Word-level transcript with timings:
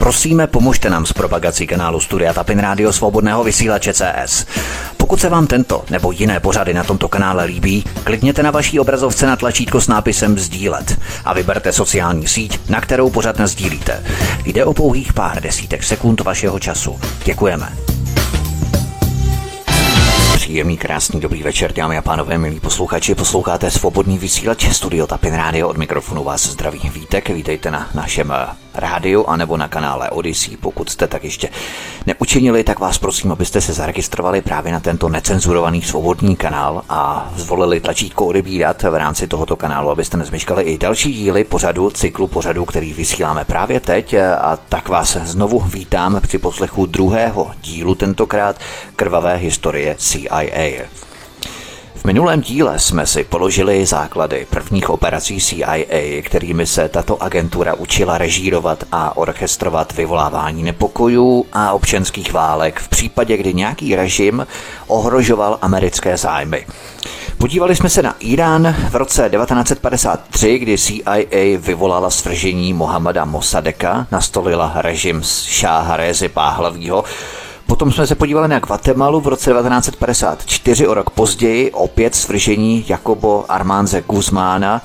Prosíme, 0.00 0.46
pomožte 0.46 0.90
nám 0.90 1.06
s 1.06 1.12
propagací 1.12 1.66
kanálu 1.66 2.00
Studia 2.00 2.32
Tapin 2.32 2.58
Radio 2.58 2.92
Svobodného 2.92 3.44
vysílače 3.44 3.92
CS. 3.94 4.46
Pokud 4.96 5.20
se 5.20 5.28
vám 5.28 5.46
tento 5.46 5.84
nebo 5.90 6.12
jiné 6.12 6.40
pořady 6.40 6.74
na 6.74 6.84
tomto 6.84 7.08
kanále 7.08 7.44
líbí, 7.44 7.84
klikněte 8.04 8.42
na 8.42 8.50
vaší 8.50 8.80
obrazovce 8.80 9.26
na 9.26 9.36
tlačítko 9.36 9.80
s 9.80 9.88
nápisem 9.88 10.38
Sdílet 10.38 11.00
a 11.24 11.34
vyberte 11.34 11.72
sociální 11.72 12.28
síť, 12.28 12.60
na 12.68 12.80
kterou 12.80 13.10
pořad 13.10 13.40
sdílíte. 13.40 14.04
Jde 14.44 14.64
o 14.64 14.74
pouhých 14.74 15.12
pár 15.12 15.42
desítek 15.42 15.82
sekund 15.82 16.20
vašeho 16.20 16.58
času. 16.58 17.00
Děkujeme. 17.24 17.72
Příjemný, 20.34 20.76
krásný, 20.76 21.20
dobrý 21.20 21.42
večer, 21.42 21.72
dámy 21.72 21.98
a 21.98 22.02
pánové, 22.02 22.38
milí 22.38 22.60
posluchači. 22.60 23.14
Posloucháte 23.14 23.70
svobodný 23.70 24.18
vysílač 24.18 24.68
Studio 24.72 25.06
Tapin 25.06 25.34
Radio. 25.34 25.68
Od 25.68 25.76
mikrofonu 25.76 26.24
vás 26.24 26.46
zdraví 26.46 26.90
Vítek. 26.94 27.28
Vítejte 27.28 27.70
na 27.70 27.90
našem 27.94 28.32
eh, 28.32 28.69
rádiu 28.74 29.26
anebo 29.26 29.56
na 29.56 29.68
kanále 29.68 30.10
Odyssey. 30.10 30.56
Pokud 30.56 30.90
jste 30.90 31.06
tak 31.06 31.24
ještě 31.24 31.48
neučinili, 32.06 32.64
tak 32.64 32.78
vás 32.78 32.98
prosím, 32.98 33.32
abyste 33.32 33.60
se 33.60 33.72
zaregistrovali 33.72 34.42
právě 34.42 34.72
na 34.72 34.80
tento 34.80 35.08
necenzurovaný 35.08 35.82
svobodný 35.82 36.36
kanál 36.36 36.82
a 36.88 37.32
zvolili 37.36 37.80
tlačítko 37.80 38.26
odebírat 38.26 38.82
v 38.82 38.94
rámci 38.94 39.26
tohoto 39.26 39.56
kanálu, 39.56 39.90
abyste 39.90 40.16
nezmeškali 40.16 40.62
i 40.62 40.78
další 40.78 41.12
díly 41.12 41.44
pořadu, 41.44 41.90
cyklu 41.90 42.26
pořadu, 42.26 42.64
který 42.64 42.92
vysíláme 42.92 43.44
právě 43.44 43.80
teď. 43.80 44.14
A 44.40 44.58
tak 44.68 44.88
vás 44.88 45.16
znovu 45.16 45.60
vítám 45.60 46.20
při 46.20 46.38
poslechu 46.38 46.86
druhého 46.86 47.50
dílu, 47.60 47.94
tentokrát 47.94 48.56
krvavé 48.96 49.36
historie 49.36 49.94
CIA. 49.98 51.00
V 52.00 52.04
minulém 52.04 52.40
díle 52.40 52.78
jsme 52.78 53.06
si 53.06 53.24
položili 53.24 53.86
základy 53.86 54.46
prvních 54.50 54.90
operací 54.90 55.40
CIA, 55.40 56.22
kterými 56.22 56.66
se 56.66 56.88
tato 56.88 57.22
agentura 57.22 57.74
učila 57.74 58.18
režírovat 58.18 58.84
a 58.92 59.16
orchestrovat 59.16 59.92
vyvolávání 59.92 60.62
nepokojů 60.62 61.46
a 61.52 61.72
občanských 61.72 62.32
válek 62.32 62.80
v 62.80 62.88
případě, 62.88 63.36
kdy 63.36 63.54
nějaký 63.54 63.96
režim 63.96 64.46
ohrožoval 64.86 65.58
americké 65.62 66.16
zájmy. 66.16 66.66
Podívali 67.38 67.76
jsme 67.76 67.88
se 67.88 68.02
na 68.02 68.14
Irán 68.20 68.76
v 68.90 68.96
roce 68.96 69.30
1953, 69.30 70.58
kdy 70.58 70.78
CIA 70.78 71.58
vyvolala 71.58 72.10
svržení 72.10 72.72
Mohameda 72.72 73.24
Mossadeka, 73.24 74.06
nastolila 74.10 74.72
režim 74.74 75.22
Šáha 75.44 75.96
Rezi 75.96 76.28
Páhlavního, 76.28 77.04
Potom 77.70 77.92
jsme 77.92 78.06
se 78.06 78.14
podívali 78.14 78.48
na 78.48 78.58
Guatemalu 78.58 79.20
v 79.20 79.26
roce 79.26 79.50
1954, 79.50 80.86
o 80.86 80.94
rok 80.94 81.10
později, 81.10 81.70
opět 81.70 82.14
svržení 82.14 82.84
Jakobo 82.88 83.44
Armánze 83.48 84.02
Guzmána. 84.02 84.82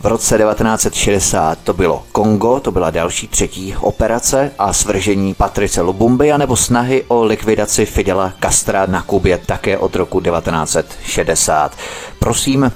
V 0.00 0.06
roce 0.06 0.38
1960 0.38 1.58
to 1.64 1.72
bylo 1.72 2.02
Kongo, 2.12 2.60
to 2.60 2.70
byla 2.70 2.90
další 2.90 3.28
třetí 3.28 3.74
operace 3.80 4.50
a 4.58 4.72
svržení 4.72 5.34
Patrice 5.34 5.80
Lubumby 5.80 6.32
nebo 6.36 6.56
snahy 6.56 7.04
o 7.08 7.24
likvidaci 7.24 7.86
Fidela 7.86 8.32
Castra 8.42 8.86
na 8.86 9.02
Kubě 9.02 9.38
také 9.46 9.78
od 9.78 9.96
roku 9.96 10.20
1960. 10.20 11.76
Prosím, 12.18 12.72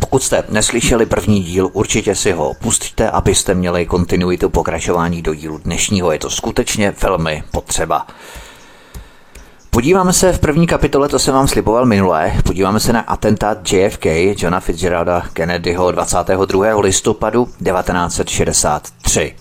pokud 0.00 0.22
jste 0.22 0.44
neslyšeli 0.48 1.06
první 1.06 1.42
díl, 1.42 1.70
určitě 1.72 2.14
si 2.14 2.32
ho 2.32 2.54
pustíte, 2.62 3.10
abyste 3.10 3.54
měli 3.54 3.86
kontinuitu 3.86 4.50
pokračování 4.50 5.22
do 5.22 5.34
dílu 5.34 5.58
dnešního. 5.58 6.12
Je 6.12 6.18
to 6.18 6.30
skutečně 6.30 6.94
velmi 7.02 7.42
potřeba. 7.52 8.06
Podíváme 9.74 10.12
se 10.12 10.32
v 10.32 10.38
první 10.38 10.66
kapitole, 10.66 11.08
to 11.08 11.18
jsem 11.18 11.34
vám 11.34 11.48
sliboval 11.48 11.86
minulé, 11.86 12.32
podíváme 12.44 12.80
se 12.80 12.92
na 12.92 13.00
atentát 13.00 13.72
JFK, 13.72 14.06
Johna 14.36 14.60
Fitzgeralda 14.60 15.22
Kennedyho 15.32 15.90
22. 15.90 16.80
listopadu 16.80 17.44
1963. 17.44 19.34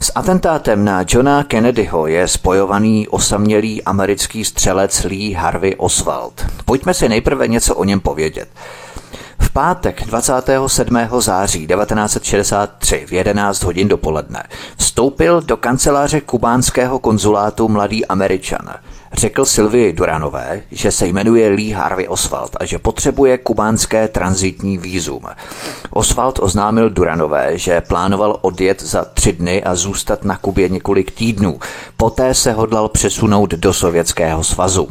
S 0.00 0.12
atentátem 0.14 0.84
na 0.84 1.04
Johna 1.08 1.44
Kennedyho 1.44 2.06
je 2.06 2.28
spojovaný 2.28 3.08
osamělý 3.08 3.82
americký 3.82 4.44
střelec 4.44 5.04
Lee 5.04 5.34
Harvey 5.34 5.74
Oswald. 5.78 6.46
Pojďme 6.64 6.94
si 6.94 7.08
nejprve 7.08 7.48
něco 7.48 7.74
o 7.74 7.84
něm 7.84 8.00
povědět. 8.00 8.48
V 9.38 9.50
pátek 9.50 10.06
27. 10.06 10.98
září 11.18 11.66
1963 11.66 13.04
v 13.06 13.12
11 13.12 13.62
hodin 13.62 13.88
dopoledne 13.88 14.42
vstoupil 14.76 15.40
do 15.40 15.56
kanceláře 15.56 16.20
kubánského 16.20 16.98
konzulátu 16.98 17.68
mladý 17.68 18.06
američan– 18.06 18.74
Řekl 19.12 19.44
Sylvii 19.44 19.92
Duranové, 19.92 20.62
že 20.70 20.92
se 20.92 21.06
jmenuje 21.06 21.48
Lee 21.48 21.72
Harvey 21.72 22.08
Oswald 22.08 22.56
a 22.60 22.64
že 22.64 22.78
potřebuje 22.78 23.38
kubánské 23.38 24.08
transitní 24.08 24.78
výzum. 24.78 25.22
Oswald 25.90 26.38
oznámil 26.42 26.90
Duranové, 26.90 27.58
že 27.58 27.80
plánoval 27.80 28.38
odjet 28.40 28.82
za 28.82 29.04
tři 29.04 29.32
dny 29.32 29.64
a 29.64 29.74
zůstat 29.74 30.24
na 30.24 30.36
Kubě 30.36 30.68
několik 30.68 31.10
týdnů. 31.10 31.60
Poté 31.96 32.34
se 32.34 32.52
hodlal 32.52 32.88
přesunout 32.88 33.50
do 33.50 33.72
Sovětského 33.72 34.44
svazu. 34.44 34.88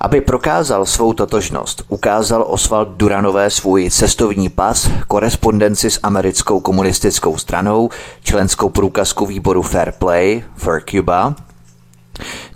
Aby 0.00 0.20
prokázal 0.20 0.86
svou 0.86 1.12
totožnost, 1.12 1.82
ukázal 1.88 2.44
Oswald 2.48 2.88
Duranové 2.88 3.50
svůj 3.50 3.90
cestovní 3.90 4.48
pas, 4.48 4.90
korespondenci 5.08 5.90
s 5.90 6.00
americkou 6.02 6.60
komunistickou 6.60 7.38
stranou, 7.38 7.90
členskou 8.22 8.68
průkazku 8.68 9.26
výboru 9.26 9.62
Fair 9.62 9.92
Play, 9.98 10.44
for 10.56 10.82
Cuba, 10.90 11.34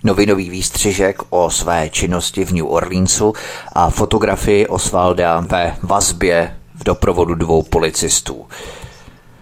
novinový 0.04 0.50
výstřižek 0.50 1.22
o 1.30 1.50
své 1.50 1.88
činnosti 1.90 2.44
v 2.44 2.52
New 2.52 2.66
Orleansu 2.66 3.32
a 3.72 3.90
fotografii 3.90 4.66
Osvalda 4.66 5.40
ve 5.40 5.76
vazbě 5.82 6.56
v 6.74 6.84
doprovodu 6.84 7.34
dvou 7.34 7.62
policistů. 7.62 8.46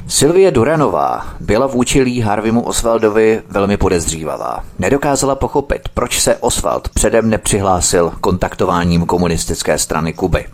Sylvie 0.08 0.50
Duranová 0.50 1.26
byla 1.40 1.66
vůči 1.66 2.02
Lee 2.02 2.20
Harvimu 2.20 2.62
Osvaldovi 2.62 3.42
velmi 3.50 3.76
podezřívavá. 3.76 4.64
Nedokázala 4.78 5.34
pochopit, 5.34 5.88
proč 5.94 6.20
se 6.20 6.36
Oswald 6.36 6.88
předem 6.88 7.30
nepřihlásil 7.30 8.12
kontaktováním 8.20 9.06
komunistické 9.06 9.78
strany 9.78 10.12
Kuby. 10.12 10.44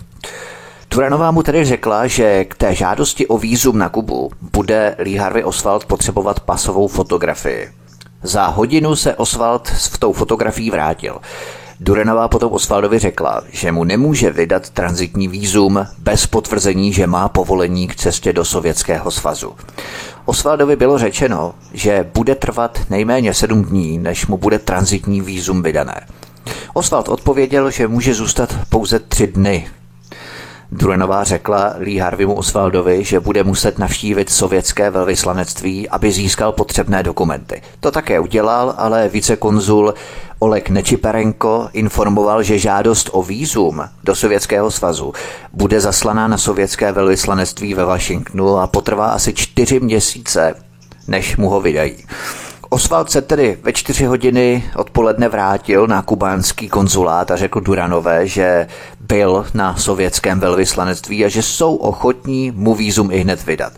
Duranová 0.90 1.30
mu 1.30 1.42
tedy 1.42 1.64
řekla, 1.64 2.06
že 2.06 2.44
k 2.44 2.54
té 2.54 2.74
žádosti 2.74 3.26
o 3.26 3.38
výzum 3.38 3.78
na 3.78 3.88
Kubu 3.88 4.30
bude 4.52 4.96
Lee 4.98 5.18
Harvey 5.18 5.44
Oswald 5.44 5.84
potřebovat 5.84 6.40
pasovou 6.40 6.88
fotografii. 6.88 7.79
Za 8.22 8.46
hodinu 8.46 8.96
se 8.96 9.14
Oswald 9.14 9.66
s 9.66 9.98
tou 9.98 10.12
fotografií 10.12 10.70
vrátil. 10.70 11.20
Durenová 11.80 12.28
potom 12.28 12.52
Osvaldovi 12.52 12.98
řekla, 12.98 13.42
že 13.52 13.72
mu 13.72 13.84
nemůže 13.84 14.30
vydat 14.30 14.70
transitní 14.70 15.28
výzum 15.28 15.86
bez 15.98 16.26
potvrzení, 16.26 16.92
že 16.92 17.06
má 17.06 17.28
povolení 17.28 17.88
k 17.88 17.96
cestě 17.96 18.32
do 18.32 18.44
Sovětského 18.44 19.10
svazu. 19.10 19.54
Osvaldovi 20.24 20.76
bylo 20.76 20.98
řečeno, 20.98 21.54
že 21.72 22.10
bude 22.14 22.34
trvat 22.34 22.80
nejméně 22.90 23.34
sedm 23.34 23.64
dní, 23.64 23.98
než 23.98 24.26
mu 24.26 24.36
bude 24.36 24.58
transitní 24.58 25.20
výzum 25.20 25.62
vydané. 25.62 26.06
Osvald 26.74 27.08
odpověděl, 27.08 27.70
že 27.70 27.88
může 27.88 28.14
zůstat 28.14 28.54
pouze 28.68 28.98
tři 28.98 29.26
dny, 29.26 29.68
Druenová 30.72 31.24
řekla 31.24 31.74
Lee 31.78 32.00
Harveymu 32.00 32.34
Osvaldovi, 32.34 33.04
že 33.04 33.20
bude 33.20 33.44
muset 33.44 33.78
navštívit 33.78 34.30
sovětské 34.30 34.90
velvyslanectví, 34.90 35.88
aby 35.88 36.12
získal 36.12 36.52
potřebné 36.52 37.02
dokumenty. 37.02 37.62
To 37.80 37.90
také 37.90 38.20
udělal, 38.20 38.74
ale 38.76 39.08
vicekonzul 39.08 39.94
Oleg 40.38 40.70
Nečiperenko 40.70 41.68
informoval, 41.72 42.42
že 42.42 42.58
žádost 42.58 43.10
o 43.12 43.22
výzum 43.22 43.82
do 44.04 44.14
Sovětského 44.14 44.70
svazu 44.70 45.12
bude 45.52 45.80
zaslaná 45.80 46.28
na 46.28 46.38
sovětské 46.38 46.92
velvyslanectví 46.92 47.74
ve 47.74 47.84
Washingtonu 47.84 48.58
a 48.58 48.66
potrvá 48.66 49.06
asi 49.06 49.34
čtyři 49.34 49.80
měsíce, 49.80 50.54
než 51.08 51.36
mu 51.36 51.48
ho 51.48 51.60
vydají. 51.60 51.96
Oswald 52.72 53.10
se 53.10 53.22
tedy 53.22 53.58
ve 53.62 53.72
čtyři 53.72 54.04
hodiny 54.04 54.64
odpoledne 54.76 55.28
vrátil 55.28 55.86
na 55.86 56.02
kubánský 56.02 56.68
konzulát 56.68 57.30
a 57.30 57.36
řekl 57.36 57.60
Duranové, 57.60 58.26
že 58.26 58.66
byl 59.00 59.46
na 59.54 59.76
sovětském 59.76 60.40
velvyslanectví 60.40 61.24
a 61.24 61.28
že 61.28 61.42
jsou 61.42 61.76
ochotní 61.76 62.50
mu 62.50 62.74
výzum 62.74 63.10
i 63.12 63.18
hned 63.18 63.46
vydat. 63.46 63.72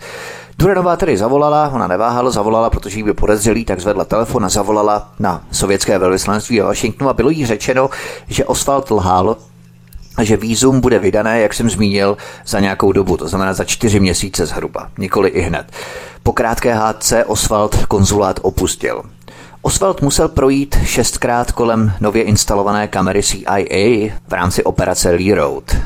Duranová 0.58 0.97
tedy 0.97 1.16
zavolala, 1.16 1.70
ona 1.75 1.86
neváhala, 1.86 2.30
zavolala, 2.30 2.70
protože 2.70 2.98
jí 2.98 3.03
by 3.03 3.14
podezřelý, 3.14 3.65
tak 3.65 3.80
zvedla 3.80 4.04
telefon 4.04 4.44
a 4.44 4.48
zavolala 4.48 5.12
na 5.18 5.42
sovětské 5.53 5.98
velvyslanectví 5.98 6.60
a 6.60 6.66
Washingtonu 6.66 7.10
a 7.10 7.15
bylo 7.15 7.30
jí 7.30 7.47
řečeno, 7.47 7.91
že 8.28 8.45
Oswald 8.45 8.91
lhal, 8.91 9.36
že 10.22 10.36
výzum 10.36 10.80
bude 10.80 10.98
vydané, 10.98 11.41
jak 11.41 11.54
jsem 11.54 11.70
zmínil, 11.70 12.16
za 12.47 12.60
nějakou 12.60 12.92
dobu, 12.92 13.16
to 13.16 13.28
znamená 13.28 13.53
za 13.53 13.64
čtyři 13.64 14.00
měsíce 14.00 14.47
zhruba, 14.47 14.88
nikoli 14.98 15.28
i 15.28 15.41
hned. 15.41 15.66
Po 16.22 16.32
krátké 16.32 16.74
hádce 16.74 17.24
Oswald 17.24 17.86
konzulát 17.86 18.41
opustil. 18.42 19.03
Oswald 19.62 20.03
musel 20.03 20.28
projít 20.28 20.76
šestkrát 20.84 21.53
kolem 21.53 21.92
nově 22.00 22.22
instalované 22.22 22.88
kamery 22.88 23.22
CIA 23.22 24.10
v 24.28 24.32
rámci 24.32 24.64
operace 24.64 25.10
Lee 25.10 25.34
Road. 25.34 25.76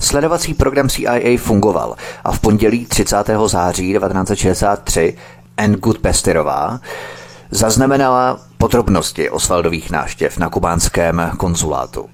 Sledovací 0.00 0.54
program 0.54 0.88
CIA 0.88 1.38
fungoval 1.38 1.94
a 2.24 2.32
v 2.32 2.40
pondělí 2.40 2.86
30. 2.86 3.16
září 3.46 3.92
1963 3.92 5.16
Ann 5.56 5.72
Goodpesterová 5.72 6.80
zaznamenala 7.50 8.40
podrobnosti 8.58 9.30
Osvaldových 9.30 9.90
náštěv 9.90 10.38
na 10.38 10.50
kubánském 10.50 11.30
konzulátu. 11.36 12.08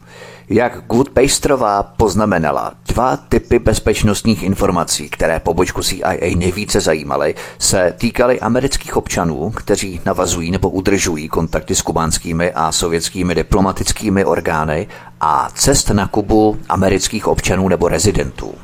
Jak 0.51 0.85
Good 0.87 1.09
Pastrová 1.11 1.83
poznamenala, 1.83 2.73
dva 2.87 3.17
typy 3.17 3.59
bezpečnostních 3.59 4.43
informací, 4.43 5.09
které 5.09 5.41
pobočku 5.41 5.83
CIA 5.83 6.37
nejvíce 6.37 6.81
zajímaly, 6.81 7.35
se 7.59 7.95
týkaly 7.99 8.41
amerických 8.41 8.97
občanů, 8.97 9.51
kteří 9.51 10.01
navazují 10.07 10.51
nebo 10.51 10.71
udržují 10.71 11.29
kontakty 11.29 11.75
s 11.75 11.83
kubánskými 11.83 12.53
a 12.53 12.73
sovětskými 12.73 13.35
diplomatickými 13.35 14.25
orgány 14.25 14.87
a 15.21 15.49
cest 15.55 15.91
na 15.91 16.07
Kubu 16.07 16.59
amerických 16.69 17.27
občanů 17.27 17.69
nebo 17.69 17.89
rezidentů. 17.89 18.55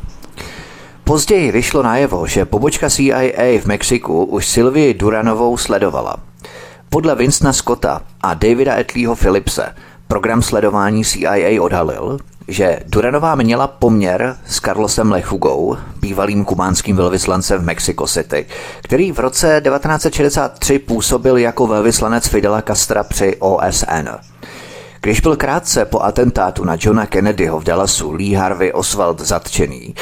Později 1.05 1.53
vyšlo 1.53 1.83
najevo, 1.83 2.27
že 2.27 2.45
pobočka 2.45 2.91
CIA 2.91 3.61
v 3.61 3.67
Mexiku 3.67 4.25
už 4.25 4.47
Sylvii 4.47 4.95
Duranovou 4.95 5.57
sledovala. 5.57 6.17
Podle 6.89 7.15
Vincenta 7.15 7.53
Scotta 7.53 8.01
a 8.23 8.35
Davida 8.35 8.79
Etleyho 8.79 9.17
Philipse 9.17 9.75
program 10.09 10.43
sledování 10.43 11.05
CIA 11.05 11.63
odhalil, 11.63 12.19
že 12.49 12.79
Duranová 12.87 13.35
měla 13.35 13.67
poměr 13.67 14.37
s 14.47 14.61
Carlosem 14.61 15.13
Lechugou, 15.13 15.77
bývalým 16.01 16.45
kubánským 16.45 16.97
velvyslancem 16.97 17.61
v 17.61 17.65
Mexico 17.65 18.07
City, 18.07 18.47
který 18.83 19.13
v 19.13 19.19
roce 19.19 19.63
1963 19.65 20.79
působil 20.79 21.37
jako 21.37 21.67
velvyslanec 21.67 22.29
Fidela 22.29 22.63
Castra 22.63 23.05
při 23.05 23.37
OSN. 23.39 24.09
Když 25.01 25.21
byl 25.21 25.37
krátce 25.37 25.85
po 25.85 26.01
atentátu 26.01 26.65
na 26.65 26.77
Johna 26.81 27.07
Kennedyho 27.07 27.61
v 27.61 27.65
Dallasu 27.65 28.13
Lee 28.13 28.35
Harvey 28.35 28.73
Oswald 28.73 29.21
zatčený, 29.21 29.95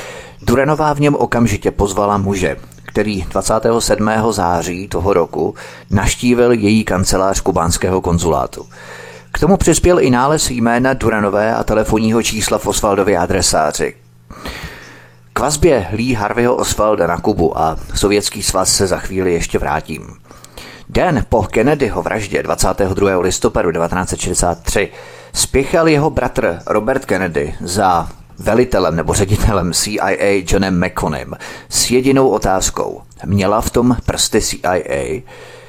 Duranová 0.43 0.93
v 0.93 1.01
něm 1.01 1.15
okamžitě 1.15 1.71
pozvala 1.71 2.19
muže, 2.19 2.57
který 2.93 3.23
27. 3.31 4.11
září 4.31 4.89
toho 4.89 5.13
roku 5.13 5.55
naštívil 5.91 6.53
její 6.53 6.85
kancelář 6.85 7.41
kubánského 7.41 8.01
konzulátu. 8.01 8.67
K 9.33 9.39
tomu 9.39 9.57
přispěl 9.57 10.01
i 10.01 10.11
nález 10.11 10.51
jména 10.51 10.95
Duranové 10.95 11.55
a 11.55 11.65
telefonního 11.65 12.23
čísla 12.23 12.59
v 12.59 12.67
Osvaldově 12.67 13.19
adresáři. 13.19 13.95
K 15.33 15.39
vazbě 15.39 15.87
Lee 15.93 16.15
Harveyho 16.15 16.57
Osvalda 16.57 17.07
na 17.07 17.19
Kubu 17.19 17.59
a 17.59 17.77
Sovětský 17.95 18.43
svaz 18.43 18.77
se 18.77 18.87
za 18.87 18.99
chvíli 18.99 19.33
ještě 19.33 19.59
vrátím. 19.59 20.17
Den 20.89 21.27
po 21.29 21.43
Kennedyho 21.43 22.03
vraždě 22.03 22.43
22. 22.43 23.21
listopadu 23.21 23.73
1963 23.73 24.89
spěchal 25.33 25.89
jeho 25.89 26.11
bratr 26.11 26.59
Robert 26.67 27.05
Kennedy 27.05 27.55
za 27.61 28.09
velitelem 28.39 28.97
nebo 28.97 29.15
ředitelem 29.15 29.73
CIA 29.73 30.43
Johnem 30.47 30.87
McConem 30.87 31.35
s 31.69 31.91
jedinou 31.91 32.29
otázkou. 32.29 33.03
Měla 33.25 33.61
v 33.61 33.71
tom 33.71 33.97
prsty 34.07 34.41
CIA? 34.41 35.23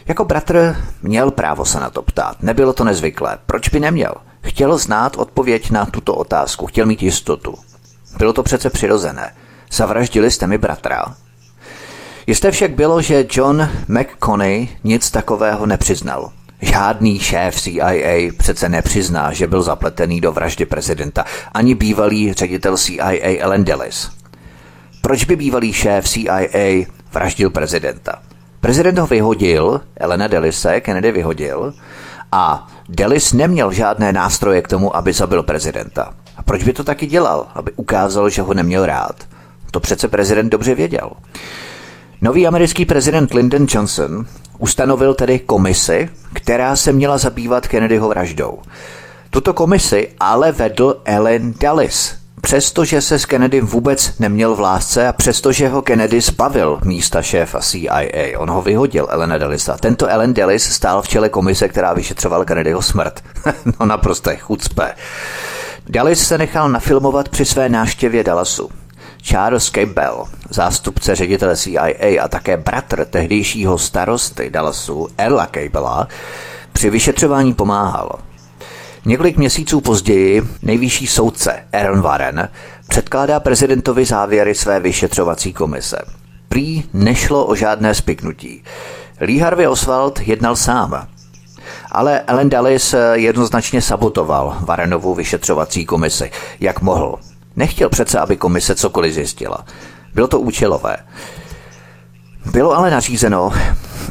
Jako 0.07 0.25
bratr 0.25 0.75
měl 1.01 1.31
právo 1.31 1.65
se 1.65 1.79
na 1.79 1.89
to 1.89 2.01
ptát. 2.01 2.43
Nebylo 2.43 2.73
to 2.73 2.83
nezvyklé. 2.83 3.37
Proč 3.45 3.69
by 3.69 3.79
neměl? 3.79 4.13
Chtěl 4.41 4.77
znát 4.77 5.17
odpověď 5.17 5.71
na 5.71 5.85
tuto 5.85 6.15
otázku. 6.15 6.65
Chtěl 6.65 6.85
mít 6.85 7.03
jistotu. 7.03 7.55
Bylo 8.17 8.33
to 8.33 8.43
přece 8.43 8.69
přirozené. 8.69 9.33
Zavraždili 9.71 10.31
jste 10.31 10.47
mi 10.47 10.57
bratra. 10.57 11.05
Jisté 12.27 12.51
však 12.51 12.71
bylo, 12.71 13.01
že 13.01 13.25
John 13.31 13.69
McConney 13.87 14.67
nic 14.83 15.11
takového 15.11 15.65
nepřiznal. 15.65 16.31
Žádný 16.61 17.19
šéf 17.19 17.61
CIA 17.61 18.31
přece 18.37 18.69
nepřizná, 18.69 19.33
že 19.33 19.47
byl 19.47 19.63
zapletený 19.63 20.21
do 20.21 20.31
vraždy 20.31 20.65
prezidenta, 20.65 21.25
ani 21.53 21.75
bývalý 21.75 22.33
ředitel 22.33 22.77
CIA 22.77 23.37
Ellen 23.39 23.63
Dulles. 23.63 24.09
Proč 25.01 25.23
by 25.23 25.35
bývalý 25.35 25.73
šéf 25.73 26.09
CIA 26.09 26.85
vraždil 27.13 27.49
prezidenta? 27.49 28.21
Prezident 28.63 28.97
ho 28.97 29.07
vyhodil, 29.07 29.81
Elena 29.97 30.27
Delise 30.27 30.81
Kennedy 30.81 31.11
vyhodil 31.11 31.73
a 32.31 32.67
Delis 32.89 33.33
neměl 33.33 33.71
žádné 33.71 34.13
nástroje 34.13 34.61
k 34.61 34.67
tomu, 34.67 34.95
aby 34.95 35.13
zabil 35.13 35.43
prezidenta. 35.43 36.13
A 36.37 36.43
proč 36.43 36.63
by 36.63 36.73
to 36.73 36.83
taky 36.83 37.05
dělal? 37.05 37.47
Aby 37.55 37.71
ukázal, 37.75 38.29
že 38.29 38.41
ho 38.41 38.53
neměl 38.53 38.85
rád. 38.85 39.15
To 39.71 39.79
přece 39.79 40.07
prezident 40.07 40.49
dobře 40.49 40.75
věděl. 40.75 41.11
Nový 42.21 42.47
americký 42.47 42.85
prezident 42.85 43.33
Lyndon 43.33 43.65
Johnson 43.69 44.25
ustanovil 44.57 45.13
tedy 45.13 45.39
komisi, 45.39 46.09
která 46.33 46.75
se 46.75 46.91
měla 46.91 47.17
zabývat 47.17 47.67
Kennedyho 47.67 48.09
vraždou. 48.09 48.59
Tuto 49.29 49.53
komisi 49.53 50.09
ale 50.19 50.51
vedl 50.51 51.01
Ellen 51.05 51.53
Dulles, 51.59 52.15
Přestože 52.45 53.01
se 53.01 53.19
s 53.19 53.25
Kennedym 53.25 53.67
vůbec 53.67 54.19
neměl 54.19 54.55
v 54.55 54.59
lásce 54.59 55.07
a 55.07 55.13
přestože 55.13 55.69
ho 55.69 55.81
Kennedy 55.81 56.21
zbavil 56.21 56.79
místa 56.83 57.21
šéfa 57.21 57.59
CIA, 57.59 58.37
on 58.37 58.49
ho 58.49 58.61
vyhodil 58.61 59.07
Elena 59.09 59.37
Dellisa. 59.37 59.77
Tento 59.77 60.07
Ellen 60.07 60.33
Dellis 60.33 60.63
stál 60.63 61.01
v 61.01 61.07
čele 61.07 61.29
komise, 61.29 61.67
která 61.67 61.93
vyšetřovala 61.93 62.45
Kennedyho 62.45 62.81
smrt. 62.81 63.23
no 63.79 63.85
naprosté 63.85 64.37
chucpe. 64.37 64.93
Dallis 65.89 66.27
se 66.27 66.37
nechal 66.37 66.69
nafilmovat 66.69 67.29
při 67.29 67.45
své 67.45 67.69
návštěvě 67.69 68.23
Dallasu. 68.23 68.69
Charles 69.21 69.69
Campbell, 69.69 70.25
zástupce 70.49 71.15
ředitele 71.15 71.57
CIA 71.57 72.23
a 72.23 72.27
také 72.27 72.57
bratr 72.57 73.05
tehdejšího 73.05 73.77
starosty 73.77 74.49
Dallasu, 74.49 75.07
Erla 75.17 75.45
Campbella, 75.45 76.07
při 76.73 76.89
vyšetřování 76.89 77.53
pomáhal. 77.53 78.19
Několik 79.05 79.37
měsíců 79.37 79.81
později 79.81 80.43
nejvyšší 80.61 81.07
soudce 81.07 81.63
Aaron 81.73 82.01
Warren 82.01 82.49
předkládá 82.87 83.39
prezidentovi 83.39 84.05
závěry 84.05 84.55
své 84.55 84.79
vyšetřovací 84.79 85.53
komise. 85.53 85.97
Prý 86.49 86.83
nešlo 86.93 87.45
o 87.45 87.55
žádné 87.55 87.95
spiknutí. 87.95 88.63
Lee 89.21 89.39
Harvey 89.39 89.67
Oswald 89.67 90.19
jednal 90.19 90.55
sám. 90.55 91.07
Ale 91.91 92.21
Ellen 92.27 92.49
Dulles 92.49 92.95
jednoznačně 93.13 93.81
sabotoval 93.81 94.57
Warrenovu 94.61 95.13
vyšetřovací 95.13 95.85
komisi, 95.85 96.31
jak 96.59 96.81
mohl. 96.81 97.19
Nechtěl 97.55 97.89
přece, 97.89 98.19
aby 98.19 98.37
komise 98.37 98.75
cokoliv 98.75 99.13
zjistila. 99.13 99.65
Bylo 100.13 100.27
to 100.27 100.39
účelové. 100.39 100.97
Bylo 102.51 102.77
ale 102.77 102.91
nařízeno, 102.91 103.51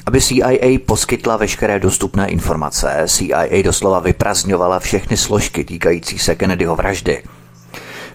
aby 0.06 0.20
CIA 0.20 0.78
poskytla 0.86 1.36
veškeré 1.36 1.80
dostupné 1.80 2.28
informace, 2.28 3.04
CIA 3.06 3.62
doslova 3.64 4.00
vyprazňovala 4.00 4.78
všechny 4.78 5.16
složky 5.16 5.64
týkající 5.64 6.18
se 6.18 6.34
Kennedyho 6.34 6.76
vraždy. 6.76 7.22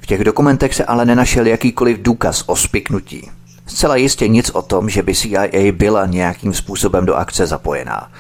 V 0.02 0.06
těch 0.06 0.24
dokumentech 0.24 0.75
se 0.75 0.86
ale 0.86 1.06
nenašel 1.06 1.48
jakýkoliv 1.48 1.98
důkaz 2.02 2.44
o 2.48 2.56
spiknutí. 2.56 3.31
Zcela 3.66 3.96
jistě 3.96 4.28
nic 4.28 4.50
o 4.50 4.62
tom, 4.62 4.90
že 4.90 5.04
by 5.04 5.16
CIA 5.16 5.72
byla 5.72 6.06
nějakým 6.06 6.54
způsobem 6.54 7.06
do 7.06 7.16
akce 7.16 7.48
zapojená. 7.48 8.12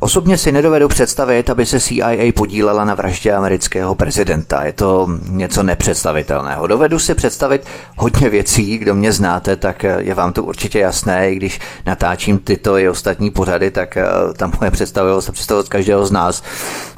Osobně 0.00 0.38
si 0.38 0.52
nedovedu 0.52 0.88
představit, 0.88 1.50
aby 1.50 1.66
se 1.66 1.80
CIA 1.80 2.32
podílela 2.34 2.84
na 2.84 2.94
vraždě 2.94 3.32
amerického 3.32 3.94
prezidenta. 3.94 4.64
Je 4.64 4.72
to 4.72 5.08
něco 5.28 5.62
nepředstavitelného. 5.62 6.66
Dovedu 6.66 6.98
si 6.98 7.14
představit 7.14 7.66
hodně 7.96 8.30
věcí, 8.30 8.78
kdo 8.78 8.94
mě 8.94 9.12
znáte, 9.12 9.56
tak 9.56 9.82
je 9.98 10.14
vám 10.14 10.32
to 10.32 10.44
určitě 10.44 10.78
jasné. 10.78 11.30
I 11.32 11.36
když 11.36 11.60
natáčím 11.86 12.38
tyto 12.38 12.78
i 12.78 12.88
ostatní 12.88 13.30
pořady, 13.30 13.70
tak 13.70 13.96
eh, 13.96 14.04
tam 14.36 14.52
moje 14.60 14.70
představivost 14.70 15.28
a 15.28 15.32
představivost 15.32 15.68
každého 15.68 16.06
z 16.06 16.10
nás 16.12 16.42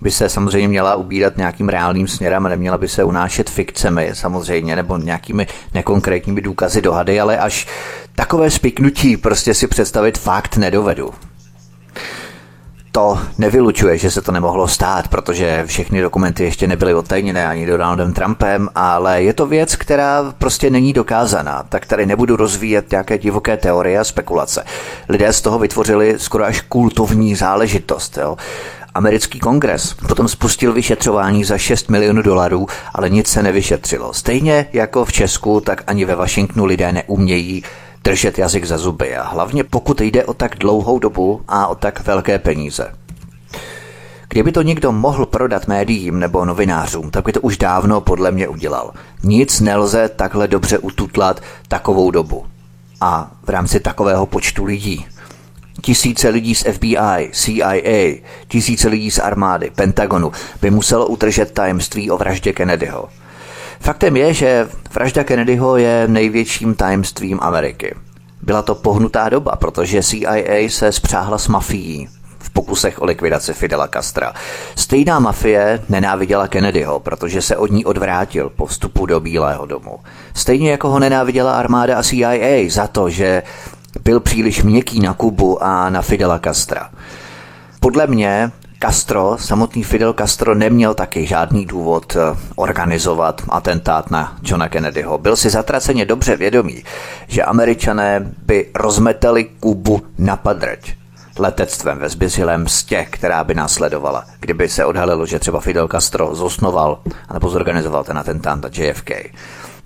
by 0.02 0.10
se 0.10 0.28
samozřejmě 0.28 0.68
měla 0.68 0.94
ubírat 0.94 1.36
nějakým 1.36 1.68
reálným 1.68 2.08
směrem 2.08 2.46
a 2.46 2.48
neměla 2.48 2.78
by 2.78 2.88
se 2.88 3.04
unášet 3.04 3.50
fikcemi 3.50 4.10
samozřejmě 4.12 4.76
nebo 4.76 4.98
nějakými 4.98 5.46
nekonkrétními 5.74 6.40
důkazy 6.40 6.82
dohady, 6.82 7.20
ale 7.20 7.38
až 7.38 7.66
takové 8.14 8.50
spiknutí 8.50 9.16
prostě 9.16 9.54
si 9.54 9.66
představit 9.66 10.18
fakt 10.18 10.56
nedovedu 10.56 11.10
to 12.96 13.18
nevylučuje, 13.38 13.98
že 13.98 14.10
se 14.10 14.22
to 14.22 14.32
nemohlo 14.32 14.68
stát, 14.68 15.08
protože 15.08 15.64
všechny 15.66 16.00
dokumenty 16.00 16.44
ještě 16.44 16.66
nebyly 16.66 16.94
odtajněné 16.94 17.46
ani 17.46 17.66
Donaldem 17.66 18.12
Trumpem, 18.12 18.68
ale 18.74 19.22
je 19.22 19.32
to 19.32 19.46
věc, 19.46 19.76
která 19.76 20.32
prostě 20.38 20.70
není 20.70 20.92
dokázaná. 20.92 21.64
Tak 21.68 21.86
tady 21.86 22.06
nebudu 22.06 22.36
rozvíjet 22.36 22.90
nějaké 22.90 23.18
divoké 23.18 23.56
teorie 23.56 23.98
a 23.98 24.04
spekulace. 24.04 24.64
Lidé 25.08 25.32
z 25.32 25.40
toho 25.40 25.58
vytvořili 25.58 26.14
skoro 26.18 26.44
až 26.44 26.60
kultovní 26.60 27.34
záležitost. 27.34 28.18
Jo? 28.18 28.36
Americký 28.94 29.38
kongres 29.40 29.94
potom 30.08 30.28
spustil 30.28 30.72
vyšetřování 30.72 31.44
za 31.44 31.58
6 31.58 31.88
milionů 31.88 32.22
dolarů, 32.22 32.66
ale 32.94 33.10
nic 33.10 33.28
se 33.28 33.42
nevyšetřilo. 33.42 34.12
Stejně 34.12 34.66
jako 34.72 35.04
v 35.04 35.12
Česku, 35.12 35.60
tak 35.60 35.82
ani 35.86 36.04
ve 36.04 36.14
Washingtonu 36.14 36.64
lidé 36.64 36.92
neumějí 36.92 37.64
držet 38.06 38.38
jazyk 38.38 38.64
za 38.64 38.78
zuby 38.78 39.16
a 39.16 39.28
hlavně 39.28 39.64
pokud 39.64 40.00
jde 40.00 40.24
o 40.24 40.34
tak 40.34 40.58
dlouhou 40.58 40.98
dobu 40.98 41.42
a 41.48 41.66
o 41.66 41.74
tak 41.74 42.06
velké 42.06 42.38
peníze. 42.38 42.94
Kdyby 44.28 44.52
to 44.52 44.62
někdo 44.62 44.92
mohl 44.92 45.26
prodat 45.26 45.68
médiím 45.68 46.18
nebo 46.18 46.44
novinářům, 46.44 47.10
tak 47.10 47.24
by 47.24 47.32
to 47.32 47.40
už 47.40 47.58
dávno 47.58 48.00
podle 48.00 48.30
mě 48.30 48.48
udělal. 48.48 48.92
Nic 49.22 49.60
nelze 49.60 50.08
takhle 50.08 50.48
dobře 50.48 50.78
ututlat 50.78 51.40
takovou 51.68 52.10
dobu. 52.10 52.46
A 53.00 53.30
v 53.42 53.48
rámci 53.48 53.80
takového 53.80 54.26
počtu 54.26 54.64
lidí. 54.64 55.06
Tisíce 55.82 56.28
lidí 56.28 56.54
z 56.54 56.64
FBI, 56.72 57.30
CIA, 57.32 58.14
tisíce 58.48 58.88
lidí 58.88 59.10
z 59.10 59.18
armády, 59.18 59.70
Pentagonu 59.74 60.32
by 60.62 60.70
muselo 60.70 61.06
utržet 61.06 61.52
tajemství 61.52 62.10
o 62.10 62.16
vraždě 62.16 62.52
Kennedyho. 62.52 63.08
Faktem 63.80 64.16
je, 64.16 64.34
že 64.34 64.68
vražda 64.94 65.24
Kennedyho 65.24 65.76
je 65.76 66.04
největším 66.08 66.74
tajemstvím 66.74 67.38
Ameriky. 67.42 67.94
Byla 68.42 68.62
to 68.62 68.74
pohnutá 68.74 69.28
doba, 69.28 69.56
protože 69.56 70.02
CIA 70.02 70.68
se 70.68 70.92
spřáhla 70.92 71.38
s 71.38 71.48
mafií. 71.48 72.08
v 72.38 72.50
pokusech 72.50 73.02
o 73.02 73.04
likvidaci 73.04 73.54
Fidela 73.54 73.88
Castra. 73.88 74.32
Stejná 74.76 75.18
mafie 75.18 75.82
nenáviděla 75.88 76.48
Kennedyho, 76.48 77.00
protože 77.00 77.42
se 77.42 77.56
od 77.56 77.70
ní 77.70 77.84
odvrátil 77.84 78.50
po 78.56 78.66
vstupu 78.66 79.06
do 79.06 79.20
Bílého 79.20 79.66
domu. 79.66 79.98
Stejně 80.34 80.70
jako 80.70 80.88
ho 80.88 80.98
nenáviděla 80.98 81.52
armáda 81.52 81.98
a 81.98 82.02
CIA 82.02 82.70
za 82.70 82.86
to, 82.86 83.10
že 83.10 83.42
byl 84.04 84.20
příliš 84.20 84.62
měkký 84.62 85.00
na 85.00 85.14
Kubu 85.14 85.64
a 85.64 85.90
na 85.90 86.02
Fidela 86.02 86.38
Castra. 86.38 86.90
Podle 87.80 88.06
mě 88.06 88.52
Castro, 88.80 89.36
samotný 89.40 89.82
Fidel 89.82 90.12
Castro 90.12 90.54
neměl 90.54 90.94
taky 90.94 91.26
žádný 91.26 91.66
důvod 91.66 92.16
eh, 92.16 92.38
organizovat 92.56 93.42
atentát 93.48 94.10
na 94.10 94.36
Johna 94.42 94.68
Kennedyho. 94.68 95.18
Byl 95.18 95.36
si 95.36 95.50
zatraceně 95.50 96.04
dobře 96.04 96.36
vědomý, 96.36 96.84
že 97.28 97.42
američané 97.42 98.32
by 98.46 98.70
rozmetali 98.74 99.44
Kubu 99.44 100.02
na 100.18 100.36
padrť 100.36 100.92
letectvem 101.38 101.98
ve 101.98 102.08
zběsilém 102.08 102.62
mstě, 102.62 103.06
která 103.10 103.44
by 103.44 103.54
následovala, 103.54 104.24
kdyby 104.40 104.68
se 104.68 104.84
odhalilo, 104.84 105.26
že 105.26 105.38
třeba 105.38 105.60
Fidel 105.60 105.88
Castro 105.88 106.34
zosnoval 106.34 106.98
nebo 107.32 107.48
zorganizoval 107.48 108.04
ten 108.04 108.18
atentát 108.18 108.62
na 108.62 108.68
JFK. 108.72 109.10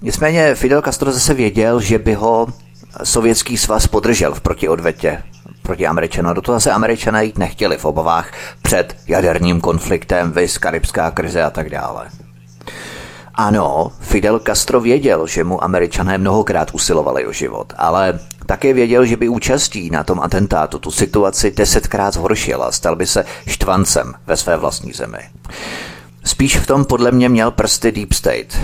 Nicméně 0.03 0.55
Fidel 0.55 0.83
Castro 0.83 1.13
zase 1.13 1.35
věděl, 1.35 1.81
že 1.81 1.99
by 1.99 2.15
ho 2.15 2.47
sovětský 3.05 3.57
svaz 3.57 3.87
podržel 3.87 4.35
v 4.35 4.41
protiodvetě 4.41 5.23
proti 5.71 5.87
Američanům. 5.87 6.35
Do 6.35 6.43
toho 6.43 6.57
zase 6.57 6.71
Američané 6.71 7.25
jít 7.25 7.39
nechtěli 7.39 7.77
v 7.79 7.85
obavách 7.85 8.33
před 8.63 8.97
jaderním 9.07 9.61
konfliktem, 9.61 10.33
vys, 10.33 10.59
karibská 10.59 11.11
krize 11.11 11.43
a 11.43 11.51
tak 11.51 11.71
dále. 11.71 12.09
Ano, 13.35 13.93
Fidel 14.01 14.41
Castro 14.41 14.81
věděl, 14.81 15.27
že 15.27 15.45
mu 15.45 15.65
američané 15.65 16.19
mnohokrát 16.19 16.71
usilovali 16.73 17.27
o 17.27 17.33
život, 17.33 17.73
ale 17.77 18.19
také 18.47 18.73
věděl, 18.73 19.05
že 19.07 19.17
by 19.17 19.29
účastí 19.29 19.91
na 19.91 20.05
tom 20.05 20.21
atentátu 20.21 20.79
tu 20.79 20.91
situaci 20.91 21.51
desetkrát 21.51 22.15
zhoršila 22.15 22.73
stal 22.73 22.97
by 22.97 23.07
se 23.07 23.25
štvancem 23.47 24.15
ve 24.27 24.37
své 24.37 24.57
vlastní 24.57 24.93
zemi. 24.93 25.19
Spíš 26.25 26.57
v 26.57 26.67
tom 26.67 26.85
podle 26.85 27.11
mě 27.11 27.29
měl 27.29 27.51
prsty 27.51 27.93
Deep 27.93 28.13
State. 28.13 28.59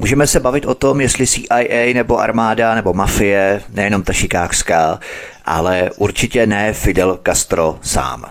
Můžeme 0.00 0.26
se 0.26 0.40
bavit 0.40 0.66
o 0.66 0.74
tom, 0.74 1.00
jestli 1.00 1.26
CIA 1.26 1.94
nebo 1.94 2.18
armáda 2.18 2.74
nebo 2.74 2.94
mafie, 2.94 3.62
nejenom 3.74 4.02
ta 4.02 4.12
šikákská, 4.12 4.98
ale 5.48 5.90
určitě 5.96 6.46
ne 6.46 6.72
Fidel 6.72 7.18
Castro 7.26 7.78
sám. 7.82 8.24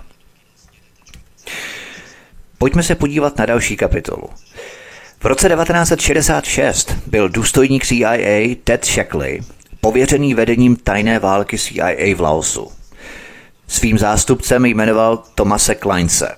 Pojďme 2.57 2.83
se 2.83 2.95
podívat 2.95 3.38
na 3.38 3.45
další 3.45 3.77
kapitolu. 3.77 4.29
V 5.19 5.25
roce 5.25 5.50
1966 5.50 6.93
byl 7.07 7.29
důstojník 7.29 7.86
CIA 7.86 8.55
Ted 8.63 8.86
Shackley 8.86 9.41
pověřený 9.81 10.33
vedením 10.33 10.75
tajné 10.75 11.19
války 11.19 11.57
CIA 11.57 12.15
v 12.15 12.21
Laosu. 12.21 12.71
Svým 13.67 13.97
zástupcem 13.97 14.65
jmenoval 14.65 15.24
Tomase 15.36 15.75
Kleinse. 15.75 16.36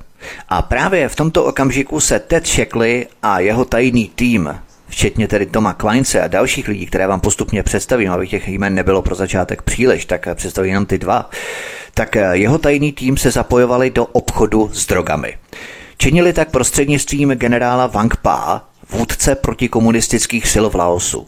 A 0.49 0.61
právě 0.61 1.09
v 1.09 1.15
tomto 1.15 1.43
okamžiku 1.43 1.99
se 1.99 2.19
Ted 2.19 2.47
Shackley 2.47 3.07
a 3.23 3.39
jeho 3.39 3.65
tajný 3.65 4.11
tým 4.15 4.59
včetně 4.89 5.27
tedy 5.27 5.45
Toma 5.45 5.73
Kleince 5.73 6.21
a 6.21 6.27
dalších 6.27 6.67
lidí, 6.67 6.85
které 6.85 7.07
vám 7.07 7.19
postupně 7.19 7.63
představím, 7.63 8.11
aby 8.11 8.27
těch 8.27 8.47
jmen 8.47 8.75
nebylo 8.75 9.01
pro 9.01 9.15
začátek 9.15 9.61
příliš, 9.61 10.05
tak 10.05 10.27
představím 10.35 10.69
jenom 10.69 10.85
ty 10.85 10.97
dva, 10.97 11.29
tak 11.93 12.15
jeho 12.31 12.57
tajný 12.57 12.91
tým 12.91 13.17
se 13.17 13.31
zapojovali 13.31 13.89
do 13.89 14.05
obchodu 14.05 14.69
s 14.73 14.87
drogami. 14.87 15.37
Činili 15.97 16.33
tak 16.33 16.51
prostřednictvím 16.51 17.29
generála 17.29 17.87
Wang 17.87 18.15
Pa, 18.15 18.63
vůdce 18.89 19.35
protikomunistických 19.35 20.47
sil 20.53 20.65
v 20.69 20.75
Laosu. 20.75 21.27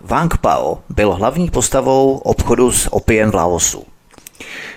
Wang 0.00 0.36
Pao 0.36 0.78
byl 0.88 1.12
hlavní 1.14 1.50
postavou 1.50 2.16
obchodu 2.16 2.72
s 2.72 2.92
opiem 2.92 3.30
v 3.30 3.34
Laosu. 3.34 3.84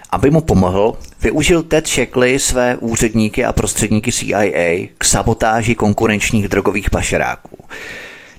Aby 0.09 0.31
mu 0.31 0.41
pomohl, 0.41 0.97
využil 1.21 1.63
Ted 1.63 1.87
Shackley 1.87 2.39
své 2.39 2.77
úředníky 2.77 3.45
a 3.45 3.53
prostředníky 3.53 4.11
CIA 4.11 4.87
k 4.97 5.03
sabotáži 5.03 5.75
konkurenčních 5.75 6.47
drogových 6.47 6.89
pašeráků. 6.89 7.57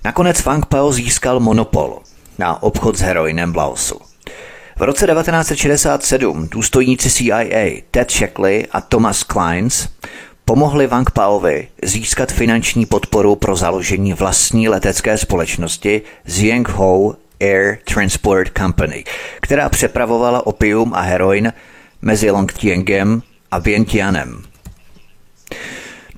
Nakonec 0.05 0.41
Fang 0.41 0.67
Pao 0.67 0.93
získal 0.93 1.41
monopol 1.41 1.99
na 2.39 2.63
obchod 2.63 2.97
s 2.97 3.01
heroinem 3.01 3.53
v 3.53 3.57
Laosu. 3.57 4.01
V 4.77 4.83
roce 4.83 5.07
1967 5.07 6.49
důstojníci 6.51 7.11
CIA 7.11 7.83
Ted 7.91 8.11
Shackley 8.11 8.67
a 8.73 8.81
Thomas 8.81 9.23
Kleins 9.23 9.89
pomohli 10.45 10.87
Wang 10.87 11.11
Paovi 11.11 11.69
získat 11.83 12.33
finanční 12.33 12.87
podporu 12.87 13.37
pro 13.37 13.57
založení 13.57 14.13
vlastní 14.13 14.69
letecké 14.69 15.19
společnosti 15.19 16.03
Zieng 16.27 16.69
Ho 16.69 17.17
Air 17.41 17.79
Transport 17.95 18.59
Company, 18.59 19.05
která 19.41 19.69
přepravovala 19.69 20.47
opium 20.47 20.95
a 20.95 21.01
heroin 21.01 21.53
mezi 22.03 22.31
Longtiangem 22.31 23.23
a 23.51 23.59
Vientianem. 23.59 24.43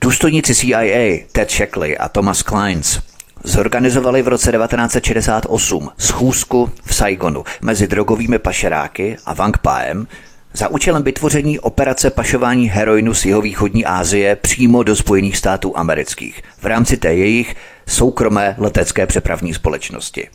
Důstojníci 0.00 0.54
CIA 0.54 1.26
Ted 1.32 1.50
Shackley 1.50 1.96
a 2.00 2.08
Thomas 2.08 2.42
Kleins 2.42 3.00
zorganizovali 3.44 4.22
v 4.22 4.28
roce 4.28 4.52
1968 4.52 5.90
schůzku 5.98 6.70
v 6.84 6.94
Saigonu 6.94 7.44
mezi 7.60 7.86
drogovými 7.86 8.38
pašeráky 8.38 9.16
a 9.26 9.34
Wang 9.34 9.58
Paem 9.58 10.06
za 10.52 10.68
účelem 10.68 11.02
vytvoření 11.02 11.58
operace 11.58 12.10
pašování 12.10 12.68
heroinu 12.68 13.14
z 13.14 13.24
jihovýchodní 13.24 13.84
Asie 13.84 14.36
přímo 14.36 14.82
do 14.82 14.96
Spojených 14.96 15.36
států 15.36 15.78
amerických 15.78 16.42
v 16.60 16.66
rámci 16.66 16.96
té 16.96 17.14
jejich 17.14 17.56
soukromé 17.86 18.54
letecké 18.58 19.06
přepravní 19.06 19.54
společnosti. 19.54 20.28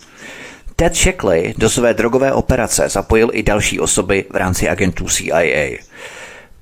Ted 0.78 0.96
Shackley 0.96 1.54
do 1.58 1.70
své 1.70 1.94
drogové 1.94 2.34
operace 2.34 2.90
zapojil 2.90 3.30
i 3.34 3.44
další 3.44 3.80
osoby 3.80 4.26
v 4.32 4.36
rámci 4.36 4.70
agentů 4.70 5.06
CIA. 5.06 5.78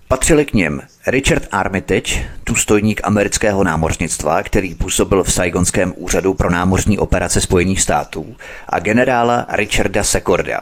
Patřili 0.07 0.45
k 0.45 0.53
nim 0.53 0.81
Richard 1.07 1.47
Armitage, 1.51 2.29
důstojník 2.45 3.01
amerického 3.03 3.63
námořnictva, 3.63 4.43
který 4.43 4.75
působil 4.75 5.23
v 5.23 5.33
Saigonském 5.33 5.93
úřadu 5.95 6.33
pro 6.33 6.49
námořní 6.49 6.99
operace 6.99 7.41
Spojených 7.41 7.81
států, 7.81 8.35
a 8.69 8.79
generála 8.79 9.45
Richarda 9.49 10.03
Secorda. 10.03 10.61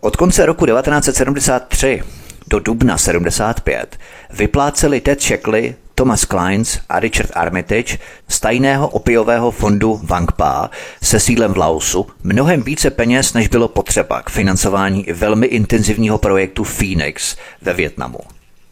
Od 0.00 0.16
konce 0.16 0.46
roku 0.46 0.66
1973 0.66 2.02
do 2.46 2.60
dubna 2.60 2.98
75 2.98 3.98
vypláceli 4.30 5.00
Ted 5.00 5.22
Shackley 5.22 5.74
Thomas 5.98 6.24
Kleins 6.24 6.80
a 6.88 7.00
Richard 7.00 7.30
Armitage 7.34 7.98
z 8.28 8.40
tajného 8.40 8.88
opiového 8.88 9.50
fondu 9.50 10.00
Wangpa 10.02 10.70
se 11.02 11.20
sídlem 11.20 11.52
v 11.52 11.56
Laosu 11.56 12.06
mnohem 12.22 12.62
více 12.62 12.90
peněz, 12.90 13.32
než 13.32 13.48
bylo 13.48 13.68
potřeba 13.68 14.22
k 14.22 14.30
financování 14.30 15.06
velmi 15.12 15.46
intenzivního 15.46 16.18
projektu 16.18 16.64
Phoenix 16.64 17.36
ve 17.62 17.72
Větnamu. 17.72 18.18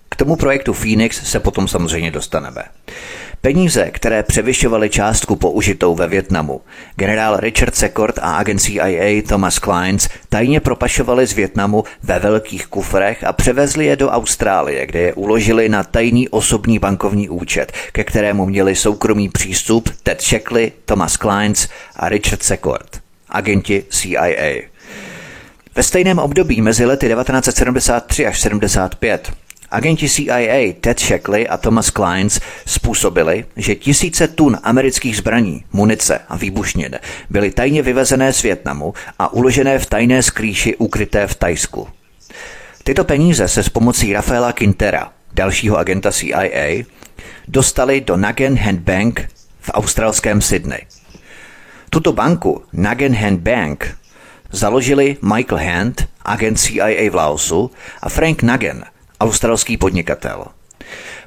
K 0.09 0.17
tomu 0.17 0.37
projektu 0.37 0.73
Phoenix 0.73 1.31
se 1.31 1.41
potom 1.41 1.69
samozřejmě 1.69 2.11
dostaneme. 2.11 2.63
Peníze, 3.45 3.91
které 3.91 4.23
převyšovaly 4.23 4.91
částku 4.91 5.37
použitou 5.37 5.95
ve 5.95 6.09
Větnamu, 6.09 6.61
generál 6.97 7.37
Richard 7.37 7.75
Secord 7.75 8.19
a 8.19 8.37
agent 8.37 8.61
CIA 8.61 9.23
Thomas 9.29 9.59
Kleins 9.59 10.09
tajně 10.29 10.61
propašovali 10.61 11.27
z 11.27 11.33
Větnamu 11.33 11.85
ve 12.03 12.19
velkých 12.19 12.67
kufrech 12.67 13.25
a 13.25 13.33
převezli 13.33 13.87
je 13.87 13.97
do 13.97 14.09
Austrálie, 14.09 14.87
kde 14.87 15.01
je 15.01 15.15
uložili 15.15 15.69
na 15.69 15.85
tajný 15.85 16.29
osobní 16.29 16.79
bankovní 16.79 17.29
účet, 17.29 17.73
ke 17.93 18.05
kterému 18.05 18.47
měli 18.47 18.77
soukromý 18.77 19.29
přístup 19.29 19.91
Ted 20.03 20.23
Shackley, 20.23 20.73
Thomas 20.85 21.17
Kleins 21.17 21.69
a 21.97 22.09
Richard 22.09 22.43
Secord, 22.43 23.01
agenti 23.29 23.85
CIA. 23.91 24.63
Ve 25.75 25.83
stejném 25.83 26.19
období 26.19 26.63
mezi 26.63 26.85
lety 26.85 27.09
1973 27.09 28.27
až 28.27 28.41
75 28.41 29.33
Agenti 29.75 30.09
CIA 30.09 30.73
Ted 30.81 31.01
Shackley 31.01 31.49
a 31.49 31.57
Thomas 31.57 31.91
Kleins 31.91 32.41
způsobili, 32.67 33.45
že 33.57 33.75
tisíce 33.75 34.29
tun 34.29 34.59
amerických 34.63 35.17
zbraní, 35.17 35.65
munice 35.73 36.21
a 36.29 36.37
výbušnin 36.37 36.99
byly 37.31 37.51
tajně 37.51 37.83
vyvezené 37.83 38.33
z 38.33 38.43
Větnamu 38.43 38.95
a 39.19 39.33
uložené 39.33 39.79
v 39.79 39.87
tajné 39.87 40.23
skrýši 40.23 40.77
ukryté 40.77 41.27
v 41.27 41.35
Tajsku. 41.35 41.89
Tyto 42.85 43.05
peníze 43.05 43.49
se 43.49 43.63
s 43.63 43.69
pomocí 43.69 44.13
Rafaela 44.13 44.53
Quintera, 44.53 45.13
dalšího 45.33 45.79
agenta 45.79 46.13
CIA, 46.13 46.85
dostali 47.49 48.01
do 48.01 48.17
Nagen 48.17 48.59
Hand 48.59 48.81
Bank 48.81 49.29
v 49.61 49.71
australském 49.75 50.41
Sydney. 50.41 50.81
Tuto 51.91 52.13
banku, 52.13 52.63
Nagen 52.73 53.15
Hand 53.15 53.41
Bank, 53.41 53.97
založili 54.53 55.17
Michael 55.35 55.59
Hand, 55.59 56.09
agent 56.25 56.61
CIA 56.61 57.11
v 57.11 57.15
Laosu, 57.15 57.71
a 58.03 58.09
Frank 58.09 58.43
Nagen, 58.43 58.85
australský 59.25 59.77
podnikatel. 59.77 60.45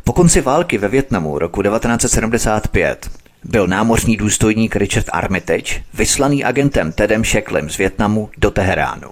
Po 0.04 0.14
konci 0.14 0.42
války 0.42 0.78
ve 0.78 0.88
Větnamu 0.88 1.40
roku 1.40 1.62
1975 1.62 3.10
byl 3.44 3.68
námořní 3.68 4.18
důstojník 4.18 4.76
Richard 4.76 5.06
Armitage 5.12 5.84
vyslaný 5.94 6.44
agentem 6.44 6.92
Tedem 6.92 7.26
Shacklem 7.26 7.70
z 7.70 7.78
Větnamu 7.78 8.30
do 8.38 8.52
Teheránu. 8.52 9.10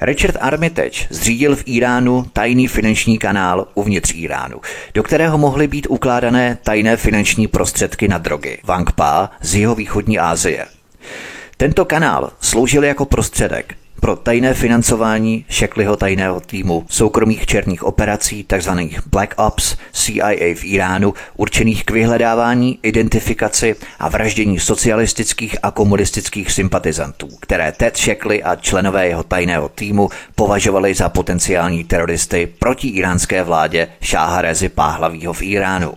Richard 0.00 0.36
Armitage 0.40 1.06
zřídil 1.10 1.56
v 1.56 1.62
Iránu 1.66 2.26
tajný 2.32 2.68
finanční 2.68 3.18
kanál 3.18 3.68
uvnitř 3.74 4.12
Iránu, 4.14 4.60
do 4.94 5.02
kterého 5.02 5.38
mohly 5.38 5.68
být 5.68 5.86
ukládané 5.90 6.58
tajné 6.62 6.96
finanční 6.96 7.46
prostředky 7.46 8.08
na 8.08 8.18
drogy 8.18 8.58
Wangpa 8.64 9.30
z 9.40 9.54
jeho 9.54 9.74
východní 9.74 10.18
Asie. 10.18 10.66
Tento 11.56 11.84
kanál 11.84 12.30
sloužil 12.40 12.84
jako 12.84 13.04
prostředek 13.04 13.74
pro 14.00 14.16
tajné 14.16 14.54
financování 14.54 15.44
Šekliho 15.48 15.96
tajného 15.96 16.40
týmu 16.40 16.86
soukromých 16.88 17.46
černých 17.46 17.82
operací 17.84 18.44
tzv. 18.44 18.70
Black 19.06 19.34
Ops 19.36 19.76
CIA 19.92 20.54
v 20.54 20.64
Iránu 20.64 21.14
určených 21.36 21.84
k 21.84 21.90
vyhledávání, 21.90 22.78
identifikaci 22.82 23.76
a 23.98 24.08
vraždění 24.08 24.60
socialistických 24.60 25.56
a 25.62 25.70
komunistických 25.70 26.52
sympatizantů, 26.52 27.28
které 27.40 27.72
Ted 27.72 27.96
Shekli 27.96 28.42
a 28.42 28.56
členové 28.56 29.08
jeho 29.08 29.22
tajného 29.22 29.68
týmu 29.68 30.08
považovali 30.34 30.94
za 30.94 31.08
potenciální 31.08 31.84
teroristy 31.84 32.48
proti 32.58 32.88
iránské 32.88 33.42
vládě 33.42 33.88
Šáha 34.00 34.42
Rezi 34.42 34.68
Páhlavího 34.68 35.32
v 35.32 35.42
Iránu. 35.42 35.94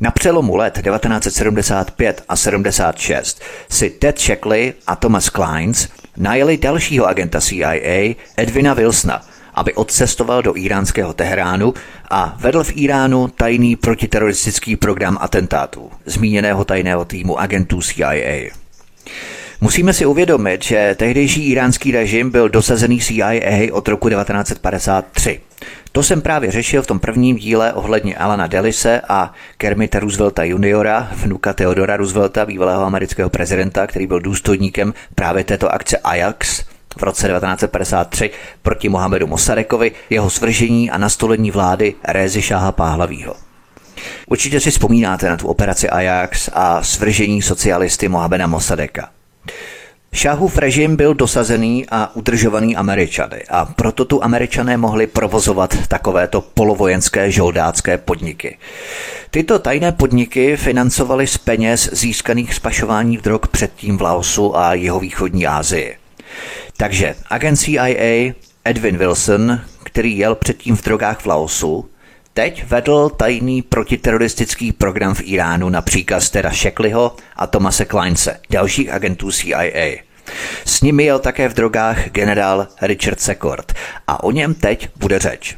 Na 0.00 0.10
přelomu 0.10 0.56
let 0.56 0.80
1975 0.84 2.24
a 2.28 2.36
76 2.36 3.42
si 3.68 3.90
Ted 3.90 4.20
Shackley 4.20 4.72
a 4.86 4.96
Thomas 4.96 5.28
Kleins 5.28 5.88
najeli 6.16 6.56
dalšího 6.56 7.06
agenta 7.06 7.40
CIA, 7.40 8.14
Edwina 8.36 8.74
Wilsona, 8.74 9.22
aby 9.54 9.74
odcestoval 9.74 10.42
do 10.42 10.56
iránského 10.56 11.12
Teheránu 11.12 11.74
a 12.10 12.36
vedl 12.38 12.64
v 12.64 12.72
Iránu 12.76 13.28
tajný 13.28 13.76
protiteroristický 13.76 14.76
program 14.76 15.18
atentátů 15.20 15.90
zmíněného 16.06 16.64
tajného 16.64 17.04
týmu 17.04 17.40
agentů 17.40 17.82
CIA. 17.82 18.50
Musíme 19.60 19.92
si 19.92 20.06
uvědomit, 20.06 20.62
že 20.62 20.94
tehdejší 20.98 21.50
iránský 21.50 21.92
režim 21.92 22.30
byl 22.30 22.48
dosazený 22.48 23.00
CIA 23.00 23.72
od 23.72 23.88
roku 23.88 24.08
1953. 24.08 25.40
To 25.92 26.02
jsem 26.02 26.22
právě 26.22 26.50
řešil 26.50 26.82
v 26.82 26.86
tom 26.86 26.98
prvním 26.98 27.36
díle 27.36 27.72
ohledně 27.72 28.16
Alana 28.16 28.46
Delise 28.46 29.00
a 29.08 29.32
Kermita 29.58 30.00
Roosevelta 30.00 30.44
juniora, 30.44 31.08
vnuka 31.12 31.52
Theodora 31.52 31.96
Roosevelta, 31.96 32.46
bývalého 32.46 32.84
amerického 32.84 33.30
prezidenta, 33.30 33.86
který 33.86 34.06
byl 34.06 34.20
důstojníkem 34.20 34.94
právě 35.14 35.44
této 35.44 35.74
akce 35.74 35.98
Ajax 35.98 36.64
v 36.98 37.02
roce 37.02 37.28
1953 37.28 38.30
proti 38.62 38.88
Mohamedu 38.88 39.26
Mosadekovi, 39.26 39.92
jeho 40.10 40.30
svržení 40.30 40.90
a 40.90 40.98
nastolení 40.98 41.50
vlády 41.50 41.94
Rézy 42.08 42.42
Šáha 42.42 42.72
Páhlavího. 42.72 43.34
Určitě 44.26 44.60
si 44.60 44.70
vzpomínáte 44.70 45.28
na 45.28 45.36
tu 45.36 45.48
operaci 45.48 45.90
Ajax 45.90 46.50
a 46.52 46.82
svržení 46.82 47.42
socialisty 47.42 48.08
Mohameda 48.08 48.46
Mosadeka. 48.46 49.10
Šáhův 50.12 50.58
režim 50.58 50.96
byl 50.96 51.14
dosazený 51.14 51.86
a 51.90 52.16
udržovaný 52.16 52.76
Američany 52.76 53.42
a 53.50 53.64
proto 53.64 54.04
tu 54.04 54.24
Američané 54.24 54.76
mohli 54.76 55.06
provozovat 55.06 55.86
takovéto 55.88 56.40
polovojenské 56.40 57.30
žoldácké 57.30 57.98
podniky. 57.98 58.58
Tyto 59.30 59.58
tajné 59.58 59.92
podniky 59.92 60.56
financovaly 60.56 61.26
z 61.26 61.38
peněz 61.38 61.90
získaných 61.92 62.54
z 62.54 62.58
pašování 62.58 63.16
drog 63.16 63.40
předtím 63.50 63.98
v 63.98 64.02
Laosu 64.02 64.58
a 64.58 64.74
jeho 64.74 65.00
východní 65.00 65.46
Asii. 65.46 65.96
Takže 66.76 67.14
agent 67.30 67.56
CIA 67.56 68.32
Edwin 68.64 68.96
Wilson, 68.96 69.60
který 69.84 70.18
jel 70.18 70.34
předtím 70.34 70.76
v 70.76 70.84
drogách 70.84 71.20
v 71.20 71.26
Laosu, 71.26 71.88
Teď 72.34 72.64
vedl 72.64 73.08
tajný 73.08 73.62
protiteroristický 73.62 74.72
program 74.72 75.14
v 75.14 75.20
Iránu 75.24 75.68
na 75.68 75.82
příkaz 75.82 76.30
teda 76.30 76.50
Shekliho 76.50 77.16
a 77.36 77.46
Tomase 77.46 77.84
Kleinse, 77.84 78.40
dalších 78.50 78.90
agentů 78.90 79.32
CIA. 79.32 79.96
S 80.64 80.80
nimi 80.80 81.04
jel 81.04 81.18
také 81.18 81.48
v 81.48 81.54
drogách 81.54 82.08
generál 82.08 82.66
Richard 82.82 83.20
Secord 83.20 83.72
a 84.06 84.24
o 84.24 84.30
něm 84.30 84.54
teď 84.54 84.88
bude 84.96 85.18
řeč. 85.18 85.56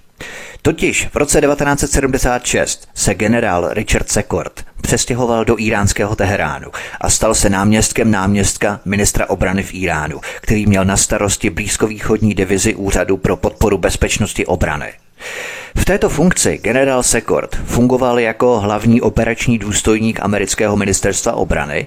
Totiž 0.63 1.09
v 1.13 1.17
roce 1.17 1.41
1976 1.41 2.89
se 2.95 3.15
generál 3.15 3.69
Richard 3.73 4.09
Secord 4.09 4.65
přestěhoval 4.83 5.45
do 5.45 5.59
iránského 5.59 6.17
Teheránu 6.17 6.71
a 7.01 7.11
stal 7.11 7.35
se 7.35 7.51
náměstkem 7.51 8.11
náměstka 8.11 8.81
ministra 8.85 9.29
obrany 9.29 9.63
v 9.63 9.75
Iránu, 9.75 10.21
který 10.41 10.67
měl 10.67 10.85
na 10.85 10.97
starosti 10.97 11.51
blízkovýchodní 11.51 12.35
divizi 12.35 12.75
Úřadu 12.75 13.17
pro 13.17 13.37
podporu 13.37 13.79
bezpečnosti 13.79 14.47
obrany. 14.47 14.93
V 15.77 15.85
této 15.85 16.09
funkci 16.09 16.59
generál 16.59 17.03
Secord 17.03 17.57
fungoval 17.65 18.21
jako 18.21 18.61
hlavní 18.61 19.01
operační 19.01 19.59
důstojník 19.59 20.21
amerického 20.23 20.77
ministerstva 20.77 21.33
obrany 21.33 21.87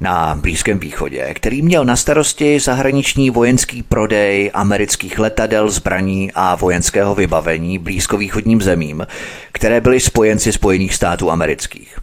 na 0.00 0.34
Blízkém 0.40 0.78
východě, 0.78 1.34
který 1.34 1.62
měl 1.62 1.84
na 1.84 1.96
starosti 1.96 2.60
zahraniční 2.60 3.30
vojenský 3.30 3.82
prodej 3.82 4.50
amerických 4.54 5.18
letadel, 5.18 5.70
zbraní 5.70 6.32
a 6.34 6.54
vojenského 6.54 7.14
vybavení 7.14 7.78
blízkovýchodním 7.78 8.62
zemím, 8.62 9.06
které 9.52 9.80
byly 9.80 10.00
spojenci 10.00 10.52
Spojených 10.52 10.94
států 10.94 11.30
amerických. 11.30 11.98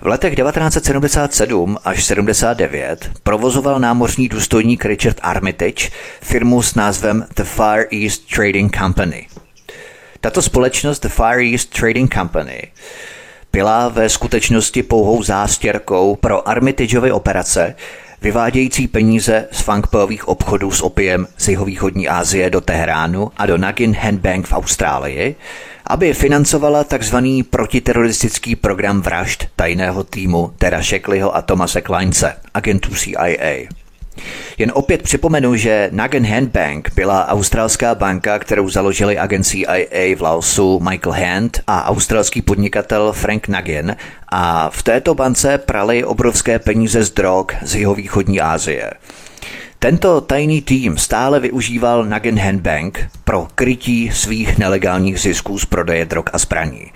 V 0.00 0.06
letech 0.06 0.34
1977 0.34 1.78
až 1.84 2.04
79 2.04 3.10
provozoval 3.22 3.80
námořní 3.80 4.28
důstojník 4.28 4.84
Richard 4.84 5.16
Armitage 5.22 5.88
firmu 6.22 6.62
s 6.62 6.74
názvem 6.74 7.26
The 7.36 7.44
Far 7.44 7.84
East 7.92 8.34
Trading 8.34 8.76
Company– 8.76 9.26
tato 10.20 10.42
společnost 10.42 11.00
The 11.00 11.08
Far 11.08 11.38
East 11.38 11.78
Trading 11.80 12.14
Company 12.14 12.62
byla 13.52 13.88
ve 13.88 14.08
skutečnosti 14.08 14.82
pouhou 14.82 15.22
zástěrkou 15.22 16.16
pro 16.16 16.48
Armitageovy 16.48 17.12
operace, 17.12 17.74
vyvádějící 18.22 18.88
peníze 18.88 19.48
z 19.52 19.60
funkpových 19.60 20.28
obchodů 20.28 20.70
s 20.70 20.82
opiem 20.82 21.26
z 21.36 21.48
jihovýchodní 21.48 22.08
Asie 22.08 22.50
do 22.50 22.60
Teheránu 22.60 23.32
a 23.36 23.46
do 23.46 23.58
Nagin 23.58 23.96
Handbank 23.96 24.46
v 24.46 24.52
Austrálii, 24.52 25.36
aby 25.86 26.14
financovala 26.14 26.84
tzv. 26.84 27.16
protiteroristický 27.50 28.56
program 28.56 29.00
vražd 29.00 29.46
tajného 29.56 30.04
týmu 30.04 30.52
Tera 30.58 30.82
Shekliho 30.82 31.36
a 31.36 31.42
Tomase 31.42 31.80
Kleince, 31.80 32.36
agentů 32.54 32.94
CIA. 32.94 33.68
Jen 34.58 34.72
opět 34.74 35.02
připomenu, 35.02 35.56
že 35.56 35.88
Nugget 35.92 36.24
Hand 36.24 36.50
Bank 36.50 36.90
byla 36.94 37.28
australská 37.28 37.94
banka, 37.94 38.38
kterou 38.38 38.68
založili 38.68 39.18
agent 39.18 39.44
CIA 39.44 40.16
v 40.16 40.20
Laosu 40.20 40.80
Michael 40.80 41.12
Hand 41.12 41.60
a 41.66 41.88
australský 41.88 42.42
podnikatel 42.42 43.12
Frank 43.12 43.48
Nugget 43.48 43.86
a 44.28 44.70
v 44.70 44.82
této 44.82 45.14
bance 45.14 45.58
prali 45.58 46.04
obrovské 46.04 46.58
peníze 46.58 47.04
z 47.04 47.10
drog 47.10 47.46
z 47.62 47.74
jihovýchodní 47.74 48.40
Asie. 48.40 48.90
Tento 49.78 50.20
tajný 50.20 50.62
tým 50.62 50.98
stále 50.98 51.40
využíval 51.40 52.04
Nugget 52.04 52.38
Hand 52.38 52.60
Bank 52.60 53.08
pro 53.24 53.48
krytí 53.54 54.10
svých 54.12 54.58
nelegálních 54.58 55.20
zisků 55.20 55.58
z 55.58 55.64
prodeje 55.64 56.04
drog 56.06 56.24
a 56.32 56.38
zbraní. 56.38 56.92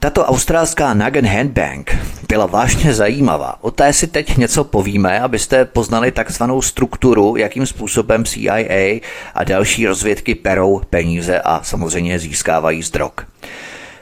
Tato 0.00 0.24
australská 0.24 0.94
Nugget 0.94 1.24
Handbank 1.24 1.96
byla 2.28 2.46
vážně 2.46 2.94
zajímavá. 2.94 3.58
O 3.60 3.70
té 3.70 3.92
si 3.92 4.06
teď 4.06 4.36
něco 4.36 4.64
povíme, 4.64 5.20
abyste 5.20 5.64
poznali 5.64 6.12
takzvanou 6.12 6.62
strukturu, 6.62 7.36
jakým 7.36 7.66
způsobem 7.66 8.24
CIA 8.24 9.00
a 9.34 9.44
další 9.44 9.86
rozvědky 9.86 10.34
perou 10.34 10.80
peníze 10.90 11.40
a 11.40 11.60
samozřejmě 11.62 12.18
získávají 12.18 12.82
z 12.82 12.90
drog. 12.90 13.12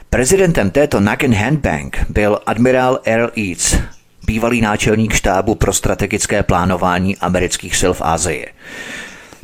Prezidentem 0.09 0.71
této 0.71 0.99
Nugget 0.99 1.33
Handbank 1.33 2.05
byl 2.09 2.39
admirál 2.45 2.99
Earl 3.03 3.29
Eads, 3.37 3.75
bývalý 4.25 4.61
náčelník 4.61 5.13
štábu 5.13 5.55
pro 5.55 5.73
strategické 5.73 6.43
plánování 6.43 7.17
amerických 7.17 7.75
sil 7.81 7.93
v 7.93 8.01
Asii. 8.01 8.47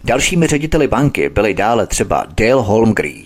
Dalšími 0.05 0.47
řediteli 0.47 0.87
banky 0.87 1.29
byli 1.29 1.53
dále 1.53 1.87
třeba 1.87 2.25
Dale 2.37 2.61
Holmgren, 2.61 3.23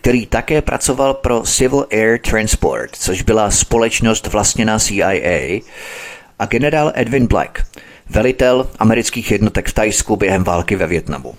který 0.00 0.26
také 0.26 0.62
pracoval 0.62 1.14
pro 1.14 1.42
Civil 1.42 1.86
Air 1.90 2.18
Transport, 2.18 2.96
což 2.96 3.22
byla 3.22 3.50
společnost 3.50 4.26
vlastněná 4.26 4.78
CIA, 4.78 5.60
a 6.38 6.46
generál 6.46 6.92
Edwin 6.94 7.26
Black, 7.26 7.66
velitel 8.08 8.70
amerických 8.78 9.30
jednotek 9.30 9.68
v 9.68 9.72
Tajsku 9.72 10.16
během 10.16 10.44
války 10.44 10.76
ve 10.76 10.86
Větnamu. 10.86 11.34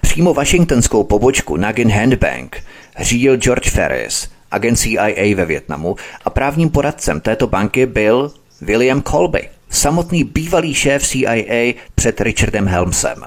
Přímo 0.00 0.34
washingtonskou 0.34 1.04
pobočku 1.04 1.56
Nagin 1.56 1.90
Handbank 1.90 2.64
řídil 3.00 3.36
George 3.36 3.70
Ferris, 3.70 4.30
agent 4.50 4.78
CIA 4.78 5.36
ve 5.36 5.44
Větnamu 5.44 5.96
a 6.24 6.30
právním 6.30 6.70
poradcem 6.70 7.20
této 7.20 7.46
banky 7.46 7.86
byl 7.86 8.32
William 8.60 9.02
Colby, 9.02 9.48
samotný 9.70 10.24
bývalý 10.24 10.74
šéf 10.74 11.06
CIA 11.06 11.74
před 11.94 12.20
Richardem 12.20 12.66
Helmsem. 12.66 13.24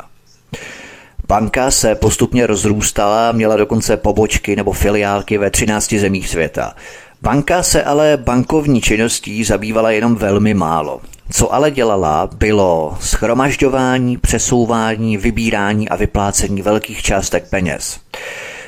Banka 1.28 1.72
se 1.72 1.96
postupně 1.96 2.48
rozrůstala, 2.48 3.32
měla 3.32 3.56
dokonce 3.56 3.98
pobočky 3.98 4.56
nebo 4.56 4.72
filiálky 4.72 5.38
ve 5.38 5.50
13 5.50 5.94
zemích 5.94 6.30
světa. 6.30 6.74
Banka 7.22 7.64
se 7.64 7.84
ale 7.84 8.18
bankovní 8.18 8.82
činností 8.82 9.44
zabývala 9.44 9.92
jenom 9.92 10.16
velmi 10.16 10.54
málo. 10.54 11.02
Co 11.32 11.54
ale 11.54 11.72
dělala, 11.72 12.30
bylo 12.36 12.98
schromažďování, 13.02 14.18
přesouvání, 14.18 15.18
vybírání 15.18 15.90
a 15.90 15.96
vyplácení 15.96 16.62
velkých 16.62 17.02
částek 17.02 17.50
peněz. 17.50 18.00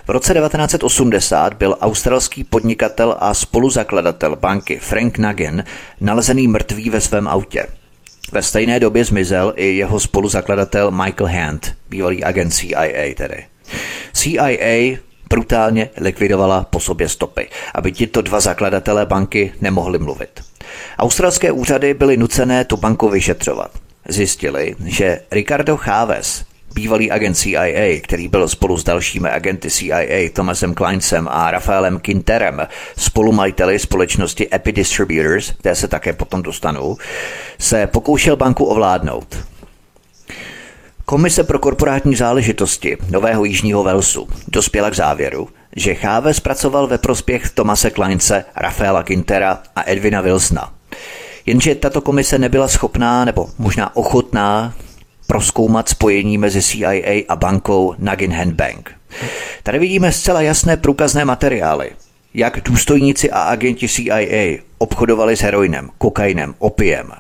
V 0.07 0.09
roce 0.09 0.33
1980 0.33 1.53
byl 1.53 1.77
australský 1.81 2.43
podnikatel 2.43 3.15
a 3.19 3.33
spoluzakladatel 3.33 4.35
banky 4.35 4.79
Frank 4.79 5.17
Nagin 5.17 5.63
nalezený 6.01 6.47
mrtvý 6.47 6.89
ve 6.89 7.01
svém 7.01 7.27
autě. 7.27 7.67
Ve 8.31 8.43
stejné 8.43 8.79
době 8.79 9.05
zmizel 9.05 9.53
i 9.55 9.65
jeho 9.65 9.99
spoluzakladatel 9.99 10.91
Michael 10.91 11.29
Hand, 11.29 11.75
bývalý 11.89 12.23
agent 12.23 12.53
CIA 12.53 13.13
tedy. 13.15 13.45
CIA 14.13 14.97
brutálně 15.29 15.89
likvidovala 15.97 16.63
po 16.63 16.79
sobě 16.79 17.09
stopy, 17.09 17.49
aby 17.75 17.91
tito 17.91 18.21
dva 18.21 18.39
zakladatelé 18.39 19.05
banky 19.05 19.53
nemohli 19.61 19.99
mluvit. 19.99 20.41
Australské 20.99 21.51
úřady 21.51 21.93
byly 21.93 22.17
nucené 22.17 22.65
tu 22.65 22.77
banku 22.77 23.09
vyšetřovat. 23.09 23.71
zjistili, 24.09 24.75
že 24.85 25.21
Ricardo 25.31 25.77
Chávez, 25.77 26.45
bývalý 26.73 27.11
agent 27.11 27.37
CIA, 27.37 28.01
který 28.03 28.27
byl 28.27 28.47
spolu 28.47 28.77
s 28.77 28.83
dalšími 28.83 29.29
agenty 29.29 29.71
CIA 29.71 30.29
Thomasem 30.33 30.73
Kleinsem 30.73 31.27
a 31.31 31.51
Rafaelem 31.51 31.99
Quinterem 31.99 32.67
spolumajiteli 32.97 33.79
společnosti 33.79 34.47
Epi 34.53 34.71
Distributors, 34.71 35.51
které 35.59 35.75
se 35.75 35.87
také 35.87 36.13
potom 36.13 36.41
dostanou, 36.41 36.97
se 37.59 37.87
pokoušel 37.87 38.35
banku 38.35 38.65
ovládnout. 38.65 39.37
Komise 41.05 41.43
pro 41.43 41.59
korporátní 41.59 42.15
záležitosti 42.15 42.97
Nového 43.09 43.45
Jižního 43.45 43.83
Velsu 43.83 44.27
dospěla 44.47 44.89
k 44.89 44.95
závěru, 44.95 45.49
že 45.75 45.95
Cháve 45.95 46.33
zpracoval 46.33 46.87
ve 46.87 46.97
prospěch 46.97 47.49
Tomase 47.49 47.89
Kleince, 47.89 48.45
Rafaela 48.55 49.03
Quintera 49.03 49.59
a 49.75 49.83
Edvina 49.85 50.21
Wilsona. 50.21 50.73
Jenže 51.45 51.75
tato 51.75 52.01
komise 52.01 52.39
nebyla 52.39 52.67
schopná 52.67 53.25
nebo 53.25 53.49
možná 53.57 53.95
ochotná 53.95 54.73
proskoumat 55.27 55.89
spojení 55.89 56.37
mezi 56.37 56.61
CIA 56.61 57.23
a 57.29 57.35
bankou 57.35 57.95
Nugget 57.97 58.53
Bank. 58.53 58.91
Tady 59.63 59.79
vidíme 59.79 60.11
zcela 60.11 60.41
jasné 60.41 60.77
průkazné 60.77 61.25
materiály, 61.25 61.91
jak 62.33 62.61
důstojníci 62.61 63.31
a 63.31 63.41
agenti 63.41 63.87
CIA 63.87 64.57
obchodovali 64.77 65.37
s 65.37 65.41
heroinem, 65.41 65.89
kokainem, 65.97 66.55
opiem, 66.59 67.11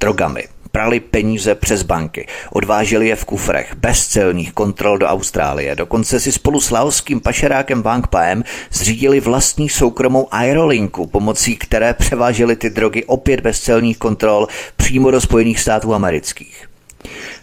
drogami, 0.00 0.44
prali 0.72 1.00
peníze 1.00 1.54
přes 1.54 1.82
banky, 1.82 2.26
odváželi 2.52 3.08
je 3.08 3.16
v 3.16 3.24
kufrech, 3.24 3.74
bez 3.76 4.06
celních 4.06 4.52
kontrol 4.52 4.98
do 4.98 5.06
Austrálie, 5.06 5.76
dokonce 5.76 6.20
si 6.20 6.32
spolu 6.32 6.60
s 6.60 6.70
laoským 6.70 7.20
pašerákem 7.20 7.82
Bank 7.82 8.06
Paem 8.06 8.44
zřídili 8.72 9.20
vlastní 9.20 9.68
soukromou 9.68 10.28
aerolinku, 10.30 11.06
pomocí 11.06 11.56
které 11.56 11.94
převáželi 11.94 12.56
ty 12.56 12.70
drogy 12.70 13.04
opět 13.04 13.40
bez 13.40 13.60
celních 13.60 13.98
kontrol 13.98 14.48
přímo 14.76 15.10
do 15.10 15.20
Spojených 15.20 15.60
států 15.60 15.94
amerických. 15.94 16.71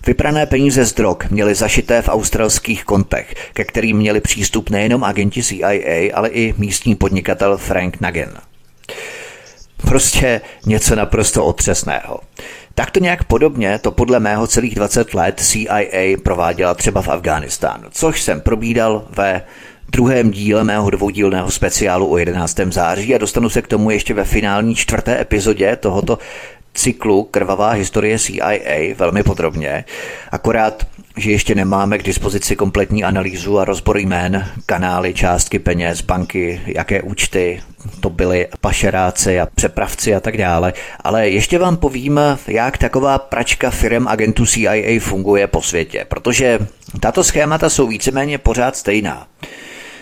Vyprané 0.07 0.45
peníze 0.45 0.85
z 0.85 0.93
drog 0.93 1.17
měly 1.29 1.55
zašité 1.55 2.01
v 2.01 2.09
australských 2.09 2.85
kontech, 2.85 3.35
ke 3.53 3.63
kterým 3.63 3.97
měli 3.97 4.21
přístup 4.21 4.69
nejenom 4.69 5.03
agenti 5.03 5.43
CIA, 5.43 6.11
ale 6.13 6.29
i 6.29 6.53
místní 6.57 6.95
podnikatel 6.95 7.57
Frank 7.57 8.01
Nagin. 8.01 8.29
Prostě 9.77 10.41
něco 10.65 10.95
naprosto 10.95 11.45
otřesného. 11.45 12.19
Takto 12.75 12.99
nějak 12.99 13.23
podobně 13.23 13.79
to 13.79 13.91
podle 13.91 14.19
mého 14.19 14.47
celých 14.47 14.75
20 14.75 15.13
let 15.13 15.39
CIA 15.39 16.17
prováděla 16.23 16.73
třeba 16.73 17.01
v 17.01 17.07
Afghánistánu, 17.07 17.83
což 17.91 18.21
jsem 18.21 18.41
probídal 18.41 19.07
ve 19.09 19.41
druhém 19.91 20.31
díle 20.31 20.63
mého 20.63 20.89
dvoudílného 20.89 21.51
speciálu 21.51 22.11
o 22.11 22.17
11. 22.17 22.59
září 22.69 23.15
a 23.15 23.17
dostanu 23.17 23.49
se 23.49 23.61
k 23.61 23.67
tomu 23.67 23.91
ještě 23.91 24.13
ve 24.13 24.23
finální 24.23 24.75
čtvrté 24.75 25.21
epizodě 25.21 25.75
tohoto 25.75 26.17
cyklu 26.79 27.23
Krvavá 27.23 27.71
historie 27.71 28.19
CIA 28.19 28.95
velmi 28.95 29.23
podrobně, 29.23 29.85
akorát, 30.31 30.87
že 31.17 31.31
ještě 31.31 31.55
nemáme 31.55 31.97
k 31.97 32.03
dispozici 32.03 32.55
kompletní 32.55 33.03
analýzu 33.03 33.59
a 33.59 33.65
rozbor 33.65 33.97
jmén, 33.97 34.51
kanály, 34.65 35.13
částky 35.13 35.59
peněz, 35.59 36.01
banky, 36.01 36.61
jaké 36.65 37.01
účty 37.01 37.61
to 37.99 38.09
byly 38.09 38.47
pašeráci 38.61 39.39
a 39.39 39.47
přepravci 39.55 40.15
a 40.15 40.19
tak 40.19 40.37
dále, 40.37 40.73
ale 41.03 41.29
ještě 41.29 41.59
vám 41.59 41.77
povím, 41.77 42.19
jak 42.47 42.77
taková 42.77 43.17
pračka 43.17 43.69
firm 43.69 44.07
agentů 44.07 44.45
CIA 44.45 44.99
funguje 44.99 45.47
po 45.47 45.61
světě, 45.61 46.05
protože 46.09 46.59
tato 46.99 47.23
schémata 47.23 47.69
jsou 47.69 47.87
víceméně 47.87 48.37
pořád 48.37 48.75
stejná. 48.75 49.27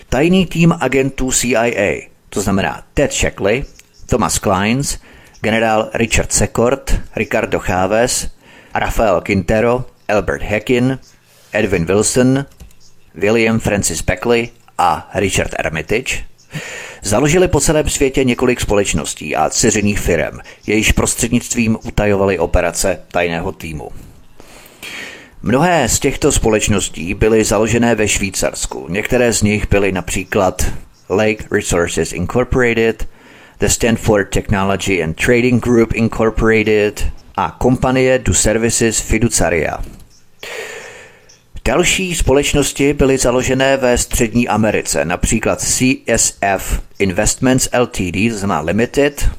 Tajný 0.08 0.46
tým 0.46 0.74
agentů 0.80 1.32
CIA, 1.32 1.94
to 2.28 2.40
znamená 2.40 2.82
Ted 2.94 3.12
Shackley, 3.12 3.64
Thomas 4.06 4.38
Kleins, 4.38 4.98
generál 5.42 5.90
Richard 5.94 6.32
Secord, 6.32 7.00
Ricardo 7.16 7.58
Chávez, 7.58 8.28
Rafael 8.74 9.20
Quintero, 9.20 9.84
Albert 10.08 10.42
Hackin, 10.42 10.98
Edwin 11.52 11.84
Wilson, 11.84 12.44
William 13.14 13.58
Francis 13.60 14.02
Beckley 14.02 14.50
a 14.78 15.10
Richard 15.14 15.54
Armitage 15.58 16.28
založili 17.02 17.48
po 17.48 17.60
celém 17.60 17.88
světě 17.88 18.24
několik 18.24 18.60
společností 18.60 19.36
a 19.36 19.50
dceřiných 19.50 20.00
firm, 20.00 20.38
jejíž 20.66 20.92
prostřednictvím 20.92 21.78
utajovali 21.84 22.38
operace 22.38 23.00
tajného 23.10 23.52
týmu. 23.52 23.90
Mnohé 25.42 25.88
z 25.88 25.98
těchto 25.98 26.32
společností 26.32 27.14
byly 27.14 27.44
založené 27.44 27.94
ve 27.94 28.08
Švýcarsku. 28.08 28.86
Některé 28.88 29.32
z 29.32 29.42
nich 29.42 29.68
byly 29.70 29.92
například 29.92 30.66
Lake 31.10 31.44
Resources 31.52 32.12
Incorporated, 32.12 33.08
The 33.58 33.68
Stanford 33.68 34.30
Technology 34.30 35.02
and 35.02 35.16
Trading 35.16 35.58
Group 35.58 35.94
Incorporated 35.94 37.12
a 37.36 37.50
kompanie 37.50 38.18
Du 38.18 38.34
Services 38.34 39.00
Fiduciaria. 39.00 39.78
Další 41.64 42.14
společnosti 42.14 42.92
byly 42.92 43.18
založené 43.18 43.76
ve 43.76 43.98
Střední 43.98 44.48
Americe, 44.48 45.04
například 45.04 45.60
CSF 45.60 46.82
Investments 46.98 47.68
Ltd, 47.78 48.16
znamená 48.30 48.60
Limited, 48.60 49.30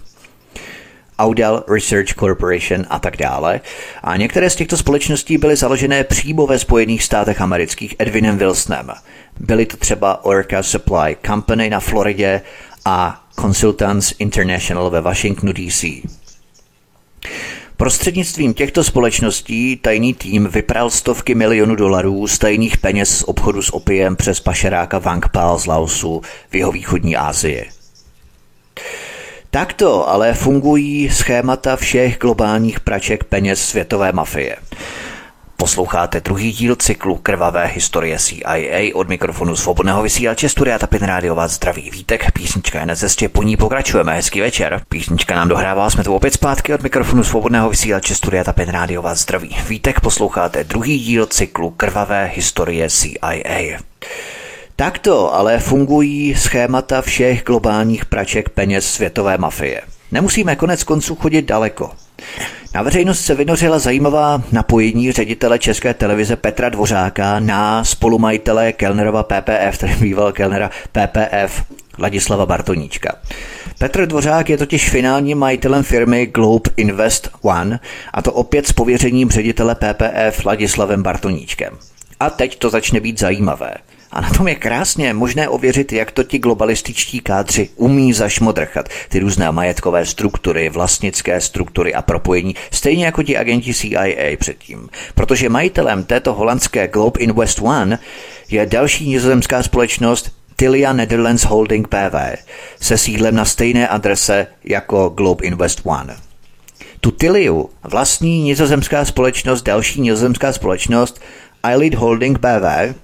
Audel 1.19 1.63
Research 1.67 2.13
Corporation 2.19 2.85
a 2.89 2.99
tak 2.99 3.17
dále. 3.17 3.61
A 4.03 4.17
některé 4.17 4.49
z 4.49 4.55
těchto 4.55 4.77
společností 4.77 5.37
byly 5.37 5.55
založené 5.55 6.03
přímo 6.03 6.47
ve 6.47 6.59
Spojených 6.59 7.03
státech 7.03 7.41
amerických 7.41 7.95
Edwinem 7.99 8.37
Wilsonem. 8.37 8.91
Byly 9.39 9.65
to 9.65 9.77
třeba 9.77 10.25
Orca 10.25 10.63
Supply 10.63 11.17
Company 11.25 11.69
na 11.69 11.79
Floridě 11.79 12.41
a 12.85 13.25
Consultants 13.41 14.13
International 14.19 14.89
ve 14.89 15.01
Washingtonu 15.01 15.53
DC. 15.53 15.85
Prostřednictvím 17.77 18.53
těchto 18.53 18.83
společností 18.83 19.77
tajný 19.77 20.13
tým 20.13 20.47
vypral 20.47 20.89
stovky 20.89 21.35
milionů 21.35 21.75
dolarů 21.75 22.27
z 22.27 22.37
tajných 22.37 22.77
peněz 22.77 23.17
z 23.17 23.23
obchodu 23.23 23.61
s 23.61 23.73
opiem 23.73 24.15
přes 24.15 24.39
pašeráka 24.39 25.01
Pal 25.31 25.59
z 25.59 25.65
Laosu 25.65 26.21
v 26.49 26.55
jeho 26.55 26.71
východní 26.71 27.15
Asii. 27.15 27.69
Takto 29.49 30.09
ale 30.09 30.33
fungují 30.33 31.09
schémata 31.09 31.75
všech 31.75 32.17
globálních 32.17 32.79
praček 32.79 33.23
peněz 33.23 33.61
světové 33.61 34.11
mafie. 34.11 34.55
Posloucháte 35.59 36.21
druhý 36.21 36.51
díl 36.51 36.75
cyklu 36.75 37.15
Krvavé 37.15 37.65
historie 37.65 38.19
CIA 38.19 38.93
od 38.93 39.09
mikrofonu 39.09 39.55
svobodného 39.55 40.03
vysílače 40.03 40.49
Studia 40.49 40.79
Tapin 40.79 41.01
Rádio 41.01 41.35
vás 41.35 41.51
zdraví 41.51 41.89
vítek, 41.91 42.31
písnička 42.31 42.79
je 42.79 42.85
na 42.85 42.95
cestě, 42.95 43.29
po 43.29 43.43
ní 43.43 43.57
pokračujeme, 43.57 44.13
hezký 44.13 44.41
večer. 44.41 44.81
Písnička 44.89 45.35
nám 45.35 45.49
dohrává, 45.49 45.89
jsme 45.89 46.03
tu 46.03 46.15
opět 46.15 46.33
zpátky 46.33 46.73
od 46.73 46.83
mikrofonu 46.83 47.23
svobodného 47.23 47.69
vysílače 47.69 48.15
Studia 48.15 48.43
Tapin 48.43 48.69
Rádio 48.69 49.01
vás 49.01 49.19
zdraví 49.19 49.57
vítek, 49.67 49.99
posloucháte 49.99 50.63
druhý 50.63 50.99
díl 50.99 51.25
cyklu 51.25 51.69
Krvavé 51.69 52.31
historie 52.35 52.89
CIA. 52.89 53.79
Takto 54.75 55.35
ale 55.35 55.59
fungují 55.59 56.35
schémata 56.35 57.01
všech 57.01 57.43
globálních 57.43 58.05
praček 58.05 58.49
peněz 58.49 58.91
světové 58.91 59.37
mafie. 59.37 59.81
Nemusíme 60.11 60.55
konec 60.55 60.83
konců 60.83 61.15
chodit 61.15 61.41
daleko. 61.41 61.91
Na 62.73 62.81
veřejnost 62.81 63.21
se 63.21 63.35
vynořila 63.35 63.79
zajímavá 63.79 64.43
napojení 64.51 65.11
ředitele 65.11 65.59
České 65.59 65.93
televize 65.93 66.35
Petra 66.35 66.69
Dvořáka 66.69 67.39
na 67.39 67.83
spolumajitele 67.83 68.73
Kellnerova 68.73 69.23
PPF, 69.23 69.77
tedy 69.77 69.95
býval 69.99 70.31
Kellnera 70.31 70.69
PPF 70.91 71.63
Ladislava 71.99 72.45
Bartoníčka. 72.45 73.15
Petr 73.79 74.05
Dvořák 74.05 74.49
je 74.49 74.57
totiž 74.57 74.89
finálním 74.89 75.37
majitelem 75.37 75.83
firmy 75.83 76.25
Globe 76.25 76.69
Invest 76.77 77.29
One 77.41 77.79
a 78.13 78.21
to 78.21 78.33
opět 78.33 78.67
s 78.67 78.73
pověřením 78.73 79.29
ředitele 79.29 79.75
PPF 79.75 80.45
Ladislavem 80.45 81.03
Bartoníčkem. 81.03 81.77
A 82.19 82.29
teď 82.29 82.59
to 82.59 82.69
začne 82.69 82.99
být 82.99 83.19
zajímavé. 83.19 83.73
A 84.11 84.21
na 84.21 84.29
tom 84.29 84.47
je 84.47 84.55
krásně 84.55 85.13
možné 85.13 85.49
ověřit, 85.49 85.91
jak 85.91 86.11
to 86.11 86.23
ti 86.23 86.39
globalističtí 86.39 87.19
kádři 87.19 87.69
umí 87.75 88.13
zašmodrchat 88.13 88.89
ty 89.09 89.19
různé 89.19 89.51
majetkové 89.51 90.05
struktury, 90.05 90.69
vlastnické 90.69 91.41
struktury 91.41 91.93
a 91.93 92.01
propojení, 92.01 92.55
stejně 92.71 93.05
jako 93.05 93.23
ti 93.23 93.37
agenti 93.37 93.73
CIA 93.73 94.37
předtím. 94.37 94.89
Protože 95.15 95.49
majitelem 95.49 96.03
této 96.03 96.33
holandské 96.33 96.87
Globe 96.87 97.19
Invest 97.19 97.59
One 97.61 97.99
je 98.49 98.65
další 98.65 99.09
nizozemská 99.09 99.63
společnost 99.63 100.31
Tilia 100.55 100.93
Netherlands 100.93 101.43
Holding 101.43 101.87
PV 101.87 102.15
se 102.81 102.97
sídlem 102.97 103.35
na 103.35 103.45
stejné 103.45 103.87
adrese 103.87 104.47
jako 104.63 105.09
Globe 105.09 105.45
Invest 105.45 105.81
One. 105.83 106.15
Tu 107.01 107.11
Tiliu 107.11 107.69
vlastní 107.83 108.41
nizozemská 108.43 109.05
společnost, 109.05 109.61
další 109.61 110.01
nizozemská 110.01 110.53
společnost 110.53 111.21
Eyelid 111.63 111.95
Holding 111.95 112.39
PV, 112.39 112.95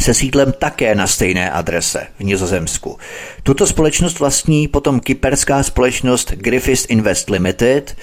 se 0.00 0.14
sídlem 0.14 0.52
také 0.58 0.94
na 0.94 1.06
stejné 1.06 1.50
adrese 1.50 2.06
v 2.18 2.24
Nizozemsku. 2.24 2.98
Tuto 3.42 3.66
společnost 3.66 4.18
vlastní 4.18 4.68
potom 4.68 5.00
kyperská 5.00 5.62
společnost 5.62 6.32
Griffiths 6.32 6.86
Invest 6.88 7.30
Limited, 7.30 7.96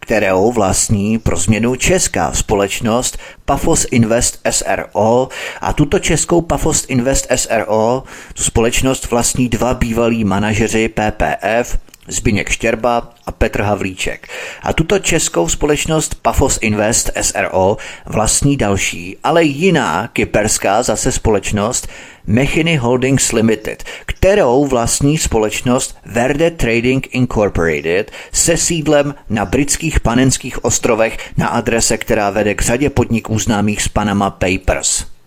kterou 0.00 0.52
vlastní 0.52 1.18
pro 1.18 1.36
změnu 1.36 1.76
česká 1.76 2.32
společnost 2.32 3.18
Pafos 3.44 3.86
Invest 3.90 4.40
SRO 4.50 5.28
a 5.60 5.72
tuto 5.72 5.98
českou 5.98 6.40
Pafos 6.40 6.84
Invest 6.88 7.26
SRO, 7.36 8.02
tu 8.34 8.42
společnost 8.42 9.10
vlastní 9.10 9.48
dva 9.48 9.74
bývalí 9.74 10.24
manažeři 10.24 10.88
PPF, 10.88 11.78
Zbyněk 12.08 12.48
Štěrba 12.48 13.12
a 13.26 13.32
Petr 13.32 13.62
Havlíček. 13.62 14.28
A 14.62 14.72
tuto 14.72 14.98
českou 14.98 15.48
společnost 15.48 16.14
Pafos 16.22 16.58
Invest 16.60 17.10
SRO 17.20 17.76
vlastní 18.06 18.56
další, 18.56 19.16
ale 19.24 19.44
jiná 19.44 20.08
kyperská 20.12 20.82
zase 20.82 21.12
společnost 21.12 21.88
Mechiny 22.26 22.76
Holdings 22.76 23.32
Limited, 23.32 23.84
kterou 24.06 24.66
vlastní 24.66 25.18
společnost 25.18 25.96
Verde 26.04 26.50
Trading 26.50 27.14
Incorporated 27.14 28.10
se 28.32 28.56
sídlem 28.56 29.14
na 29.30 29.44
britských 29.44 30.00
panenských 30.00 30.64
ostrovech 30.64 31.18
na 31.36 31.48
adrese, 31.48 31.98
která 31.98 32.30
vede 32.30 32.54
k 32.54 32.62
řadě 32.62 32.90
podniků 32.90 33.38
známých 33.38 33.82
z 33.82 33.88
Panama 33.88 34.30
Papers. 34.30 35.17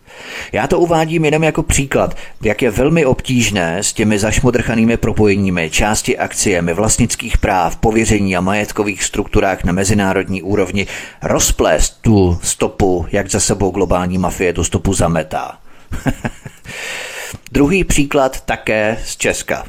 Já 0.51 0.67
to 0.67 0.79
uvádím 0.79 1.25
jenom 1.25 1.43
jako 1.43 1.63
příklad, 1.63 2.17
jak 2.41 2.61
je 2.61 2.71
velmi 2.71 3.05
obtížné 3.05 3.83
s 3.83 3.93
těmi 3.93 4.19
zašmodrchanými 4.19 4.97
propojeními, 4.97 5.69
části 5.69 6.17
akciemi, 6.17 6.73
vlastnických 6.73 7.37
práv, 7.37 7.75
pověření 7.75 8.37
a 8.37 8.41
majetkových 8.41 9.03
strukturách 9.03 9.63
na 9.63 9.73
mezinárodní 9.73 10.41
úrovni 10.41 10.87
rozplést 11.23 12.01
tu 12.01 12.39
stopu, 12.43 13.05
jak 13.11 13.31
za 13.31 13.39
sebou 13.39 13.71
globální 13.71 14.17
mafie 14.17 14.53
tu 14.53 14.63
stopu 14.63 14.93
zametá. 14.93 15.57
Druhý 17.51 17.83
příklad 17.83 18.41
také 18.41 18.97
z 19.05 19.17
Česka. 19.17 19.65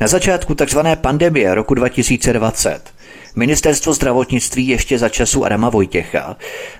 Na 0.00 0.08
začátku 0.08 0.54
tzv. 0.54 0.78
pandemie 1.00 1.54
roku 1.54 1.74
2020 1.74 3.01
Ministerstvo 3.34 3.92
zdravotnictví 3.92 4.68
ještě 4.68 4.98
za 4.98 5.08
času 5.08 5.44
Adama 5.44 5.68
Vojtěcha 5.68 6.36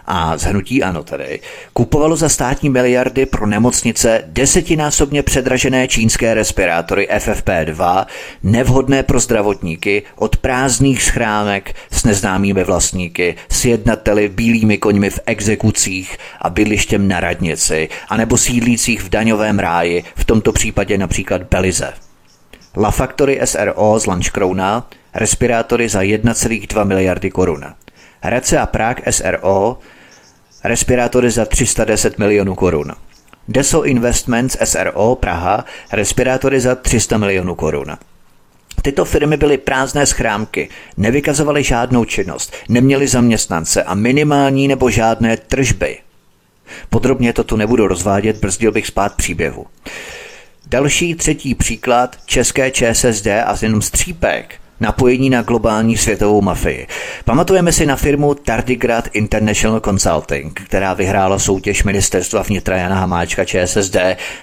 a 0.06 0.38
zhnutí 0.38 0.82
ano 0.82 1.02
tedy 1.02 1.40
kupovalo 1.72 2.16
za 2.16 2.28
státní 2.28 2.70
miliardy 2.70 3.26
pro 3.26 3.46
nemocnice 3.46 4.24
desetinásobně 4.26 5.22
předražené 5.22 5.88
čínské 5.88 6.34
respirátory 6.34 7.08
FFP2, 7.16 8.06
nevhodné 8.42 9.02
pro 9.02 9.20
zdravotníky, 9.20 10.02
od 10.16 10.36
prázdných 10.36 11.02
schránek 11.02 11.74
s 11.90 12.04
neznámými 12.04 12.64
vlastníky, 12.64 13.34
s 13.48 13.64
jednateli 13.64 14.28
bílými 14.28 14.78
koňmi 14.78 15.10
v 15.10 15.20
exekucích 15.26 16.18
a 16.40 16.50
bydlištěm 16.50 17.08
na 17.08 17.20
radnici, 17.20 17.88
anebo 18.08 18.38
sídlících 18.38 19.02
v 19.02 19.08
daňovém 19.08 19.58
ráji, 19.58 20.04
v 20.16 20.24
tomto 20.24 20.52
případě 20.52 20.98
například 20.98 21.42
Belize. 21.42 22.11
La 22.76 22.90
Factory 22.90 23.40
SRO 23.44 23.98
z 23.98 24.06
Lanškrouna 24.06 24.86
respirátory 25.14 25.88
za 25.88 26.00
1,2 26.00 26.84
miliardy 26.84 27.30
korun. 27.30 27.64
Hradce 28.20 28.58
a 28.58 28.66
Prague 28.66 29.12
SRO 29.12 29.78
respirátory 30.64 31.30
za 31.30 31.44
310 31.44 32.18
milionů 32.18 32.54
korun. 32.54 32.92
Deso 33.48 33.84
Investments 33.84 34.56
SRO 34.64 35.14
Praha 35.14 35.64
respirátory 35.92 36.60
za 36.60 36.74
300 36.74 37.18
milionů 37.18 37.54
korun. 37.54 37.96
Tyto 38.82 39.04
firmy 39.04 39.36
byly 39.36 39.58
prázdné 39.58 40.06
schrámky, 40.06 40.68
nevykazovaly 40.96 41.62
žádnou 41.62 42.04
činnost, 42.04 42.54
neměly 42.68 43.08
zaměstnance 43.08 43.82
a 43.82 43.94
minimální 43.94 44.68
nebo 44.68 44.90
žádné 44.90 45.36
tržby. 45.36 45.98
Podrobně 46.90 47.32
to 47.32 47.44
tu 47.44 47.56
nebudu 47.56 47.86
rozvádět, 47.86 48.36
brzdil 48.36 48.72
bych 48.72 48.86
spát 48.86 49.14
příběhu. 49.14 49.66
Další 50.66 51.14
třetí 51.14 51.54
příklad 51.54 52.16
české 52.26 52.70
ČSSD 52.70 53.26
a 53.26 53.56
jenom 53.62 53.82
střípek 53.82 54.54
napojení 54.82 55.30
na 55.30 55.42
globální 55.42 55.96
světovou 55.96 56.42
mafii. 56.42 56.86
Pamatujeme 57.24 57.72
si 57.72 57.86
na 57.86 57.96
firmu 57.96 58.34
Tardigrad 58.34 59.08
International 59.12 59.80
Consulting, 59.80 60.60
která 60.66 60.94
vyhrála 60.94 61.38
soutěž 61.38 61.84
ministerstva 61.84 62.42
vnitra 62.42 62.76
Jana 62.76 62.96
Hamáčka 62.96 63.44
ČSSD 63.44 63.96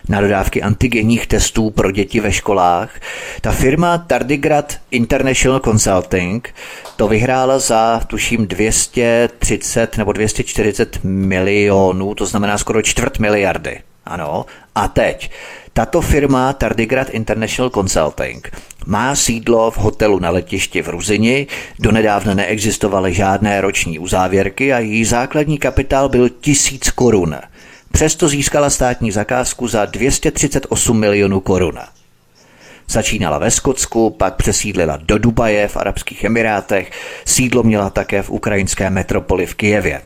na 0.10 0.22
dodávky 0.22 0.62
antigenních 0.62 1.28
testů 1.28 1.70
pro 1.70 1.92
děti 1.92 2.20
ve 2.20 2.32
školách. 2.32 3.00
Ta 3.42 3.52
firma 3.52 3.98
Tardigrad 3.98 4.78
International 4.92 5.60
Consulting 5.60 6.50
to 6.96 7.08
vyhrála 7.08 7.60
za, 7.60 8.02
tuším, 8.08 8.48
230 8.48 9.98
nebo 9.98 10.14
240 10.14 11.00
milionů, 11.04 12.16
to 12.16 12.26
znamená 12.26 12.58
skoro 12.58 12.82
čtvrt 12.82 13.20
miliardy. 13.20 13.80
Ano, 14.06 14.46
a 14.76 14.88
teď 14.88 15.32
tato 15.80 16.02
firma 16.02 16.54
Tardigrad 16.54 17.10
International 17.10 17.70
Consulting 17.70 18.52
má 18.86 19.16
sídlo 19.16 19.72
v 19.72 19.78
hotelu 19.78 20.20
na 20.20 20.30
letišti 20.30 20.82
v 20.82 20.90
Ruzini, 20.90 21.48
donedávna 21.80 22.34
neexistovaly 22.34 23.14
žádné 23.14 23.62
roční 23.62 24.00
uzávěrky 24.00 24.74
a 24.74 24.80
její 24.80 25.06
základní 25.06 25.58
kapitál 25.58 26.10
byl 26.10 26.30
tisíc 26.30 26.92
korun. 26.92 27.36
Přesto 27.92 28.28
získala 28.28 28.70
státní 28.70 29.12
zakázku 29.12 29.68
za 29.68 29.86
238 29.86 31.00
milionů 31.00 31.40
korun. 31.40 31.80
Začínala 32.90 33.38
ve 33.38 33.52
Skotsku, 33.52 34.10
pak 34.10 34.36
přesídlila 34.36 34.98
do 34.98 35.18
Dubaje 35.18 35.68
v 35.68 35.78
Arabských 35.78 36.24
Emirátech, 36.24 36.92
sídlo 37.26 37.64
měla 37.64 37.90
také 37.90 38.22
v 38.22 38.30
ukrajinské 38.30 38.90
metropoli 38.90 39.46
v 39.46 39.56
Kijevě. 39.56 40.02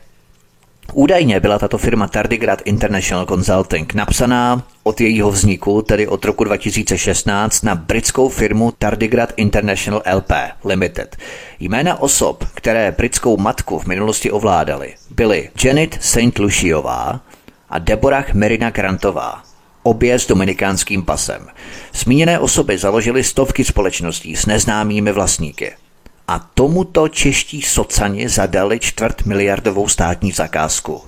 Údajně 0.92 1.40
byla 1.40 1.58
tato 1.58 1.78
firma 1.78 2.08
Tardigrad 2.08 2.62
International 2.64 3.26
Consulting 3.26 3.94
napsaná 3.94 4.62
od 4.82 5.00
jejího 5.00 5.30
vzniku, 5.30 5.82
tedy 5.82 6.08
od 6.08 6.24
roku 6.24 6.44
2016, 6.44 7.62
na 7.62 7.74
britskou 7.74 8.28
firmu 8.28 8.72
Tardigrad 8.78 9.32
International 9.36 10.02
LP 10.14 10.32
Limited. 10.64 11.16
Jména 11.60 12.00
osob, 12.00 12.44
které 12.54 12.94
britskou 12.98 13.36
matku 13.36 13.78
v 13.78 13.86
minulosti 13.86 14.30
ovládaly, 14.30 14.94
byly 15.10 15.50
Janet 15.64 15.98
St. 16.00 16.38
Luciová 16.38 17.20
a 17.70 17.78
Deborah 17.78 18.34
Merina 18.34 18.70
Grantová, 18.70 19.42
obě 19.82 20.18
s 20.18 20.26
dominikánským 20.26 21.02
pasem. 21.02 21.46
Zmíněné 21.94 22.38
osoby 22.38 22.78
založily 22.78 23.24
stovky 23.24 23.64
společností 23.64 24.36
s 24.36 24.46
neznámými 24.46 25.12
vlastníky. 25.12 25.72
A 26.28 26.38
tomuto 26.38 27.08
čeští 27.08 27.62
socani 27.62 28.28
zadali 28.28 28.80
čtvrt 28.80 29.26
miliardovou 29.26 29.88
státní 29.88 30.32
zakázku. 30.32 31.02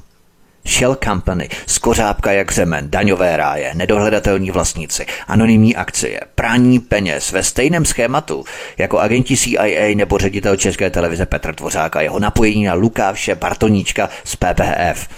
Shell 0.69 0.97
Company, 1.05 1.49
skořápka 1.67 2.33
jak 2.33 2.53
zemen, 2.53 2.91
daňové 2.91 3.37
ráje, 3.37 3.75
nedohledatelní 3.75 4.51
vlastníci, 4.51 5.07
anonymní 5.27 5.77
akcie, 5.77 6.21
prání 6.35 6.79
peněz 6.79 7.33
ve 7.33 7.43
stejném 7.43 7.85
schématu 7.85 8.45
jako 8.79 8.99
agenti 8.99 9.37
CIA 9.37 9.95
nebo 9.95 10.19
ředitel 10.19 10.57
České 10.57 10.91
televize 10.91 11.27
Petr 11.27 11.55
Tvořák 11.55 11.97
a 11.97 12.01
jeho 12.01 12.19
napojení 12.19 12.65
na 12.65 12.75
Lukáše 12.75 13.35
Bartoníčka 13.35 14.09
z 14.25 14.37
PPF. 14.37 15.09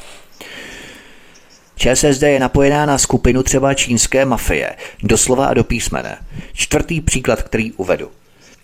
ČSSD 1.76 2.22
je 2.22 2.40
napojená 2.40 2.87
na 2.87 2.98
skupinu 2.98 3.42
třeba 3.42 3.74
čínské 3.74 4.24
mafie, 4.24 4.76
doslova 5.02 5.46
a 5.46 5.54
do 5.54 5.64
písmene. 5.64 6.18
Čtvrtý 6.52 7.00
příklad, 7.00 7.42
který 7.42 7.72
uvedu. 7.72 8.11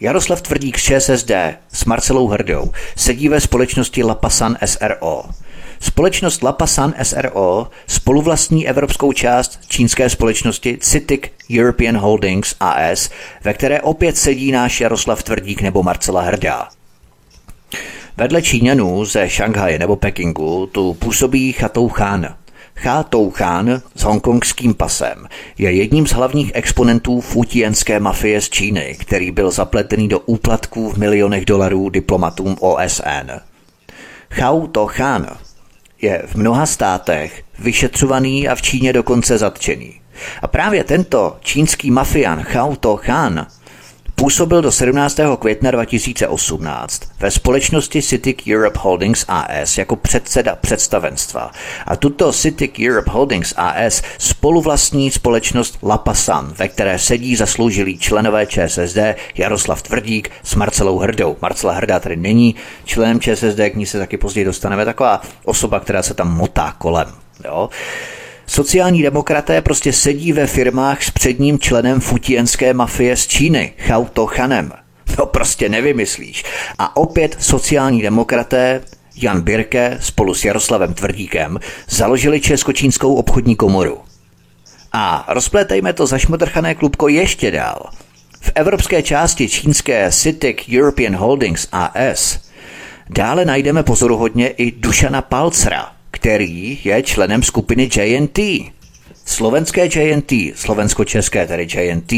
Jaroslav 0.00 0.42
Tvrdík 0.42 0.78
z 0.78 0.82
ČSSD 0.82 1.30
s 1.72 1.84
Marcelou 1.84 2.28
Hrdou 2.28 2.72
sedí 2.96 3.28
ve 3.28 3.40
společnosti 3.40 4.02
Lapasan 4.02 4.56
SRO. 4.64 5.22
Společnost 5.80 6.42
Lapasan 6.42 6.94
SRO 7.02 7.68
spoluvlastní 7.86 8.68
evropskou 8.68 9.12
část 9.12 9.60
čínské 9.68 10.10
společnosti 10.10 10.78
Citic 10.80 11.20
European 11.58 11.96
Holdings 11.96 12.54
AS, 12.60 13.10
ve 13.44 13.54
které 13.54 13.80
opět 13.80 14.16
sedí 14.16 14.52
náš 14.52 14.80
Jaroslav 14.80 15.22
Tvrdík 15.22 15.62
nebo 15.62 15.82
Marcela 15.82 16.22
Hrdá. 16.22 16.68
Vedle 18.16 18.42
Číňanů 18.42 19.04
ze 19.04 19.30
Šanghaje 19.30 19.78
nebo 19.78 19.96
Pekingu 19.96 20.66
tu 20.66 20.94
působí 20.94 21.52
Chatou 21.52 21.88
Khan– 21.88 22.34
Chá 22.76 23.02
Tou 23.02 23.30
Khan 23.30 23.82
s 23.96 24.02
hongkongským 24.02 24.74
pasem 24.74 25.28
je 25.58 25.72
jedním 25.72 26.06
z 26.06 26.12
hlavních 26.12 26.50
exponentů 26.54 27.20
futienské 27.20 28.00
mafie 28.00 28.40
z 28.40 28.48
Číny, 28.48 28.96
který 29.00 29.30
byl 29.30 29.50
zapletený 29.50 30.08
do 30.08 30.20
úplatků 30.20 30.90
v 30.90 30.96
milionech 30.96 31.44
dolarů 31.44 31.88
diplomatům 31.88 32.56
OSN. 32.60 33.30
Chao 34.30 34.66
To 34.66 34.86
Khan 34.86 35.26
je 36.02 36.22
v 36.26 36.34
mnoha 36.34 36.66
státech 36.66 37.42
vyšetřovaný 37.58 38.48
a 38.48 38.54
v 38.54 38.62
Číně 38.62 38.92
dokonce 38.92 39.38
zatčený. 39.38 40.00
A 40.42 40.48
právě 40.48 40.84
tento 40.84 41.36
čínský 41.40 41.90
mafián 41.90 42.42
Chao 42.42 42.76
To 42.76 42.96
Khan 42.96 43.46
Působil 44.24 44.62
do 44.62 44.72
17. 44.72 45.20
května 45.38 45.70
2018 45.70 47.02
ve 47.20 47.30
společnosti 47.30 48.02
Citic 48.02 48.36
Europe 48.48 48.78
Holdings 48.82 49.24
AS 49.28 49.78
jako 49.78 49.96
předseda 49.96 50.56
představenstva. 50.56 51.50
A 51.86 51.96
tuto 51.96 52.32
Citic 52.32 52.70
Europe 52.88 53.10
Holdings 53.10 53.54
AS 53.56 54.02
spoluvlastní 54.18 55.10
společnost 55.10 55.78
Lapasan, 55.82 56.54
ve 56.58 56.68
které 56.68 56.98
sedí 56.98 57.36
zasloužilí 57.36 57.98
členové 57.98 58.46
ČSSD 58.46 58.98
Jaroslav 59.34 59.82
Tvrdík 59.82 60.30
s 60.42 60.54
Marcelou 60.54 60.98
Hrdou. 60.98 61.36
Marcela 61.42 61.72
Hrdá 61.72 62.00
tady 62.00 62.16
není 62.16 62.54
členem 62.84 63.20
ČSSD, 63.20 63.60
k 63.70 63.74
ní 63.74 63.86
se 63.86 63.98
taky 63.98 64.16
později 64.16 64.44
dostaneme, 64.44 64.84
taková 64.84 65.20
osoba, 65.44 65.80
která 65.80 66.02
se 66.02 66.14
tam 66.14 66.36
motá 66.36 66.74
kolem. 66.78 67.08
Jo? 67.44 67.68
Sociální 68.46 69.02
demokraté 69.02 69.62
prostě 69.62 69.92
sedí 69.92 70.32
ve 70.32 70.46
firmách 70.46 71.02
s 71.02 71.10
předním 71.10 71.58
členem 71.58 72.00
futienské 72.00 72.74
mafie 72.74 73.16
z 73.16 73.26
Číny, 73.26 73.72
Chao 73.78 74.26
Chanem. 74.26 74.72
To 75.16 75.26
prostě 75.26 75.68
nevymyslíš. 75.68 76.44
A 76.78 76.96
opět 76.96 77.36
sociální 77.40 78.02
demokraté 78.02 78.80
Jan 79.16 79.40
Birke 79.40 79.98
spolu 80.00 80.34
s 80.34 80.44
Jaroslavem 80.44 80.94
Tvrdíkem 80.94 81.58
založili 81.88 82.40
Česko-čínskou 82.40 83.14
obchodní 83.14 83.56
komoru. 83.56 83.98
A 84.92 85.24
rozplétejme 85.28 85.92
to 85.92 86.06
zašmodrchané 86.06 86.74
klubko 86.74 87.08
ještě 87.08 87.50
dál. 87.50 87.90
V 88.40 88.52
evropské 88.54 89.02
části 89.02 89.48
čínské 89.48 90.12
CITIC 90.12 90.56
European 90.76 91.16
Holdings 91.16 91.68
AS 91.72 92.38
dále 93.10 93.44
najdeme 93.44 93.82
pozoruhodně 93.82 94.48
i 94.48 94.70
Dušana 94.70 95.22
Palcra, 95.22 95.93
který 96.24 96.78
je 96.84 97.02
členem 97.02 97.42
skupiny 97.42 97.88
JNT. 97.96 98.38
Slovenské 99.24 99.88
JNT, 99.94 100.32
slovensko-české 100.54 101.46
tedy 101.46 101.66
JNT. 101.74 102.12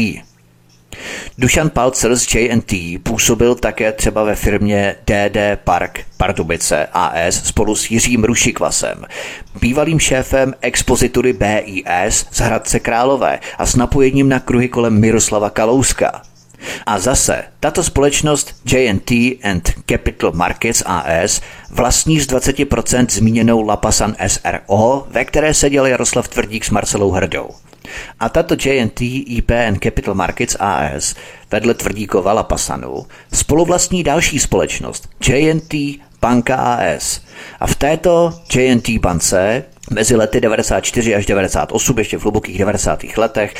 Dušan 1.37 1.69
Palcer 1.69 2.15
z 2.15 2.35
JNT 2.35 2.73
působil 3.03 3.55
také 3.55 3.91
třeba 3.91 4.23
ve 4.23 4.35
firmě 4.35 4.95
DD 5.05 5.37
Park 5.63 6.05
Pardubice 6.17 6.87
AS 6.93 7.43
spolu 7.43 7.75
s 7.75 7.91
Jiřím 7.91 8.23
Rušikvasem, 8.23 9.05
bývalým 9.61 9.99
šéfem 9.99 10.53
expozitury 10.61 11.33
BIS 11.33 12.25
z 12.31 12.39
Hradce 12.39 12.79
Králové 12.79 13.39
a 13.57 13.65
s 13.65 13.75
napojením 13.75 14.29
na 14.29 14.39
kruhy 14.39 14.69
kolem 14.69 14.99
Miroslava 14.99 15.49
Kalouska. 15.49 16.21
A 16.85 16.99
zase, 16.99 17.43
tato 17.59 17.83
společnost 17.83 18.55
JNT 18.65 19.11
and 19.43 19.71
Capital 19.89 20.31
Markets 20.31 20.83
AS 20.85 21.41
vlastní 21.69 22.19
z 22.19 22.27
20% 22.27 23.05
zmíněnou 23.09 23.61
Lapasan 23.67 24.15
SRO, 24.27 25.07
ve 25.09 25.25
které 25.25 25.53
seděl 25.53 25.85
Jaroslav 25.85 26.27
Tvrdík 26.27 26.65
s 26.65 26.69
Marcelou 26.69 27.11
Hrdou. 27.11 27.49
A 28.19 28.29
tato 28.29 28.55
JNT 28.65 29.01
IP 29.01 29.51
and 29.51 29.83
Capital 29.83 30.13
Markets 30.13 30.55
AS 30.59 31.15
vedle 31.51 31.73
Tvrdíkova 31.73 32.33
Lapasanu 32.33 33.05
spoluvlastní 33.33 34.03
další 34.03 34.39
společnost 34.39 35.09
JNT 35.27 35.73
Banka 36.21 36.55
AS. 36.55 37.21
A 37.59 37.67
v 37.67 37.75
této 37.75 38.33
JNT 38.55 38.89
bance 38.89 39.63
mezi 39.89 40.15
lety 40.15 40.41
94 40.41 41.15
až 41.15 41.25
98, 41.25 41.99
ještě 41.99 42.17
v 42.17 42.21
hlubokých 42.21 42.57
90. 42.57 43.03
letech, 43.17 43.53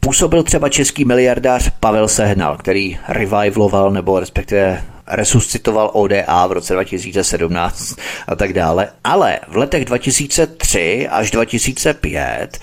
působil 0.00 0.42
třeba 0.42 0.68
český 0.68 1.04
miliardář 1.04 1.70
Pavel 1.80 2.08
Sehnal, 2.08 2.56
který 2.56 2.98
revivaloval 3.08 3.90
nebo 3.90 4.20
respektive 4.20 4.84
resuscitoval 5.06 5.90
ODA 5.92 6.46
v 6.46 6.52
roce 6.52 6.72
2017 6.72 7.96
a 8.28 8.36
tak 8.36 8.52
dále. 8.52 8.88
Ale 9.04 9.38
v 9.48 9.56
letech 9.56 9.84
2003 9.84 11.08
až 11.08 11.30
2005 11.30 12.58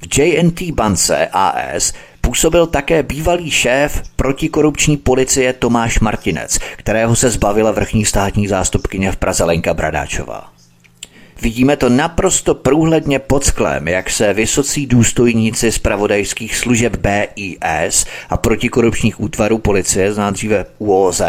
v 0.00 0.18
JNT 0.18 0.62
bance 0.62 1.28
AS 1.32 1.92
působil 2.20 2.66
také 2.66 3.02
bývalý 3.02 3.50
šéf 3.50 4.02
protikorupční 4.16 4.96
policie 4.96 5.52
Tomáš 5.52 6.00
Martinec, 6.00 6.58
kterého 6.76 7.16
se 7.16 7.30
zbavila 7.30 7.70
vrchní 7.70 8.04
státní 8.04 8.48
zástupkyně 8.48 9.12
v 9.12 9.16
Praze 9.16 9.44
Lenka 9.44 9.74
Bradáčová. 9.74 10.57
Vidíme 11.42 11.76
to 11.76 11.88
naprosto 11.88 12.54
průhledně 12.54 13.18
pod 13.18 13.44
sklem, 13.44 13.88
jak 13.88 14.10
se 14.10 14.32
vysocí 14.32 14.86
důstojníci 14.86 15.72
z 15.72 15.78
pravodajských 15.78 16.56
služeb 16.56 16.96
BIS 16.96 18.06
a 18.30 18.36
protikorupčních 18.36 19.20
útvarů 19.20 19.58
policie, 19.58 20.12
zná 20.12 20.30
dříve 20.30 20.66
UOZ, 20.78 21.22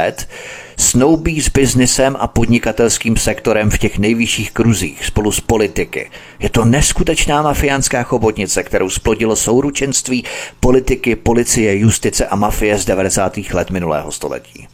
snoubí 0.78 1.42
s 1.42 1.50
biznisem 1.50 2.16
a 2.20 2.28
podnikatelským 2.28 3.18
sektorem 3.18 3.70
v 3.70 3.78
těch 3.78 3.98
nejvyšších 3.98 4.52
kruzích 4.52 5.06
spolu 5.06 5.32
s 5.32 5.40
politiky. 5.40 6.12
Je 6.40 6.50
to 6.50 6.66
neskutečná 6.66 7.42
mafiánská 7.42 8.04
chobotnice, 8.04 8.64
kterou 8.64 8.90
splodilo 8.90 9.36
souručenství 9.36 10.24
politiky, 10.60 11.16
policie, 11.16 11.78
justice 11.78 12.28
a 12.28 12.36
mafie 12.36 12.78
z 12.78 12.86
90. 12.86 13.38
let 13.54 13.70
minulého 13.72 14.12
století. 14.12 14.68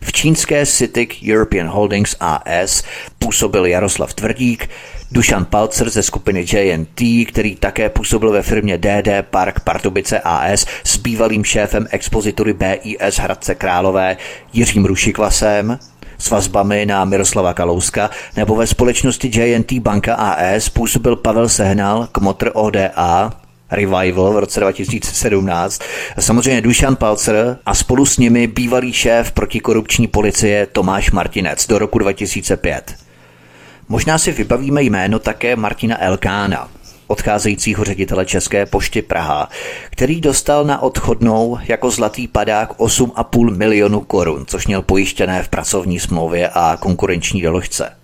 V 0.00 0.12
čínské 0.12 0.66
CITIC 0.66 1.10
European 1.22 1.68
Holdings 1.68 2.16
AS 2.20 2.82
působil 3.18 3.66
Jaroslav 3.66 4.14
Tvrdík, 4.14 4.68
Dušan 5.12 5.44
Palcer 5.44 5.90
ze 5.90 6.02
skupiny 6.02 6.46
JNT, 6.52 7.28
který 7.28 7.56
také 7.56 7.88
působil 7.88 8.32
ve 8.32 8.42
firmě 8.42 8.78
DD 8.78 9.08
Park 9.30 9.60
Pardubice 9.60 10.20
AS 10.20 10.66
s 10.84 10.96
bývalým 10.96 11.44
šéfem 11.44 11.86
expozitury 11.90 12.52
BIS 12.52 13.16
Hradce 13.18 13.54
Králové 13.54 14.16
Jiřím 14.52 14.84
Rušikvasem, 14.84 15.78
s 16.18 16.30
vazbami 16.30 16.86
na 16.86 17.04
Miroslava 17.04 17.54
Kalouska, 17.54 18.10
nebo 18.36 18.54
ve 18.54 18.66
společnosti 18.66 19.30
JNT 19.34 19.72
Banka 19.72 20.14
AS 20.14 20.68
působil 20.68 21.16
Pavel 21.16 21.48
Sehnal, 21.48 22.08
kmotr 22.12 22.50
ODA, 22.54 23.39
Revival 23.70 24.32
v 24.32 24.38
roce 24.38 24.60
2017. 24.60 25.82
Samozřejmě 26.18 26.60
Dušan 26.60 26.96
Palcer 26.96 27.58
a 27.66 27.74
spolu 27.74 28.06
s 28.06 28.18
nimi 28.18 28.46
bývalý 28.46 28.92
šéf 28.92 29.32
protikorupční 29.32 30.06
policie 30.06 30.66
Tomáš 30.66 31.10
Martinec 31.10 31.66
do 31.66 31.78
roku 31.78 31.98
2005. 31.98 32.94
Možná 33.88 34.18
si 34.18 34.32
vybavíme 34.32 34.82
jméno 34.82 35.18
také 35.18 35.56
Martina 35.56 36.04
Elkána, 36.04 36.68
odcházejícího 37.06 37.84
ředitele 37.84 38.26
České 38.26 38.66
pošty 38.66 39.02
Praha, 39.02 39.48
který 39.90 40.20
dostal 40.20 40.64
na 40.64 40.82
odchodnou 40.82 41.58
jako 41.68 41.90
zlatý 41.90 42.28
padák 42.28 42.78
8,5 42.78 43.56
milionu 43.56 44.00
korun, 44.00 44.44
což 44.46 44.66
měl 44.66 44.82
pojištěné 44.82 45.42
v 45.42 45.48
pracovní 45.48 46.00
smlouvě 46.00 46.48
a 46.48 46.76
konkurenční 46.80 47.42
doložce. 47.42 47.99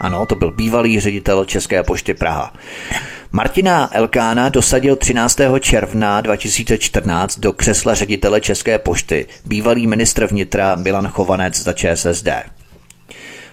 Ano, 0.00 0.26
to 0.26 0.34
byl 0.34 0.50
bývalý 0.50 1.00
ředitel 1.00 1.44
České 1.44 1.82
pošty 1.82 2.14
Praha. 2.14 2.54
Martina 3.32 3.90
Elkána 3.92 4.48
dosadil 4.48 4.96
13. 4.96 5.38
června 5.60 6.20
2014 6.20 7.38
do 7.38 7.52
křesla 7.52 7.94
ředitele 7.94 8.40
České 8.40 8.78
pošty 8.78 9.26
bývalý 9.44 9.86
ministr 9.86 10.26
vnitra 10.26 10.74
Milan 10.76 11.08
Chovanec 11.08 11.62
za 11.62 11.72
ČSSD. 11.72 12.28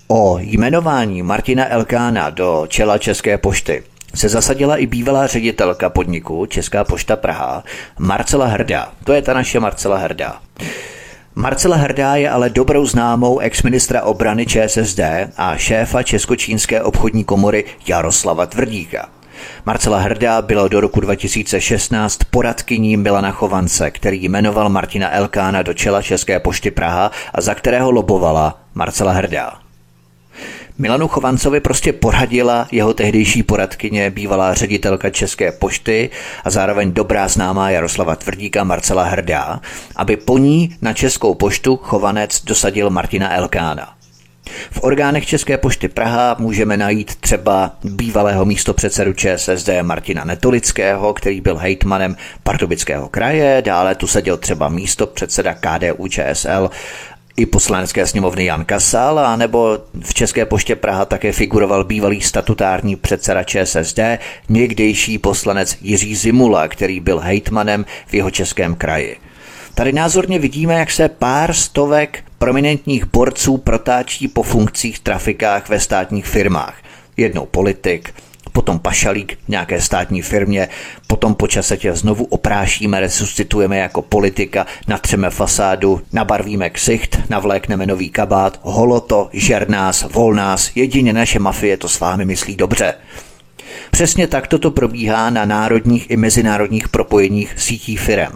O 0.08 0.38
jmenování 0.40 1.24
Martina 1.24 1.72
Elkána 1.72 2.30
do 2.30 2.66
čela 2.68 2.98
České 2.98 3.38
pošty 3.38 3.84
se 4.16 4.30
zasadila 4.30 4.78
i 4.78 4.86
bývalá 4.86 5.28
ředitelka 5.28 5.90
podniku 5.90 6.46
Česká 6.46 6.84
pošta 6.84 7.16
Praha 7.16 7.64
Marcela 8.00 8.46
Hrdá. 8.46 8.92
To 9.04 9.14
je 9.14 9.22
ta 9.22 9.34
naše 9.34 9.60
Marcela 9.60 9.98
Hrdá. 9.98 10.42
Marcela 11.40 11.76
Hrdá 11.76 12.16
je 12.16 12.30
ale 12.30 12.50
dobrou 12.50 12.86
známou 12.86 13.40
exministra 13.40 14.02
obrany 14.02 14.46
ČSSD 14.46 15.00
a 15.38 15.58
šéfa 15.58 16.04
Českočínské 16.04 16.82
obchodní 16.82 17.24
komory 17.24 17.66
Jaroslava 17.88 18.46
Tvrdíka. 18.46 19.10
Marcela 19.66 20.00
Hrdá 20.00 20.42
byla 20.42 20.68
do 20.68 20.82
roku 20.82 21.00
2016 21.00 22.20
poradkyní 22.32 22.98
Milana 22.98 23.32
Chovance, 23.32 23.92
který 23.92 24.30
jmenoval 24.30 24.70
Martina 24.70 25.16
Elkána 25.16 25.62
do 25.62 25.74
čela 25.74 26.02
České 26.02 26.40
pošty 26.40 26.72
Praha 26.72 27.12
a 27.34 27.42
za 27.42 27.56
kterého 27.56 27.92
lobovala 27.92 28.62
Marcela 28.74 29.12
Hrdá. 29.12 29.67
Milanu 30.80 31.08
Chovancovi 31.08 31.60
prostě 31.60 31.94
poradila 31.94 32.68
jeho 32.72 32.94
tehdejší 32.94 33.44
poradkyně, 33.44 34.10
bývalá 34.10 34.54
ředitelka 34.54 35.10
České 35.10 35.52
pošty 35.52 36.10
a 36.44 36.50
zároveň 36.50 36.92
dobrá 36.92 37.28
známá 37.28 37.70
Jaroslava 37.70 38.16
Tvrdíka 38.16 38.64
Marcela 38.64 39.04
Hrdá, 39.04 39.62
aby 39.96 40.18
po 40.18 40.38
ní 40.38 40.76
na 40.82 40.94
Českou 40.94 41.34
poštu 41.34 41.80
Chovanec 41.84 42.44
dosadil 42.44 42.90
Martina 42.90 43.36
Elkána. 43.36 43.94
V 44.72 44.84
orgánech 44.84 45.26
České 45.26 45.58
pošty 45.58 45.88
Praha 45.88 46.36
můžeme 46.40 46.78
najít 46.78 47.16
třeba 47.16 47.72
bývalého 47.84 48.46
místopředsedu 48.46 49.14
ČSSD 49.14 49.70
Martina 49.82 50.24
Netolického, 50.24 51.14
který 51.14 51.42
byl 51.42 51.58
hejtmanem 51.58 52.16
Pardubického 52.44 53.10
kraje, 53.10 53.62
dále 53.66 53.96
tu 53.96 54.08
seděl 54.08 54.38
třeba 54.38 54.70
místopředseda 54.70 55.54
KDU 55.54 56.08
ČSL 56.08 56.70
i 57.38 57.46
poslanecké 57.46 58.08
sněmovny 58.08 58.46
Jan 58.46 58.66
Kasal, 58.66 59.20
a 59.20 59.36
nebo 59.36 59.80
v 60.02 60.14
České 60.14 60.46
poště 60.46 60.76
Praha 60.76 61.06
také 61.06 61.32
figuroval 61.32 61.84
bývalý 61.84 62.22
statutární 62.22 62.96
předseda 62.96 63.44
ČSSD, 63.44 64.00
někdejší 64.50 65.18
poslanec 65.18 65.78
Jiří 65.82 66.16
Zimula, 66.16 66.68
který 66.68 67.00
byl 67.00 67.20
hejtmanem 67.20 67.86
v 68.08 68.14
jeho 68.14 68.32
českém 68.32 68.76
kraji. 68.76 69.18
Tady 69.76 69.94
názorně 69.94 70.40
vidíme, 70.40 70.74
jak 70.74 70.92
se 70.92 71.10
pár 71.10 71.54
stovek 71.54 72.24
prominentních 72.38 73.06
borců 73.06 73.58
protáčí 73.58 74.28
po 74.28 74.44
funkcích 74.44 75.00
trafikách 75.00 75.70
ve 75.70 75.80
státních 75.80 76.26
firmách. 76.26 76.76
Jednou 77.18 77.46
politik, 77.46 78.14
potom 78.58 78.80
pašalík 78.80 79.40
nějaké 79.48 79.82
státní 79.82 80.22
firmě, 80.22 80.68
potom 81.08 81.36
po 81.36 81.48
čase 81.48 81.78
tě 81.78 81.94
znovu 81.94 82.26
oprášíme, 82.26 83.00
resuscitujeme 83.00 83.78
jako 83.78 84.02
politika, 84.02 84.66
natřeme 84.88 85.30
fasádu, 85.30 86.02
nabarvíme 86.14 86.70
ksicht, 86.70 87.20
navlékneme 87.30 87.86
nový 87.86 88.10
kabát, 88.10 88.60
holoto, 88.64 89.30
žer 89.34 89.70
nás, 89.70 90.06
vol 90.12 90.34
nás, 90.34 90.72
jedině 90.76 91.14
naše 91.14 91.40
mafie 91.40 91.78
to 91.78 91.90
s 91.90 92.00
vámi 92.00 92.26
myslí 92.26 92.56
dobře. 92.56 92.94
Přesně 93.92 94.28
tak 94.28 94.48
toto 94.48 94.72
probíhá 94.72 95.30
na 95.30 95.46
národních 95.46 96.10
i 96.10 96.18
mezinárodních 96.18 96.90
propojeních 96.90 97.54
sítí 97.58 97.98
firem. 97.98 98.32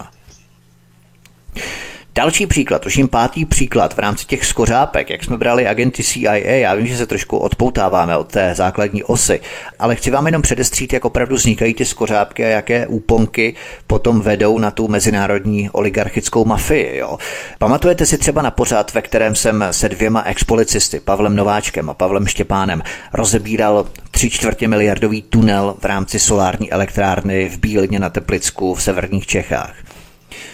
Další 2.15 2.47
příklad, 2.47 2.85
už 2.85 2.97
jim 2.97 3.07
pátý 3.07 3.45
příklad 3.45 3.93
v 3.93 3.99
rámci 3.99 4.25
těch 4.25 4.45
skořápek, 4.45 5.09
jak 5.09 5.23
jsme 5.23 5.37
brali 5.37 5.67
agenty 5.67 6.03
CIA, 6.03 6.35
já 6.35 6.73
vím, 6.73 6.87
že 6.87 6.97
se 6.97 7.07
trošku 7.07 7.37
odpoutáváme 7.37 8.17
od 8.17 8.27
té 8.27 8.55
základní 8.55 9.03
osy, 9.03 9.39
ale 9.79 9.95
chci 9.95 10.11
vám 10.11 10.25
jenom 10.25 10.41
předestřít, 10.41 10.93
jak 10.93 11.05
opravdu 11.05 11.35
vznikají 11.35 11.73
ty 11.73 11.85
skořápky 11.85 12.45
a 12.45 12.47
jaké 12.47 12.87
úponky 12.87 13.55
potom 13.87 14.21
vedou 14.21 14.59
na 14.59 14.71
tu 14.71 14.87
mezinárodní 14.87 15.69
oligarchickou 15.69 16.45
mafii. 16.45 16.97
Jo. 16.97 17.17
Pamatujete 17.59 18.05
si 18.05 18.17
třeba 18.17 18.41
na 18.41 18.51
pořád, 18.51 18.93
ve 18.93 19.01
kterém 19.01 19.35
jsem 19.35 19.65
se 19.71 19.89
dvěma 19.89 20.23
expolicisty, 20.23 20.99
Pavlem 20.99 21.35
Nováčkem 21.35 21.89
a 21.89 21.93
Pavlem 21.93 22.27
Štěpánem, 22.27 22.83
rozebíral 23.13 23.85
tři 24.11 24.29
čtvrtě 24.29 24.67
miliardový 24.67 25.21
tunel 25.21 25.75
v 25.79 25.85
rámci 25.85 26.19
solární 26.19 26.71
elektrárny 26.71 27.49
v 27.49 27.57
Bílině 27.57 27.99
na 27.99 28.09
Teplicku 28.09 28.75
v 28.75 28.83
severních 28.83 29.27
Čechách. 29.27 29.73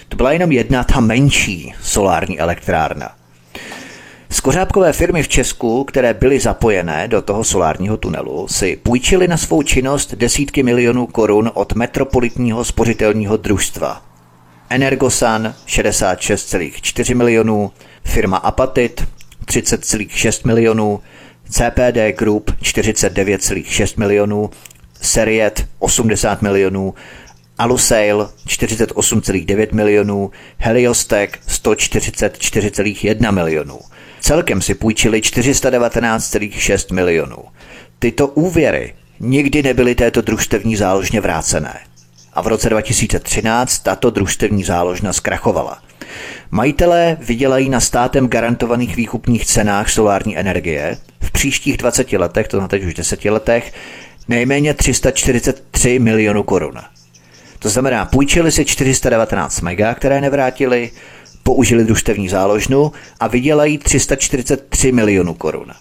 To 0.10 0.18
byla 0.18 0.32
jenom 0.32 0.52
jedna 0.52 0.84
ta 0.84 1.00
menší 1.00 1.74
solární 1.82 2.40
elektrárna. 2.40 3.12
Skořápkové 4.30 4.94
firmy 4.94 5.24
v 5.24 5.28
Česku, 5.28 5.84
které 5.84 6.14
byly 6.14 6.40
zapojené 6.40 7.08
do 7.08 7.22
toho 7.22 7.44
solárního 7.44 7.98
tunelu, 7.98 8.48
si 8.48 8.76
půjčili 8.84 9.28
na 9.28 9.38
svou 9.38 9.64
činnost 9.64 10.14
desítky 10.16 10.64
milionů 10.64 11.08
korun 11.08 11.52
od 11.54 11.74
Metropolitního 11.74 12.66
spořitelního 12.66 13.38
družstva. 13.38 14.02
Energosan 14.70 15.54
66,4 15.68 17.16
milionů, 17.16 17.72
firma 18.04 18.38
Apatit 18.38 19.08
30,6 19.46 20.48
milionů, 20.48 21.00
CPD 21.50 22.18
Group 22.18 22.52
49,6 22.62 24.00
milionů, 24.00 24.50
Seriet 25.02 25.68
80 25.80 26.42
milionů, 26.42 26.94
Alusail 27.58 28.30
48,9 28.48 29.68
milionů, 29.74 30.32
Heliostek 30.58 31.40
144,1 31.48 33.32
milionů. 33.32 33.80
Celkem 34.20 34.62
si 34.62 34.76
půjčili 34.76 35.20
419,6 35.20 36.94
milionů. 36.94 37.38
Tyto 38.00 38.28
úvěry 38.28 38.96
nikdy 39.20 39.64
nebyly 39.64 39.96
této 39.96 40.22
družstevní 40.22 40.76
záložně 40.76 41.22
vrácené. 41.22 41.80
A 42.34 42.42
v 42.42 42.48
roce 42.48 42.70
2013 42.70 43.80
tato 43.80 44.10
družstevní 44.10 44.64
záložna 44.64 45.14
zkrachovala. 45.14 45.82
Majitelé 46.52 47.18
vydělají 47.20 47.70
na 47.70 47.80
státem 47.80 48.28
garantovaných 48.28 48.96
výkupních 48.96 49.46
cenách 49.46 49.90
solární 49.90 50.38
energie 50.38 50.98
v 51.22 51.32
příštích 51.32 51.78
20 51.78 52.14
letech, 52.14 52.48
to 52.48 52.62
na 52.62 52.68
teď 52.68 52.84
už 52.84 52.94
10 52.94 53.26
letech, 53.26 53.74
nejméně 54.28 54.74
343 54.74 56.00
milionů 56.00 56.44
korun. 56.44 56.80
To 57.68 57.72
znamená, 57.72 58.06
půjčili 58.06 58.52
si 58.52 58.66
419 58.66 59.62
mega, 59.62 59.94
které 59.94 60.22
nevrátili, 60.22 60.92
použili 61.44 61.84
družstevní 61.84 62.30
záložnu 62.30 62.92
a 63.20 63.28
vydělají 63.28 63.78
343 63.78 64.92
milionů 64.92 65.34
korun. 65.34 65.72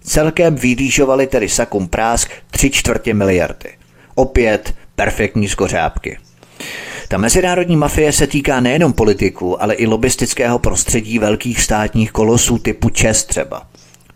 Celkem 0.00 0.54
vydýžovali 0.54 1.26
tedy 1.26 1.48
sakum 1.48 1.88
prásk 1.88 2.30
3 2.50 2.70
čtvrtě 2.70 3.14
miliardy. 3.14 3.70
Opět 4.14 4.74
perfektní 4.94 5.48
skořápky. 5.48 6.18
Ta 7.08 7.18
mezinárodní 7.18 7.76
mafie 7.76 8.12
se 8.12 8.26
týká 8.26 8.60
nejenom 8.60 8.92
politiků, 8.92 9.62
ale 9.62 9.74
i 9.74 9.86
lobistického 9.86 10.58
prostředí 10.58 11.18
velkých 11.18 11.62
státních 11.62 12.12
kolosů 12.12 12.58
typu 12.58 12.90
ČES 12.90 13.24
třeba. 13.24 13.66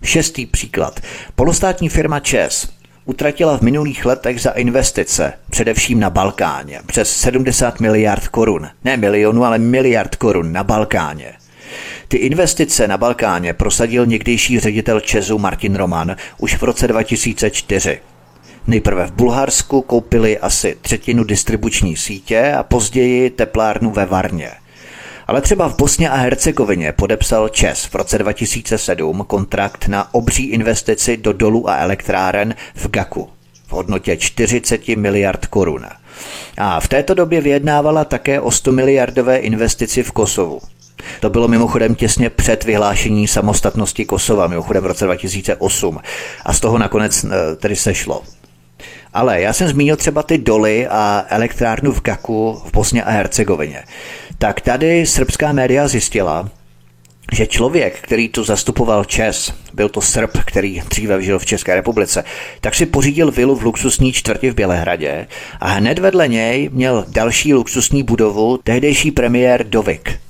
Šestý 0.03 0.47
příklad. 0.47 1.01
Polostátní 1.35 1.89
firma 1.89 2.21
ČES 2.21 2.69
utratila 3.05 3.59
v 3.59 3.63
minulých 3.63 4.07
letech 4.07 4.41
za 4.41 4.51
investice, 4.51 5.33
především 5.51 6.01
na 6.01 6.11
Balkáně, 6.11 6.81
přes 6.87 7.17
70 7.17 7.81
miliard 7.81 8.29
korun. 8.29 8.69
Ne 8.85 8.97
milionů, 8.97 9.45
ale 9.45 9.59
miliard 9.59 10.17
korun 10.17 10.53
na 10.53 10.65
Balkáně. 10.65 11.33
Ty 12.09 12.17
investice 12.17 12.89
na 12.89 12.97
Balkáně 12.97 13.53
prosadil 13.53 14.07
někdejší 14.07 14.61
ředitel 14.61 15.01
Česu 15.01 15.39
Martin 15.39 15.75
Roman 15.75 16.17
už 16.39 16.57
v 16.57 16.63
roce 16.63 16.89
2004. 16.89 18.01
Nejprve 18.67 19.07
v 19.07 19.13
Bulharsku 19.13 19.83
koupili 19.83 20.39
asi 20.39 20.77
třetinu 20.81 21.25
distribuční 21.25 21.97
sítě 21.97 22.53
a 22.53 22.63
později 22.63 23.31
teplárnu 23.31 23.91
ve 23.91 24.07
Varně. 24.07 24.51
Ale 25.27 25.41
třeba 25.41 25.69
v 25.69 25.77
Bosně 25.77 26.11
a 26.11 26.17
Hercegovině 26.17 26.93
podepsal 26.93 27.49
ČES 27.49 27.85
v 27.85 27.95
roce 27.95 28.19
2007 28.19 29.25
kontrakt 29.27 29.89
na 29.89 30.15
obří 30.15 30.45
investici 30.45 31.17
do 31.17 31.33
dolů 31.33 31.71
a 31.71 31.77
elektráren 31.77 32.55
v 32.75 32.89
Gaku 32.89 33.29
v 33.67 33.73
hodnotě 33.73 34.17
40 34.17 34.89
miliard 34.89 35.47
korun. 35.47 35.87
A 36.59 36.81
v 36.81 36.89
této 36.89 37.15
době 37.15 37.41
vyjednávala 37.41 38.05
také 38.05 38.41
o 38.41 38.51
100 38.51 38.73
miliardové 38.73 39.37
investici 39.37 40.03
v 40.03 40.13
Kosovu. 40.13 40.61
To 41.21 41.31
bylo 41.31 41.49
mimochodem 41.49 41.95
těsně 41.95 42.31
před 42.31 42.65
vyhlášení 42.65 43.29
samostatnosti 43.29 44.05
Kosova, 44.05 44.47
mimochodem 44.47 44.83
v 44.83 44.87
roce 44.87 45.05
2008. 45.05 46.01
A 46.45 46.53
z 46.53 46.61
toho 46.61 46.79
nakonec 46.79 47.25
eh, 47.25 47.57
tedy 47.57 47.77
sešlo. 47.77 48.23
Ale 49.15 49.41
já 49.41 49.53
jsem 49.53 49.69
zmínil 49.69 49.97
třeba 49.97 50.23
ty 50.23 50.39
doly 50.39 50.87
a 50.87 51.25
elektrárnu 51.29 51.93
v 51.93 52.03
Gaku 52.03 52.63
v 52.67 52.73
Bosně 52.73 53.05
a 53.05 53.11
Hercegovině. 53.11 53.85
Tak 54.39 54.61
tady 54.61 55.07
srbská 55.07 55.53
média 55.53 55.89
zjistila, 55.89 56.51
že 57.33 57.47
člověk, 57.47 58.01
který 58.01 58.29
tu 58.29 58.45
zastupoval 58.45 59.05
Čes, 59.05 59.55
byl 59.73 59.89
to 59.89 60.01
Srb, 60.01 60.31
který 60.45 60.83
dříve 60.91 61.23
žil 61.23 61.39
v 61.39 61.47
České 61.47 61.75
republice, 61.75 62.25
tak 62.61 62.75
si 62.75 62.87
pořídil 62.87 63.31
vilu 63.31 63.57
v 63.57 63.63
luxusní 63.63 64.13
čtvrti 64.13 64.51
v 64.51 64.55
Bělehradě 64.55 65.27
a 65.61 65.69
hned 65.69 65.99
vedle 65.99 66.29
něj 66.29 66.71
měl 66.73 67.05
další 67.09 67.55
luxusní 67.55 68.03
budovu 68.03 68.59
tehdejší 68.65 69.11
premiér 69.11 69.67
Dovik. 69.69 70.21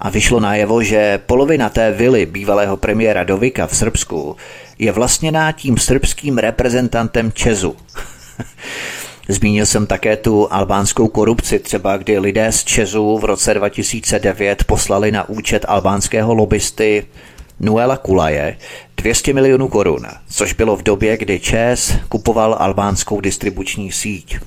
A 0.00 0.10
vyšlo 0.10 0.40
najevo, 0.40 0.82
že 0.82 1.20
polovina 1.26 1.68
té 1.68 1.92
vily 1.92 2.26
bývalého 2.26 2.76
premiéra 2.76 3.24
Dovika 3.24 3.66
v 3.66 3.76
Srbsku 3.76 4.36
je 4.78 4.92
vlastněná 4.92 5.52
tím 5.52 5.78
srbským 5.78 6.38
reprezentantem 6.38 7.32
Česu. 7.32 7.76
Zmínil 9.28 9.66
jsem 9.66 9.86
také 9.86 10.16
tu 10.16 10.52
albánskou 10.52 11.08
korupci, 11.08 11.58
třeba 11.58 11.96
kdy 11.96 12.18
lidé 12.18 12.52
z 12.52 12.64
Česu 12.64 13.18
v 13.18 13.24
roce 13.24 13.54
2009 13.54 14.64
poslali 14.64 15.12
na 15.12 15.28
účet 15.28 15.64
albánského 15.68 16.34
lobbysty 16.34 17.06
Nuela 17.60 17.96
Kulaje 17.96 18.56
200 18.96 19.32
milionů 19.32 19.68
korun, 19.68 20.06
což 20.30 20.52
bylo 20.52 20.76
v 20.76 20.82
době, 20.82 21.16
kdy 21.16 21.40
ČES 21.40 21.92
kupoval 22.08 22.56
albánskou 22.58 23.20
distribuční 23.20 23.92
síť. 23.92 24.38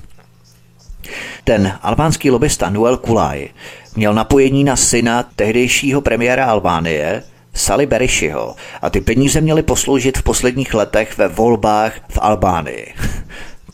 Ten 1.44 1.78
albánský 1.82 2.30
lobbysta 2.30 2.70
Nuel 2.70 2.96
Kulaj 2.96 3.48
měl 3.96 4.14
napojení 4.14 4.64
na 4.64 4.76
syna 4.76 5.22
tehdejšího 5.36 6.00
premiéra 6.00 6.46
Albánie, 6.46 7.22
Sali 7.54 7.86
Berishiho 7.86 8.54
a 8.82 8.90
ty 8.90 9.00
peníze 9.00 9.40
měly 9.40 9.62
posloužit 9.62 10.18
v 10.18 10.22
posledních 10.22 10.74
letech 10.74 11.18
ve 11.18 11.28
volbách 11.28 11.92
v 12.08 12.18
Albánii. 12.22 12.94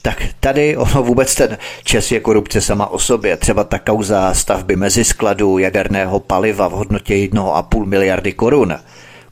Tak 0.03 0.23
tady 0.41 0.77
ono 0.77 1.03
vůbec 1.03 1.35
ten 1.35 1.59
čes 1.85 2.13
je 2.13 2.21
korupce 2.21 2.61
sama 2.61 2.87
o 2.87 2.99
sobě. 2.99 3.37
Třeba 3.37 3.65
ta 3.65 3.79
kauza 3.79 4.35
stavby 4.35 4.77
meziskladu 4.77 5.59
jaderného 5.59 6.21
paliva 6.21 6.69
v 6.69 6.73
hodnotě 6.73 7.15
1,5 7.15 7.85
miliardy 7.85 8.33
korun 8.33 8.77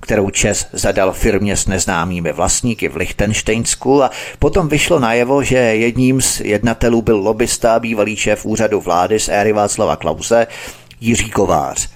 kterou 0.02 0.30
Čes 0.30 0.66
zadal 0.72 1.12
firmě 1.12 1.56
s 1.56 1.66
neznámými 1.66 2.32
vlastníky 2.32 2.88
v 2.88 2.96
Lichtensteinsku 2.96 4.02
a 4.02 4.10
potom 4.38 4.68
vyšlo 4.68 4.98
najevo, 4.98 5.42
že 5.42 5.56
jedním 5.56 6.20
z 6.20 6.40
jednatelů 6.40 7.02
byl 7.02 7.16
lobista 7.16 7.78
bývalý 7.78 8.16
šéf 8.16 8.46
úřadu 8.46 8.80
vlády 8.80 9.20
z 9.20 9.28
éry 9.28 9.52
Václava 9.52 9.96
Klause, 9.96 10.46
Jiří 11.00 11.30
Kovář. 11.30 11.88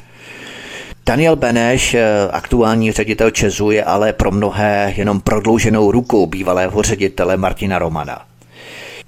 Daniel 1.06 1.36
Beneš, 1.36 1.96
aktuální 2.30 2.92
ředitel 2.92 3.30
Česu, 3.30 3.70
je 3.70 3.84
ale 3.84 4.12
pro 4.12 4.30
mnohé 4.30 4.94
jenom 4.96 5.20
prodlouženou 5.20 5.90
rukou 5.90 6.26
bývalého 6.26 6.82
ředitele 6.82 7.36
Martina 7.36 7.78
Romana. 7.78 8.33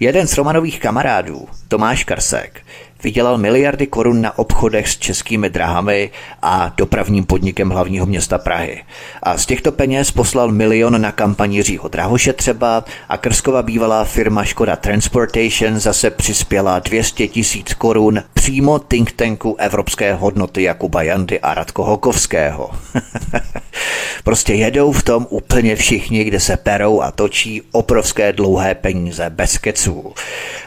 Jeden 0.01 0.27
z 0.27 0.37
Romanových 0.37 0.81
kamarádů, 0.81 1.49
Tomáš 1.69 2.05
Karsek, 2.05 2.63
vydělal 3.03 3.39
miliardy 3.39 3.87
korun 3.87 4.23
na 4.23 4.39
obchodech 4.39 4.89
s 4.89 4.97
českými 4.97 5.51
drahami 5.51 6.11
a 6.43 6.73
dopravním 6.77 7.25
podnikem 7.25 7.71
hlavního 7.71 8.07
města 8.07 8.39
Prahy. 8.39 8.85
A 9.23 9.39
z 9.39 9.47
těchto 9.47 9.73
peněz 9.73 10.11
poslal 10.11 10.53
milion 10.53 11.01
na 11.01 11.13
kampaň 11.13 11.55
Jiřího 11.55 11.89
Drahoše 11.89 12.33
třeba 12.33 12.85
a 13.09 13.17
Krskova 13.17 13.63
bývalá 13.63 14.05
firma 14.05 14.45
Škoda 14.45 14.77
Transportation 14.77 15.79
zase 15.79 16.11
přispěla 16.11 16.79
200 16.79 17.29
tisíc 17.29 17.75
korun 17.75 18.23
přímo 18.35 18.79
think 18.79 19.13
tanku 19.13 19.57
Evropské 19.59 20.15
hodnoty 20.15 20.63
Jakuba 20.63 21.03
Jandy 21.03 21.41
a 21.41 21.55
Radko 21.55 21.85
Hokovského. 21.85 22.71
prostě 24.25 24.55
jedou 24.55 24.93
v 24.93 25.03
tom 25.03 25.27
úplně 25.31 25.77
všichni, 25.77 26.25
kde 26.25 26.41
se 26.41 26.57
perou 26.57 27.01
a 27.01 27.11
točí 27.11 27.63
obrovské 27.73 28.33
dlouhé 28.33 28.75
peníze 28.75 29.31
bez 29.31 29.59
keců. 29.59 30.15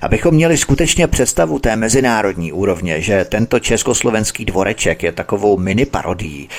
Abychom 0.01 0.36
měli 0.36 0.57
skutečně 0.57 1.07
představu 1.07 1.60
té 1.60 1.76
mezinárodní 1.76 2.51
úrovně, 2.51 3.01
že 3.01 3.26
tento 3.26 3.60
československý 3.60 4.45
dvoreček 4.45 5.03
je 5.03 5.12
takovou 5.12 5.57
mini 5.57 5.86
parodí, 5.86 6.49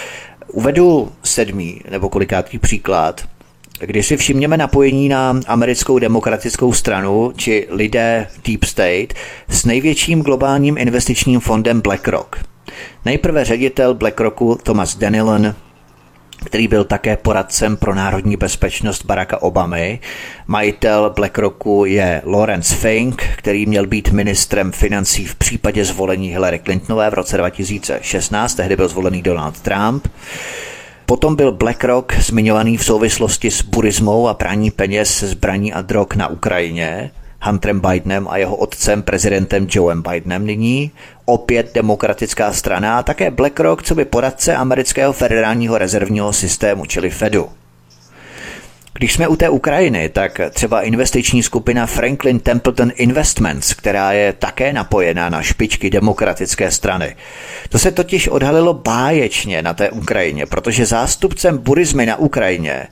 uvedu 0.53 1.13
sedmý 1.25 1.81
nebo 1.91 2.09
kolikátý 2.09 2.59
příklad, 2.59 3.23
když 3.81 4.07
si 4.07 4.17
všimněme 4.17 4.57
napojení 4.57 5.09
na 5.09 5.41
americkou 5.47 5.99
demokratickou 5.99 6.73
stranu 6.73 7.33
či 7.37 7.67
lidé 7.71 8.27
Deep 8.45 8.65
State 8.65 9.15
s 9.49 9.65
největším 9.65 10.23
globálním 10.23 10.79
investičním 10.79 11.41
fondem 11.41 11.81
BlackRock. 11.81 12.37
Nejprve 13.05 13.45
ředitel 13.45 13.95
BlackRocku 13.95 14.59
Thomas 14.63 14.97
Denilon 14.97 15.55
který 16.45 16.69
byl 16.69 16.85
také 16.85 17.17
poradcem 17.17 17.77
pro 17.77 17.95
národní 17.95 18.37
bezpečnost 18.37 19.05
Baracka 19.05 19.43
Obamy. 19.43 20.01
Majitel 20.47 21.13
BlackRocku 21.17 21.85
je 21.85 22.23
Lawrence 22.25 22.75
Fink, 22.75 23.23
který 23.37 23.67
měl 23.67 23.87
být 23.87 24.09
ministrem 24.11 24.73
financí 24.73 25.27
v 25.27 25.35
případě 25.35 25.85
zvolení 25.85 26.29
Hillary 26.29 26.61
Clintonové 26.65 27.11
v 27.11 27.15
roce 27.15 27.37
2016, 27.37 28.55
tehdy 28.55 28.77
byl 28.77 28.89
zvolený 28.89 29.23
Donald 29.23 29.61
Trump. 29.61 30.09
Potom 31.07 31.37
byl 31.37 31.53
BlackRock 31.53 32.15
zmiňovaný 32.15 32.77
v 32.77 32.85
souvislosti 32.85 33.51
s 33.51 33.63
burismou 33.63 34.29
a 34.29 34.35
praní 34.35 34.71
peněz, 34.71 35.23
zbraní 35.23 35.73
a 35.73 35.83
drog 35.83 36.07
na 36.17 36.29
Ukrajině. 36.29 37.11
Hunterem 37.43 37.81
Bidenem 37.81 38.29
a 38.29 38.37
jeho 38.37 38.57
otcem 38.57 39.03
prezidentem 39.03 39.67
Joeem 39.71 40.03
Bidenem 40.03 40.47
nyní, 40.47 40.91
opět 41.25 41.75
demokratická 41.75 42.53
strana 42.53 42.99
a 42.99 43.03
také 43.03 43.31
BlackRock, 43.31 43.83
co 43.83 43.95
by 43.95 44.05
poradce 44.05 44.57
amerického 44.57 45.13
federálního 45.13 45.79
rezervního 45.79 46.33
systému, 46.33 46.87
čili 46.87 47.11
Fedu. 47.11 47.49
Když 48.93 49.13
jsme 49.13 49.29
u 49.29 49.37
té 49.37 49.49
Ukrajiny, 49.49 50.09
tak 50.09 50.41
třeba 50.51 50.83
investiční 50.83 51.43
skupina 51.43 51.87
Franklin 51.87 52.41
Templeton 52.41 52.93
Investments, 52.95 53.75
která 53.75 54.13
je 54.13 54.33
také 54.33 54.73
napojená 54.73 55.29
na 55.29 55.43
špičky 55.43 55.91
demokratické 55.91 56.71
strany. 56.71 57.17
To 57.69 57.79
se 57.79 57.91
totiž 57.91 58.29
odhalilo 58.29 58.75
báječně 58.75 59.63
na 59.63 59.75
té 59.75 59.91
Ukrajině, 59.91 60.47
protože 60.47 60.87
zástupcem 60.87 61.59
burizmy 61.59 62.07
na 62.07 62.17
Ukrajině 62.17 62.87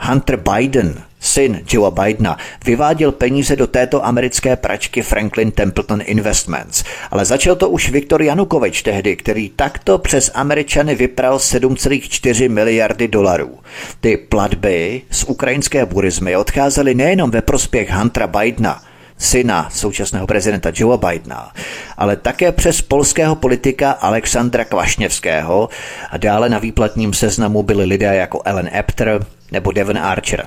Hunter 0.00 0.36
Biden, 0.36 1.02
syn 1.20 1.60
Joea 1.72 1.90
Bidena, 1.90 2.38
vyváděl 2.64 3.12
peníze 3.12 3.56
do 3.56 3.66
této 3.66 4.06
americké 4.06 4.56
pračky 4.56 5.02
Franklin 5.02 5.50
Templeton 5.50 6.00
Investments. 6.04 6.84
Ale 7.10 7.24
začal 7.24 7.56
to 7.56 7.68
už 7.68 7.90
Viktor 7.90 8.22
Janukovič 8.22 8.82
tehdy, 8.82 9.16
který 9.16 9.48
takto 9.48 9.98
přes 9.98 10.30
Američany 10.34 10.94
vypral 10.94 11.36
7,4 11.36 12.50
miliardy 12.50 13.08
dolarů. 13.08 13.58
Ty 14.00 14.16
platby 14.16 15.02
z 15.10 15.24
ukrajinské 15.24 15.86
burizmy 15.86 16.36
odcházely 16.36 16.94
nejenom 16.94 17.30
ve 17.30 17.42
prospěch 17.42 17.90
Huntera 17.90 18.26
Bidena, 18.26 18.82
syna 19.18 19.68
současného 19.70 20.26
prezidenta 20.26 20.72
Joea 20.74 20.96
Bidena, 20.96 21.52
ale 21.96 22.16
také 22.16 22.52
přes 22.52 22.82
polského 22.82 23.34
politika 23.34 23.90
Alexandra 23.90 24.64
Kvašněvského 24.64 25.68
a 26.10 26.16
dále 26.16 26.48
na 26.48 26.58
výplatním 26.58 27.12
seznamu 27.12 27.62
byli 27.62 27.84
lidé 27.84 28.14
jako 28.14 28.42
Ellen 28.44 28.70
Epter 28.74 29.26
nebo 29.52 29.72
Devon 29.72 29.98
Archer. 29.98 30.46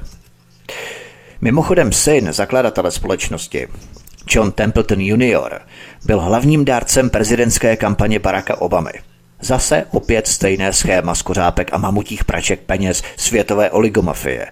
Mimochodem 1.42 1.92
syn 1.92 2.34
zakladatele 2.34 2.92
společnosti, 2.92 3.68
John 4.30 4.52
Templeton 4.52 5.02
Jr., 5.02 5.60
byl 6.06 6.20
hlavním 6.20 6.66
dárcem 6.66 7.10
prezidentské 7.10 7.76
kampaně 7.76 8.20
Baracka 8.20 8.62
Obamy. 8.62 8.92
Zase 9.42 9.86
opět 9.92 10.28
stejné 10.28 10.74
schéma 10.74 11.16
skořápek 11.16 11.74
a 11.74 11.78
mamutích 11.78 12.26
praček 12.26 12.60
peněz 12.60 13.04
světové 13.18 13.72
oligomafie. 13.72 14.48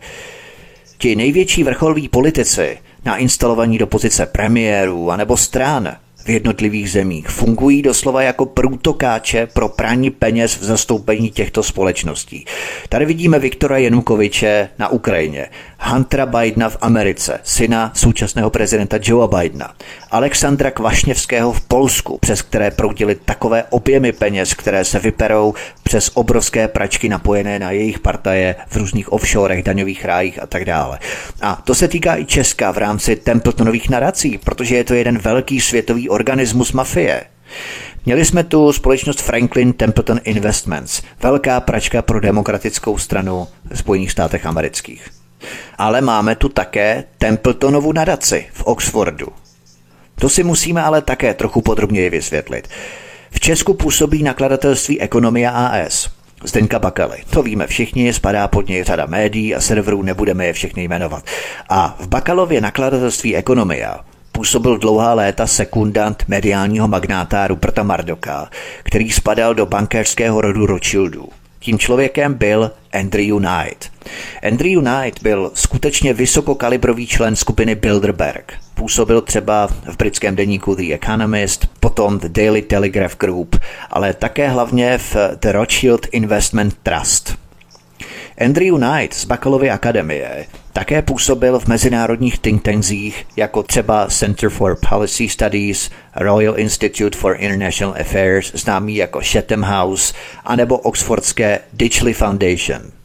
Ti 0.97 1.15
největší 1.15 1.63
vrcholoví 1.63 2.09
politici 2.09 2.77
nainstalovaní 3.05 3.77
do 3.77 3.87
pozice 3.87 4.25
premiérů 4.25 5.11
anebo 5.11 5.37
strán 5.37 5.97
v 6.25 6.29
jednotlivých 6.29 6.91
zemích 6.91 7.29
fungují 7.29 7.81
doslova 7.81 8.21
jako 8.21 8.45
průtokáče 8.45 9.47
pro 9.47 9.69
praní 9.69 10.09
peněz 10.09 10.57
v 10.57 10.63
zastoupení 10.63 11.31
těchto 11.31 11.63
společností. 11.63 12.45
Tady 12.89 13.05
vidíme 13.05 13.39
Viktora 13.39 13.77
Janukoviče 13.77 14.69
na 14.79 14.87
Ukrajině, 14.87 15.49
Huntera 15.83 16.25
Bidena 16.25 16.69
v 16.69 16.77
Americe, 16.81 17.39
syna 17.43 17.91
současného 17.95 18.49
prezidenta 18.49 18.97
Joea 19.01 19.27
Bidena, 19.27 19.73
Alexandra 20.11 20.71
Kvašněvského 20.71 21.53
v 21.53 21.61
Polsku, 21.61 22.17
přes 22.17 22.41
které 22.41 22.71
proudily 22.71 23.15
takové 23.15 23.63
objemy 23.69 24.11
peněz, 24.11 24.53
které 24.53 24.85
se 24.85 24.99
vyperou 24.99 25.53
přes 25.83 26.11
obrovské 26.13 26.67
pračky 26.67 27.09
napojené 27.09 27.59
na 27.59 27.71
jejich 27.71 27.99
partaje 27.99 28.55
v 28.67 28.75
různých 28.75 29.13
offshorech, 29.13 29.63
daňových 29.63 30.05
rájích 30.05 30.41
a 30.41 30.47
tak 30.47 30.65
dále. 30.65 30.99
A 31.41 31.61
to 31.63 31.75
se 31.75 31.87
týká 31.87 32.17
i 32.17 32.25
Česka 32.25 32.71
v 32.71 32.77
rámci 32.77 33.15
Templetonových 33.15 33.89
narací, 33.89 34.37
protože 34.37 34.75
je 34.75 34.83
to 34.83 34.93
jeden 34.93 35.17
velký 35.17 35.61
světový 35.61 36.09
organismus 36.09 36.71
mafie. 36.71 37.23
Měli 38.05 38.25
jsme 38.25 38.43
tu 38.43 38.73
společnost 38.73 39.21
Franklin 39.21 39.73
Templeton 39.73 40.19
Investments, 40.23 41.01
velká 41.23 41.59
pračka 41.59 42.01
pro 42.01 42.19
demokratickou 42.19 42.97
stranu 42.97 43.47
Spojených 43.73 44.11
státech 44.11 44.45
amerických. 44.45 45.20
Ale 45.77 46.01
máme 46.01 46.35
tu 46.35 46.49
také 46.49 47.03
Templetonovu 47.17 47.93
nadaci 47.93 48.47
v 48.53 48.63
Oxfordu. 48.63 49.27
To 50.15 50.29
si 50.29 50.43
musíme 50.43 50.83
ale 50.83 51.01
také 51.01 51.33
trochu 51.33 51.61
podrobněji 51.61 52.09
vysvětlit. 52.09 52.67
V 53.31 53.39
Česku 53.39 53.73
působí 53.73 54.23
nakladatelství 54.23 55.01
Ekonomia 55.01 55.51
AS. 55.51 56.09
Zdeňka 56.43 56.79
Bakaly. 56.79 57.17
To 57.29 57.43
víme 57.43 57.67
všichni, 57.67 58.13
spadá 58.13 58.47
pod 58.47 58.67
něj 58.67 58.83
řada 58.83 59.05
médií 59.05 59.55
a 59.55 59.61
serverů, 59.61 60.01
nebudeme 60.01 60.45
je 60.45 60.53
všechny 60.53 60.83
jmenovat. 60.83 61.23
A 61.69 61.95
v 61.99 62.07
Bakalově 62.07 62.61
nakladatelství 62.61 63.35
Ekonomia 63.35 63.99
působil 64.31 64.77
dlouhá 64.77 65.13
léta 65.13 65.47
sekundant 65.47 66.23
mediálního 66.27 66.87
magnáta 66.87 67.47
Ruperta 67.47 67.83
Mardoka, 67.83 68.49
který 68.83 69.11
spadal 69.11 69.55
do 69.55 69.65
bankéřského 69.65 70.41
rodu 70.41 70.65
Rothschildů. 70.65 71.27
Tím 71.59 71.79
člověkem 71.79 72.33
byl 72.33 72.71
Andrew 72.93 73.39
Knight. 73.39 73.91
Andrew 74.43 74.83
Knight 74.83 75.21
byl 75.21 75.51
skutečně 75.53 76.13
vysokokalibrový 76.13 77.07
člen 77.07 77.35
skupiny 77.35 77.75
Bilderberg. 77.75 78.53
Působil 78.73 79.21
třeba 79.21 79.67
v 79.67 79.97
britském 79.97 80.35
deníku 80.35 80.75
The 80.75 80.93
Economist, 80.93 81.67
potom 81.79 82.19
The 82.19 82.29
Daily 82.29 82.61
Telegraph 82.61 83.17
Group, 83.17 83.55
ale 83.89 84.13
také 84.13 84.49
hlavně 84.49 84.97
v 84.97 85.15
The 85.41 85.51
Rothschild 85.51 86.07
Investment 86.11 86.77
Trust. 86.83 87.37
Andrew 88.45 88.77
Knight 88.77 89.13
z 89.13 89.25
Bakalovy 89.25 89.69
akademie 89.69 90.45
také 90.73 91.01
působil 91.01 91.59
v 91.59 91.67
mezinárodních 91.67 92.39
think 92.39 92.63
tankzích, 92.63 93.27
jako 93.35 93.63
třeba 93.63 94.07
Center 94.07 94.49
for 94.49 94.77
Policy 94.89 95.29
Studies, 95.29 95.89
Royal 96.15 96.59
Institute 96.59 97.17
for 97.17 97.35
International 97.39 97.95
Affairs, 98.01 98.51
známý 98.55 98.95
jako 98.95 99.19
Chatham 99.23 99.61
House, 99.61 100.13
anebo 100.45 100.77
Oxfordské 100.77 101.59
Ditchley 101.73 102.13
Foundation– 102.13 102.81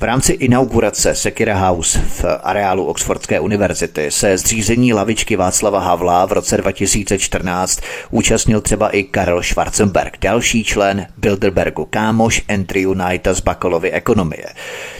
v 0.00 0.02
rámci 0.02 0.32
inaugurace 0.32 1.14
Sekira 1.14 1.58
House 1.68 1.98
v 1.98 2.24
areálu 2.42 2.84
Oxfordské 2.84 3.40
univerzity 3.40 4.10
se 4.10 4.38
zřízení 4.38 4.92
lavičky 4.92 5.36
Václava 5.36 5.80
Havla 5.80 6.26
v 6.26 6.32
roce 6.32 6.56
2014 6.56 7.80
účastnil 8.10 8.60
třeba 8.60 8.88
i 8.88 9.02
Karel 9.02 9.42
Schwarzenberg, 9.42 10.16
další 10.20 10.64
člen 10.64 11.06
Bilderbergu, 11.16 11.84
kámoš 11.90 12.42
Andrew 12.48 12.92
Knighta 12.92 13.34
z 13.34 13.40
Bakalovy 13.40 13.90
ekonomie. 13.92 14.46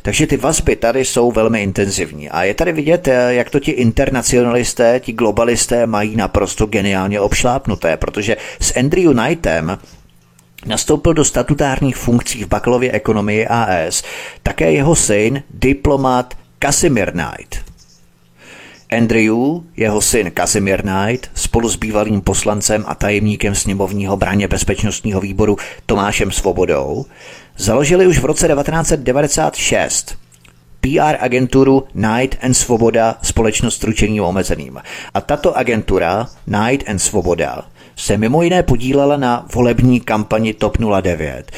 Takže 0.02 0.26
ty 0.26 0.36
vazby 0.36 0.76
tady 0.76 1.04
jsou 1.04 1.32
velmi 1.32 1.62
intenzivní 1.62 2.30
a 2.30 2.44
je 2.44 2.54
tady 2.54 2.72
vidět, 2.72 3.08
jak 3.28 3.50
to 3.50 3.60
ti 3.60 3.70
internacionalisté, 3.70 5.00
ti 5.00 5.12
globalisté 5.12 5.86
mají 5.86 6.16
naprosto 6.16 6.66
geniálně 6.66 7.20
obšlápnuté, 7.20 7.96
protože 7.96 8.36
s 8.60 8.76
Andrew 8.76 9.12
Knightem 9.12 9.78
Nastoupil 10.66 11.14
do 11.14 11.24
statutárních 11.24 11.96
funkcí 11.96 12.44
v 12.44 12.48
Bakalově 12.48 12.92
ekonomii 12.92 13.46
AS 13.46 14.02
také 14.42 14.72
jeho 14.72 14.96
syn, 14.96 15.42
diplomat 15.50 16.34
Casimir 16.58 17.12
Knight. 17.12 17.68
Andrew, 18.98 19.36
jeho 19.76 20.00
syn 20.00 20.32
Casimir 20.36 20.82
Knight, 20.82 21.30
spolu 21.34 21.68
s 21.68 21.76
bývalým 21.76 22.20
poslancem 22.20 22.84
a 22.86 22.94
tajemníkem 22.94 23.54
sněmovního 23.54 24.16
braně 24.16 24.48
bezpečnostního 24.48 25.20
výboru 25.20 25.56
Tomášem 25.86 26.30
Svobodou, 26.32 27.06
založili 27.56 28.06
už 28.06 28.18
v 28.18 28.24
roce 28.24 28.48
1996 28.48 30.18
PR 30.80 31.16
agenturu 31.20 31.84
Night 31.94 32.44
and 32.44 32.54
Svoboda 32.54 33.18
společnost 33.22 33.84
ručením 33.84 34.22
omezeným. 34.22 34.80
A 35.14 35.20
tato 35.20 35.56
agentura 35.56 36.28
Night 36.46 36.88
and 36.88 36.98
Svoboda 36.98 37.64
se 37.98 38.16
mimo 38.16 38.42
jiné 38.42 38.62
podílela 38.62 39.16
na 39.16 39.46
volební 39.54 40.00
kampani 40.00 40.54
TOP 40.54 40.78
09, 41.02 41.52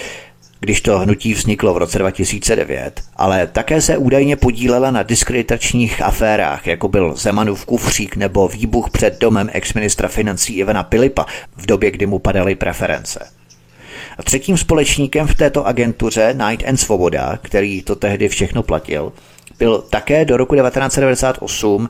když 0.60 0.80
to 0.80 0.98
hnutí 0.98 1.34
vzniklo 1.34 1.74
v 1.74 1.76
roce 1.76 1.98
2009, 1.98 3.02
ale 3.16 3.46
také 3.46 3.80
se 3.80 3.96
údajně 3.96 4.36
podílela 4.36 4.90
na 4.90 5.02
diskreditačních 5.02 6.02
aférách, 6.02 6.66
jako 6.66 6.88
byl 6.88 7.14
Zemanův 7.16 7.64
kufřík 7.64 8.16
nebo 8.16 8.48
výbuch 8.48 8.90
před 8.90 9.20
domem 9.20 9.50
exministra 9.52 10.08
financí 10.08 10.56
Ivana 10.56 10.82
Pilipa 10.82 11.26
v 11.56 11.66
době, 11.66 11.90
kdy 11.90 12.06
mu 12.06 12.18
padaly 12.18 12.54
preference. 12.54 13.26
A 14.18 14.22
třetím 14.22 14.58
společníkem 14.58 15.26
v 15.26 15.34
této 15.34 15.66
agentuře 15.66 16.34
Night 16.48 16.68
and 16.68 16.76
Svoboda, 16.76 17.38
který 17.42 17.82
to 17.82 17.96
tehdy 17.96 18.28
všechno 18.28 18.62
platil, 18.62 19.12
byl 19.58 19.84
také 19.90 20.24
do 20.24 20.36
roku 20.36 20.54
1998 20.54 21.88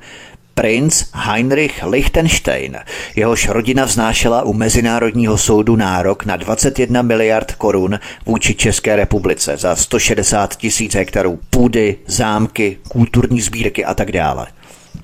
princ 0.54 1.04
Heinrich 1.12 1.82
Liechtenstein. 1.82 2.76
Jehož 3.16 3.48
rodina 3.48 3.84
vznášela 3.84 4.42
u 4.42 4.52
Mezinárodního 4.52 5.38
soudu 5.38 5.76
nárok 5.76 6.24
na 6.24 6.36
21 6.36 7.02
miliard 7.02 7.52
korun 7.54 7.98
vůči 8.26 8.54
České 8.54 8.96
republice 8.96 9.56
za 9.56 9.76
160 9.76 10.56
tisíc 10.56 10.94
hektarů 10.94 11.38
půdy, 11.50 11.96
zámky, 12.06 12.78
kulturní 12.88 13.40
sbírky 13.40 13.84
a 13.84 13.94
tak 13.94 14.12
dále. 14.12 14.46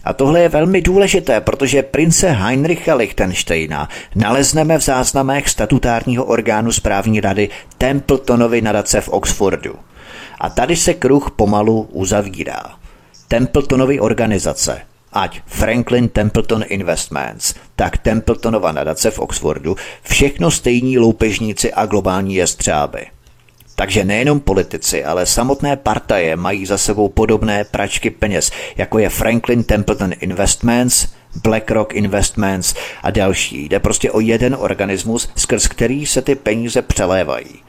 A 0.04 0.12
tohle 0.12 0.40
je 0.40 0.48
velmi 0.48 0.82
důležité, 0.82 1.40
protože 1.40 1.82
prince 1.82 2.30
Heinricha 2.30 2.94
Liechtensteina 2.94 3.88
nalezneme 4.14 4.78
v 4.78 4.82
záznamech 4.82 5.48
statutárního 5.48 6.24
orgánu 6.24 6.72
správní 6.72 7.20
rady 7.20 7.48
Templetonovy 7.78 8.60
nadace 8.60 9.00
v 9.00 9.08
Oxfordu. 9.08 9.74
A 10.40 10.48
tady 10.50 10.76
se 10.76 10.94
kruh 10.94 11.30
pomalu 11.30 11.88
uzavírá. 11.92 12.62
Templetonovy 13.28 14.00
organizace, 14.00 14.80
ať 15.16 15.40
Franklin 15.46 16.08
Templeton 16.08 16.64
Investments, 16.68 17.54
tak 17.76 17.98
Templetonova 17.98 18.72
nadace 18.72 19.10
v 19.10 19.18
Oxfordu, 19.18 19.76
všechno 20.02 20.50
stejní 20.50 20.98
loupežníci 20.98 21.72
a 21.72 21.86
globální 21.86 22.34
jestřáby. 22.34 23.06
Takže 23.76 24.04
nejenom 24.04 24.40
politici, 24.40 25.04
ale 25.04 25.26
samotné 25.26 25.76
partaje 25.76 26.36
mají 26.36 26.66
za 26.66 26.78
sebou 26.78 27.08
podobné 27.08 27.64
pračky 27.64 28.10
peněz, 28.10 28.50
jako 28.76 28.98
je 28.98 29.08
Franklin 29.08 29.64
Templeton 29.64 30.12
Investments, 30.20 31.06
BlackRock 31.42 31.94
Investments 31.94 32.74
a 33.02 33.10
další. 33.10 33.68
Jde 33.68 33.80
prostě 33.80 34.10
o 34.10 34.20
jeden 34.20 34.56
organismus, 34.58 35.28
skrz 35.36 35.68
který 35.68 36.06
se 36.06 36.22
ty 36.22 36.34
peníze 36.34 36.82
přelévají. 36.82 37.65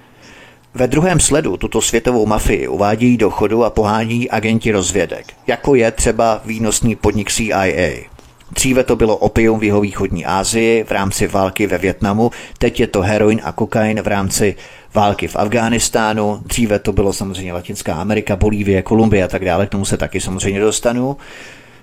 Ve 0.78 0.88
druhém 0.88 1.19
sledu 1.19 1.57
tuto 1.57 1.82
světovou 1.82 2.25
mafii 2.25 2.67
uvádějí 2.67 3.17
do 3.17 3.30
chodu 3.30 3.63
a 3.63 3.69
pohání 3.69 4.30
agenti 4.30 4.71
rozvědek, 4.71 5.34
jako 5.47 5.75
je 5.75 5.91
třeba 5.91 6.41
výnosný 6.45 6.95
podnik 6.95 7.32
CIA. 7.32 7.91
Dříve 8.51 8.84
to 8.84 8.95
bylo 8.95 9.17
opium 9.17 9.59
v 9.59 9.63
jeho 9.63 9.82
východní 9.82 10.25
Asii 10.25 10.84
v 10.84 10.91
rámci 10.91 11.28
války 11.28 11.67
ve 11.67 11.78
Větnamu, 11.78 12.32
teď 12.57 12.80
je 12.80 12.88
to 12.88 13.01
heroin 13.01 13.41
a 13.43 13.51
kokain 13.51 14.01
v 14.01 14.07
rámci 14.07 14.55
války 14.93 15.28
v 15.28 15.36
Afghánistánu, 15.36 16.41
dříve 16.45 16.80
to 16.80 16.93
bylo 16.93 17.13
samozřejmě 17.13 17.53
Latinská 17.53 17.95
Amerika, 17.95 18.36
Bolívie, 18.36 18.82
Kolumbie 18.82 19.23
a 19.23 19.28
tak 19.28 19.45
dále, 19.45 19.67
k 19.67 19.69
tomu 19.69 19.86
se 19.86 19.97
taky 19.97 20.21
samozřejmě 20.21 20.59
dostanu. 20.59 21.17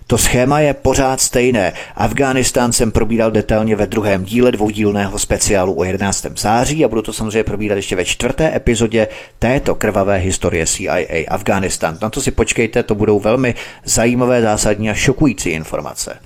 To 0.07 0.19
schéma 0.19 0.61
je 0.61 0.75
pořád 0.75 1.21
stejné. 1.21 1.73
Afghánistán 1.97 2.73
jsem 2.73 2.93
probíral 2.93 3.31
detailně 3.31 3.77
ve 3.77 3.87
druhém 3.87 4.25
díle 4.25 4.53
dvoudílného 4.53 5.19
speciálu 5.19 5.79
o 5.79 5.85
11. 5.85 6.27
září 6.37 6.85
a 6.85 6.89
budu 6.89 7.03
to 7.03 7.13
samozřejmě 7.13 7.45
probírat 7.45 7.77
ještě 7.77 7.97
ve 7.97 8.05
čtvrté 8.05 8.57
epizodě 8.57 9.09
této 9.39 9.75
krvavé 9.75 10.17
historie 10.17 10.67
CIA 10.67 11.25
Afghánistán. 11.29 11.99
Na 12.03 12.11
to 12.11 12.21
si 12.21 12.31
počkejte, 12.31 12.83
to 12.83 12.95
budou 12.95 13.21
velmi 13.21 13.55
zajímavé, 13.85 14.43
zásadní 14.43 14.91
a 14.91 14.95
šokující 14.95 15.51
informace. 15.51 16.17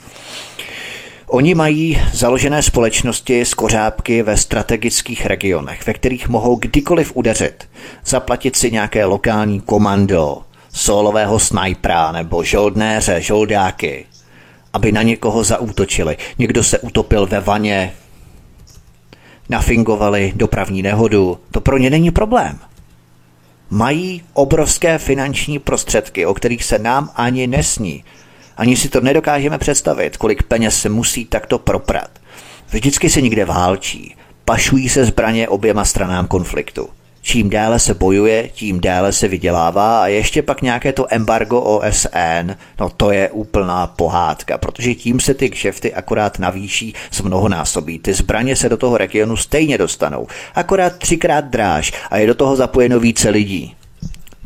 Oni 1.26 1.54
mají 1.54 2.00
založené 2.12 2.62
společnosti 2.62 3.44
z 3.44 3.54
kořápky 3.54 4.22
ve 4.22 4.36
strategických 4.36 5.26
regionech, 5.26 5.86
ve 5.86 5.92
kterých 5.92 6.28
mohou 6.28 6.56
kdykoliv 6.56 7.12
udeřit, 7.14 7.68
zaplatit 8.04 8.56
si 8.56 8.70
nějaké 8.70 9.04
lokální 9.04 9.60
komando, 9.60 10.42
solového 10.78 11.38
snajpra 11.38 12.12
nebo 12.12 12.44
žoldnéře, 12.44 13.20
žoldáky, 13.20 14.06
aby 14.72 14.92
na 14.92 15.02
někoho 15.02 15.44
zaútočili. 15.44 16.16
Někdo 16.38 16.64
se 16.64 16.78
utopil 16.78 17.26
ve 17.26 17.40
vaně, 17.40 17.92
nafingovali 19.48 20.32
dopravní 20.36 20.82
nehodu. 20.82 21.38
To 21.50 21.60
pro 21.60 21.78
ně 21.78 21.90
není 21.90 22.10
problém. 22.10 22.58
Mají 23.70 24.22
obrovské 24.32 24.98
finanční 24.98 25.58
prostředky, 25.58 26.26
o 26.26 26.34
kterých 26.34 26.64
se 26.64 26.78
nám 26.78 27.10
ani 27.14 27.46
nesní. 27.46 28.04
Ani 28.56 28.76
si 28.76 28.88
to 28.88 29.00
nedokážeme 29.00 29.58
představit, 29.58 30.16
kolik 30.16 30.42
peněz 30.42 30.80
se 30.80 30.88
musí 30.88 31.24
takto 31.24 31.58
proprat. 31.58 32.10
Vždycky 32.70 33.10
se 33.10 33.20
někde 33.20 33.44
válčí, 33.44 34.16
pašují 34.44 34.88
se 34.88 35.04
zbraně 35.04 35.48
oběma 35.48 35.84
stranám 35.84 36.26
konfliktu. 36.26 36.88
Čím 37.28 37.50
déle 37.50 37.78
se 37.78 37.94
bojuje, 37.94 38.48
tím 38.48 38.80
déle 38.80 39.12
se 39.12 39.28
vydělává 39.28 40.02
a 40.02 40.06
ještě 40.06 40.42
pak 40.42 40.62
nějaké 40.62 40.92
to 40.92 41.06
embargo 41.14 41.60
OSN, 41.60 42.50
no 42.80 42.90
to 42.96 43.10
je 43.10 43.30
úplná 43.30 43.86
pohádka, 43.86 44.58
protože 44.58 44.94
tím 44.94 45.20
se 45.20 45.34
ty 45.34 45.50
kšefty 45.50 45.94
akorát 45.94 46.38
navýší 46.38 46.94
z 47.10 47.20
mnohonásobí. 47.20 47.98
Ty 47.98 48.14
zbraně 48.14 48.56
se 48.56 48.68
do 48.68 48.76
toho 48.76 48.98
regionu 48.98 49.36
stejně 49.36 49.78
dostanou, 49.78 50.26
akorát 50.54 50.98
třikrát 50.98 51.44
dráž 51.44 51.92
a 52.10 52.18
je 52.18 52.26
do 52.26 52.34
toho 52.34 52.56
zapojeno 52.56 53.00
více 53.00 53.28
lidí. 53.28 53.74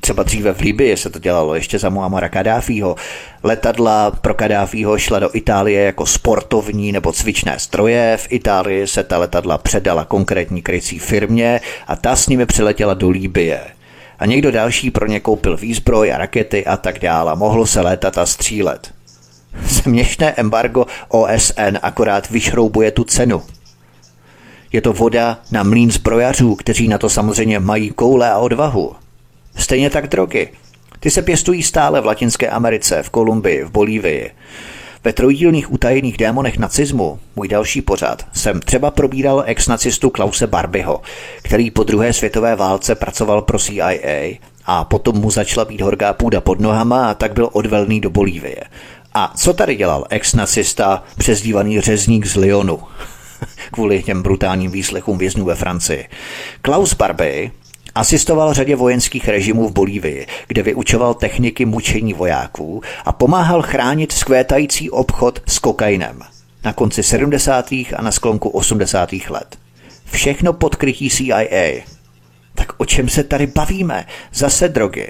Třeba 0.04 0.22
dříve 0.22 0.54
v 0.54 0.60
Libii 0.60 0.96
se 0.96 1.10
to 1.10 1.18
dělalo 1.18 1.54
ještě 1.54 1.78
za 1.78 1.88
Muamara 1.88 2.28
Kadáfího. 2.28 2.96
Letadla 3.42 4.10
pro 4.10 4.34
Kadáfího 4.34 4.98
šla 4.98 5.18
do 5.18 5.30
Itálie 5.32 5.82
jako 5.82 6.06
sportovní 6.06 6.92
nebo 6.92 7.12
cvičné 7.12 7.58
stroje. 7.58 8.16
V 8.16 8.26
Itálii 8.30 8.86
se 8.86 9.02
ta 9.02 9.18
letadla 9.18 9.58
předala 9.58 10.04
konkrétní 10.04 10.62
krycí 10.62 10.98
firmě 10.98 11.60
a 11.86 11.96
ta 11.96 12.16
s 12.16 12.28
nimi 12.28 12.46
přiletěla 12.46 12.94
do 12.94 13.10
Líbie. 13.10 13.60
A 14.18 14.26
někdo 14.26 14.50
další 14.50 14.90
pro 14.90 15.06
ně 15.06 15.20
koupil 15.20 15.56
výzbroj 15.56 16.12
a 16.12 16.18
rakety 16.18 16.66
a 16.66 16.76
tak 16.76 16.98
dále. 16.98 17.36
Mohlo 17.36 17.66
se 17.66 17.80
létat 17.80 18.18
a 18.18 18.26
střílet. 18.26 18.94
Směšné 19.66 20.34
embargo 20.36 20.86
OSN 21.08 21.78
akorát 21.82 22.30
vyšroubuje 22.30 22.90
tu 22.90 23.04
cenu. 23.04 23.42
Je 24.72 24.80
to 24.80 24.92
voda 24.92 25.38
na 25.50 25.62
mlín 25.62 25.90
zbrojařů, 25.90 26.54
kteří 26.54 26.88
na 26.88 26.98
to 26.98 27.08
samozřejmě 27.08 27.60
mají 27.60 27.90
koule 27.90 28.30
a 28.30 28.38
odvahu. 28.38 29.01
Stejně 29.56 29.90
tak 29.90 30.06
drogy. 30.06 30.48
Ty 31.00 31.10
se 31.10 31.22
pěstují 31.22 31.62
stále 31.62 32.00
v 32.00 32.06
Latinské 32.06 32.48
Americe, 32.48 33.02
v 33.02 33.10
Kolumbii, 33.10 33.64
v 33.64 33.70
Bolívii. 33.70 34.30
Ve 35.04 35.12
trojdílných 35.12 35.72
utajených 35.72 36.16
démonech 36.16 36.58
nacismu, 36.58 37.18
můj 37.36 37.48
další 37.48 37.82
pořad, 37.82 38.26
jsem 38.32 38.60
třeba 38.60 38.90
probíral 38.90 39.42
ex-nacistu 39.46 40.10
Klause 40.10 40.46
Barbyho, 40.46 41.00
který 41.42 41.70
po 41.70 41.82
druhé 41.82 42.12
světové 42.12 42.56
válce 42.56 42.94
pracoval 42.94 43.42
pro 43.42 43.58
CIA 43.58 44.38
a 44.66 44.84
potom 44.84 45.16
mu 45.16 45.30
začala 45.30 45.64
být 45.64 45.80
horká 45.80 46.12
půda 46.12 46.40
pod 46.40 46.60
nohama 46.60 47.10
a 47.10 47.14
tak 47.14 47.32
byl 47.32 47.48
odvelný 47.52 48.00
do 48.00 48.10
Bolívie. 48.10 48.60
A 49.14 49.32
co 49.36 49.52
tady 49.52 49.76
dělal 49.76 50.06
ex-nacista 50.10 51.04
přezdívaný 51.18 51.80
řezník 51.80 52.26
z 52.26 52.36
Lyonu? 52.36 52.78
kvůli 53.72 54.02
těm 54.02 54.22
brutálním 54.22 54.70
výslechům 54.70 55.18
vězňů 55.18 55.44
ve 55.44 55.54
Francii. 55.54 56.08
Klaus 56.62 56.94
Barbie 56.94 57.50
Asistoval 57.94 58.54
řadě 58.54 58.76
vojenských 58.76 59.28
režimů 59.28 59.68
v 59.68 59.72
Bolívii, 59.72 60.26
kde 60.48 60.62
vyučoval 60.62 61.14
techniky 61.14 61.64
mučení 61.64 62.14
vojáků 62.14 62.82
a 63.04 63.12
pomáhal 63.12 63.62
chránit 63.62 64.12
skvétající 64.12 64.90
obchod 64.90 65.42
s 65.46 65.58
kokainem 65.58 66.20
na 66.64 66.72
konci 66.72 67.02
70. 67.02 67.72
a 67.72 68.02
na 68.02 68.12
sklonku 68.12 68.48
80. 68.48 69.12
let. 69.12 69.58
Všechno 70.04 70.52
pod 70.52 70.76
krytí 70.76 71.10
CIA. 71.10 71.82
Tak 72.54 72.72
o 72.76 72.84
čem 72.84 73.08
se 73.08 73.24
tady 73.24 73.46
bavíme? 73.46 74.06
Zase 74.32 74.68
drogy. 74.68 75.06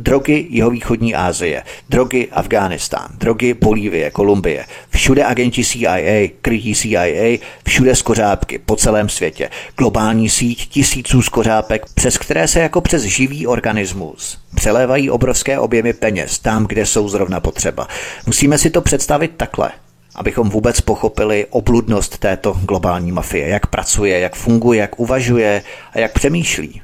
Drogy 0.00 0.46
jihovýchodní 0.50 1.14
Asie, 1.14 1.62
drogy 1.88 2.28
Afghánistán, 2.32 3.08
drogy 3.18 3.54
Bolívie, 3.54 4.10
Kolumbie. 4.10 4.64
Všude 4.90 5.24
agenti 5.24 5.64
CIA, 5.64 6.28
krytí 6.42 6.74
CIA, 6.74 7.38
všude 7.66 7.94
skořápky 7.94 8.58
po 8.58 8.76
celém 8.76 9.08
světě. 9.08 9.50
Globální 9.76 10.28
síť 10.28 10.68
tisíců 10.68 11.22
skořápek, 11.22 11.86
přes 11.94 12.18
které 12.18 12.48
se 12.48 12.60
jako 12.60 12.80
přes 12.80 13.02
živý 13.02 13.46
organismus 13.46 14.38
přelévají 14.54 15.10
obrovské 15.10 15.58
objemy 15.58 15.92
peněz 15.92 16.38
tam, 16.38 16.66
kde 16.66 16.86
jsou 16.86 17.08
zrovna 17.08 17.40
potřeba. 17.40 17.88
Musíme 18.26 18.58
si 18.58 18.70
to 18.70 18.80
představit 18.80 19.32
takhle 19.36 19.70
abychom 20.14 20.50
vůbec 20.50 20.80
pochopili 20.80 21.46
obludnost 21.50 22.18
této 22.18 22.52
globální 22.52 23.12
mafie, 23.12 23.48
jak 23.48 23.66
pracuje, 23.66 24.20
jak 24.20 24.36
funguje, 24.36 24.80
jak 24.80 25.00
uvažuje 25.00 25.62
a 25.92 25.98
jak 25.98 26.12
přemýšlí. 26.12 26.82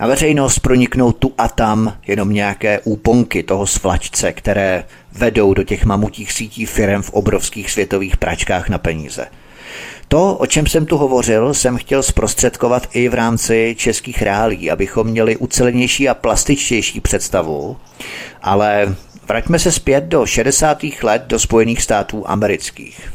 Na 0.00 0.06
veřejnost 0.06 0.58
proniknou 0.58 1.12
tu 1.12 1.32
a 1.38 1.48
tam 1.48 1.98
jenom 2.06 2.32
nějaké 2.32 2.80
úponky 2.84 3.42
toho 3.42 3.66
svlačce, 3.66 4.32
které 4.32 4.84
vedou 5.12 5.54
do 5.54 5.64
těch 5.64 5.84
mamutích 5.84 6.32
sítí 6.32 6.66
firem 6.66 7.02
v 7.02 7.10
obrovských 7.10 7.70
světových 7.70 8.16
pračkách 8.16 8.68
na 8.68 8.78
peníze. 8.78 9.26
To, 10.08 10.34
o 10.34 10.46
čem 10.46 10.66
jsem 10.66 10.86
tu 10.86 10.96
hovořil, 10.96 11.54
jsem 11.54 11.76
chtěl 11.76 12.02
zprostředkovat 12.02 12.86
i 12.92 13.08
v 13.08 13.14
rámci 13.14 13.74
českých 13.78 14.22
reálí, 14.22 14.70
abychom 14.70 15.06
měli 15.06 15.36
ucelenější 15.36 16.08
a 16.08 16.14
plastičtější 16.14 17.00
představu, 17.00 17.76
ale 18.42 18.96
vraťme 19.28 19.58
se 19.58 19.72
zpět 19.72 20.04
do 20.04 20.26
60. 20.26 20.78
let 21.02 21.22
do 21.26 21.38
Spojených 21.38 21.82
států 21.82 22.24
amerických. 22.26 23.12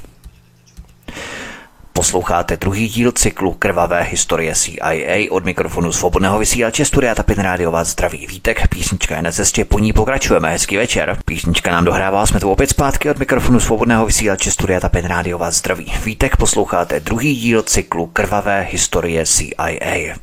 Posloucháte 1.95 2.57
druhý 2.57 2.87
díl 2.87 3.11
cyklu 3.11 3.53
Krvavé 3.53 4.03
historie 4.03 4.55
CIA 4.55 5.29
od 5.29 5.45
mikrofonu 5.45 5.91
svobodného 5.91 6.39
vysílače 6.39 6.85
Studia 6.85 7.15
Tapin 7.15 7.39
Radio 7.39 7.71
vás 7.71 7.87
zdraví 7.87 8.27
vítek. 8.27 8.67
Písnička 8.67 9.15
je 9.15 9.21
na 9.21 9.31
cestě, 9.31 9.65
po 9.65 9.79
ní 9.79 9.93
pokračujeme. 9.93 10.51
Hezký 10.51 10.77
večer. 10.77 11.17
Písnička 11.25 11.71
nám 11.71 11.85
dohrává, 11.85 12.25
jsme 12.25 12.39
tu 12.39 12.51
opět 12.51 12.69
zpátky 12.69 13.09
od 13.09 13.19
mikrofonu 13.19 13.59
svobodného 13.59 14.05
vysílače 14.05 14.51
Studia 14.51 14.79
Tapin 14.79 15.05
Radio 15.05 15.37
vás 15.37 15.55
zdraví 15.55 15.93
vítek. 16.05 16.37
Posloucháte 16.37 16.99
druhý 16.99 17.35
díl 17.35 17.61
cyklu 17.61 18.05
Krvavé 18.05 18.67
historie 18.71 19.25
CIA. 19.25 20.15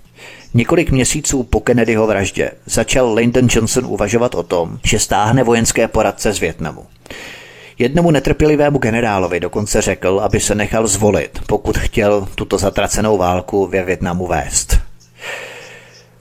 Několik 0.55 0.91
měsíců 0.91 1.43
po 1.43 1.61
Kennedyho 1.61 2.07
vraždě 2.07 2.51
začal 2.67 3.15
Lyndon 3.15 3.49
Johnson 3.51 3.87
uvažovat 3.87 4.35
o 4.35 4.43
tom, 4.43 4.79
že 4.85 4.99
stáhne 4.99 5.45
vojenské 5.45 5.89
poradce 5.89 6.33
z 6.33 6.39
Větnamu. 6.39 6.87
Jednomu 7.81 8.11
netrpělivému 8.11 8.79
generálovi 8.79 9.41
dokonce 9.41 9.83
řekl, 9.83 10.21
aby 10.25 10.41
se 10.41 10.55
nechal 10.55 10.87
zvolit, 10.87 11.41
pokud 11.47 11.79
chtěl 11.79 12.29
tuto 12.35 12.59
zatracenou 12.59 13.19
válku 13.19 13.67
ve 13.67 13.83
Větnamu 13.83 14.27
vést. 14.27 14.79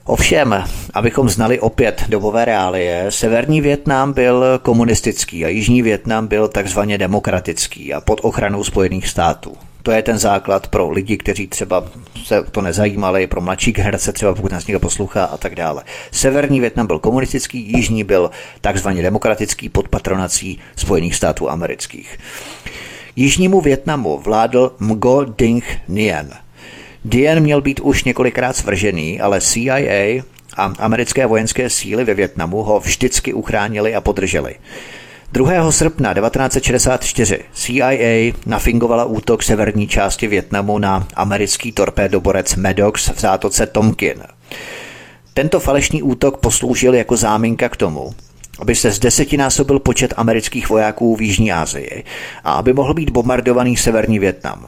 Ovšem, 0.04 0.64
abychom 0.94 1.28
znali 1.28 1.60
opět 1.60 2.04
dobové 2.08 2.44
reálie, 2.44 3.06
severní 3.08 3.60
Větnam 3.60 4.12
byl 4.12 4.44
komunistický 4.62 5.44
a 5.44 5.48
jižní 5.48 5.82
Větnam 5.82 6.26
byl 6.26 6.48
takzvaně 6.48 6.98
demokratický 6.98 7.94
a 7.94 8.00
pod 8.00 8.20
ochranou 8.22 8.64
Spojených 8.64 9.08
států. 9.08 9.56
To 9.82 9.90
je 9.90 10.02
ten 10.02 10.18
základ 10.18 10.68
pro 10.68 10.90
lidi, 10.90 11.16
kteří 11.16 11.46
třeba 11.46 11.84
se 12.24 12.42
to 12.42 12.60
nezajímali, 12.60 13.26
pro 13.26 13.40
mladší 13.40 13.72
generace 13.72 14.12
třeba, 14.12 14.34
pokud 14.34 14.52
nás 14.52 14.66
někdo 14.66 14.80
poslouchá 14.80 15.24
a 15.24 15.36
tak 15.36 15.54
dále. 15.54 15.82
Severní 16.10 16.60
Větnam 16.60 16.86
byl 16.86 16.98
komunistický, 16.98 17.72
jižní 17.72 18.04
byl 18.04 18.30
takzvaně 18.60 19.02
demokratický 19.02 19.68
pod 19.68 19.88
patronací 19.88 20.58
Spojených 20.76 21.14
států 21.14 21.50
amerických. 21.50 22.18
Jižnímu 23.16 23.60
Větnamu 23.60 24.18
vládl 24.18 24.72
Ngo 24.80 25.24
Dinh 25.38 25.64
Nguyen. 25.88 26.30
Dien 27.04 27.40
měl 27.40 27.60
být 27.60 27.80
už 27.80 28.04
několikrát 28.04 28.56
svržený, 28.56 29.20
ale 29.20 29.40
CIA 29.40 30.22
a 30.56 30.72
americké 30.78 31.26
vojenské 31.26 31.70
síly 31.70 32.04
ve 32.04 32.14
Větnamu 32.14 32.62
ho 32.62 32.80
vždycky 32.80 33.32
uchránili 33.32 33.94
a 33.94 34.00
podrželi. 34.00 34.54
2. 35.32 35.72
srpna 35.72 36.14
1964 36.14 37.38
CIA 37.52 38.32
nafingovala 38.46 39.04
útok 39.04 39.42
severní 39.42 39.88
části 39.88 40.26
Větnamu 40.26 40.78
na 40.78 41.06
americký 41.14 41.72
torpédoborec 41.72 42.56
Maddox 42.56 43.08
v 43.08 43.20
zátoce 43.20 43.66
Tomkin. 43.66 44.22
Tento 45.34 45.60
falešný 45.60 46.02
útok 46.02 46.36
posloužil 46.36 46.94
jako 46.94 47.16
záminka 47.16 47.68
k 47.68 47.76
tomu, 47.76 48.14
aby 48.60 48.74
se 48.74 48.90
zdesetinásobil 48.90 49.78
počet 49.78 50.14
amerických 50.16 50.68
vojáků 50.68 51.16
v 51.16 51.22
Jižní 51.22 51.52
Asii 51.52 52.04
a 52.44 52.52
aby 52.52 52.72
mohl 52.72 52.94
být 52.94 53.10
bombardovaný 53.10 53.76
severní 53.76 54.18
Větnam. 54.18 54.66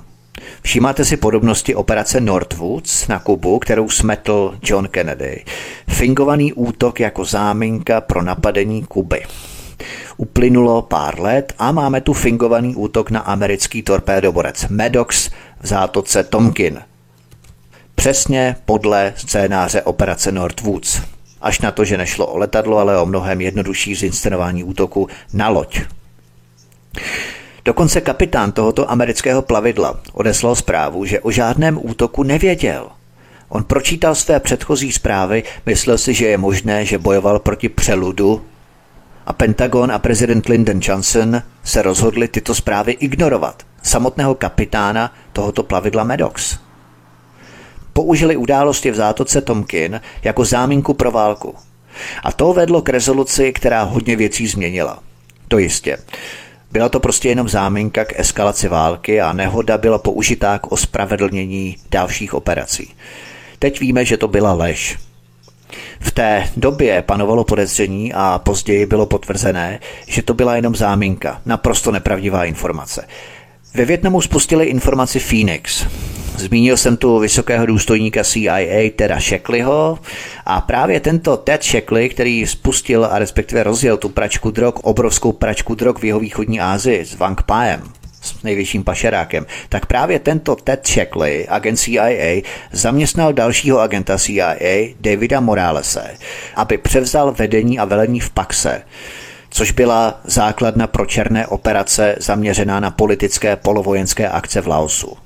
Všímáte 0.62 1.04
si 1.04 1.16
podobnosti 1.16 1.74
operace 1.74 2.20
Northwoods 2.20 3.08
na 3.08 3.18
Kubu, 3.18 3.58
kterou 3.58 3.88
smetl 3.88 4.58
John 4.62 4.88
Kennedy. 4.88 5.44
Fingovaný 5.88 6.52
útok 6.52 7.00
jako 7.00 7.24
záminka 7.24 8.00
pro 8.00 8.22
napadení 8.22 8.82
Kuby. 8.82 9.22
Uplynulo 10.16 10.82
pár 10.82 11.20
let 11.20 11.52
a 11.58 11.72
máme 11.72 12.00
tu 12.00 12.12
fingovaný 12.12 12.76
útok 12.76 13.10
na 13.10 13.20
americký 13.20 13.82
torpédoborec 13.82 14.68
Maddox 14.68 15.30
v 15.60 15.66
zátoce 15.66 16.24
Tomkin. 16.24 16.80
Přesně 17.94 18.56
podle 18.64 19.12
scénáře 19.16 19.82
operace 19.82 20.32
Northwoods. 20.32 21.00
Až 21.40 21.60
na 21.60 21.70
to, 21.70 21.84
že 21.84 21.98
nešlo 21.98 22.26
o 22.26 22.38
letadlo, 22.38 22.78
ale 22.78 22.98
o 22.98 23.06
mnohem 23.06 23.40
jednodušší 23.40 23.94
zinscenování 23.94 24.64
útoku 24.64 25.08
na 25.32 25.48
loď. 25.48 25.80
Dokonce 27.64 28.00
kapitán 28.00 28.52
tohoto 28.52 28.90
amerického 28.90 29.42
plavidla 29.42 30.00
odeslal 30.12 30.54
zprávu, 30.54 31.04
že 31.04 31.20
o 31.20 31.30
žádném 31.30 31.78
útoku 31.82 32.22
nevěděl. 32.22 32.88
On 33.48 33.64
pročítal 33.64 34.14
své 34.14 34.40
předchozí 34.40 34.92
zprávy, 34.92 35.42
myslel 35.66 35.98
si, 35.98 36.14
že 36.14 36.26
je 36.26 36.38
možné, 36.38 36.84
že 36.84 36.98
bojoval 36.98 37.38
proti 37.38 37.68
přeludu 37.68 38.42
a 39.26 39.32
Pentagon 39.32 39.92
a 39.92 39.98
prezident 39.98 40.46
Lyndon 40.46 40.80
Johnson 40.82 41.42
se 41.64 41.82
rozhodli 41.82 42.28
tyto 42.28 42.54
zprávy 42.54 42.92
ignorovat. 42.92 43.62
Samotného 43.82 44.34
kapitána 44.34 45.12
tohoto 45.32 45.62
plavidla 45.62 46.04
Maddox. 46.04 46.58
Použili 47.92 48.36
události 48.36 48.90
v 48.90 48.94
zátoce 48.94 49.40
Tomkin 49.40 50.00
jako 50.22 50.44
záminku 50.44 50.94
pro 50.94 51.10
válku. 51.10 51.54
A 52.22 52.32
to 52.32 52.52
vedlo 52.52 52.82
k 52.82 52.88
rezoluci, 52.88 53.52
která 53.52 53.82
hodně 53.82 54.16
věcí 54.16 54.46
změnila. 54.46 54.98
To 55.48 55.58
jistě. 55.58 55.98
Byla 56.72 56.88
to 56.88 57.00
prostě 57.00 57.28
jenom 57.28 57.48
záminka 57.48 58.04
k 58.04 58.20
eskalaci 58.20 58.68
války 58.68 59.20
a 59.20 59.32
nehoda 59.32 59.78
byla 59.78 59.98
použitá 59.98 60.58
k 60.58 60.72
ospravedlnění 60.72 61.76
dalších 61.90 62.34
operací. 62.34 62.94
Teď 63.58 63.80
víme, 63.80 64.04
že 64.04 64.16
to 64.16 64.28
byla 64.28 64.52
lež. 64.52 64.98
V 66.00 66.10
té 66.10 66.48
době 66.56 67.02
panovalo 67.02 67.44
podezření 67.44 68.12
a 68.14 68.40
později 68.44 68.86
bylo 68.86 69.06
potvrzené, 69.06 69.80
že 70.06 70.22
to 70.22 70.34
byla 70.34 70.56
jenom 70.56 70.74
záminka, 70.74 71.40
naprosto 71.46 71.92
nepravdivá 71.92 72.44
informace. 72.44 73.06
Ve 73.74 73.84
Větnamu 73.84 74.20
spustili 74.20 74.66
informaci 74.66 75.18
Phoenix. 75.20 75.86
Zmínil 76.36 76.76
jsem 76.76 76.96
tu 76.96 77.18
vysokého 77.18 77.66
důstojníka 77.66 78.24
CIA, 78.24 78.90
Teda 78.96 79.20
Shackleyho, 79.20 79.98
a 80.46 80.60
právě 80.60 81.00
tento 81.00 81.36
Ted 81.36 81.64
Shackley, 81.64 82.08
který 82.08 82.46
spustil 82.46 83.04
a 83.04 83.18
respektive 83.18 83.62
rozjel 83.62 83.96
tu 83.96 84.08
pračku 84.08 84.50
drog, 84.50 84.74
obrovskou 84.82 85.32
pračku 85.32 85.74
drog 85.74 85.98
v 85.98 86.04
jeho 86.04 86.20
východní 86.20 86.60
Asii 86.60 87.04
s 87.04 87.14
Wang 87.14 87.42
Paem, 87.42 87.82
s 88.22 88.42
největším 88.42 88.84
pašerákem, 88.84 89.46
tak 89.68 89.86
právě 89.86 90.18
tento 90.18 90.56
Ted 90.56 90.86
Shackley, 90.86 91.46
agent 91.48 91.76
CIA, 91.76 92.42
zaměstnal 92.72 93.32
dalšího 93.32 93.80
agenta 93.80 94.18
CIA, 94.18 94.94
Davida 95.00 95.40
Moralese, 95.40 96.16
aby 96.56 96.78
převzal 96.78 97.32
vedení 97.32 97.78
a 97.78 97.84
velení 97.84 98.20
v 98.20 98.30
Paxe, 98.30 98.82
což 99.50 99.70
byla 99.72 100.20
základna 100.24 100.86
pro 100.86 101.06
černé 101.06 101.46
operace 101.46 102.16
zaměřená 102.20 102.80
na 102.80 102.90
politické 102.90 103.56
polovojenské 103.56 104.28
akce 104.28 104.60
v 104.60 104.66
Laosu. 104.66 105.16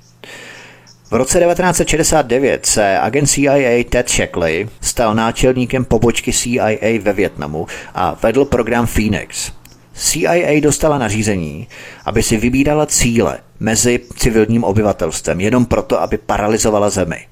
V 1.11 1.13
roce 1.13 1.41
1969 1.41 2.67
se 2.67 2.99
agent 2.99 3.27
CIA 3.27 3.85
Ted 3.91 4.11
Shackley 4.11 4.69
stal 4.81 5.15
náčelníkem 5.15 5.85
pobočky 5.85 6.33
CIA 6.33 7.01
ve 7.01 7.13
Větnamu 7.13 7.67
a 7.95 8.19
vedl 8.23 8.45
program 8.45 8.87
Phoenix. 8.87 9.53
CIA 9.97 10.61
dostala 10.61 10.99
nařízení, 10.99 11.69
aby 12.05 12.23
si 12.23 12.37
vybírala 12.37 12.87
cíle 12.87 13.39
mezi 13.61 14.01
civilním 14.17 14.65
obyvatelstvem 14.65 15.41
jenom 15.41 15.67
proto, 15.67 16.01
aby 16.03 16.19
paralizovala 16.19 16.91
zemi. 16.91 17.27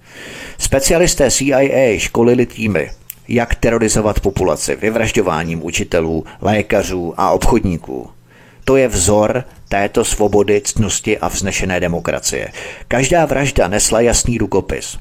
Specialisté 0.59 1.31
CIA 1.31 1.99
školili 1.99 2.47
týmy, 2.47 2.91
jak 3.29 3.55
terorizovat 3.55 4.21
populaci 4.21 4.77
vyvražďováním 4.77 5.65
učitelů, 5.65 6.25
lékařů 6.41 7.15
a 7.17 7.31
obchodníků. 7.31 8.11
To 8.65 8.77
je 8.77 8.89
vzor 8.89 9.45
této 9.69 10.05
svobody, 10.05 10.61
ctnosti 10.65 11.19
a 11.19 11.29
vznešené 11.29 11.81
demokracie. 11.81 12.49
Každá 12.89 13.27
vražda 13.27 13.69
nesla 13.69 14.01
jasný 14.01 14.39
rukopis. 14.39 14.99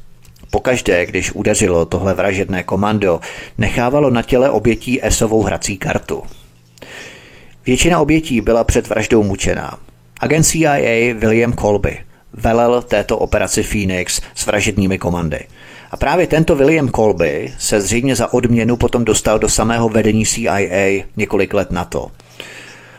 Pokaždé, 0.51 1.05
když 1.05 1.31
udeřilo 1.31 1.85
tohle 1.85 2.13
vražedné 2.13 2.63
komando, 2.63 3.19
nechávalo 3.57 4.09
na 4.09 4.21
těle 4.21 4.49
obětí 4.49 5.05
esovou 5.05 5.43
hrací 5.43 5.77
kartu. 5.77 6.23
Většina 7.65 7.99
obětí 7.99 8.41
byla 8.41 8.63
před 8.63 8.87
vraždou 8.87 9.23
mučená. 9.23 9.79
Agent 10.19 10.45
CIA 10.45 11.13
William 11.13 11.53
Colby 11.53 11.97
velel 12.33 12.81
této 12.81 13.17
operaci 13.17 13.63
Phoenix 13.63 14.21
s 14.35 14.45
vražednými 14.45 14.97
komandy. 14.97 15.39
A 15.91 15.97
právě 15.97 16.27
tento 16.27 16.55
William 16.55 16.89
Colby 16.89 17.53
se 17.59 17.81
zřejmě 17.81 18.15
za 18.15 18.33
odměnu 18.33 18.77
potom 18.77 19.05
dostal 19.05 19.39
do 19.39 19.49
samého 19.49 19.89
vedení 19.89 20.25
CIA 20.25 21.03
několik 21.17 21.53
let 21.53 21.71
na 21.71 21.85
to. 21.85 22.11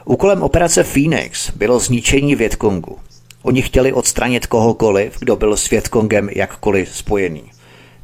Úkolem 0.04 0.42
operace 0.42 0.84
Phoenix 0.84 1.50
bylo 1.50 1.78
zničení 1.78 2.34
Větkongu. 2.34 2.98
Oni 3.42 3.62
chtěli 3.62 3.92
odstranit 3.92 4.46
kohokoliv, 4.46 5.18
kdo 5.18 5.36
byl 5.36 5.56
s 5.56 5.70
Větkongem 5.70 6.28
jakkoliv 6.32 6.88
spojený. 6.96 7.53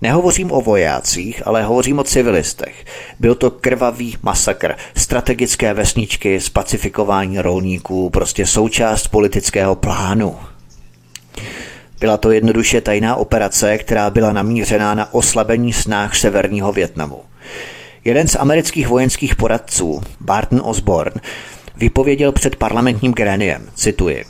Nehovořím 0.03 0.53
o 0.53 0.61
vojácích, 0.61 1.47
ale 1.47 1.63
hovořím 1.63 1.99
o 1.99 2.05
civilistech. 2.05 2.85
Byl 3.19 3.35
to 3.35 3.51
krvavý 3.51 4.17
masakr, 4.23 4.75
strategické 4.97 5.75
vesničky, 5.75 6.41
spacifikování 6.41 7.41
rolníků, 7.41 8.11
prostě 8.11 8.47
součást 8.47 9.09
politického 9.09 9.75
plánu. 9.75 10.37
Byla 12.01 12.17
to 12.17 12.31
jednoduše 12.31 12.81
tajná 12.81 13.17
operace, 13.17 13.79
která 13.79 14.11
byla 14.11 14.33
namířená 14.33 14.95
na 14.95 15.15
oslabení 15.15 15.73
snách 15.73 16.17
severního 16.17 16.73
Větnamu. 16.73 17.21
Jeden 18.05 18.29
z 18.29 18.37
amerických 18.37 18.89
vojenských 18.89 19.37
poradců, 19.37 20.01
Barton 20.21 20.61
Osborne, 20.65 21.21
vypověděl 21.77 22.33
před 22.33 22.57
parlamentním 22.57 23.13
gréniem, 23.13 23.67
cituji, 23.75 24.25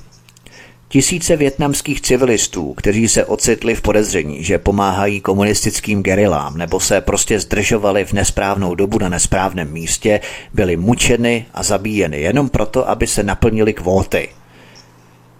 Tisíce 0.93 1.36
větnamských 1.36 2.01
civilistů, 2.01 2.74
kteří 2.74 3.09
se 3.09 3.24
ocitli 3.24 3.74
v 3.74 3.82
podezření, 3.82 4.45
že 4.45 4.59
pomáhají 4.59 5.20
komunistickým 5.20 6.03
gerilám 6.03 6.59
nebo 6.59 6.80
se 6.80 7.01
prostě 7.01 7.41
zdržovali 7.41 8.05
v 8.05 8.12
nesprávnou 8.12 8.74
dobu 8.74 8.99
na 8.99 9.09
nesprávném 9.09 9.72
místě, 9.72 10.20
byli 10.55 10.76
mučeny 10.76 11.47
a 11.55 11.62
zabíjeny 11.62 12.20
jenom 12.20 12.49
proto, 12.49 12.88
aby 12.88 13.07
se 13.07 13.22
naplnili 13.22 13.72
kvóty. 13.72 14.28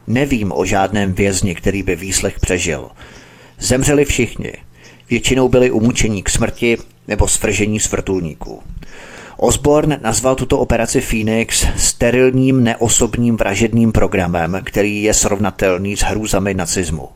Nevím 0.07 0.53
o 0.53 0.64
žádném 0.64 1.12
vězni, 1.12 1.55
který 1.55 1.82
by 1.82 1.96
výslech 1.96 2.40
přežil. 2.40 2.90
Zemřeli 3.59 4.05
všichni. 4.05 4.53
Většinou 5.11 5.48
byli 5.48 5.70
umučení 5.70 6.22
k 6.22 6.30
smrti 6.30 6.78
nebo 7.09 7.28
svržení 7.28 7.80
z 7.80 7.90
vrtulníků. 7.90 8.62
Osborne 9.43 9.99
nazval 10.03 10.34
tuto 10.34 10.59
operaci 10.59 11.01
Phoenix 11.01 11.66
sterilním 11.76 12.64
neosobním 12.64 13.36
vražedným 13.36 13.93
programem, 13.93 14.61
který 14.64 15.03
je 15.03 15.14
srovnatelný 15.14 15.97
s 15.97 16.01
hrůzami 16.01 16.55
nacismu. 16.55 17.09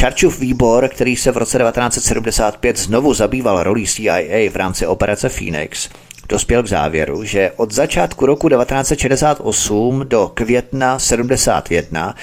Churchův 0.00 0.40
výbor, 0.40 0.88
který 0.88 1.16
se 1.16 1.32
v 1.32 1.36
roce 1.36 1.58
1975 1.58 2.78
znovu 2.78 3.14
zabýval 3.14 3.62
rolí 3.62 3.86
CIA 3.86 4.50
v 4.50 4.56
rámci 4.56 4.86
operace 4.86 5.28
Phoenix, 5.28 5.88
dospěl 6.28 6.62
k 6.62 6.68
závěru, 6.68 7.24
že 7.24 7.52
od 7.56 7.72
začátku 7.72 8.26
roku 8.26 8.48
1968 8.48 10.04
do 10.08 10.30
května 10.34 10.98
71 10.98 12.14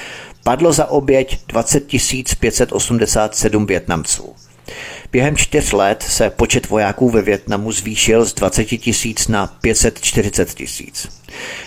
padlo 0.43 0.73
za 0.73 0.85
oběť 0.85 1.39
20 1.47 1.83
587 2.39 3.65
Větnamců. 3.65 4.33
Během 5.13 5.35
čtyř 5.35 5.71
let 5.71 6.03
se 6.03 6.29
počet 6.29 6.69
vojáků 6.69 7.09
ve 7.09 7.21
Větnamu 7.21 7.71
zvýšil 7.71 8.25
z 8.25 8.33
20 8.33 8.65
tisíc 8.65 9.27
na 9.27 9.47
540 9.47 10.53
tisíc. 10.53 11.21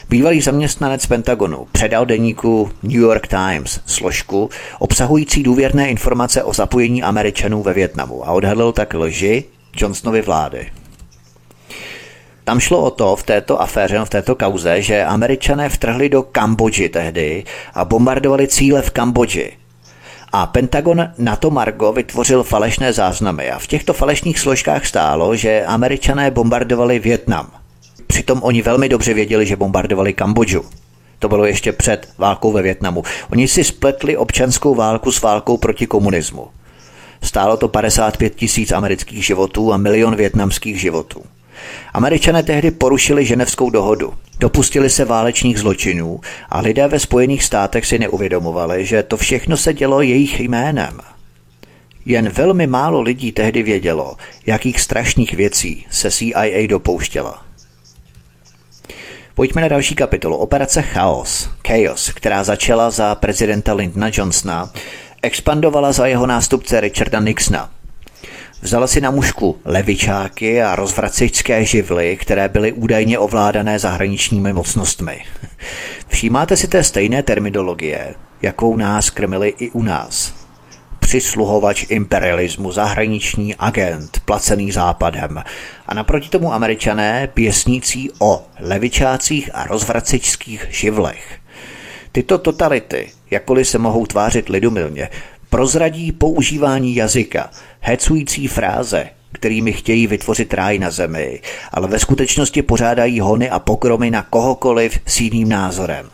Bývalý 0.09 0.41
zaměstnanec 0.41 1.07
Pentagonu 1.07 1.67
předal 1.73 2.07
deníku 2.07 2.71
New 2.83 3.01
York 3.01 3.27
Times 3.27 3.81
složku 3.87 4.51
obsahující 4.79 5.43
důvěrné 5.43 5.91
informace 5.91 6.43
o 6.43 6.53
zapojení 6.53 7.03
Američanů 7.03 7.63
ve 7.63 7.73
Větnamu 7.73 8.29
a 8.29 8.33
odhalil 8.33 8.73
tak 8.73 8.95
lži 8.95 9.45
Johnsonovy 9.77 10.23
vlády. 10.23 10.71
Tam 12.45 12.61
šlo 12.61 12.83
o 12.83 12.91
to 12.91 13.17
v 13.17 13.23
této 13.23 13.61
aféře, 13.61 14.01
v 14.05 14.11
této 14.11 14.35
kauze, 14.35 14.83
že 14.83 15.05
američané 15.05 15.69
vtrhli 15.69 16.09
do 16.09 16.23
Kambodži 16.23 16.89
tehdy 16.89 17.45
a 17.75 17.85
bombardovali 17.85 18.49
cíle 18.49 18.83
v 18.83 18.91
Kambodži, 18.91 19.53
a 20.33 20.47
Pentagon 20.47 21.09
na 21.19 21.37
to 21.37 21.51
Margo 21.51 21.93
vytvořil 21.93 22.43
falešné 22.43 22.93
záznamy 22.93 23.51
a 23.51 23.59
v 23.59 23.67
těchto 23.67 23.93
falešných 23.93 24.39
složkách 24.39 24.87
stálo, 24.87 25.37
že 25.37 25.65
američané 25.67 26.31
bombardovali 26.31 26.99
Větnam. 26.99 27.51
Přitom 28.07 28.43
oni 28.43 28.63
velmi 28.63 28.89
dobře 28.89 29.15
věděli, 29.15 29.47
že 29.47 29.57
bombardovali 29.57 30.13
Kambodžu. 30.13 30.65
To 31.19 31.29
bylo 31.29 31.47
ještě 31.47 31.73
před 31.73 32.09
válkou 32.19 32.53
ve 32.53 32.63
Větnamu. 32.63 33.03
Oni 33.33 33.49
si 33.49 33.65
spletli 33.65 34.17
občanskou 34.17 34.75
válku 34.75 35.13
s 35.13 35.23
válkou 35.23 35.57
proti 35.57 35.87
komunismu. 35.87 36.49
Stálo 37.23 37.57
to 37.57 37.69
55 37.69 38.35
tisíc 38.35 38.73
amerických 38.73 39.27
životů 39.27 39.73
a 39.73 39.77
milion 39.77 40.17
větnamských 40.17 40.81
životů. 40.81 41.23
Američané 41.95 42.43
tehdy 42.43 42.71
porušili 42.71 43.25
ženevskou 43.25 43.71
dohodu. 43.71 44.15
Dopustili 44.41 44.91
se 44.91 45.05
válečných 45.05 45.59
zločinů 45.59 46.21
a 46.49 46.61
lidé 46.61 46.89
ve 46.89 46.99
Spojených 46.99 47.45
státech 47.45 47.87
si 47.87 47.99
neuvědomovali, 47.99 48.87
že 48.87 49.03
to 49.03 49.17
všechno 49.17 49.57
se 49.57 49.75
dělo 49.75 50.01
jejich 50.01 50.41
jménem. 50.41 51.01
Jen 52.05 52.29
velmi 52.29 52.67
málo 52.67 53.01
lidí 53.01 53.33
tehdy 53.33 53.63
vědělo, 53.63 54.17
jakých 54.47 54.81
strašných 54.81 55.35
věcí 55.35 55.87
se 55.91 56.11
CIA 56.11 56.67
dopouštěla. 56.69 57.43
Pojďme 59.35 59.63
na 59.63 59.69
další 59.69 59.95
kapitolu. 59.95 60.37
Operace 60.37 60.83
Chaos, 60.83 61.51
Chaos, 61.69 62.11
která 62.11 62.45
začala 62.45 62.91
za 62.91 63.15
prezidenta 63.15 63.75
Lyndona 63.75 64.11
Johnsona, 64.13 64.71
expandovala 65.23 65.93
za 65.93 66.07
jeho 66.07 66.27
nástupce 66.27 66.81
Richarda 66.81 67.21
Nixona. 67.21 67.71
Vzala 68.63 68.87
si 68.87 69.01
na 69.01 69.11
mužku 69.11 69.59
levičáky 69.65 70.63
a 70.63 70.77
rozvracičské 70.77 71.65
živly, 71.65 72.17
které 72.17 72.49
byly 72.49 72.73
údajně 72.73 73.19
ovládané 73.19 73.79
zahraničními 73.79 74.53
mocnostmi. 74.53 75.25
Všímáte 76.09 76.57
si 76.57 76.69
té 76.69 76.85
stejné 76.85 77.23
terminologie, 77.23 78.15
jakou 78.43 78.77
nás 78.77 79.11
krmili 79.11 79.55
i 79.59 79.71
u 79.71 79.83
nás. 79.83 80.35
Přisluhovač 80.99 81.87
imperialismu, 81.89 82.73
zahraniční 82.73 83.55
agent, 83.55 84.21
placený 84.25 84.73
západem. 84.73 85.43
A 85.87 85.95
naproti 85.95 86.29
tomu 86.29 86.53
američané 86.53 87.29
pěsnící 87.35 88.11
o 88.19 88.47
levičácích 88.61 89.51
a 89.55 89.67
rozvracičských 89.67 90.67
živlech. 90.71 91.39
Tyto 92.13 92.39
totality, 92.39 93.11
jakkoliv 93.31 93.69
se 93.69 93.79
mohou 93.79 94.07
tvářit 94.07 94.49
lidumilně, 94.49 95.09
prozradí 95.51 96.13
používání 96.13 96.95
jazyka, 96.95 97.51
hecující 97.81 98.49
fráze, 98.49 99.09
kterými 99.33 99.73
chtějí 99.73 100.07
vytvořit 100.07 100.55
ráj 100.55 100.79
na 100.79 100.91
zemi, 100.91 101.41
ale 101.73 101.89
ve 101.89 101.99
skutečnosti 101.99 102.63
pořádají 102.63 103.21
hony 103.21 103.51
a 103.51 103.59
pokromy 103.59 104.11
na 104.11 104.23
kohokoliv 104.23 105.01
s 105.07 105.21
jiným 105.21 105.49
názorem. 105.49 106.11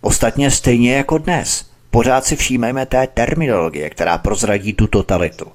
Ostatně 0.00 0.50
stejně 0.50 0.94
jako 0.94 1.18
dnes. 1.18 1.66
Pořád 1.90 2.24
si 2.24 2.36
všímejme 2.36 2.86
té 2.86 3.06
terminologie, 3.06 3.90
která 3.90 4.18
prozradí 4.18 4.72
tu 4.72 4.86
totalitu. 4.86 5.46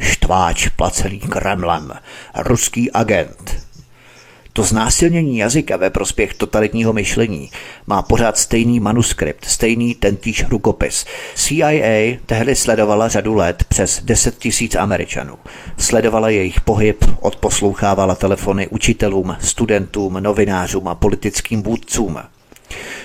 Štváč 0.00 0.68
placený 0.68 1.20
Kremlem, 1.20 1.92
ruský 2.36 2.90
agent, 2.92 3.66
to 4.52 4.62
znásilnění 4.62 5.38
jazyka 5.38 5.76
ve 5.76 5.90
prospěch 5.90 6.34
totalitního 6.34 6.92
myšlení 6.92 7.50
má 7.86 8.02
pořád 8.02 8.38
stejný 8.38 8.80
manuskript, 8.80 9.44
stejný 9.44 9.94
tentýž 9.94 10.44
rukopis. 10.48 11.04
CIA 11.34 12.16
tehdy 12.26 12.56
sledovala 12.56 13.08
řadu 13.08 13.34
let 13.34 13.64
přes 13.68 14.02
10 14.02 14.38
tisíc 14.38 14.74
Američanů. 14.74 15.38
Sledovala 15.78 16.28
jejich 16.28 16.60
pohyb, 16.60 17.04
odposlouchávala 17.20 18.14
telefony 18.14 18.68
učitelům, 18.68 19.36
studentům, 19.40 20.14
novinářům 20.14 20.88
a 20.88 20.94
politickým 20.94 21.62
vůdcům. 21.62 22.18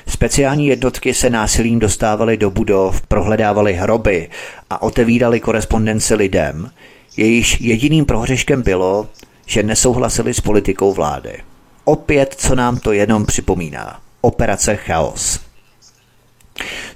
Speciální 0.07 0.67
jednotky 0.67 1.13
se 1.13 1.29
násilím 1.29 1.79
dostávaly 1.79 2.37
do 2.37 2.51
budov, 2.51 3.01
prohledávaly 3.01 3.73
hroby 3.73 4.29
a 4.69 4.81
otevíraly 4.81 5.39
korespondence 5.39 6.15
lidem, 6.15 6.71
jejíž 7.17 7.61
jediným 7.61 8.05
prohřeškem 8.05 8.61
bylo, 8.61 9.07
že 9.47 9.63
nesouhlasili 9.63 10.33
s 10.33 10.41
politikou 10.41 10.93
vlády. 10.93 11.43
Opět, 11.83 12.35
co 12.37 12.55
nám 12.55 12.77
to 12.77 12.91
jenom 12.91 13.25
připomíná. 13.25 13.99
Operace 14.21 14.75
Chaos. 14.75 15.39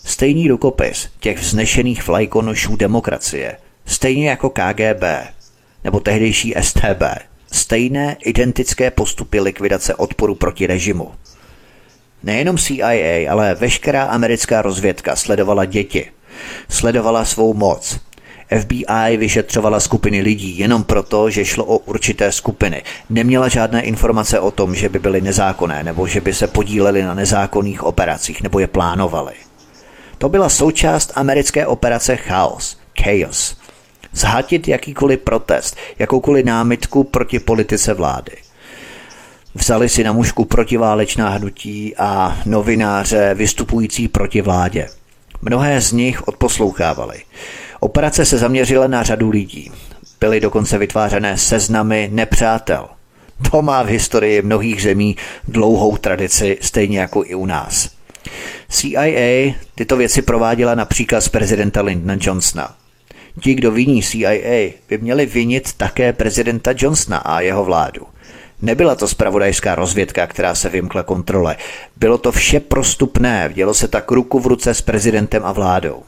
Stejný 0.05 0.47
rukopis 0.47 1.09
těch 1.19 1.39
vznešených 1.39 2.07
vlajkonošů 2.07 2.75
demokracie, 2.75 3.57
stejně 3.85 4.29
jako 4.29 4.49
KGB 4.49 5.03
nebo 5.83 5.99
tehdejší 5.99 6.53
STB, 6.61 7.03
stejné 7.51 8.17
identické 8.25 8.91
postupy 8.91 9.39
likvidace 9.39 9.95
odporu 9.95 10.35
proti 10.35 10.67
režimu. 10.67 11.11
Nejenom 12.23 12.57
CIA, 12.57 13.31
ale 13.31 13.55
veškerá 13.55 14.03
americká 14.03 14.61
rozvědka 14.61 15.15
sledovala 15.15 15.65
děti, 15.65 16.11
sledovala 16.69 17.25
svou 17.25 17.53
moc, 17.53 17.99
FBI 18.59 19.17
vyšetřovala 19.17 19.79
skupiny 19.79 20.21
lidí 20.21 20.57
jenom 20.57 20.83
proto, 20.83 21.29
že 21.29 21.45
šlo 21.45 21.65
o 21.65 21.77
určité 21.77 22.31
skupiny. 22.31 22.83
Neměla 23.09 23.47
žádné 23.47 23.81
informace 23.81 24.39
o 24.39 24.51
tom, 24.51 24.75
že 24.75 24.89
by 24.89 24.99
byly 24.99 25.21
nezákonné 25.21 25.83
nebo 25.83 26.07
že 26.07 26.21
by 26.21 26.33
se 26.33 26.47
podíleli 26.47 27.03
na 27.03 27.13
nezákonných 27.13 27.83
operacích 27.83 28.41
nebo 28.41 28.59
je 28.59 28.67
plánovali. 28.67 29.33
To 30.17 30.29
byla 30.29 30.49
součást 30.49 31.11
americké 31.15 31.67
operace 31.67 32.15
Chaos, 32.15 32.77
Chaos. 33.03 33.57
Zhatit 34.13 34.67
jakýkoliv 34.67 35.19
protest, 35.19 35.77
jakoukoliv 35.99 36.45
námitku 36.45 37.03
proti 37.03 37.39
politice 37.39 37.93
vlády. 37.93 38.31
Vzali 39.55 39.89
si 39.89 40.03
na 40.03 40.11
mužku 40.11 40.45
protiválečná 40.45 41.29
hnutí 41.29 41.95
a 41.97 42.37
novináře 42.45 43.33
vystupující 43.33 44.07
proti 44.07 44.41
vládě. 44.41 44.87
Mnohé 45.41 45.81
z 45.81 45.91
nich 45.91 46.27
odposlouchávali. 46.27 47.21
Operace 47.83 48.25
se 48.25 48.37
zaměřila 48.37 48.87
na 48.87 49.03
řadu 49.03 49.29
lidí. 49.29 49.71
Byly 50.19 50.39
dokonce 50.39 50.77
vytvářené 50.77 51.37
seznamy 51.37 52.09
nepřátel. 52.11 52.87
To 53.51 53.61
má 53.61 53.83
v 53.83 53.87
historii 53.87 54.41
mnohých 54.41 54.81
zemí 54.81 55.15
dlouhou 55.47 55.97
tradici, 55.97 56.57
stejně 56.61 56.99
jako 56.99 57.23
i 57.25 57.35
u 57.35 57.45
nás. 57.45 57.89
CIA 58.69 59.53
tyto 59.75 59.97
věci 59.97 60.21
prováděla 60.21 60.75
na 60.75 60.85
příkaz 60.85 61.29
prezidenta 61.29 61.81
Lyndona 61.81 62.17
Johnsona. 62.21 62.75
Ti, 63.39 63.53
kdo 63.53 63.71
viní 63.71 64.03
CIA, 64.03 64.71
by 64.89 64.97
měli 64.97 65.25
vinit 65.25 65.73
také 65.73 66.13
prezidenta 66.13 66.73
Johnsona 66.77 67.17
a 67.17 67.41
jeho 67.41 67.65
vládu. 67.65 68.07
Nebyla 68.61 68.95
to 68.95 69.07
spravodajská 69.07 69.75
rozvědka, 69.75 70.27
která 70.27 70.55
se 70.55 70.69
vymkla 70.69 71.03
kontrole. 71.03 71.55
Bylo 71.97 72.17
to 72.17 72.31
vše 72.31 72.59
prostupné, 72.59 73.49
dělo 73.53 73.73
se 73.73 73.87
tak 73.87 74.11
ruku 74.11 74.39
v 74.39 74.47
ruce 74.47 74.73
s 74.73 74.81
prezidentem 74.81 75.45
a 75.45 75.51
vládou. 75.51 76.03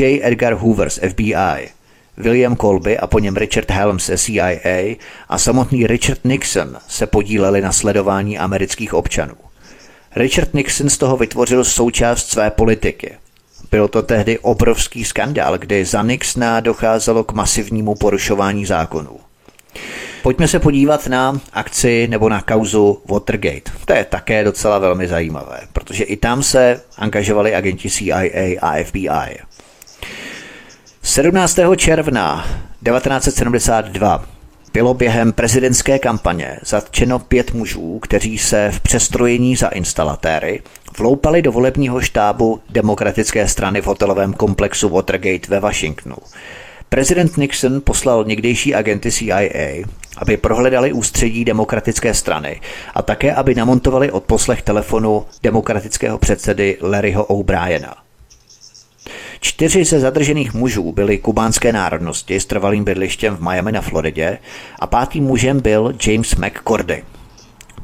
J. 0.00 0.20
Edgar 0.22 0.54
Hoover 0.54 0.90
z 0.90 0.98
FBI, 1.08 1.68
William 2.16 2.56
Colby 2.56 2.98
a 2.98 3.06
po 3.06 3.18
něm 3.18 3.36
Richard 3.36 3.70
Helms 3.70 4.06
ze 4.06 4.18
CIA 4.18 4.96
a 5.28 5.38
samotný 5.38 5.86
Richard 5.86 6.20
Nixon 6.24 6.76
se 6.88 7.06
podíleli 7.06 7.60
na 7.60 7.72
sledování 7.72 8.38
amerických 8.38 8.94
občanů. 8.94 9.34
Richard 10.16 10.54
Nixon 10.54 10.90
z 10.90 10.98
toho 10.98 11.16
vytvořil 11.16 11.64
součást 11.64 12.28
své 12.28 12.50
politiky. 12.50 13.14
Byl 13.70 13.88
to 13.88 14.02
tehdy 14.02 14.38
obrovský 14.38 15.04
skandál, 15.04 15.58
kdy 15.58 15.84
za 15.84 16.02
Nixona 16.02 16.60
docházelo 16.60 17.24
k 17.24 17.32
masivnímu 17.32 17.94
porušování 17.94 18.66
zákonů. 18.66 19.20
Pojďme 20.22 20.48
se 20.48 20.58
podívat 20.58 21.06
na 21.06 21.40
akci 21.52 22.08
nebo 22.08 22.28
na 22.28 22.42
kauzu 22.42 23.02
Watergate. 23.10 23.70
To 23.84 23.92
je 23.92 24.04
také 24.04 24.44
docela 24.44 24.78
velmi 24.78 25.08
zajímavé, 25.08 25.60
protože 25.72 26.04
i 26.04 26.16
tam 26.16 26.42
se 26.42 26.80
angažovali 26.96 27.54
agenti 27.54 27.90
CIA 27.90 28.58
a 28.60 28.84
FBI. 28.84 29.38
17. 31.02 31.58
června 31.76 32.48
1972 32.84 34.24
bylo 34.72 34.94
během 34.94 35.32
prezidentské 35.32 35.98
kampaně 35.98 36.58
zatčeno 36.64 37.18
pět 37.18 37.52
mužů, 37.54 37.98
kteří 38.02 38.38
se 38.38 38.70
v 38.74 38.80
přestrojení 38.80 39.56
za 39.56 39.68
instalatéry 39.68 40.62
vloupali 40.98 41.42
do 41.42 41.52
volebního 41.52 42.00
štábu 42.00 42.60
demokratické 42.70 43.48
strany 43.48 43.80
v 43.80 43.86
hotelovém 43.86 44.32
komplexu 44.32 44.88
Watergate 44.88 45.48
ve 45.48 45.60
Washingtonu. 45.60 46.16
Prezident 46.88 47.36
Nixon 47.36 47.80
poslal 47.80 48.24
někdejší 48.24 48.74
agenty 48.74 49.12
CIA, 49.12 49.84
aby 50.16 50.36
prohledali 50.36 50.92
ústředí 50.92 51.44
demokratické 51.44 52.14
strany 52.14 52.60
a 52.94 53.02
také, 53.02 53.34
aby 53.34 53.54
namontovali 53.54 54.10
odposlech 54.10 54.62
telefonu 54.62 55.26
demokratického 55.42 56.18
předsedy 56.18 56.76
Larryho 56.80 57.24
O'Briena. 57.24 58.07
Čtyři 59.40 59.84
ze 59.84 60.00
zadržených 60.00 60.54
mužů 60.54 60.92
byli 60.92 61.18
kubánské 61.18 61.72
národnosti 61.72 62.40
s 62.40 62.46
trvalým 62.46 62.84
bydlištěm 62.84 63.36
v 63.36 63.40
Miami 63.40 63.72
na 63.72 63.80
Floridě 63.80 64.38
a 64.78 64.86
pátým 64.86 65.24
mužem 65.24 65.60
byl 65.60 65.94
James 66.06 66.34
McCordy. 66.34 67.04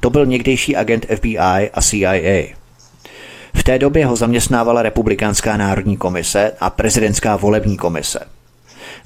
To 0.00 0.10
byl 0.10 0.26
někdejší 0.26 0.76
agent 0.76 1.06
FBI 1.14 1.38
a 1.74 1.82
CIA. 1.82 2.54
V 3.54 3.62
té 3.62 3.78
době 3.78 4.06
ho 4.06 4.16
zaměstnávala 4.16 4.82
Republikánská 4.82 5.56
národní 5.56 5.96
komise 5.96 6.52
a 6.60 6.70
prezidentská 6.70 7.36
volební 7.36 7.76
komise. 7.76 8.18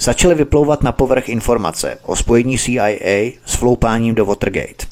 Začaly 0.01 0.35
vyplouvat 0.35 0.83
na 0.83 0.93
povrch 0.93 1.29
informace 1.29 1.99
o 2.03 2.17
spojení 2.17 2.59
CIA 2.59 3.33
s 3.45 3.61
vloupáním 3.61 4.15
do 4.15 4.25
Watergate. 4.25 4.87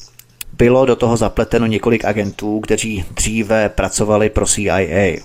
Bylo 0.53 0.85
do 0.85 0.95
toho 0.95 1.17
zapleteno 1.17 1.65
několik 1.65 2.05
agentů, 2.05 2.59
kteří 2.59 3.05
dříve 3.11 3.69
pracovali 3.69 4.29
pro 4.29 4.45
CIA. 4.45 5.17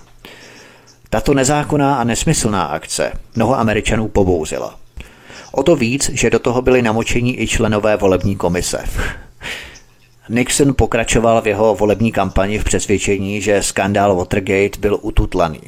Tato 1.13 1.33
nezákonná 1.33 1.95
a 1.95 2.03
nesmyslná 2.03 2.63
akce 2.63 3.11
mnoho 3.35 3.59
Američanů 3.59 4.07
pobouřila. 4.07 4.75
O 5.51 5.63
to 5.63 5.75
víc, 5.75 6.09
že 6.09 6.29
do 6.29 6.39
toho 6.39 6.61
byli 6.61 6.81
namočení 6.81 7.41
i 7.41 7.47
členové 7.47 7.97
volební 7.97 8.35
komise. 8.35 8.85
Nixon 10.29 10.73
pokračoval 10.77 11.41
v 11.41 11.47
jeho 11.47 11.75
volební 11.75 12.11
kampani 12.11 12.59
v 12.59 12.63
přesvědčení, 12.63 13.41
že 13.41 13.63
skandál 13.63 14.15
Watergate 14.15 14.79
byl 14.79 14.99
ututlaný. 15.01 15.61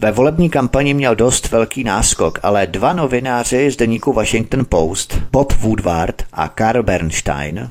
Ve 0.00 0.12
volební 0.12 0.50
kampani 0.50 0.94
měl 0.94 1.14
dost 1.14 1.50
velký 1.50 1.84
náskok, 1.84 2.38
ale 2.42 2.66
dva 2.66 2.92
novináři 2.92 3.70
z 3.70 3.76
deníku 3.76 4.12
Washington 4.12 4.66
Post, 4.68 5.18
Bob 5.32 5.52
Woodward 5.52 6.22
a 6.32 6.48
Carl 6.58 6.82
Bernstein, 6.82 7.70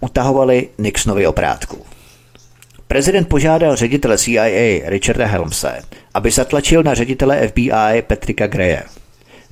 utahovali 0.00 0.68
Nixonovi 0.78 1.26
oprátku. 1.26 1.93
Prezident 2.94 3.28
požádal 3.28 3.76
ředitele 3.76 4.18
CIA 4.18 4.80
Richarda 4.84 5.26
Helmse, 5.26 5.82
aby 6.14 6.30
zatlačil 6.30 6.82
na 6.82 6.94
ředitele 6.94 7.48
FBI 7.48 8.02
Petrika 8.06 8.46
Greje. 8.46 8.82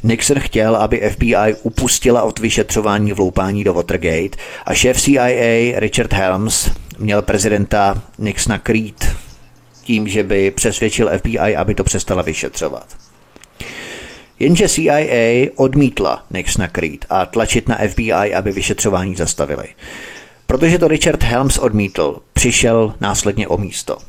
Nixon 0.03 0.41
chtěl, 0.41 0.77
aby 0.77 1.11
FBI 1.11 1.55
upustila 1.63 2.23
od 2.23 2.39
vyšetřování 2.39 3.13
vloupání 3.13 3.65
do 3.65 3.75
Watergate 3.75 4.39
a 4.67 4.75
šéf 4.75 5.01
CIA 5.01 5.81
Richard 5.81 6.13
Helms 6.13 6.71
měl 6.99 7.23
prezidenta 7.23 8.03
Nixona 8.19 8.59
krýt 8.59 9.17
tím, 9.85 10.09
že 10.09 10.23
by 10.23 10.51
přesvědčil 10.51 11.11
FBI, 11.19 11.57
aby 11.57 11.75
to 11.75 11.85
přestala 11.85 12.23
vyšetřovat. 12.23 12.87
Jenže 14.39 14.69
CIA 14.69 15.49
odmítla 15.57 16.25
Nixona 16.31 16.69
krýt 16.69 17.05
a 17.11 17.27
tlačit 17.27 17.69
na 17.69 17.79
FBI, 17.89 18.35
aby 18.35 18.53
vyšetřování 18.53 19.17
zastavili. 19.17 19.65
Protože 20.53 20.79
to 20.79 20.89
Richard 20.89 21.23
Helms 21.23 21.59
odmítl, 21.59 22.17
přišel 22.33 22.95
následně 23.01 23.49
o 23.49 23.59
místo– 23.59 23.99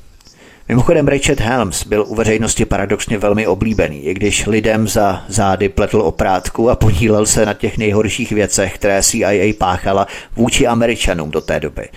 Mimochodem 0.70 1.08
Richard 1.08 1.40
Helms 1.40 1.84
byl 1.84 2.06
u 2.08 2.16
veřejnosti 2.16 2.66
paradoxně 2.66 3.18
velmi 3.18 3.48
oblíbený, 3.48 4.06
i 4.06 4.14
když 4.14 4.46
lidem 4.46 4.88
za 4.88 5.24
zády 5.28 5.70
pletl 5.70 6.02
oprátku 6.02 6.70
a 6.70 6.76
podílel 6.76 7.26
se 7.26 7.46
na 7.46 7.54
těch 7.54 7.78
nejhorších 7.78 8.32
věcech, 8.32 8.76
které 8.76 9.04
CIA 9.04 9.54
páchala 9.58 10.08
vůči 10.36 10.68
Američanům 10.68 11.32
do 11.32 11.42
té 11.42 11.60
doby. 11.60 11.90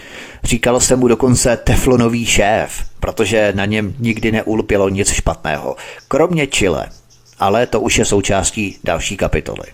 Říkalo 0.44 0.80
se 0.80 0.96
mu 0.96 1.08
dokonce 1.08 1.56
teflonový 1.56 2.26
šéf, 2.26 2.84
protože 3.00 3.52
na 3.56 3.64
něm 3.64 3.94
nikdy 3.98 4.32
neulpělo 4.32 4.88
nic 4.88 5.12
špatného, 5.12 5.76
kromě 6.08 6.46
Chile. 6.46 6.86
Ale 7.38 7.66
to 7.66 7.80
už 7.80 7.98
je 7.98 8.04
součástí 8.04 8.78
další 8.84 9.16
kapitoly. 9.16 9.66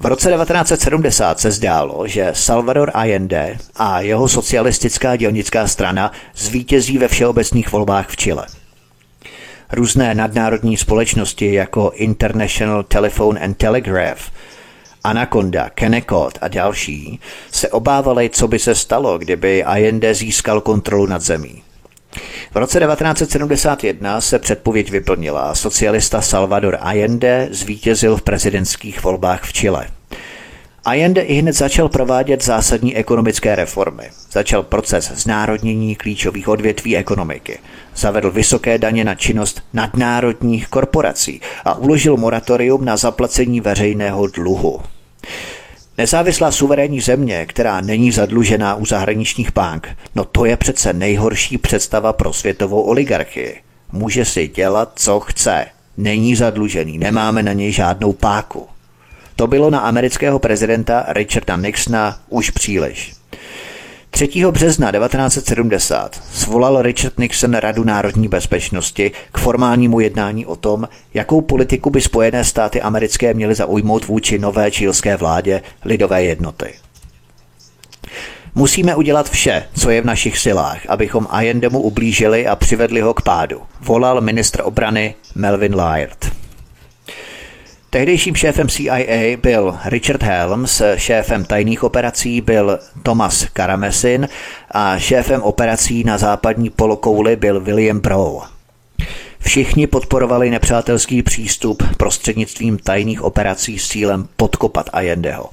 V 0.00 0.06
roce 0.06 0.30
1970 0.30 1.40
se 1.40 1.50
zdálo, 1.50 2.06
že 2.06 2.30
Salvador 2.32 2.90
Allende 2.94 3.58
a 3.76 4.00
jeho 4.00 4.28
socialistická 4.28 5.16
dělnická 5.16 5.68
strana 5.68 6.12
zvítězí 6.36 6.98
ve 6.98 7.08
všeobecných 7.08 7.72
volbách 7.72 8.08
v 8.08 8.16
Chile. 8.16 8.46
Různé 9.72 10.14
nadnárodní 10.14 10.76
společnosti 10.76 11.52
jako 11.52 11.92
International 11.94 12.82
Telephone 12.82 13.40
and 13.40 13.56
Telegraph, 13.56 14.30
Anaconda, 15.04 15.70
Kennecott 15.70 16.38
a 16.40 16.48
další 16.48 17.20
se 17.52 17.68
obávali, 17.68 18.30
co 18.30 18.48
by 18.48 18.58
se 18.58 18.74
stalo, 18.74 19.18
kdyby 19.18 19.64
Allende 19.64 20.14
získal 20.14 20.60
kontrolu 20.60 21.06
nad 21.06 21.22
zemí. 21.22 21.62
V 22.50 22.56
roce 22.56 22.80
1971 22.80 24.20
se 24.20 24.38
předpověď 24.38 24.90
vyplnila. 24.90 25.54
Socialista 25.54 26.20
Salvador 26.20 26.78
Allende 26.80 27.48
zvítězil 27.50 28.16
v 28.16 28.22
prezidentských 28.22 29.02
volbách 29.02 29.42
v 29.42 29.52
Chile. 29.52 29.86
Allende 30.84 31.20
i 31.22 31.34
hned 31.34 31.52
začal 31.52 31.88
provádět 31.88 32.44
zásadní 32.44 32.96
ekonomické 32.96 33.56
reformy. 33.56 34.10
Začal 34.30 34.62
proces 34.62 35.12
znárodnění 35.14 35.96
klíčových 35.96 36.48
odvětví 36.48 36.96
ekonomiky. 36.96 37.58
Zavedl 37.96 38.30
vysoké 38.30 38.78
daně 38.78 39.04
na 39.04 39.14
činnost 39.14 39.62
nadnárodních 39.72 40.68
korporací 40.68 41.40
a 41.64 41.74
uložil 41.74 42.16
moratorium 42.16 42.84
na 42.84 42.96
zaplacení 42.96 43.60
veřejného 43.60 44.26
dluhu. 44.26 44.80
Nezávislá 45.98 46.50
suverénní 46.50 47.00
země, 47.00 47.46
která 47.46 47.80
není 47.80 48.12
zadlužená 48.12 48.74
u 48.74 48.86
zahraničních 48.86 49.52
bank, 49.52 49.88
no 50.14 50.24
to 50.24 50.44
je 50.44 50.56
přece 50.56 50.92
nejhorší 50.92 51.58
představa 51.58 52.12
pro 52.12 52.32
světovou 52.32 52.82
oligarchii. 52.82 53.60
Může 53.92 54.24
si 54.24 54.48
dělat, 54.48 54.92
co 54.94 55.20
chce. 55.20 55.66
Není 55.96 56.36
zadlužený, 56.36 56.98
nemáme 56.98 57.42
na 57.42 57.52
něj 57.52 57.72
žádnou 57.72 58.12
páku. 58.12 58.66
To 59.36 59.46
bylo 59.46 59.70
na 59.70 59.80
amerického 59.80 60.38
prezidenta 60.38 61.04
Richarda 61.08 61.56
Nixona 61.56 62.20
už 62.28 62.50
příliš. 62.50 63.17
3. 64.18 64.44
března 64.50 64.92
1970 64.92 66.22
svolal 66.32 66.82
Richard 66.82 67.18
Nixon 67.18 67.54
Radu 67.54 67.84
národní 67.84 68.28
bezpečnosti 68.28 69.10
k 69.32 69.38
formálnímu 69.38 70.00
jednání 70.00 70.46
o 70.46 70.56
tom, 70.56 70.88
jakou 71.14 71.40
politiku 71.40 71.90
by 71.90 72.00
Spojené 72.00 72.44
státy 72.44 72.82
americké 72.82 73.34
měly 73.34 73.54
zaujmout 73.54 74.06
vůči 74.06 74.38
nové 74.38 74.70
čílské 74.70 75.16
vládě 75.16 75.62
lidové 75.84 76.24
jednoty. 76.24 76.74
Musíme 78.54 78.96
udělat 78.96 79.30
vše, 79.30 79.64
co 79.74 79.90
je 79.90 80.02
v 80.02 80.06
našich 80.06 80.38
silách, 80.38 80.86
abychom 80.88 81.26
Allendemu 81.30 81.80
ublížili 81.80 82.46
a 82.46 82.56
přivedli 82.56 83.00
ho 83.00 83.14
k 83.14 83.22
pádu, 83.22 83.62
volal 83.80 84.20
ministr 84.20 84.60
obrany 84.64 85.14
Melvin 85.34 85.74
Laird. 85.74 86.47
Tehdejším 87.90 88.34
šéfem 88.34 88.68
CIA 88.68 89.36
byl 89.42 89.78
Richard 89.84 90.22
Helms, 90.22 90.82
šéfem 90.96 91.44
tajných 91.44 91.84
operací 91.84 92.40
byl 92.40 92.78
Thomas 93.02 93.46
Karamesin 93.52 94.28
a 94.70 94.98
šéfem 94.98 95.42
operací 95.42 96.04
na 96.04 96.18
západní 96.18 96.70
polokouli 96.70 97.36
byl 97.36 97.60
William 97.60 98.00
Brow. 98.00 98.42
Všichni 99.40 99.86
podporovali 99.86 100.50
nepřátelský 100.50 101.22
přístup 101.22 101.82
prostřednictvím 101.96 102.78
tajných 102.78 103.22
operací 103.22 103.78
s 103.78 103.88
cílem 103.88 104.28
podkopat 104.36 104.90
Allendeho. 104.92 105.50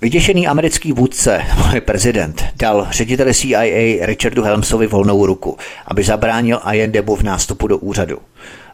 Vyděšený 0.00 0.46
americký 0.46 0.92
vůdce, 0.92 1.42
prezident, 1.80 2.44
dal 2.56 2.86
řediteli 2.90 3.34
CIA 3.34 4.06
Richardu 4.06 4.42
Helmsovi 4.42 4.86
volnou 4.86 5.26
ruku, 5.26 5.56
aby 5.86 6.02
zabránil 6.02 6.60
Allendemu 6.62 7.16
v 7.16 7.22
nástupu 7.22 7.66
do 7.66 7.78
úřadu. 7.78 8.18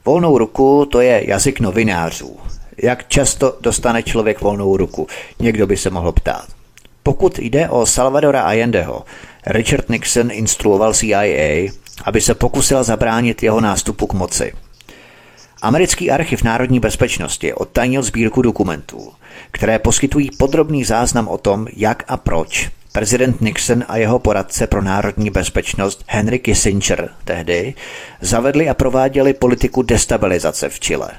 Volnou 0.04 0.38
ruku 0.38 0.88
to 0.92 1.00
je 1.00 1.30
jazyk 1.30 1.60
novinářů. 1.60 2.36
Jak 2.82 3.08
často 3.08 3.56
dostane 3.60 4.02
člověk 4.02 4.40
volnou 4.40 4.76
ruku? 4.76 5.06
Někdo 5.38 5.66
by 5.66 5.76
se 5.76 5.90
mohl 5.90 6.12
ptát. 6.12 6.46
Pokud 7.02 7.38
jde 7.38 7.68
o 7.68 7.86
Salvadora 7.86 8.42
Allendeho, 8.42 9.04
Richard 9.46 9.88
Nixon 9.88 10.30
instruoval 10.30 10.94
CIA, 10.94 11.70
aby 12.04 12.20
se 12.20 12.34
pokusil 12.34 12.84
zabránit 12.84 13.42
jeho 13.42 13.60
nástupu 13.60 14.06
k 14.06 14.12
moci. 14.12 14.52
Americký 15.62 16.10
archiv 16.10 16.42
národní 16.42 16.80
bezpečnosti 16.80 17.54
odtajnil 17.54 18.02
sbírku 18.02 18.42
dokumentů, 18.42 19.12
které 19.50 19.78
poskytují 19.78 20.30
podrobný 20.38 20.84
záznam 20.84 21.28
o 21.28 21.38
tom, 21.38 21.66
jak 21.76 22.04
a 22.08 22.16
proč 22.16 22.70
prezident 22.98 23.40
Nixon 23.40 23.84
a 23.88 23.96
jeho 23.96 24.18
poradce 24.18 24.66
pro 24.66 24.82
národní 24.82 25.30
bezpečnost 25.30 26.04
Henry 26.06 26.38
Kissinger 26.38 27.08
tehdy 27.24 27.74
zavedli 28.20 28.68
a 28.68 28.74
prováděli 28.74 29.34
politiku 29.34 29.82
destabilizace 29.82 30.68
v 30.68 30.80
Chile. 30.80 31.10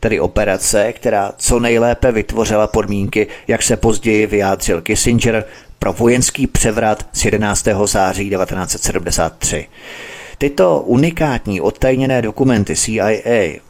Tedy 0.00 0.20
operace, 0.20 0.92
která 0.92 1.32
co 1.36 1.60
nejlépe 1.60 2.12
vytvořila 2.12 2.66
podmínky, 2.66 3.26
jak 3.48 3.62
se 3.62 3.76
později 3.76 4.26
vyjádřil 4.26 4.80
Kissinger, 4.80 5.44
pro 5.78 5.92
vojenský 5.92 6.46
převrat 6.46 7.06
z 7.12 7.24
11. 7.24 7.68
září 7.84 8.30
1973. 8.30 9.66
Tyto 10.38 10.80
unikátní 10.80 11.60
odtajněné 11.60 12.22
dokumenty 12.22 12.76
CIA 12.76 13.60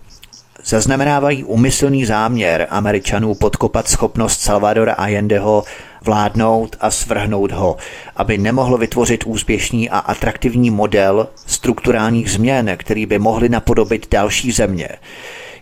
zaznamenávají 0.65 1.45
umyslný 1.45 2.05
záměr 2.05 2.67
Američanů 2.71 3.35
podkopat 3.35 3.89
schopnost 3.89 4.41
Salvadora 4.41 4.93
Allendeho 4.93 5.65
vládnout 6.05 6.77
a 6.81 6.91
svrhnout 6.91 7.53
ho, 7.53 7.77
aby 8.17 8.39
nemohl 8.39 8.79
vytvořit 8.79 9.25
úspěšný 9.27 9.91
a 9.91 9.99
atraktivní 9.99 10.71
model 10.71 11.29
strukturálních 11.47 12.31
změn, 12.31 12.77
který 12.77 13.07
by 13.07 13.19
mohly 13.19 13.49
napodobit 13.49 14.07
další 14.11 14.53
země. 14.53 14.89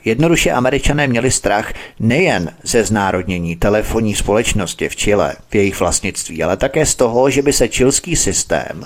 Jednoduše 0.05 0.51
američané 0.51 1.07
měli 1.07 1.31
strach 1.31 1.73
nejen 2.01 2.55
ze 2.63 2.85
znárodnění 2.85 3.57
telefonní 3.57 4.15
společnosti 4.15 4.89
v 4.89 4.97
Chile, 4.97 5.35
v 5.51 5.55
jejich 5.55 5.81
vlastnictví, 5.81 6.43
ale 6.43 6.57
také 6.57 6.87
z 6.87 6.95
toho, 6.95 7.31
že 7.31 7.43
by 7.43 7.53
se 7.53 7.69
čilský 7.69 8.17
systém 8.17 8.85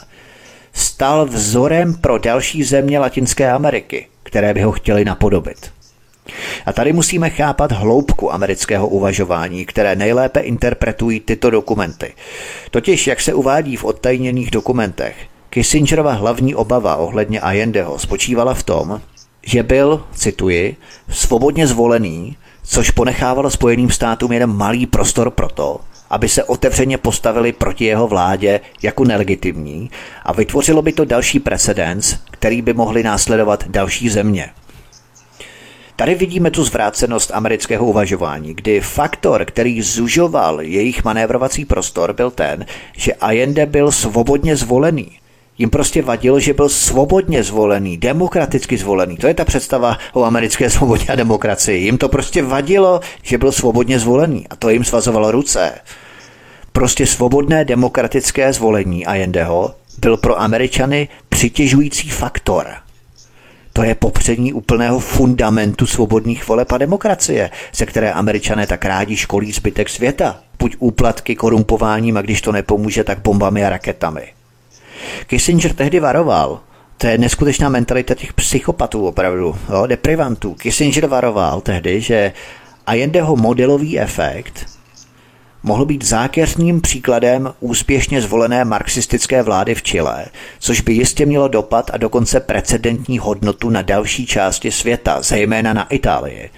stal 0.73 1.27
vzorem 1.27 1.95
pro 1.95 2.19
další 2.19 2.65
země 2.65 2.99
Latinské 2.99 3.51
Ameriky, 3.51 4.07
které 4.23 4.55
by 4.55 4.63
ho 4.63 4.73
chtěli 4.73 5.05
napodobit. 5.05 5.76
A 6.67 6.73
tady 6.73 6.93
musíme 6.93 7.31
chápat 7.31 7.73
hloubku 7.73 8.33
amerického 8.33 8.89
uvažování, 8.89 9.67
které 9.67 9.97
nejlépe 9.97 10.41
interpretují 10.41 11.21
tyto 11.21 11.51
dokumenty. 11.51 12.15
Totiž, 12.71 13.07
jak 13.07 13.21
se 13.21 13.35
uvádí 13.35 13.77
v 13.77 13.85
odtajněných 13.85 14.51
dokumentech, 14.51 15.17
Kissingerova 15.51 16.13
hlavní 16.13 16.55
obava 16.55 16.97
ohledně 16.97 17.41
Allendeho 17.41 17.99
spočívala 17.99 18.55
v 18.55 18.63
tom, 18.63 19.01
že 19.47 19.63
byl, 19.63 20.05
cituji, 20.15 20.77
svobodně 21.09 21.67
zvolený, 21.67 22.37
což 22.65 22.91
ponechávalo 22.91 23.51
Spojeným 23.51 23.91
státům 23.91 24.33
jeden 24.33 24.51
malý 24.51 24.87
prostor 24.87 25.31
pro 25.31 25.49
to, 25.49 25.81
aby 26.11 26.29
se 26.29 26.45
otevřeně 26.45 26.99
postavili 26.99 27.53
proti 27.53 27.85
jeho 27.85 28.09
vládě 28.09 28.61
jako 28.83 29.05
nelegitimní 29.05 29.91
a 30.25 30.33
vytvořilo 30.33 30.83
by 30.83 30.93
to 30.93 31.05
další 31.05 31.41
precedens, 31.41 32.17
který 32.31 32.63
by 32.63 32.73
mohli 32.73 33.03
následovat 33.03 33.65
další 33.69 34.09
země. 34.09 34.51
Tady 35.97 36.15
vidíme 36.15 36.51
tu 36.51 36.65
zvrácenost 36.65 37.31
amerického 37.35 37.87
uvažování, 37.87 38.55
kdy 38.55 38.81
faktor, 38.81 39.45
který 39.45 39.83
zužoval 39.83 40.61
jejich 40.61 41.05
manévrovací 41.05 41.65
prostor, 41.65 42.13
byl 42.13 42.31
ten, 42.31 42.67
že 42.97 43.15
Allende 43.15 43.67
byl 43.67 43.93
svobodně 43.93 44.57
zvolený. 44.57 45.19
Jim 45.59 45.71
prostě 45.71 46.03
vadilo, 46.03 46.41
že 46.41 46.55
byl 46.55 46.69
svobodně 46.69 47.43
zvolený, 47.43 47.97
demokraticky 47.97 48.77
zvolený. 48.77 49.17
To 49.17 49.27
je 49.27 49.35
ta 49.35 49.45
představa 49.45 49.99
o 50.13 50.25
americké 50.25 50.71
svobodě 50.71 51.05
a 51.13 51.15
demokracii. 51.15 51.85
Jim 51.85 51.99
to 51.99 52.09
prostě 52.09 52.43
vadilo, 52.43 53.01
že 53.23 53.39
byl 53.39 53.53
svobodně 53.53 53.99
zvolený 53.99 54.47
a 54.51 54.57
to 54.57 54.71
jim 54.71 54.85
svazovalo 54.85 55.31
ruce. 55.31 55.73
Prostě 56.73 57.07
svobodné 57.07 57.65
demokratické 57.65 58.53
zvolení 58.53 59.07
Allendeho 59.07 59.75
byl 59.99 60.17
pro 60.17 60.41
Američany 60.41 61.09
přitěžující 61.29 62.11
faktor. 62.11 62.86
To 63.77 63.83
je 63.83 63.95
popřední 63.95 64.53
úplného 64.53 64.99
fundamentu 64.99 65.87
svobodných 65.87 66.49
voleb 66.49 66.73
a 66.73 66.79
demokracie, 66.79 67.51
ze 67.75 67.87
které 67.87 68.13
američané 68.13 68.67
tak 68.67 68.85
rádi 68.85 69.17
školí 69.17 69.53
zbytek 69.53 69.89
světa. 69.89 70.41
Buď 70.59 70.77
úplatky 70.79 71.37
korumpováním 71.37 72.17
a 72.17 72.23
když 72.23 72.41
to 72.41 72.53
nepomůže, 72.53 73.05
tak 73.05 73.19
bombami 73.19 73.65
a 73.65 73.69
raketami. 73.69 74.33
Kissinger 75.27 75.73
tehdy 75.73 76.01
varoval, 76.01 76.61
to 76.99 77.07
je 77.07 77.19
neskutečná 77.19 77.69
mentalita 77.69 78.15
těch 78.15 78.33
psychopatů 78.33 79.07
opravdu, 79.07 79.57
jo, 79.71 79.87
deprivantů. 79.87 80.55
Kissinger 80.55 81.07
varoval 81.07 81.61
tehdy, 81.61 82.01
že 82.01 82.33
Allendeho 82.87 83.37
modelový 83.37 84.01
efekt 84.01 84.76
mohl 85.67 85.85
být 85.85 86.05
zákeřným 86.05 86.81
příkladem 86.81 87.55
úspěšně 87.61 88.23
zvolené 88.23 88.65
marxistické 88.65 89.43
vlády 89.43 89.75
v 89.75 89.83
Chile, 89.83 90.27
což 90.59 90.81
by 90.81 90.93
jistě 90.93 91.27
mělo 91.27 91.49
dopad 91.49 91.91
a 91.93 91.97
dokonce 91.97 92.41
precedentní 92.41 93.19
hodnotu 93.19 93.71
na 93.71 93.83
další 93.83 94.27
části 94.27 94.71
světa, 94.71 95.23
zejména 95.23 95.73
na 95.73 95.85
Itálii. 95.89 96.51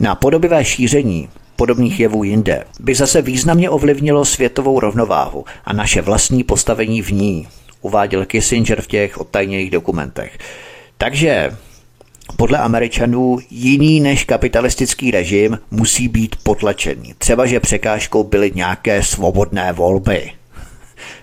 Na 0.00 0.14
podobivé 0.14 0.64
šíření 0.64 1.28
podobných 1.56 2.00
jevů 2.00 2.24
jinde 2.24 2.64
by 2.80 2.94
zase 2.94 3.22
významně 3.22 3.70
ovlivnilo 3.70 4.24
světovou 4.24 4.80
rovnováhu 4.80 5.44
a 5.64 5.72
naše 5.72 6.02
vlastní 6.02 6.44
postavení 6.44 7.02
v 7.02 7.10
ní, 7.10 7.48
uváděl 7.80 8.26
Kissinger 8.26 8.82
v 8.82 8.86
těch 8.86 9.18
odtajněných 9.18 9.70
dokumentech. 9.70 10.38
Takže 10.98 11.56
podle 12.36 12.58
Američanů 12.58 13.38
jiný 13.50 14.00
než 14.00 14.24
kapitalistický 14.24 15.10
režim 15.10 15.58
musí 15.70 16.08
být 16.08 16.36
potlačený. 16.42 17.14
Třeba, 17.18 17.46
že 17.46 17.60
překážkou 17.60 18.24
byly 18.24 18.52
nějaké 18.54 19.02
svobodné 19.02 19.72
volby. 19.72 20.32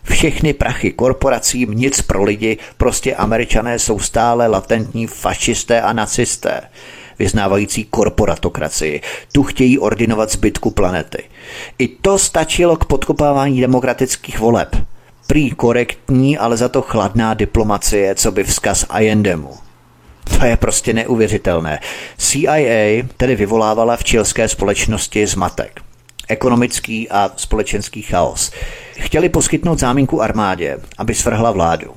Všechny 0.03 0.53
prachy 0.53 0.91
korporacím, 0.91 1.71
nic 1.71 2.01
pro 2.01 2.23
lidi, 2.23 2.57
prostě 2.77 3.15
američané 3.15 3.79
jsou 3.79 3.99
stále 3.99 4.47
latentní 4.47 5.07
fašisté 5.07 5.81
a 5.81 5.93
nacisté, 5.93 6.61
vyznávající 7.19 7.83
korporatokracii. 7.83 9.01
Tu 9.31 9.43
chtějí 9.43 9.79
ordinovat 9.79 10.31
zbytku 10.31 10.71
planety. 10.71 11.23
I 11.77 11.87
to 11.87 12.17
stačilo 12.17 12.77
k 12.77 12.85
podkopávání 12.85 13.61
demokratických 13.61 14.39
voleb. 14.39 14.75
Prý 15.27 15.51
korektní, 15.51 16.37
ale 16.37 16.57
za 16.57 16.69
to 16.69 16.81
chladná 16.81 17.33
diplomacie, 17.33 18.15
co 18.15 18.31
by 18.31 18.43
vzkaz 18.43 18.85
Allendemu. 18.89 19.68
To 20.37 20.45
je 20.45 20.57
prostě 20.57 20.93
neuvěřitelné. 20.93 21.79
CIA 22.17 23.03
tedy 23.17 23.35
vyvolávala 23.35 23.97
v 23.97 24.03
čilské 24.03 24.47
společnosti 24.47 25.27
zmatek. 25.27 25.81
Ekonomický 26.27 27.09
a 27.09 27.31
společenský 27.35 28.01
chaos. 28.01 28.51
Chtěli 28.99 29.29
poskytnout 29.29 29.79
záminku 29.79 30.21
armádě, 30.21 30.77
aby 30.97 31.15
svrhla 31.15 31.51
vládu. 31.51 31.95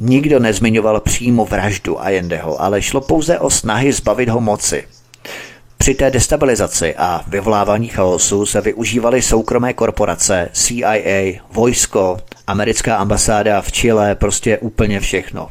Nikdo 0.00 0.38
nezmiňoval 0.38 1.00
přímo 1.00 1.44
vraždu 1.44 2.00
Allendeho, 2.00 2.62
ale 2.62 2.82
šlo 2.82 3.00
pouze 3.00 3.38
o 3.38 3.50
snahy 3.50 3.92
zbavit 3.92 4.28
ho 4.28 4.40
moci. 4.40 4.84
Při 5.78 5.94
té 5.94 6.10
destabilizaci 6.10 6.94
a 6.94 7.24
vyvolávání 7.26 7.88
chaosu 7.88 8.46
se 8.46 8.60
využívaly 8.60 9.22
soukromé 9.22 9.72
korporace, 9.72 10.48
CIA, 10.52 11.40
vojsko, 11.50 12.16
americká 12.46 12.96
ambasáda 12.96 13.60
v 13.60 13.72
Chile, 13.72 14.14
prostě 14.14 14.58
úplně 14.58 15.00
všechno. 15.00 15.48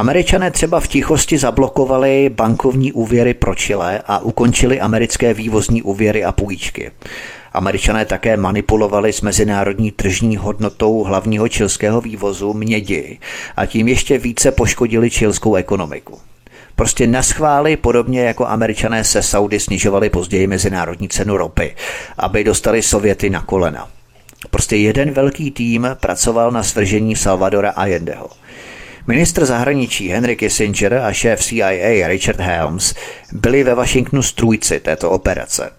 Američané 0.00 0.50
třeba 0.50 0.80
v 0.80 0.88
tichosti 0.88 1.38
zablokovali 1.38 2.30
bankovní 2.34 2.92
úvěry 2.92 3.34
pro 3.34 3.54
Chile 3.54 4.02
a 4.06 4.18
ukončili 4.18 4.80
americké 4.80 5.34
vývozní 5.34 5.82
úvěry 5.82 6.24
a 6.24 6.32
půjčky. 6.32 6.90
Američané 7.52 8.04
také 8.04 8.36
manipulovali 8.36 9.12
s 9.12 9.20
mezinárodní 9.20 9.90
tržní 9.90 10.36
hodnotou 10.36 11.02
hlavního 11.02 11.48
čilského 11.48 12.00
vývozu 12.00 12.54
mědi 12.54 13.18
a 13.56 13.66
tím 13.66 13.88
ještě 13.88 14.18
více 14.18 14.52
poškodili 14.52 15.10
čilskou 15.10 15.54
ekonomiku. 15.54 16.18
Prostě 16.76 17.06
naschváli, 17.06 17.76
podobně 17.76 18.20
jako 18.20 18.46
američané 18.46 19.04
se 19.04 19.22
Saudy 19.22 19.60
snižovali 19.60 20.10
později 20.10 20.46
mezinárodní 20.46 21.08
cenu 21.08 21.36
ropy, 21.36 21.74
aby 22.18 22.44
dostali 22.44 22.82
Sověty 22.82 23.30
na 23.30 23.42
kolena. 23.42 23.88
Prostě 24.50 24.76
jeden 24.76 25.10
velký 25.10 25.50
tým 25.50 25.88
pracoval 26.00 26.50
na 26.50 26.62
svržení 26.62 27.16
Salvadora 27.16 27.70
Allendeho. 27.70 28.28
Ministr 29.06 29.46
zahraničí 29.46 30.08
Henry 30.08 30.36
Kissinger 30.36 30.94
a 30.94 31.12
šéf 31.12 31.40
CIA 31.40 32.08
Richard 32.08 32.40
Helms 32.40 32.94
byli 33.32 33.64
ve 33.64 33.74
Washingtonu 33.74 34.22
strůjci 34.22 34.80
této 34.80 35.10
operace. 35.10 35.70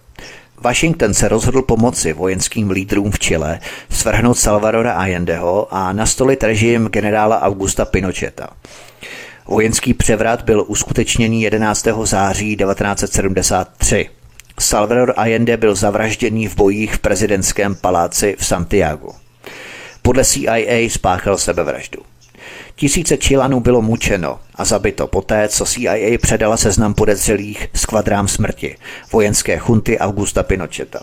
Washington 0.60 1.14
se 1.14 1.28
rozhodl 1.28 1.62
pomoci 1.62 2.12
vojenským 2.12 2.70
lídrům 2.70 3.10
v 3.10 3.18
Chile 3.18 3.60
svrhnout 3.90 4.38
Salvadora 4.38 4.92
Allendeho 4.92 5.74
a 5.74 5.92
nastolit 5.92 6.44
režim 6.44 6.86
generála 6.86 7.42
Augusta 7.42 7.84
Pinocheta. 7.84 8.48
Vojenský 9.46 9.94
převrat 9.94 10.42
byl 10.42 10.64
uskutečněný 10.68 11.42
11. 11.42 11.86
září 12.04 12.56
1973. 12.56 14.08
Salvador 14.60 15.14
Allende 15.16 15.56
byl 15.56 15.74
zavražděný 15.74 16.48
v 16.48 16.56
bojích 16.56 16.94
v 16.94 16.98
prezidentském 16.98 17.74
paláci 17.74 18.36
v 18.38 18.46
Santiago. 18.46 19.08
Podle 20.02 20.24
CIA 20.24 20.88
spáchal 20.90 21.38
sebevraždu. 21.38 22.11
Tisíce 22.74 23.16
Čilanů 23.16 23.60
bylo 23.60 23.82
mučeno 23.82 24.40
a 24.54 24.64
zabito 24.64 25.06
poté, 25.06 25.48
co 25.48 25.64
CIA 25.64 26.18
předala 26.22 26.56
seznam 26.56 26.94
podezřelých 26.94 27.68
s 27.74 27.86
kvadrám 27.86 28.28
smrti, 28.28 28.76
vojenské 29.12 29.58
chunty 29.58 29.98
Augusta 29.98 30.42
Pinocheta. 30.42 31.00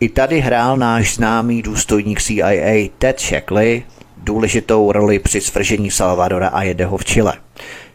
I 0.00 0.08
tady 0.08 0.40
hrál 0.40 0.76
náš 0.76 1.14
známý 1.14 1.62
důstojník 1.62 2.22
CIA 2.22 2.88
Ted 2.98 3.20
Shackley 3.20 3.82
důležitou 4.22 4.92
roli 4.92 5.18
při 5.18 5.40
svržení 5.40 5.90
Salvadora 5.90 6.48
a 6.48 6.62
jedeho 6.62 6.96
v 6.96 7.04
Chile. 7.04 7.34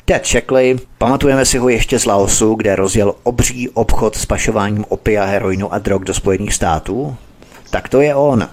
Ted 0.06 0.26
Shackley, 0.28 0.76
pamatujeme 0.98 1.46
si 1.46 1.58
ho 1.58 1.70
ještě 1.70 2.00
z 2.00 2.06
Laosu, 2.06 2.56
kde 2.56 2.76
rozjel 2.76 3.16
obří 3.24 3.70
obchod 3.70 4.16
s 4.16 4.26
pašováním 4.26 4.86
opia, 4.90 5.26
heroinu 5.26 5.74
a 5.74 5.78
drog 5.78 6.04
do 6.04 6.14
Spojených 6.14 6.54
států? 6.54 7.16
Tak 7.70 7.90
to 7.90 8.02
je 8.02 8.16
on. 8.16 8.48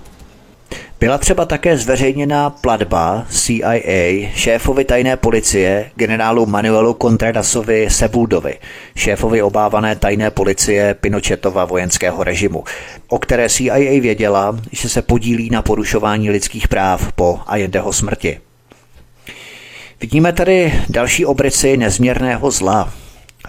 Byla 1.04 1.18
třeba 1.18 1.44
také 1.44 1.78
zveřejněna 1.78 2.50
platba 2.50 3.26
CIA 3.30 4.30
šéfovi 4.34 4.84
tajné 4.84 5.16
policie 5.16 5.90
generálu 5.94 6.46
Manuelu 6.46 6.96
Contradasovi 7.02 7.90
Sebuldovi, 7.90 8.58
šéfovi 8.96 9.42
obávané 9.42 9.96
tajné 9.96 10.30
policie 10.30 10.94
Pinochetova 10.94 11.64
vojenského 11.64 12.24
režimu, 12.24 12.64
o 13.08 13.18
které 13.18 13.48
CIA 13.48 14.00
věděla, 14.00 14.58
že 14.72 14.88
se 14.88 15.02
podílí 15.02 15.50
na 15.50 15.62
porušování 15.62 16.30
lidských 16.30 16.68
práv 16.68 17.12
po 17.12 17.40
Allendeho 17.46 17.92
smrti. 17.92 18.40
Vidíme 20.00 20.32
tady 20.32 20.72
další 20.88 21.26
obrici 21.26 21.76
nezměrného 21.76 22.50
zla, 22.50 22.92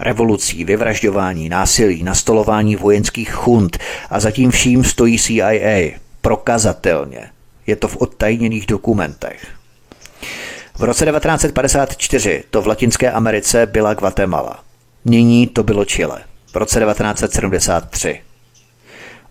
revolucí, 0.00 0.64
vyvražďování, 0.64 1.48
násilí, 1.48 2.02
nastolování 2.02 2.76
vojenských 2.76 3.30
chunt 3.30 3.78
a 4.10 4.20
zatím 4.20 4.50
vším 4.50 4.84
stojí 4.84 5.18
CIA, 5.18 5.90
prokazatelně– 6.20 7.30
je 7.66 7.76
to 7.76 7.88
v 7.88 7.96
odtajněných 7.96 8.66
dokumentech. 8.66 9.46
V 10.78 10.82
roce 10.82 11.06
1954 11.06 12.44
to 12.50 12.62
v 12.62 12.66
Latinské 12.66 13.10
Americe 13.10 13.66
byla 13.66 13.94
Guatemala. 13.94 14.64
Nyní 15.04 15.46
to 15.46 15.62
bylo 15.62 15.84
Chile. 15.84 16.22
V 16.52 16.56
roce 16.56 16.80
1973. 16.80 18.20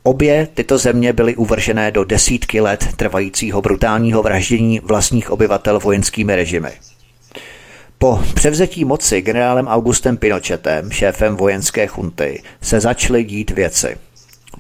Obě 0.03 0.47
tyto 0.53 0.77
země 0.77 1.13
byly 1.13 1.35
uvržené 1.35 1.91
do 1.91 2.03
desítky 2.03 2.61
let 2.61 2.87
trvajícího 2.95 3.61
brutálního 3.61 4.23
vraždění 4.23 4.79
vlastních 4.79 5.31
obyvatel 5.31 5.79
vojenskými 5.79 6.35
režimy. 6.35 6.71
Po 7.97 8.23
převzetí 8.33 8.85
moci 8.85 9.21
generálem 9.21 9.67
Augustem 9.67 10.17
Pinochetem, 10.17 10.91
šéfem 10.91 11.35
vojenské 11.35 11.87
chunty, 11.87 12.43
se 12.61 12.79
začaly 12.79 13.23
dít 13.23 13.51
věci– 13.51 13.97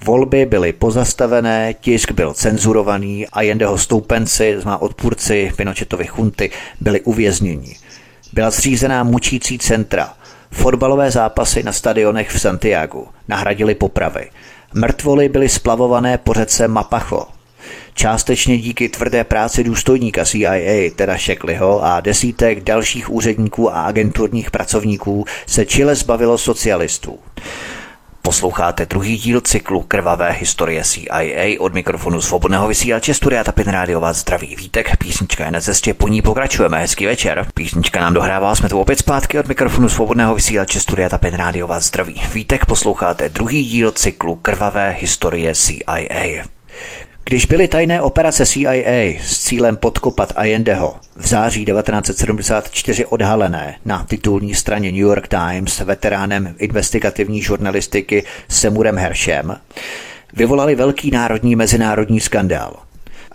Volby 0.03 0.45
byly 0.45 0.73
pozastavené, 0.73 1.73
tisk 1.73 2.11
byl 2.11 2.33
cenzurovaný 2.33 3.27
a 3.27 3.41
jen 3.41 3.57
jeho 3.59 3.77
stoupenci, 3.77 4.57
má 4.65 4.81
odpůrci 4.81 5.51
Pinochetovy 5.55 6.05
chunty, 6.05 6.51
byli 6.81 7.01
uvězněni. 7.01 7.75
Byla 8.33 8.49
zřízená 8.49 9.03
mučící 9.03 9.59
centra. 9.59 10.13
Fotbalové 10.51 11.11
zápasy 11.11 11.63
na 11.63 11.71
stadionech 11.71 12.29
v 12.29 12.41
Santiago 12.41 13.03
nahradili 13.27 13.75
popravy. 13.75 14.29
Mrtvoly 14.73 15.29
byly 15.29 15.49
splavované 15.49 16.17
po 16.17 16.33
řece 16.33 16.67
Mapacho. 16.67 17.27
Částečně 17.93 18.57
díky 18.57 18.89
tvrdé 18.89 19.23
práci 19.23 19.63
důstojníka 19.63 20.25
CIA, 20.25 20.91
teda 20.95 21.17
Shackleyho 21.17 21.83
a 21.83 21.99
desítek 21.99 22.63
dalších 22.63 23.09
úředníků 23.09 23.75
a 23.75 23.81
agenturních 23.81 24.51
pracovníků 24.51 25.25
se 25.45 25.65
Chile 25.65 25.95
zbavilo 25.95 26.37
socialistů. 26.37 27.19
Posloucháte 28.25 28.85
druhý 28.85 29.17
díl 29.17 29.41
cyklu 29.41 29.81
Krvavé 29.81 30.31
historie 30.31 30.83
CIA 30.83 31.59
od 31.59 31.73
mikrofonu 31.73 32.21
svobodného 32.21 32.67
vysílače 32.67 33.13
Studia 33.13 33.43
Tapin 33.43 33.67
Rádio 33.67 33.99
vás 33.99 34.17
zdraví 34.17 34.55
vítek, 34.55 34.97
písnička 34.97 35.45
je 35.45 35.51
na 35.51 35.61
cestě, 35.61 35.93
po 35.93 36.07
ní 36.07 36.21
pokračujeme, 36.21 36.79
hezký 36.79 37.05
večer. 37.05 37.47
Písnička 37.53 38.01
nám 38.01 38.13
dohrává, 38.13 38.55
jsme 38.55 38.69
tu 38.69 38.79
opět 38.79 38.99
zpátky 38.99 39.39
od 39.39 39.47
mikrofonu 39.47 39.89
svobodného 39.89 40.35
vysílače 40.35 40.79
Studia 40.79 41.09
Tapin 41.09 41.33
Rádio 41.33 41.67
vás 41.67 41.83
zdraví 41.83 42.21
vítek, 42.33 42.65
posloucháte 42.65 43.29
druhý 43.29 43.65
díl 43.65 43.91
cyklu 43.91 44.35
Krvavé 44.35 44.95
historie 44.99 45.55
CIA. 45.55 46.43
Když 47.29 47.45
byly 47.45 47.67
tajné 47.67 48.01
operace 48.01 48.45
CIA 48.45 49.19
s 49.21 49.43
cílem 49.43 49.77
podkopat 49.77 50.33
Allendeho 50.35 50.95
v 51.15 51.27
září 51.27 51.65
1974 51.65 53.05
odhalené 53.05 53.75
na 53.85 54.03
titulní 54.03 54.55
straně 54.55 54.91
New 54.91 55.01
York 55.01 55.27
Times 55.27 55.79
veteránem 55.79 56.55
investigativní 56.57 57.41
žurnalistiky 57.41 58.23
Semurem 58.49 58.97
Heršem, 58.97 59.57
vyvolali 60.33 60.75
velký 60.75 61.11
národní 61.11 61.55
mezinárodní 61.55 62.19
skandál. 62.19 62.84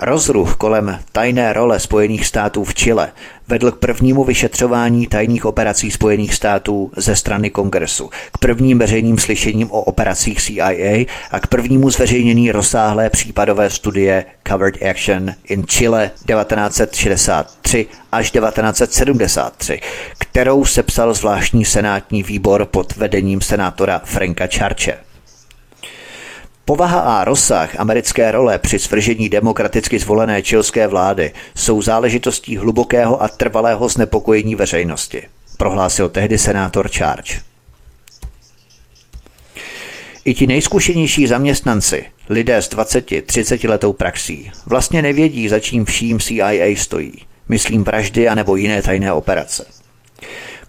Rozruch 0.02 0.56
kolem 0.56 0.98
tajné 1.12 1.52
role 1.52 1.81
Spojených 1.81 2.27
států 2.27 2.64
v 2.64 2.74
Chile 2.74 3.12
vedl 3.48 3.70
k 3.70 3.78
prvnímu 3.78 4.24
vyšetřování 4.24 5.06
tajných 5.06 5.44
operací 5.44 5.90
Spojených 5.90 6.35
států 6.35 6.90
ze 6.97 7.16
strany 7.16 7.51
kongresu, 7.51 8.10
k 8.32 8.39
prvním 8.39 8.78
veřejným 8.78 9.18
slyšením 9.18 9.70
o 9.70 9.82
operacích 9.82 10.43
CIA 10.43 11.06
a 11.31 11.40
k 11.40 11.47
prvnímu 11.47 11.90
zveřejnění 11.90 12.52
rozsáhlé 12.52 13.10
případové 13.10 13.70
studie 13.70 14.24
Covered 14.48 14.82
Action 14.90 15.35
in 15.44 15.66
Chile 15.66 16.10
1963 16.27 17.86
až 18.12 18.31
1973, 18.31 19.81
kterou 20.18 20.64
sepsal 20.64 21.14
zvláštní 21.14 21.64
senátní 21.64 22.22
výbor 22.22 22.64
pod 22.64 22.97
vedením 22.97 23.40
senátora 23.40 24.01
Franka 24.05 24.47
Charche. 24.47 25.10
Povaha 26.70 27.01
a 27.01 27.24
rozsah 27.24 27.80
americké 27.80 28.30
role 28.30 28.59
při 28.59 28.78
svržení 28.78 29.28
demokraticky 29.28 29.98
zvolené 29.98 30.42
čilské 30.42 30.86
vlády 30.86 31.32
jsou 31.55 31.82
záležitostí 31.82 32.56
hlubokého 32.56 33.22
a 33.22 33.28
trvalého 33.28 33.88
znepokojení 33.88 34.55
veřejnosti, 34.55 35.22
prohlásil 35.56 36.09
tehdy 36.09 36.38
senátor 36.38 36.88
Charge. 36.88 37.40
I 40.24 40.34
ti 40.34 40.47
nejzkušenější 40.47 41.26
zaměstnanci, 41.26 42.05
lidé 42.28 42.56
s 42.56 42.70
20-30 42.70 43.68
letou 43.68 43.92
praxí, 43.92 44.51
vlastně 44.66 45.02
nevědí, 45.02 45.48
za 45.48 45.60
čím 45.60 45.84
vším 45.84 46.20
CIA 46.20 46.76
stojí. 46.76 47.12
Myslím 47.48 47.84
vraždy 47.84 48.28
anebo 48.28 48.56
jiné 48.56 48.82
tajné 48.82 49.12
operace. 49.12 49.66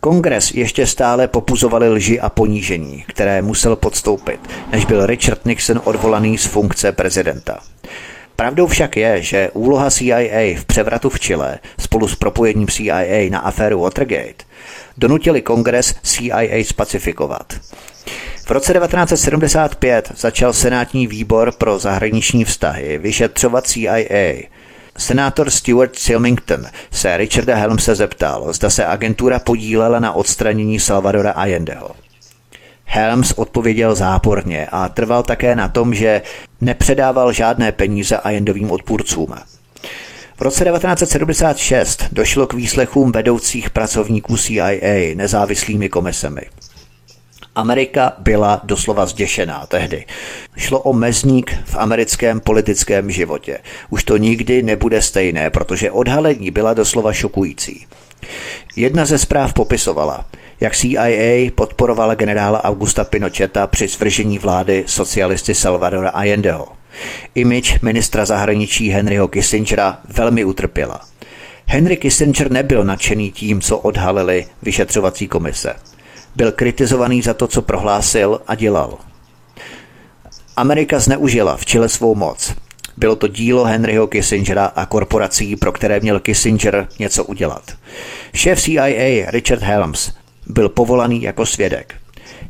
Kongres 0.03 0.52
ještě 0.52 0.88
stále 0.88 1.28
popuzovali 1.28 1.90
lži 1.90 2.19
a 2.19 2.30
ponížení, 2.30 3.03
které 3.07 3.41
musel 3.41 3.76
podstoupit, 3.76 4.40
než 4.72 4.86
byl 4.86 5.06
Richard 5.06 5.45
Nixon 5.45 5.82
odvolaný 5.84 6.38
z 6.38 6.45
funkce 6.45 6.91
prezidenta. 6.91 7.60
Pravdou 8.36 8.68
však 8.68 8.98
je, 8.98 9.22
že 9.22 9.49
úloha 9.53 9.91
CIA 9.91 10.60
v 10.60 10.65
převratu 10.65 11.10
v 11.10 11.19
Chile 11.19 11.60
spolu 11.80 12.07
s 12.07 12.15
propojením 12.15 12.68
CIA 12.68 13.30
na 13.30 13.40
aféru 13.40 13.80
Watergate 13.80 14.44
donutili 14.98 15.41
kongres 15.41 15.95
CIA 16.03 16.64
spacifikovat. 16.64 17.53
V 18.45 18.52
roce 18.52 18.73
1975 18.73 20.11
začal 20.15 20.53
Senátní 20.53 21.07
výbor 21.07 21.52
pro 21.52 21.80
zahraniční 21.80 22.45
vztahy 22.45 22.98
vyšetřovat 22.98 23.68
CIA 23.68 23.98
Senátor 25.02 25.49
Stuart 25.49 25.95
Silmington 25.95 26.65
se 26.91 27.18
Richarda 27.18 27.56
Helmse 27.56 27.95
zeptal, 27.95 28.53
zda 28.53 28.69
se 28.69 28.86
agentura 28.86 29.40
podílela 29.40 29.99
na 29.99 30.14
odstranění 30.14 30.80
Salvadora 30.80 31.32
Allendeho. 31.32 31.91
Helms 32.86 33.32
odpověděl 33.32 33.95
záporně 33.95 34.68
a 34.72 34.90
trval 34.90 35.23
také 35.23 35.56
na 35.56 35.68
tom, 35.68 35.94
že 35.94 36.22
nepředával 36.61 37.34
žádné 37.34 37.72
peníze 37.72 38.18
Allendovým 38.18 38.72
odpůrcům. 38.72 39.36
V 40.38 40.41
roce 40.41 40.65
1976 40.65 42.03
došlo 42.11 42.48
k 42.48 42.53
výslechům 42.53 43.11
vedoucích 43.11 43.69
pracovníků 43.69 44.38
CIA 44.38 45.15
nezávislými 45.15 45.90
komisemi. 45.90 46.41
Amerika 47.56 48.14
byla 48.18 48.61
doslova 48.64 49.06
zděšená 49.06 49.65
tehdy. 49.65 50.06
Šlo 50.57 50.80
o 50.80 50.94
mezník 50.94 51.56
v 51.65 51.76
americkém 51.76 52.40
politickém 52.40 53.11
životě. 53.11 53.60
Už 53.90 54.03
to 54.03 54.18
nikdy 54.18 54.64
nebude 54.64 55.02
stejné, 55.02 55.49
protože 55.49 55.91
odhalení 55.91 56.52
byla 56.52 56.73
doslova 56.73 57.14
šokující. 57.14 57.88
Jedna 58.76 59.06
ze 59.06 59.18
zpráv 59.18 59.53
popisovala, 59.53 60.26
jak 60.60 60.76
CIA 60.76 61.52
podporovala 61.56 62.15
generála 62.15 62.64
Augusta 62.64 63.03
Pinocheta 63.03 63.68
při 63.68 63.88
svržení 63.88 64.40
vlády 64.40 64.84
socialisty 64.88 65.56
Salvadora 65.56 66.10
Allendeho. 66.10 66.68
Image 67.36 67.80
ministra 67.82 68.26
zahraničí 68.26 68.90
Henryho 68.90 69.28
Kissingera 69.28 69.99
velmi 70.18 70.44
utrpěla. 70.44 71.02
Henry 71.65 71.98
Kissinger 71.98 72.52
nebyl 72.52 72.84
nadšený 72.84 73.32
tím, 73.32 73.61
co 73.61 73.78
odhalili 73.78 74.45
vyšetřovací 74.61 75.28
komise. 75.28 75.76
Byl 76.36 76.52
kritizovaný 76.52 77.22
za 77.22 77.34
to, 77.34 77.48
co 77.48 77.62
prohlásil 77.62 78.41
a 78.48 78.56
dělal. 78.56 78.98
Amerika 80.58 80.99
zneužila 80.99 81.58
v 81.58 81.66
Chile 81.66 81.90
svou 81.90 82.16
moc. 82.16 82.53
Bylo 82.98 83.16
to 83.16 83.28
dílo 83.28 83.66
Henryho 83.66 84.08
Kissingera 84.08 84.66
a 84.66 84.86
korporací, 84.86 85.56
pro 85.56 85.72
které 85.72 85.99
měl 85.99 86.20
Kissinger 86.20 86.88
něco 86.99 87.26
udělat. 87.26 87.64
Šéf 88.34 88.62
CIA 88.62 89.32
Richard 89.32 89.62
Helms 89.62 90.12
byl 90.48 90.70
povolaný 90.70 91.22
jako 91.22 91.45
svědek. 91.45 91.95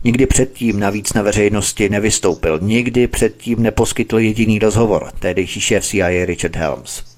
Nikdy 0.03 0.26
předtím 0.26 0.80
navíc 0.80 1.14
na 1.14 1.22
veřejnosti 1.22 1.90
nevystoupil, 1.90 2.60
nikdy 2.62 3.08
předtím 3.08 3.64
neposkytl 3.64 4.20
jediný 4.20 4.60
rozhovor, 4.60 5.12
tehdejší 5.20 5.62
šéf 5.62 5.86
CIA 5.86 6.26
Richard 6.26 6.56
Helms. 6.56 7.11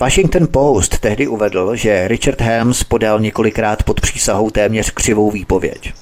Washington 0.00 0.46
Post 0.46 0.98
tehdy 0.98 1.26
uvedl, 1.26 1.76
že 1.76 2.08
Richard 2.08 2.40
Helms 2.40 2.84
podal 2.84 3.20
několikrát 3.20 3.82
pod 3.82 4.00
přísahou 4.00 4.50
téměř 4.50 4.90
křivou 4.90 5.30
výpověď. 5.30 5.92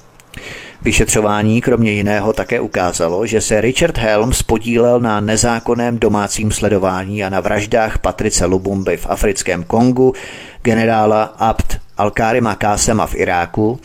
Vyšetřování 0.81 1.61
kromě 1.61 1.91
jiného 1.91 2.33
také 2.33 2.59
ukázalo, 2.59 3.25
že 3.25 3.41
se 3.41 3.61
Richard 3.61 3.97
Helms 3.97 4.43
podílel 4.43 4.99
na 4.99 5.19
nezákonném 5.19 5.99
domácím 5.99 6.51
sledování 6.51 7.23
a 7.23 7.29
na 7.29 7.39
vraždách 7.39 7.97
Patrice 7.97 8.45
Lubumby 8.45 8.97
v 8.97 9.07
africkém 9.09 9.63
Kongu, 9.63 10.13
generála 10.61 11.23
Abd 11.23 11.77
al-Karima 11.97 12.55
Kásema 12.55 13.07
v 13.07 13.15
Iráku 13.15 13.79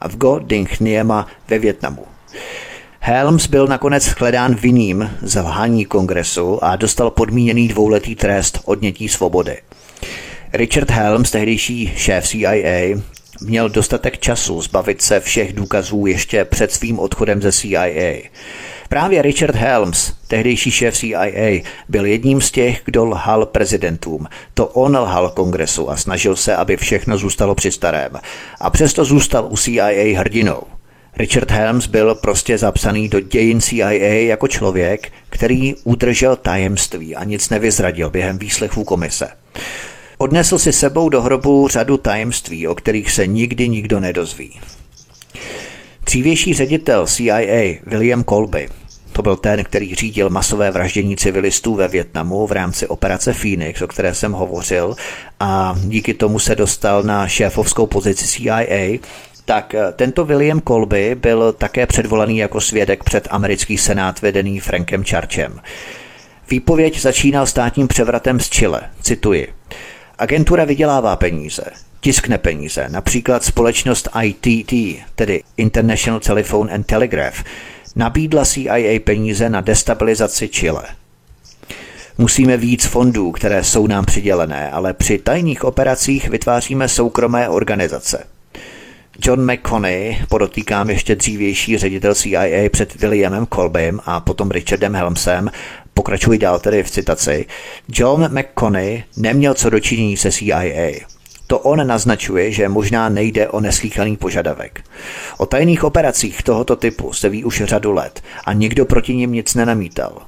a 0.00 0.08
v 0.08 0.16
Go 0.16 0.38
Ding 0.38 0.80
Niema 0.80 1.26
ve 1.48 1.58
Větnamu. 1.58 2.04
Helms 3.08 3.46
byl 3.46 3.66
nakonec 3.66 4.04
shledán 4.04 4.54
vinným 4.54 5.10
z 5.22 5.40
lhaní 5.40 5.84
kongresu 5.84 6.64
a 6.64 6.76
dostal 6.76 7.10
podmíněný 7.10 7.68
dvouletý 7.68 8.14
trest 8.14 8.60
odnětí 8.64 9.08
svobody. 9.08 9.58
Richard 10.52 10.90
Helms, 10.90 11.30
tehdejší 11.30 11.92
šéf 11.96 12.28
CIA, 12.28 13.00
měl 13.40 13.68
dostatek 13.68 14.18
času 14.18 14.62
zbavit 14.62 15.02
se 15.02 15.20
všech 15.20 15.52
důkazů 15.52 16.06
ještě 16.06 16.44
před 16.44 16.72
svým 16.72 16.98
odchodem 16.98 17.42
ze 17.42 17.52
CIA. 17.52 18.22
Právě 18.88 19.22
Richard 19.22 19.54
Helms, 19.54 20.12
tehdejší 20.26 20.70
šéf 20.70 20.96
CIA, 20.96 21.62
byl 21.88 22.06
jedním 22.06 22.40
z 22.40 22.50
těch, 22.50 22.82
kdo 22.84 23.04
lhal 23.04 23.46
prezidentům. 23.46 24.26
To 24.54 24.66
on 24.66 24.96
lhal 24.96 25.30
kongresu 25.30 25.90
a 25.90 25.96
snažil 25.96 26.36
se, 26.36 26.56
aby 26.56 26.76
všechno 26.76 27.18
zůstalo 27.18 27.54
při 27.54 27.72
starém. 27.72 28.12
A 28.60 28.70
přesto 28.70 29.04
zůstal 29.04 29.48
u 29.50 29.56
CIA 29.56 30.18
hrdinou. 30.18 30.77
Richard 31.18 31.50
Helms 31.50 31.86
byl 31.86 32.14
prostě 32.14 32.58
zapsaný 32.58 33.08
do 33.08 33.20
dějin 33.20 33.60
CIA 33.60 33.90
jako 34.26 34.48
člověk, 34.48 35.12
který 35.30 35.74
udržel 35.84 36.36
tajemství 36.36 37.16
a 37.16 37.24
nic 37.24 37.50
nevyzradil 37.50 38.10
během 38.10 38.38
výslechů 38.38 38.84
komise. 38.84 39.28
Odnesl 40.18 40.58
si 40.58 40.72
sebou 40.72 41.08
do 41.08 41.22
hrobu 41.22 41.68
řadu 41.68 41.96
tajemství, 41.96 42.68
o 42.68 42.74
kterých 42.74 43.10
se 43.10 43.26
nikdy 43.26 43.68
nikdo 43.68 44.00
nedozví. 44.00 44.60
Dřívější 46.04 46.54
ředitel 46.54 47.06
CIA 47.06 47.74
William 47.86 48.24
Colby, 48.24 48.68
to 49.12 49.22
byl 49.22 49.36
ten, 49.36 49.64
který 49.64 49.94
řídil 49.94 50.30
masové 50.30 50.70
vraždění 50.70 51.16
civilistů 51.16 51.74
ve 51.74 51.88
Větnamu 51.88 52.46
v 52.46 52.52
rámci 52.52 52.86
operace 52.86 53.32
Phoenix, 53.32 53.82
o 53.82 53.86
které 53.86 54.14
jsem 54.14 54.32
hovořil, 54.32 54.96
a 55.40 55.78
díky 55.84 56.14
tomu 56.14 56.38
se 56.38 56.54
dostal 56.54 57.02
na 57.02 57.28
šéfovskou 57.28 57.86
pozici 57.86 58.26
CIA, 58.26 58.98
tak 59.48 59.74
eh, 59.74 59.92
tento 59.96 60.24
William 60.24 60.60
Colby 60.60 61.14
byl 61.14 61.52
také 61.52 61.86
předvolaný 61.86 62.38
jako 62.38 62.60
svědek 62.60 63.04
před 63.04 63.28
americký 63.30 63.78
senát 63.78 64.22
vedený 64.22 64.60
Frankem 64.60 65.04
Charchem. 65.04 65.60
Výpověď 66.50 67.00
začínal 67.00 67.46
státním 67.46 67.88
převratem 67.88 68.40
z 68.40 68.50
Chile. 68.50 68.80
Cituji. 69.02 69.52
Agentura 70.18 70.64
vydělává 70.64 71.16
peníze, 71.16 71.62
tiskne 72.00 72.38
peníze, 72.38 72.86
například 72.88 73.44
společnost 73.44 74.08
ITT, 74.22 74.72
tedy 75.14 75.42
International 75.56 76.20
Telephone 76.20 76.72
and 76.72 76.86
Telegraph, 76.86 77.44
nabídla 77.96 78.44
CIA 78.44 79.00
peníze 79.04 79.48
na 79.48 79.60
destabilizaci 79.60 80.48
Chile. 80.48 80.82
Musíme 82.18 82.56
víc 82.56 82.86
fondů, 82.86 83.32
které 83.32 83.64
jsou 83.64 83.86
nám 83.86 84.04
přidělené, 84.04 84.70
ale 84.70 84.94
při 84.94 85.18
tajných 85.18 85.64
operacích 85.64 86.28
vytváříme 86.28 86.88
soukromé 86.88 87.48
organizace. 87.48 88.24
John 89.24 89.52
McConney, 89.52 90.18
podotýkám 90.28 90.90
ještě 90.90 91.14
dřívější 91.14 91.78
ředitel 91.78 92.14
CIA 92.14 92.68
před 92.70 92.94
Williamem 92.94 93.46
Colbym 93.46 94.00
a 94.06 94.20
potom 94.20 94.50
Richardem 94.50 94.94
Helmsem, 94.94 95.50
pokračuji 95.94 96.38
dál 96.38 96.58
tedy 96.58 96.82
v 96.82 96.90
citaci, 96.90 97.46
John 97.88 98.38
McConney 98.38 99.04
neměl 99.16 99.54
co 99.54 99.70
dočinění 99.70 100.16
se 100.16 100.32
CIA. 100.32 100.90
To 101.46 101.58
on 101.58 101.86
naznačuje, 101.86 102.52
že 102.52 102.68
možná 102.68 103.08
nejde 103.08 103.48
o 103.48 103.60
neslíchaný 103.60 104.16
požadavek. 104.16 104.84
O 105.38 105.46
tajných 105.46 105.84
operacích 105.84 106.42
tohoto 106.42 106.76
typu 106.76 107.12
se 107.12 107.28
ví 107.28 107.44
už 107.44 107.62
řadu 107.64 107.92
let 107.92 108.22
a 108.44 108.52
nikdo 108.52 108.86
proti 108.86 109.16
nim 109.16 109.32
nic 109.32 109.54
nenamítal. 109.54 110.27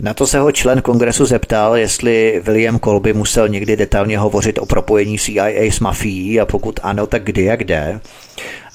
Na 0.00 0.14
to 0.14 0.26
se 0.26 0.38
ho 0.38 0.52
člen 0.52 0.82
kongresu 0.82 1.26
zeptal, 1.26 1.76
jestli 1.76 2.40
William 2.44 2.78
Colby 2.78 3.12
musel 3.12 3.48
někdy 3.48 3.76
detailně 3.76 4.18
hovořit 4.18 4.58
o 4.58 4.66
propojení 4.66 5.18
CIA 5.18 5.46
s 5.46 5.80
mafií 5.80 6.40
a 6.40 6.46
pokud 6.46 6.80
ano, 6.82 7.06
tak 7.06 7.24
kdy 7.24 7.50
a 7.50 7.56
kde. 7.56 8.00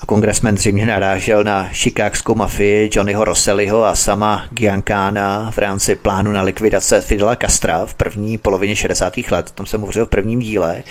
A 0.02 0.06
kongresmen 0.06 0.57
zřejmě 0.57 0.86
narážel 0.86 1.44
na 1.44 1.69
šikákskou 1.72 2.36
mafii 2.36 2.90
Johnnyho 2.94 3.26
Rosselliho 3.26 3.86
a 3.86 3.95
sama 3.95 4.45
Giancana 4.52 5.52
v 5.52 5.57
rámci 5.57 5.95
plánu 5.95 6.32
na 6.32 6.41
likvidace 6.41 7.02
Fidela 7.02 7.36
Castra 7.36 7.86
v 7.86 7.94
první 7.94 8.38
polovině 8.38 8.76
60. 8.76 9.14
let, 9.32 9.48
o 9.49 9.53
tom 9.53 9.65
jsem 9.65 9.82
hovořil 9.82 10.06
v 10.06 10.10
prvním 10.10 10.40
díle. 10.40 10.84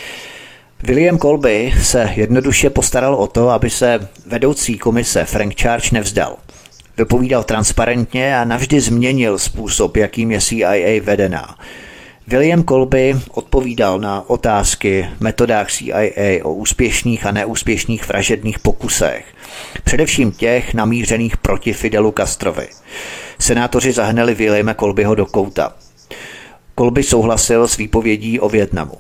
William 0.82 1.18
Colby 1.18 1.72
se 1.82 2.10
jednoduše 2.14 2.70
postaral 2.70 3.14
o 3.14 3.26
to, 3.26 3.50
aby 3.50 3.70
se 3.70 4.08
vedoucí 4.26 4.78
komise 4.78 5.24
Frank 5.24 5.60
Charge 5.60 5.88
nevzdal. 5.92 6.36
Vypovídal 6.96 7.44
transparentně 7.44 8.38
a 8.38 8.44
navždy 8.44 8.80
změnil 8.80 9.38
způsob, 9.38 9.96
jakým 9.96 10.30
je 10.30 10.40
CIA 10.40 11.02
vedená. 11.02 11.56
William 12.26 12.64
Colby 12.64 13.16
odpovídal 13.30 13.98
na 13.98 14.30
otázky 14.30 15.08
metodách 15.20 15.70
CIA 15.70 16.44
o 16.44 16.54
úspěšných 16.54 17.26
a 17.26 17.30
neúspěšných 17.30 18.08
vražedných 18.08 18.58
pokusech, 18.58 19.24
především 19.84 20.32
těch 20.32 20.74
namířených 20.74 21.36
proti 21.36 21.72
Fidelu 21.72 22.14
Castrovi. 22.16 22.68
Senátoři 23.38 23.92
zahnali 23.92 24.34
Williama 24.34 24.74
Colbyho 24.74 25.14
do 25.14 25.26
kouta. 25.26 25.72
Colby 26.78 27.02
souhlasil 27.02 27.68
s 27.68 27.76
výpovědí 27.76 28.40
o 28.40 28.48
Větnamu. 28.48 28.94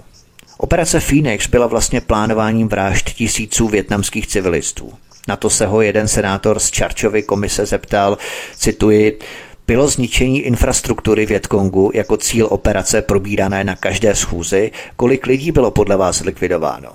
Operace 0.58 1.00
Phoenix 1.00 1.46
byla 1.46 1.66
vlastně 1.66 2.00
plánováním 2.00 2.68
vražd 2.68 3.10
tisíců 3.10 3.68
větnamských 3.68 4.26
civilistů. 4.26 4.92
Na 5.28 5.36
to 5.36 5.50
se 5.50 5.66
ho 5.66 5.82
jeden 5.82 6.08
senátor 6.08 6.58
z 6.58 6.70
Čarčovy 6.70 7.22
komise 7.22 7.66
zeptal, 7.66 8.18
cituji, 8.56 9.18
bylo 9.66 9.88
zničení 9.88 10.40
infrastruktury 10.40 11.26
Větkongu 11.26 11.90
jako 11.94 12.16
cíl 12.16 12.46
operace 12.50 13.02
probírané 13.02 13.64
na 13.64 13.76
každé 13.76 14.14
schůzi, 14.14 14.70
kolik 14.96 15.26
lidí 15.26 15.52
bylo 15.52 15.70
podle 15.70 15.96
vás 15.96 16.16
zlikvidováno? 16.16 16.88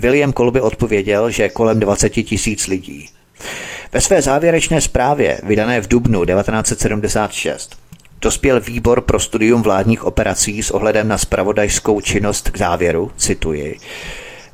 William 0.00 0.32
Colby 0.32 0.60
odpověděl, 0.60 1.30
že 1.30 1.48
kolem 1.48 1.80
20 1.80 2.08
tisíc 2.08 2.66
lidí. 2.66 3.08
Ve 3.92 4.00
své 4.00 4.22
závěrečné 4.22 4.80
zprávě, 4.80 5.40
vydané 5.42 5.80
v 5.80 5.88
dubnu 5.88 6.24
1976, 6.24 7.76
dospěl 8.20 8.60
výbor 8.60 9.00
pro 9.00 9.20
studium 9.20 9.62
vládních 9.62 10.04
operací 10.04 10.62
s 10.62 10.70
ohledem 10.70 11.08
na 11.08 11.18
spravodajskou 11.18 12.00
činnost 12.00 12.50
k 12.50 12.58
závěru, 12.58 13.10
cituji, 13.16 13.78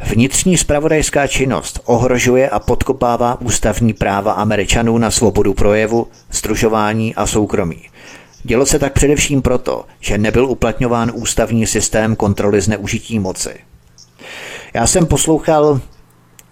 Vnitřní 0.00 0.58
spravodajská 0.58 1.26
činnost 1.26 1.80
ohrožuje 1.84 2.50
a 2.50 2.58
podkopává 2.58 3.40
ústavní 3.40 3.92
práva 3.92 4.32
Američanů 4.32 4.98
na 4.98 5.10
svobodu 5.10 5.54
projevu, 5.54 6.06
združování 6.32 7.14
a 7.14 7.26
soukromí. 7.26 7.82
Dělo 8.42 8.66
se 8.66 8.78
tak 8.78 8.92
především 8.92 9.42
proto, 9.42 9.84
že 10.00 10.18
nebyl 10.18 10.46
uplatňován 10.46 11.12
ústavní 11.14 11.66
systém 11.66 12.16
kontroly 12.16 12.60
zneužití 12.60 13.18
moci. 13.18 13.54
Já 14.74 14.86
jsem 14.86 15.06
poslouchal 15.06 15.80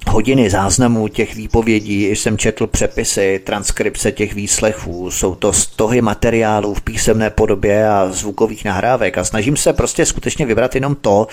hodiny 0.08 0.50
záznamů 0.50 1.08
těch 1.08 1.34
výpovědí, 1.34 2.04
jsem 2.06 2.38
četl 2.38 2.66
přepisy, 2.66 3.40
transkripce 3.44 4.12
těch 4.12 4.34
výslechů, 4.34 5.10
jsou 5.10 5.34
to 5.34 5.52
stohy 5.52 6.02
materiálů 6.02 6.74
v 6.74 6.80
písemné 6.80 7.30
podobě 7.30 7.88
a 7.88 8.08
zvukových 8.10 8.64
nahrávek 8.64 9.18
a 9.18 9.24
snažím 9.24 9.56
se 9.56 9.72
prostě 9.72 10.06
skutečně 10.06 10.46
vybrat 10.46 10.74
jenom 10.74 10.94
to 10.94 11.26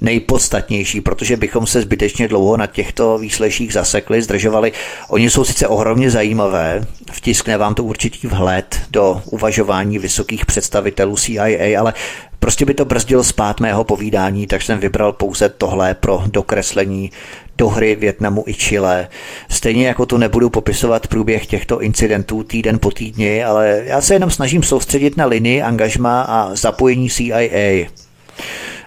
nejpodstatnější, 0.00 1.00
protože 1.00 1.36
bychom 1.36 1.66
se 1.66 1.80
zbytečně 1.80 2.28
dlouho 2.28 2.56
na 2.56 2.66
těchto 2.66 3.18
výsleších 3.18 3.72
zasekli, 3.72 4.22
zdržovali. 4.22 4.72
Oni 5.08 5.30
jsou 5.30 5.44
sice 5.44 5.66
ohromně 5.66 6.10
zajímavé, 6.10 6.86
vtiskne 7.12 7.58
vám 7.58 7.74
to 7.74 7.84
určitý 7.84 8.26
vhled 8.26 8.80
do 8.90 9.22
uvažování 9.24 9.98
vysokých 9.98 10.46
představitelů 10.46 11.16
CIA, 11.16 11.80
ale 11.80 11.94
prostě 12.42 12.64
by 12.64 12.74
to 12.74 12.84
brzdilo 12.84 13.24
spát 13.24 13.60
mého 13.60 13.84
povídání, 13.84 14.46
tak 14.46 14.62
jsem 14.62 14.78
vybral 14.78 15.12
pouze 15.12 15.48
tohle 15.48 15.94
pro 15.94 16.22
dokreslení 16.26 17.10
do 17.58 17.68
hry 17.68 17.96
Větnamu 17.96 18.44
i 18.46 18.54
Chile. 18.54 19.08
Stejně 19.50 19.86
jako 19.86 20.06
tu 20.06 20.16
nebudu 20.18 20.50
popisovat 20.50 21.06
průběh 21.06 21.46
těchto 21.46 21.80
incidentů 21.80 22.42
týden 22.42 22.78
po 22.78 22.90
týdni, 22.90 23.44
ale 23.44 23.82
já 23.84 24.00
se 24.00 24.14
jenom 24.14 24.30
snažím 24.30 24.62
soustředit 24.62 25.16
na 25.16 25.26
linii 25.26 25.62
angažma 25.62 26.22
a 26.22 26.54
zapojení 26.54 27.10
CIA. 27.10 27.86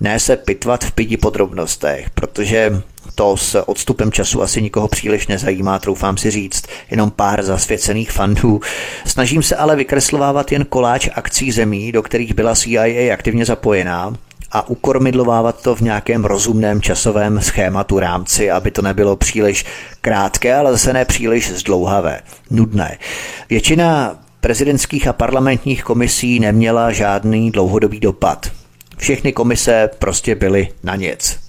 Ne 0.02 0.20
se 0.20 0.36
pitvat 0.36 0.84
v 0.84 0.92
pidi 0.92 1.18
podrobnostech, 1.18 2.10
protože 2.10 2.82
to 3.16 3.38
s 3.38 3.68
odstupem 3.68 4.12
času 4.12 4.42
asi 4.42 4.62
nikoho 4.62 4.88
příliš 4.88 5.28
nezajímá, 5.28 5.80
troufám 5.80 6.18
si 6.18 6.32
říct, 6.32 6.66
jenom 6.92 7.12
pár 7.12 7.44
zasvěcených 7.44 8.12
fandů. 8.12 8.62
Snažím 9.06 9.44
se 9.44 9.56
ale 9.56 9.76
vykreslovávat 9.76 10.52
jen 10.52 10.66
koláč 10.66 11.10
akcí 11.16 11.52
zemí, 11.52 11.92
do 11.92 12.04
kterých 12.04 12.34
byla 12.34 12.56
CIA 12.56 13.14
aktivně 13.14 13.46
zapojená 13.46 14.14
a 14.52 14.70
ukormidlovávat 14.70 15.62
to 15.62 15.76
v 15.76 15.82
nějakém 15.82 16.26
rozumném 16.26 16.82
časovém 16.82 17.42
schématu 17.42 18.00
rámci, 18.00 18.52
aby 18.52 18.72
to 18.72 18.82
nebylo 18.82 19.16
příliš 19.16 19.66
krátké, 20.02 20.56
ale 20.56 20.72
zase 20.72 20.94
ne 20.94 21.06
příliš 21.06 21.52
zdlouhavé, 21.52 22.22
nudné. 22.50 22.98
Většina 23.50 24.20
prezidentských 24.42 25.08
a 25.08 25.14
parlamentních 25.14 25.84
komisí 25.84 26.40
neměla 26.40 26.92
žádný 26.92 27.52
dlouhodobý 27.52 28.00
dopad. 28.00 28.52
Všechny 28.98 29.34
komise 29.34 29.90
prostě 30.00 30.36
byly 30.36 30.68
na 30.84 30.96
nic. 30.96 31.45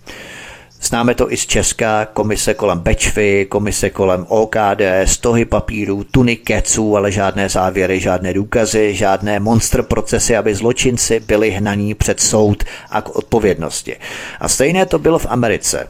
Známe 0.81 1.15
to 1.15 1.33
i 1.33 1.37
z 1.37 1.47
Česka, 1.47 2.05
komise 2.05 2.55
kolem 2.55 2.79
Bečvy, 2.79 3.47
komise 3.49 3.91
kolem 3.91 4.27
OKD, 4.29 4.83
stohy 5.05 5.45
papírů, 5.45 6.05
tuny 6.05 6.37
keců, 6.37 6.97
ale 6.97 7.13
žádné 7.13 7.49
závěry, 7.49 8.01
žádné 8.01 8.35
důkazy, 8.35 8.95
žádné 8.95 9.41
monster 9.41 9.83
procesy, 9.83 10.37
aby 10.37 10.55
zločinci 10.55 11.21
byli 11.21 11.51
hnaní 11.51 11.95
před 11.95 12.21
soud 12.21 12.65
a 12.91 13.03
k 13.03 13.17
odpovědnosti. 13.17 13.97
A 14.41 14.49
stejné 14.49 14.87
to 14.87 14.99
bylo 14.99 15.19
v 15.19 15.27
Americe. 15.27 15.89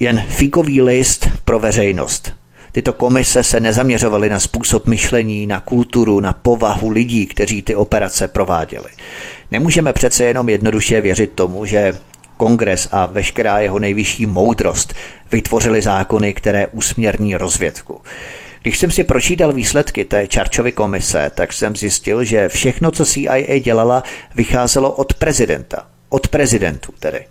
Jen 0.00 0.24
fíkový 0.28 0.82
list 0.82 1.28
pro 1.44 1.58
veřejnost. 1.58 2.32
Tyto 2.72 2.92
komise 2.92 3.42
se 3.42 3.60
nezaměřovaly 3.60 4.28
na 4.30 4.40
způsob 4.40 4.86
myšlení, 4.86 5.46
na 5.46 5.60
kulturu, 5.60 6.20
na 6.20 6.32
povahu 6.32 6.88
lidí, 6.88 7.26
kteří 7.26 7.62
ty 7.62 7.74
operace 7.74 8.28
prováděli. 8.28 8.88
Nemůžeme 9.50 9.92
přece 9.92 10.24
jenom 10.24 10.48
jednoduše 10.48 11.00
věřit 11.00 11.32
tomu, 11.34 11.64
že 11.64 11.94
kongres 12.36 12.88
a 12.92 13.06
veškerá 13.06 13.58
jeho 13.58 13.78
nejvyšší 13.78 14.26
moudrost 14.26 14.94
vytvořili 15.32 15.82
zákony, 15.82 16.34
které 16.34 16.66
usměrní 16.66 17.36
rozvědku. 17.36 18.00
Když 18.62 18.78
jsem 18.78 18.90
si 18.90 19.04
pročítal 19.04 19.52
výsledky 19.52 20.04
té 20.04 20.26
Čarčovy 20.26 20.72
komise, 20.72 21.30
tak 21.34 21.52
jsem 21.52 21.76
zjistil, 21.76 22.24
že 22.24 22.48
všechno, 22.48 22.90
co 22.90 23.04
CIA 23.04 23.58
dělala, 23.58 24.02
vycházelo 24.34 24.92
od 24.92 25.14
prezidenta. 25.14 25.86
Od 26.08 26.28
prezidentů 26.28 26.92
tedy. 26.98 27.26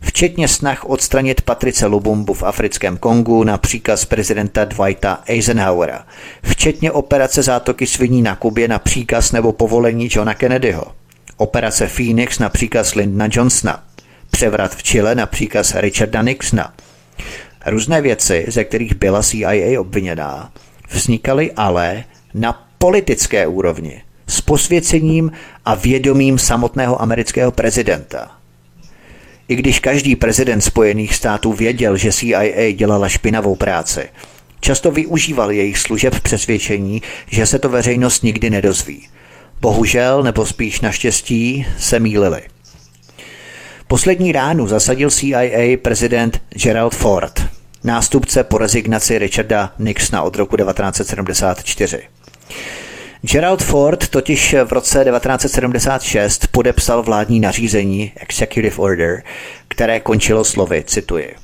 Včetně 0.00 0.48
snah 0.48 0.84
odstranit 0.84 1.40
Patrice 1.40 1.86
Lubumbu 1.86 2.34
v 2.34 2.42
africkém 2.42 2.96
Kongu 2.96 3.44
na 3.44 3.58
příkaz 3.58 4.04
prezidenta 4.04 4.64
Dwighta 4.64 5.22
Eisenhowera. 5.26 6.06
Včetně 6.42 6.92
operace 6.92 7.42
zátoky 7.42 7.86
sviní 7.86 8.22
na 8.22 8.36
Kubě 8.36 8.68
na 8.68 8.78
příkaz 8.78 9.32
nebo 9.32 9.52
povolení 9.52 10.08
Johna 10.12 10.34
Kennedyho. 10.34 10.84
Operace 11.36 11.86
Phoenix 11.86 12.38
na 12.38 12.48
příkaz 12.48 12.94
Lyndona 12.94 13.28
Johnsona 13.32 13.82
převrat 14.30 14.74
v 14.74 14.82
Chile 14.82 15.14
na 15.14 15.26
příkaz 15.26 15.74
Richarda 15.74 16.22
Nixona. 16.22 16.74
Různé 17.66 18.02
věci, 18.02 18.44
ze 18.48 18.64
kterých 18.64 18.94
byla 18.94 19.22
CIA 19.22 19.80
obviněná, 19.80 20.52
vznikaly 20.90 21.52
ale 21.52 22.04
na 22.34 22.66
politické 22.78 23.46
úrovni 23.46 24.02
s 24.26 24.40
posvěcením 24.40 25.32
a 25.64 25.74
vědomím 25.74 26.38
samotného 26.38 27.02
amerického 27.02 27.52
prezidenta. 27.52 28.30
I 29.48 29.56
když 29.56 29.80
každý 29.80 30.16
prezident 30.16 30.60
Spojených 30.60 31.14
států 31.14 31.52
věděl, 31.52 31.96
že 31.96 32.12
CIA 32.12 32.72
dělala 32.72 33.08
špinavou 33.08 33.56
práci, 33.56 34.08
často 34.60 34.90
využíval 34.90 35.50
jejich 35.50 35.78
služeb 35.78 36.20
přesvědčení, 36.20 37.02
že 37.30 37.46
se 37.46 37.58
to 37.58 37.68
veřejnost 37.68 38.22
nikdy 38.22 38.50
nedozví. 38.50 39.08
Bohužel, 39.60 40.22
nebo 40.22 40.46
spíš 40.46 40.80
naštěstí, 40.80 41.66
se 41.78 42.00
mýlili. 42.00 42.42
Poslední 43.90 44.32
ránu 44.32 44.66
zasadil 44.66 45.10
CIA 45.10 45.76
prezident 45.82 46.42
Gerald 46.62 46.94
Ford, 46.94 47.46
nástupce 47.84 48.44
po 48.44 48.58
rezignaci 48.58 49.18
Richarda 49.18 49.72
Nixona 49.78 50.22
od 50.22 50.36
roku 50.36 50.56
1974. 50.56 52.02
Gerald 53.22 53.62
Ford 53.62 54.08
totiž 54.08 54.54
v 54.64 54.72
roce 54.72 55.04
1976 55.04 56.46
podepsal 56.46 57.02
vládní 57.02 57.40
nařízení 57.40 58.12
Executive 58.16 58.76
Order, 58.76 59.22
které 59.68 60.00
končilo 60.00 60.44
slovy, 60.44 60.84
cituji. 60.86 61.34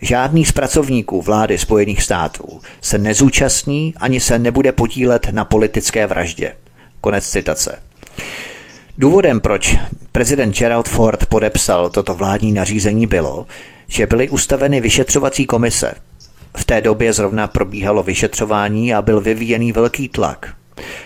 Žádný 0.00 0.44
z 0.44 0.52
pracovníků 0.52 1.22
vlády 1.22 1.58
Spojených 1.58 2.02
států 2.02 2.60
se 2.80 2.98
nezúčastní 2.98 3.94
ani 3.96 4.20
se 4.20 4.38
nebude 4.38 4.72
podílet 4.72 5.28
na 5.30 5.44
politické 5.44 6.06
vraždě. 6.06 6.52
Konec 7.00 7.28
citace. 7.28 7.78
Důvodem, 8.98 9.40
proč 9.40 9.76
prezident 10.12 10.56
Gerald 10.56 10.88
Ford 10.88 11.26
podepsal 11.26 11.90
toto 11.90 12.14
vládní 12.14 12.52
nařízení 12.52 13.06
bylo, 13.06 13.46
že 13.88 14.06
byly 14.06 14.28
ustaveny 14.28 14.80
vyšetřovací 14.80 15.46
komise. 15.46 15.94
V 16.56 16.64
té 16.64 16.80
době 16.80 17.12
zrovna 17.12 17.46
probíhalo 17.46 18.02
vyšetřování 18.02 18.94
a 18.94 19.02
byl 19.02 19.20
vyvíjený 19.20 19.72
velký 19.72 20.08
tlak. 20.08 20.54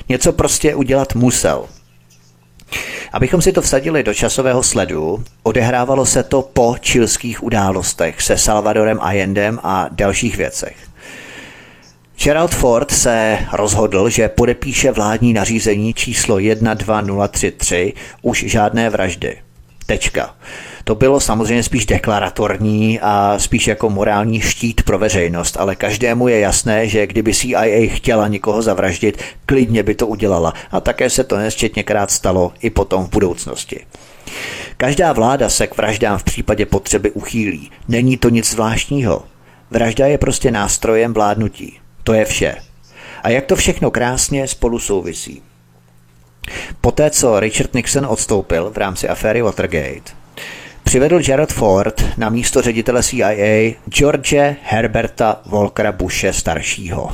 Něco 0.09 0.33
prostě 0.33 0.75
udělat 0.75 1.15
musel. 1.15 1.67
Abychom 3.13 3.43
si 3.43 3.53
to 3.53 3.63
vsadili 3.63 4.03
do 4.03 4.15
časového 4.15 4.63
sledu, 4.63 5.25
odehrávalo 5.43 6.07
se 6.07 6.23
to 6.23 6.43
po 6.43 6.77
čilských 6.81 7.43
událostech 7.43 8.23
se 8.23 8.39
Salvadorem 8.39 8.99
Allendem 9.01 9.59
a 9.63 9.89
dalších 9.93 10.37
věcech. 10.37 10.88
Gerald 12.23 12.55
Ford 12.55 12.91
se 12.91 13.39
rozhodl, 13.53 14.09
že 14.11 14.29
podepíše 14.29 14.93
vládní 14.93 15.33
nařízení 15.33 15.95
číslo 15.95 16.39
12033 16.39 17.93
už 18.23 18.45
žádné 18.49 18.91
vraždy. 18.91 19.37
Tečka. 19.87 20.35
To 20.85 20.95
bylo 20.95 21.21
samozřejmě 21.21 21.63
spíš 21.63 21.87
deklaratorní 21.87 23.01
a 23.01 23.35
spíš 23.39 23.67
jako 23.67 23.91
morální 23.91 24.41
štít 24.41 24.83
pro 24.83 24.99
veřejnost, 24.99 25.57
ale 25.61 25.77
každému 25.77 26.29
je 26.29 26.41
jasné, 26.41 26.89
že 26.89 27.07
kdyby 27.07 27.35
CIA 27.35 27.89
chtěla 27.95 28.29
někoho 28.29 28.63
zavraždit, 28.63 29.23
klidně 29.47 29.83
by 29.83 29.95
to 29.95 30.07
udělala 30.07 30.55
a 30.71 30.81
také 30.81 31.11
se 31.11 31.25
to 31.25 31.37
nesčetněkrát 31.37 32.11
stalo 32.11 32.53
i 32.61 32.71
potom 32.71 33.05
v 33.05 33.11
budoucnosti. 33.11 33.87
Každá 34.77 35.13
vláda 35.13 35.49
se 35.49 35.67
k 35.67 35.77
vraždám 35.77 36.19
v 36.19 36.25
případě 36.25 36.67
potřeby 36.67 37.11
uchýlí. 37.11 37.71
Není 37.89 38.17
to 38.17 38.29
nic 38.29 38.51
zvláštního. 38.51 39.25
Vražda 39.71 40.07
je 40.07 40.19
prostě 40.19 40.51
nástrojem 40.51 41.13
vládnutí. 41.13 41.79
To 42.09 42.15
je 42.15 42.25
vše. 42.25 42.55
A 43.23 43.29
jak 43.29 43.47
to 43.47 43.57
všechno 43.57 43.91
krásně 43.91 44.49
spolu 44.49 44.79
souvisí. 44.79 45.43
Poté, 46.81 47.11
co 47.11 47.41
Richard 47.41 47.75
Nixon 47.75 48.07
odstoupil 48.07 48.71
v 48.71 48.77
rámci 48.77 49.09
aféry 49.09 49.43
Watergate, 49.43 50.13
přivedl 50.85 51.21
Gerald 51.21 51.53
Ford 51.53 52.05
na 52.17 52.29
místo 52.29 52.63
ředitele 52.63 53.03
CIA 53.03 53.75
George 53.89 54.35
Herberta 54.63 55.41
Volkera 55.47 55.93
Bushe 55.93 56.33
staršího. 56.33 57.13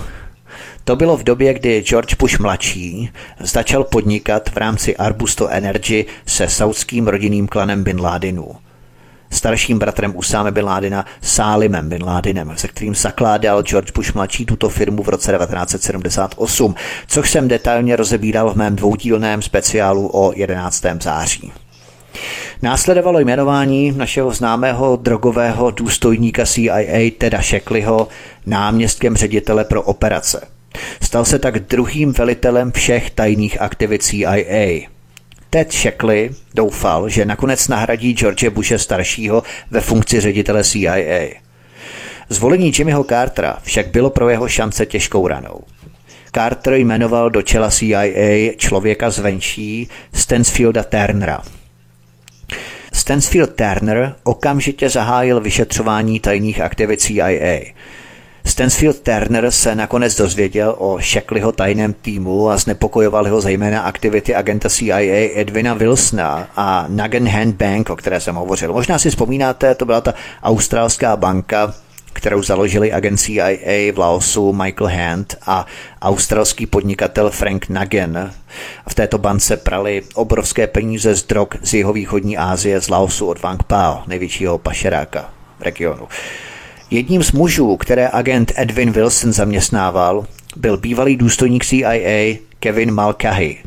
To 0.84 0.96
bylo 0.96 1.16
v 1.16 1.22
době, 1.22 1.54
kdy 1.54 1.82
George 1.82 2.14
Bush 2.14 2.38
mladší 2.38 3.10
začal 3.40 3.84
podnikat 3.84 4.50
v 4.50 4.56
rámci 4.56 4.96
Arbusto 4.96 5.48
Energy 5.48 6.04
se 6.26 6.48
saudským 6.48 7.08
rodinným 7.08 7.48
klanem 7.48 7.84
Bin 7.84 8.00
Ládinů 8.00 8.63
starším 9.34 9.78
bratrem 9.78 10.16
Usáme 10.16 10.50
Bin 10.50 10.64
Ládina 10.64 11.04
Sálimem 11.22 11.88
Bin 11.88 12.04
Ládinem, 12.04 12.52
se 12.56 12.68
kterým 12.68 12.94
zakládal 12.94 13.62
George 13.62 13.92
Bush 13.92 14.14
mladší 14.14 14.46
tuto 14.46 14.68
firmu 14.68 15.02
v 15.02 15.08
roce 15.08 15.32
1978, 15.32 16.74
což 17.06 17.30
jsem 17.30 17.48
detailně 17.48 17.96
rozebíral 17.96 18.50
v 18.50 18.56
mém 18.56 18.76
dvoudílném 18.76 19.42
speciálu 19.42 20.10
o 20.12 20.32
11. 20.36 20.84
září. 21.02 21.52
Následovalo 22.62 23.20
jmenování 23.20 23.92
našeho 23.92 24.30
známého 24.32 24.96
drogového 24.96 25.70
důstojníka 25.70 26.46
CIA 26.46 27.10
Teda 27.18 27.42
Shackleyho 27.42 28.08
náměstkem 28.46 29.16
ředitele 29.16 29.64
pro 29.64 29.82
operace. 29.82 30.46
Stal 31.02 31.24
se 31.24 31.38
tak 31.38 31.58
druhým 31.58 32.12
velitelem 32.12 32.72
všech 32.72 33.10
tajných 33.10 33.60
aktivit 33.60 34.02
CIA. 34.02 34.93
Ted 35.54 35.72
Shackley 35.72 36.30
doufal, 36.54 37.08
že 37.08 37.24
nakonec 37.24 37.68
nahradí 37.68 38.12
George 38.12 38.48
Bushe 38.48 38.78
staršího 38.78 39.42
ve 39.70 39.80
funkci 39.80 40.20
ředitele 40.20 40.64
CIA. 40.64 41.28
Zvolení 42.28 42.72
Jimmyho 42.78 43.04
Cartera 43.04 43.58
však 43.62 43.86
bylo 43.86 44.10
pro 44.10 44.28
jeho 44.28 44.48
šance 44.48 44.86
těžkou 44.86 45.28
ranou. 45.28 45.60
Carter 46.34 46.74
jmenoval 46.74 47.30
do 47.30 47.42
čela 47.42 47.70
CIA 47.70 48.52
člověka 48.56 49.10
zvenčí 49.10 49.88
Stansfielda 50.12 50.82
Turnera. 50.82 51.42
Stansfield 52.92 53.50
Turner 53.54 54.14
okamžitě 54.24 54.88
zahájil 54.88 55.40
vyšetřování 55.40 56.20
tajných 56.20 56.60
aktivit 56.60 57.00
CIA. 57.00 57.60
Stansfield 58.46 59.00
Turner 59.00 59.50
se 59.50 59.74
nakonec 59.74 60.16
dozvěděl 60.16 60.74
o 60.78 60.98
Shackleyho 61.00 61.52
tajném 61.52 61.92
týmu 61.92 62.50
a 62.50 62.56
znepokojoval 62.56 63.28
ho 63.28 63.40
zejména 63.40 63.80
aktivity 63.80 64.34
agenta 64.34 64.68
CIA 64.68 64.98
Edwina 65.34 65.74
Wilsona 65.74 66.48
a 66.56 66.86
Nugget 66.88 67.22
Hand 67.22 67.56
Bank, 67.56 67.90
o 67.90 67.96
které 67.96 68.20
jsem 68.20 68.34
hovořil. 68.34 68.72
Možná 68.72 68.98
si 68.98 69.10
vzpomínáte, 69.10 69.74
to 69.74 69.84
byla 69.84 70.00
ta 70.00 70.14
australská 70.42 71.16
banka, 71.16 71.74
kterou 72.12 72.42
založili 72.42 72.92
agent 72.92 73.16
CIA 73.16 73.92
v 73.92 73.98
Laosu 73.98 74.52
Michael 74.52 74.90
Hand 74.96 75.36
a 75.46 75.66
australský 76.02 76.66
podnikatel 76.66 77.30
Frank 77.30 77.68
Nagen. 77.68 78.32
V 78.88 78.94
této 78.94 79.18
bance 79.18 79.56
prali 79.56 80.02
obrovské 80.14 80.66
peníze 80.66 81.14
z 81.14 81.22
drog 81.22 81.48
z 81.62 81.74
jeho 81.74 81.92
východní 81.92 82.38
Asie, 82.38 82.80
z 82.80 82.88
Laosu 82.88 83.26
od 83.26 83.42
Wang 83.42 83.62
Pao, 83.62 84.02
největšího 84.06 84.58
pašeráka 84.58 85.30
v 85.58 85.62
regionu. 85.62 86.08
Jedním 86.90 87.22
z 87.22 87.32
mužů, 87.32 87.76
které 87.76 88.08
agent 88.12 88.52
Edwin 88.56 88.90
Wilson 88.90 89.32
zaměstnával, 89.32 90.26
byl 90.56 90.76
bývalý 90.76 91.16
důstojník 91.16 91.64
CIA 91.64 92.36
Kevin 92.60 92.94
Mulcahy. 92.94 93.58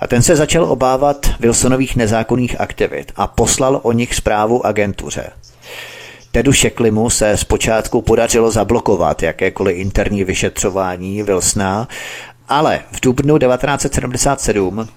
A 0.00 0.06
ten 0.06 0.22
se 0.22 0.36
začal 0.36 0.64
obávat 0.64 1.26
Wilsonových 1.40 1.96
nezákonných 1.96 2.60
aktivit 2.60 3.12
a 3.16 3.26
poslal 3.26 3.80
o 3.82 3.92
nich 3.92 4.14
zprávu 4.14 4.66
agentuře. 4.66 5.30
Tedu 6.32 6.52
Šeklimu 6.52 7.10
se 7.10 7.36
zpočátku 7.36 8.02
podařilo 8.02 8.50
zablokovat 8.50 9.22
jakékoliv 9.22 9.76
interní 9.76 10.24
vyšetřování 10.24 11.22
Wilsona, 11.22 11.88
ale 12.48 12.80
v 12.92 13.00
dubnu 13.00 13.38
1977 13.38 14.88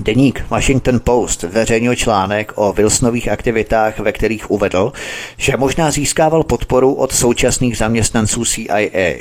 Deník 0.00 0.44
Washington 0.50 1.00
Post 1.00 1.42
veřejnil 1.42 1.94
článek 1.94 2.52
o 2.54 2.72
Wilsonových 2.72 3.28
aktivitách, 3.28 3.98
ve 3.98 4.12
kterých 4.12 4.50
uvedl, 4.50 4.92
že 5.36 5.56
možná 5.56 5.90
získával 5.90 6.44
podporu 6.44 6.94
od 6.94 7.12
současných 7.12 7.76
zaměstnanců 7.76 8.44
CIA. 8.44 9.14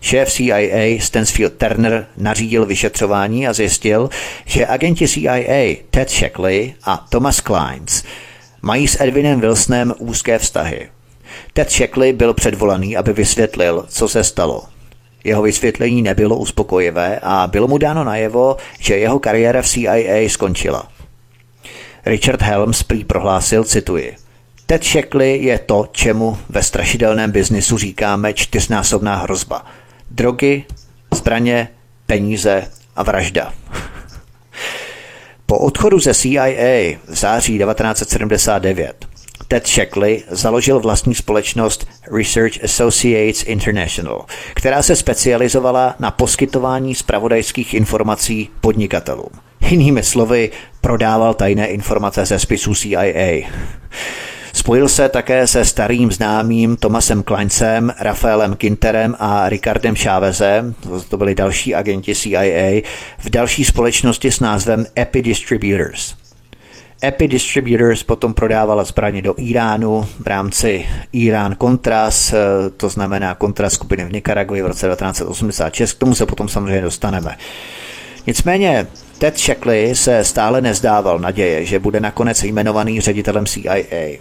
Šéf 0.00 0.32
CIA 0.32 1.00
Stansfield 1.00 1.52
Turner 1.52 2.06
nařídil 2.16 2.66
vyšetřování 2.66 3.48
a 3.48 3.52
zjistil, 3.52 4.10
že 4.44 4.66
agenti 4.66 5.08
CIA 5.08 5.76
Ted 5.90 6.10
Shackley 6.10 6.74
a 6.84 7.06
Thomas 7.08 7.40
Kleins 7.40 8.02
mají 8.62 8.88
s 8.88 9.00
Edwinem 9.00 9.40
Wilsonem 9.40 9.94
úzké 9.98 10.38
vztahy. 10.38 10.88
Ted 11.52 11.70
Shackley 11.70 12.12
byl 12.12 12.34
předvolaný, 12.34 12.96
aby 12.96 13.12
vysvětlil, 13.12 13.84
co 13.88 14.08
se 14.08 14.24
stalo. 14.24 14.62
Jeho 15.24 15.42
vysvětlení 15.42 16.02
nebylo 16.02 16.36
uspokojivé 16.36 17.18
a 17.22 17.46
bylo 17.46 17.68
mu 17.68 17.78
dáno 17.78 18.04
najevo, 18.04 18.56
že 18.78 18.96
jeho 18.96 19.18
kariéra 19.18 19.62
v 19.62 19.68
CIA 19.68 20.28
skončila. 20.28 20.88
Richard 22.06 22.42
Helms 22.42 22.82
prý 22.82 23.04
prohlásil, 23.04 23.64
cituji, 23.64 24.16
Ted 24.72 24.84
Shackley 24.84 25.44
je 25.44 25.58
to, 25.58 25.88
čemu 25.92 26.38
ve 26.48 26.62
strašidelném 26.62 27.30
biznisu 27.30 27.78
říkáme 27.78 28.34
čtyřnásobná 28.34 29.16
hrozba. 29.16 29.66
Drogy, 30.10 30.64
zbraně, 31.14 31.68
peníze 32.06 32.68
a 32.96 33.02
vražda. 33.02 33.52
Po 35.46 35.58
odchodu 35.58 36.00
ze 36.00 36.14
CIA 36.14 36.98
v 37.08 37.14
září 37.14 37.58
1979 37.58 39.11
Ted 39.52 39.66
Shackley 39.66 40.22
založil 40.30 40.80
vlastní 40.80 41.14
společnost 41.14 41.88
Research 42.16 42.64
Associates 42.64 43.42
International, 43.42 44.24
která 44.54 44.82
se 44.82 44.96
specializovala 44.96 45.94
na 45.98 46.10
poskytování 46.10 46.94
spravodajských 46.94 47.74
informací 47.74 48.50
podnikatelům. 48.60 49.30
Jinými 49.60 50.02
slovy, 50.02 50.50
prodával 50.80 51.34
tajné 51.34 51.66
informace 51.66 52.26
ze 52.26 52.38
spisů 52.38 52.74
CIA. 52.74 53.48
Spojil 54.52 54.88
se 54.88 55.08
také 55.08 55.46
se 55.46 55.64
starým 55.64 56.12
známým 56.12 56.76
Thomasem 56.76 57.22
Kleinsem, 57.22 57.92
Rafaelem 58.00 58.56
Kinterem 58.56 59.16
a 59.18 59.48
Ricardem 59.48 59.96
Chávezem, 59.96 60.74
to 61.08 61.16
byli 61.16 61.34
další 61.34 61.74
agenti 61.74 62.14
CIA, 62.14 62.82
v 63.18 63.30
další 63.30 63.64
společnosti 63.64 64.30
s 64.30 64.40
názvem 64.40 64.86
Epi 64.98 65.22
Distributors. 65.22 66.21
Epi 67.04 67.28
Distributors 67.28 68.02
potom 68.02 68.34
prodávala 68.34 68.84
zbraně 68.84 69.22
do 69.22 69.34
Iránu 69.36 70.08
v 70.20 70.26
rámci 70.26 70.86
Irán 71.12 71.56
Contras, 71.60 72.32
eh, 72.32 72.36
to 72.76 72.88
znamená 72.88 73.34
Contras 73.34 73.72
skupiny 73.72 74.04
v 74.04 74.12
Nikaraguji 74.12 74.62
v 74.62 74.66
roce 74.66 74.86
1986, 74.86 75.92
k 75.92 75.98
tomu 75.98 76.14
se 76.14 76.26
potom 76.26 76.48
samozřejmě 76.48 76.82
dostaneme. 76.82 77.36
Nicméně 78.26 78.86
Ted 79.18 79.38
Shackley 79.38 79.94
se 79.94 80.24
stále 80.24 80.60
nezdával 80.60 81.18
naděje, 81.18 81.64
že 81.64 81.78
bude 81.78 82.00
nakonec 82.00 82.42
jmenovaný 82.42 83.00
ředitelem 83.00 83.46
CIA. 83.46 84.18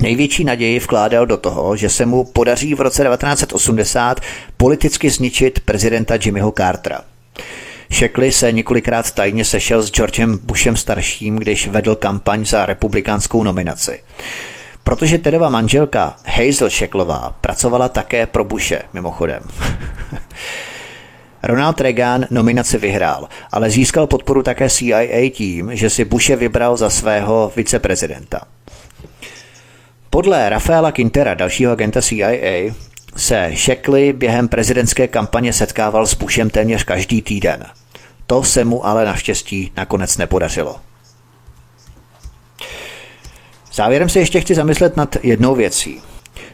Největší 0.00 0.44
naději 0.44 0.78
vkládal 0.78 1.26
do 1.26 1.36
toho, 1.36 1.76
že 1.76 1.88
se 1.88 2.06
mu 2.06 2.24
podaří 2.24 2.74
v 2.74 2.80
roce 2.80 3.04
1980 3.04 4.20
politicky 4.56 5.10
zničit 5.10 5.60
prezidenta 5.60 6.14
Jimmyho 6.24 6.52
Cartera. 6.56 7.00
Shackley 7.94 8.32
se 8.32 8.52
několikrát 8.52 9.10
tajně 9.10 9.44
sešel 9.44 9.82
s 9.82 9.90
Georgem 9.90 10.38
Bushem 10.42 10.76
starším, 10.76 11.36
když 11.36 11.68
vedl 11.68 11.94
kampaň 11.94 12.46
za 12.46 12.66
republikánskou 12.66 13.42
nominaci. 13.42 14.00
Protože 14.84 15.18
Tedova 15.18 15.48
manželka 15.48 16.16
Hazel 16.26 16.70
Shacklová 16.70 17.34
pracovala 17.40 17.88
také 17.88 18.26
pro 18.26 18.44
Bushe, 18.44 18.82
mimochodem. 18.92 19.42
Ronald 21.42 21.80
Reagan 21.80 22.26
nominaci 22.30 22.78
vyhrál, 22.78 23.28
ale 23.52 23.70
získal 23.70 24.06
podporu 24.06 24.42
také 24.42 24.70
CIA 24.70 25.30
tím, 25.30 25.76
že 25.76 25.90
si 25.90 26.04
Bushe 26.04 26.36
vybral 26.36 26.76
za 26.76 26.90
svého 26.90 27.52
viceprezidenta. 27.56 28.40
Podle 30.10 30.48
Rafaela 30.48 30.92
Quintera, 30.92 31.34
dalšího 31.34 31.72
agenta 31.72 32.02
CIA, 32.02 32.72
se 33.16 33.50
Shackley 33.56 34.12
během 34.12 34.48
prezidentské 34.48 35.08
kampaně 35.08 35.52
setkával 35.52 36.06
s 36.06 36.14
Bushem 36.14 36.50
téměř 36.50 36.84
každý 36.84 37.22
týden. 37.22 37.66
To 38.26 38.44
se 38.44 38.64
mu 38.64 38.86
ale 38.86 39.04
naštěstí 39.04 39.72
nakonec 39.76 40.16
nepodařilo. 40.16 40.80
Závěrem 43.74 44.08
se 44.08 44.18
ještě 44.18 44.40
chci 44.40 44.54
zamyslet 44.54 44.96
nad 44.96 45.16
jednou 45.22 45.54
věcí. 45.54 46.02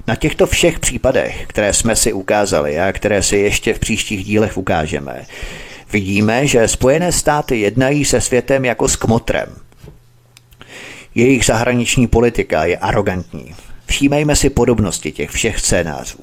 Na 0.06 0.16
těchto 0.16 0.46
všech 0.46 0.78
případech, 0.78 1.44
které 1.46 1.72
jsme 1.72 1.96
si 1.96 2.12
ukázali 2.12 2.80
a 2.80 2.92
které 2.92 3.22
si 3.22 3.36
ještě 3.36 3.74
v 3.74 3.78
příštích 3.78 4.24
dílech 4.24 4.56
ukážeme, 4.56 5.26
vidíme, 5.92 6.46
že 6.46 6.68
Spojené 6.68 7.12
státy 7.12 7.60
jednají 7.60 8.04
se 8.04 8.20
světem 8.20 8.64
jako 8.64 8.88
s 8.88 8.96
kmotrem. 8.96 9.56
Jejich 11.14 11.44
zahraniční 11.44 12.06
politika 12.06 12.64
je 12.64 12.78
arrogantní. 12.78 13.54
Všímejme 13.86 14.36
si 14.36 14.50
podobnosti 14.50 15.12
těch 15.12 15.30
všech 15.30 15.60
scénářů. 15.60 16.18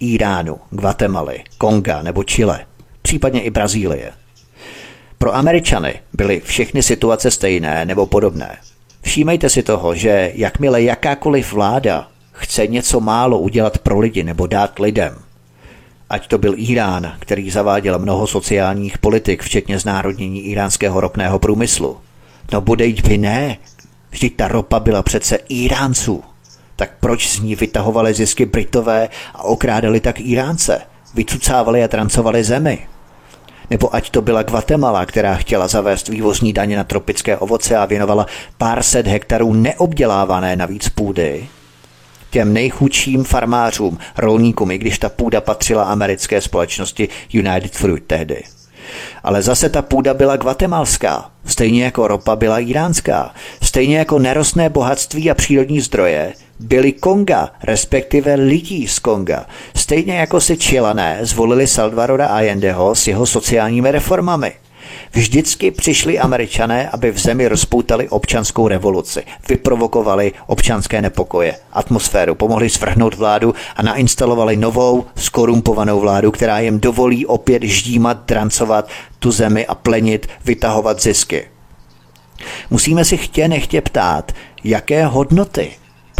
Iránu, 0.00 0.60
Guatemaly, 0.70 1.44
Konga 1.58 2.02
nebo 2.02 2.24
Chile, 2.24 2.66
případně 3.02 3.42
i 3.42 3.50
Brazílie. 3.50 4.12
Pro 5.22 5.34
Američany 5.34 5.94
byly 6.12 6.40
všechny 6.40 6.82
situace 6.82 7.30
stejné 7.30 7.84
nebo 7.84 8.06
podobné. 8.06 8.56
Všímejte 9.02 9.50
si 9.50 9.62
toho, 9.62 9.94
že 9.94 10.32
jakmile 10.34 10.82
jakákoliv 10.82 11.52
vláda 11.52 12.08
chce 12.32 12.66
něco 12.66 13.00
málo 13.00 13.38
udělat 13.38 13.78
pro 13.78 13.98
lidi 13.98 14.22
nebo 14.22 14.46
dát 14.46 14.78
lidem, 14.78 15.14
ať 16.10 16.26
to 16.26 16.38
byl 16.38 16.54
Irán, 16.56 17.12
který 17.18 17.50
zaváděl 17.50 17.98
mnoho 17.98 18.26
sociálních 18.26 18.98
politik, 18.98 19.42
včetně 19.42 19.78
znárodnění 19.78 20.44
iránského 20.44 21.00
ropného 21.00 21.38
průmyslu. 21.38 21.96
No 22.52 22.60
budejť 22.60 23.08
by 23.08 23.18
ne, 23.18 23.56
vždyť 24.10 24.36
ta 24.36 24.48
ropa 24.48 24.80
byla 24.80 25.02
přece 25.02 25.38
Iránců. 25.48 26.24
Tak 26.76 26.90
proč 27.00 27.28
z 27.28 27.40
ní 27.40 27.54
vytahovali 27.54 28.14
zisky 28.14 28.46
Britové 28.46 29.08
a 29.34 29.42
okrádali 29.42 30.00
tak 30.00 30.20
Iránce? 30.20 30.80
Vycucávali 31.14 31.84
a 31.84 31.88
trancovali 31.88 32.44
zemi. 32.44 32.86
Nebo 33.70 33.94
ať 33.94 34.10
to 34.10 34.22
byla 34.22 34.42
Guatemala, 34.42 35.06
která 35.06 35.34
chtěla 35.34 35.68
zavést 35.68 36.08
vývozní 36.08 36.52
daně 36.52 36.76
na 36.76 36.84
tropické 36.84 37.36
ovoce 37.36 37.76
a 37.76 37.84
věnovala 37.84 38.26
pár 38.58 38.82
set 38.82 39.06
hektarů 39.06 39.52
neobdělávané 39.54 40.56
navíc 40.56 40.88
půdy, 40.88 41.48
těm 42.30 42.52
nejchudším 42.52 43.24
farmářům, 43.24 43.98
rolníkům, 44.18 44.70
i 44.70 44.78
když 44.78 44.98
ta 44.98 45.08
půda 45.08 45.40
patřila 45.40 45.84
americké 45.84 46.40
společnosti 46.40 47.08
United 47.32 47.72
Fruit 47.72 48.04
tehdy. 48.06 48.42
Ale 49.22 49.42
zase 49.42 49.68
ta 49.68 49.82
půda 49.82 50.14
byla 50.14 50.36
guatemalská, 50.36 51.30
stejně 51.46 51.84
jako 51.84 52.08
ropa 52.08 52.36
byla 52.36 52.58
iránská, 52.58 53.34
stejně 53.62 53.98
jako 53.98 54.18
nerostné 54.18 54.68
bohatství 54.68 55.30
a 55.30 55.34
přírodní 55.34 55.80
zdroje 55.80 56.32
byli 56.62 56.92
Konga, 56.92 57.50
respektive 57.62 58.34
lidí 58.34 58.88
z 58.88 58.98
Konga, 58.98 59.46
stejně 59.74 60.14
jako 60.14 60.40
si 60.40 60.56
Čilané 60.56 61.18
zvolili 61.22 61.66
Salvadora 61.66 62.26
Allendeho 62.26 62.94
s 62.94 63.06
jeho 63.06 63.26
sociálními 63.26 63.90
reformami. 63.90 64.52
Vždycky 65.12 65.70
přišli 65.70 66.18
američané, 66.18 66.88
aby 66.88 67.10
v 67.10 67.18
zemi 67.18 67.48
rozpoutali 67.48 68.08
občanskou 68.08 68.68
revoluci, 68.68 69.22
vyprovokovali 69.48 70.32
občanské 70.46 71.02
nepokoje, 71.02 71.56
atmosféru, 71.72 72.34
pomohli 72.34 72.70
svrhnout 72.70 73.14
vládu 73.14 73.54
a 73.76 73.82
nainstalovali 73.82 74.56
novou, 74.56 75.04
skorumpovanou 75.16 76.00
vládu, 76.00 76.30
která 76.30 76.58
jim 76.58 76.80
dovolí 76.80 77.26
opět 77.26 77.62
ždímat, 77.62 78.26
drancovat 78.26 78.88
tu 79.18 79.30
zemi 79.30 79.66
a 79.66 79.74
plenit, 79.74 80.28
vytahovat 80.44 81.02
zisky. 81.02 81.48
Musíme 82.70 83.04
si 83.04 83.16
chtě 83.16 83.48
nechtě 83.48 83.80
ptát, 83.80 84.32
jaké 84.64 85.06
hodnoty 85.06 85.70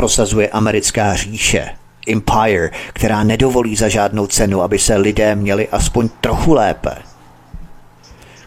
prosazuje 0.03 0.49
americká 0.49 1.15
říše, 1.15 1.69
empire, 2.09 2.71
která 2.93 3.25
nedovolí 3.25 3.77
za 3.77 3.89
žádnou 3.89 4.27
cenu, 4.27 4.63
aby 4.63 4.79
se 4.79 4.97
lidé 4.97 5.35
měli 5.35 5.69
aspoň 5.69 6.09
trochu 6.21 6.55
lépe. 6.55 6.91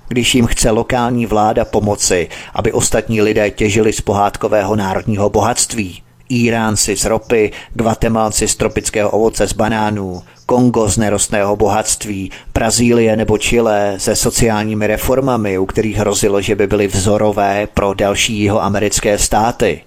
Když 0.07 0.35
jim 0.35 0.47
chce 0.47 0.69
lokální 0.71 1.25
vláda 1.25 1.65
pomoci, 1.65 2.29
aby 2.53 2.71
ostatní 2.71 3.21
lidé 3.21 3.51
těžili 3.51 3.93
z 3.93 4.01
pohádkového 4.01 4.75
národního 4.75 5.29
bohatství, 5.29 6.03
Iránci 6.29 6.97
z 6.97 7.05
ropy, 7.05 7.51
Guatemalci 7.73 8.47
z 8.47 8.55
tropického 8.55 9.09
ovoce 9.09 9.47
z 9.47 9.53
banánů, 9.53 10.23
Kongo 10.45 10.89
z 10.89 10.97
nerostného 10.97 11.55
bohatství, 11.55 12.31
Brazílie 12.53 13.15
nebo 13.15 13.37
Chile 13.37 13.95
se 13.97 14.15
sociálními 14.15 14.87
reformami, 14.87 15.57
u 15.57 15.65
kterých 15.65 15.97
hrozilo, 15.97 16.41
že 16.41 16.55
by 16.55 16.67
byly 16.67 16.87
vzorové 16.87 17.67
pro 17.73 17.93
další 17.93 18.43
jeho 18.43 18.63
americké 18.63 19.17
státy. 19.17 19.81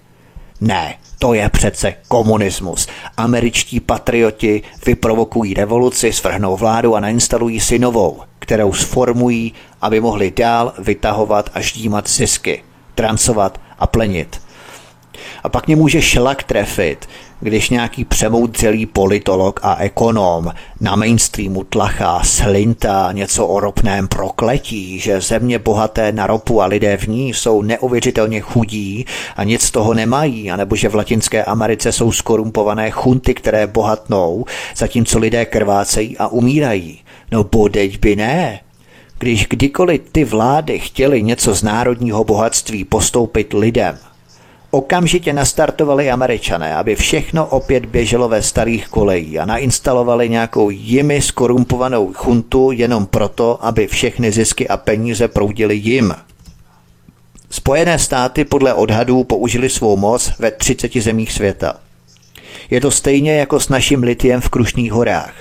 Ne, 0.60 0.94
to 1.18 1.34
je 1.34 1.48
přece 1.48 1.94
komunismus. 2.08 2.88
Američtí 3.16 3.80
patrioti 3.80 4.62
vyprovokují 4.86 5.54
revoluci, 5.54 6.12
svrhnou 6.12 6.56
vládu 6.56 6.96
a 6.96 7.00
nainstalují 7.00 7.60
si 7.60 7.78
novou, 7.78 8.22
kterou 8.38 8.72
sformují, 8.72 9.52
aby 9.80 10.00
mohli 10.00 10.30
dál 10.30 10.72
vytahovat 10.78 11.50
a 11.54 11.60
ždímat 11.60 12.08
zisky, 12.08 12.62
trancovat 12.94 13.60
a 13.78 13.86
plenit. 13.86 14.42
A 15.44 15.48
pak 15.48 15.66
mě 15.66 15.76
může 15.76 16.02
šlak 16.02 16.42
trefit, 16.42 17.08
když 17.40 17.70
nějaký 17.70 18.04
přemoudřelý 18.04 18.86
politolog 18.86 19.60
a 19.62 19.76
ekonom 19.76 20.52
na 20.80 20.96
mainstreamu 20.96 21.64
tlachá 21.64 22.20
slinta 22.24 23.12
něco 23.12 23.46
o 23.46 23.60
ropném 23.60 24.08
prokletí, 24.08 24.98
že 24.98 25.20
země 25.20 25.58
bohaté 25.58 26.12
na 26.12 26.26
ropu 26.26 26.62
a 26.62 26.66
lidé 26.66 26.96
v 26.96 27.08
ní 27.08 27.34
jsou 27.34 27.62
neuvěřitelně 27.62 28.40
chudí 28.40 29.06
a 29.36 29.44
nic 29.44 29.62
z 29.62 29.70
toho 29.70 29.94
nemají, 29.94 30.50
anebo 30.50 30.76
že 30.76 30.88
v 30.88 30.94
Latinské 30.94 31.44
Americe 31.44 31.92
jsou 31.92 32.12
skorumpované 32.12 32.90
chunty, 32.90 33.34
které 33.34 33.66
bohatnou, 33.66 34.44
zatímco 34.76 35.18
lidé 35.18 35.44
krvácejí 35.44 36.18
a 36.18 36.28
umírají. 36.28 37.00
No 37.32 37.44
bodeď 37.44 38.00
by 38.00 38.16
ne. 38.16 38.60
Když 39.18 39.46
kdykoliv 39.46 40.00
ty 40.12 40.24
vlády 40.24 40.78
chtěly 40.78 41.22
něco 41.22 41.54
z 41.54 41.62
národního 41.62 42.24
bohatství 42.24 42.84
postoupit 42.84 43.52
lidem, 43.52 43.98
Okamžitě 44.70 45.32
nastartovali 45.32 46.10
američané, 46.10 46.74
aby 46.74 46.96
všechno 46.96 47.46
opět 47.46 47.86
běželo 47.86 48.28
ve 48.28 48.42
starých 48.42 48.88
kolejí 48.88 49.38
a 49.38 49.44
nainstalovali 49.44 50.28
nějakou 50.28 50.70
jimi 50.70 51.22
skorumpovanou 51.22 52.12
chuntu 52.12 52.72
jenom 52.72 53.06
proto, 53.06 53.66
aby 53.66 53.86
všechny 53.86 54.32
zisky 54.32 54.68
a 54.68 54.76
peníze 54.76 55.28
proudily 55.28 55.76
jim. 55.76 56.14
Spojené 57.50 57.98
státy 57.98 58.44
podle 58.44 58.74
odhadů 58.74 59.24
použili 59.24 59.70
svou 59.70 59.96
moc 59.96 60.32
ve 60.38 60.50
30 60.50 60.92
zemích 60.92 61.32
světa. 61.32 61.74
Je 62.70 62.80
to 62.80 62.90
stejně 62.90 63.36
jako 63.36 63.60
s 63.60 63.68
naším 63.68 64.02
litiem 64.02 64.40
v 64.40 64.48
Krušných 64.48 64.92
horách. 64.92 65.34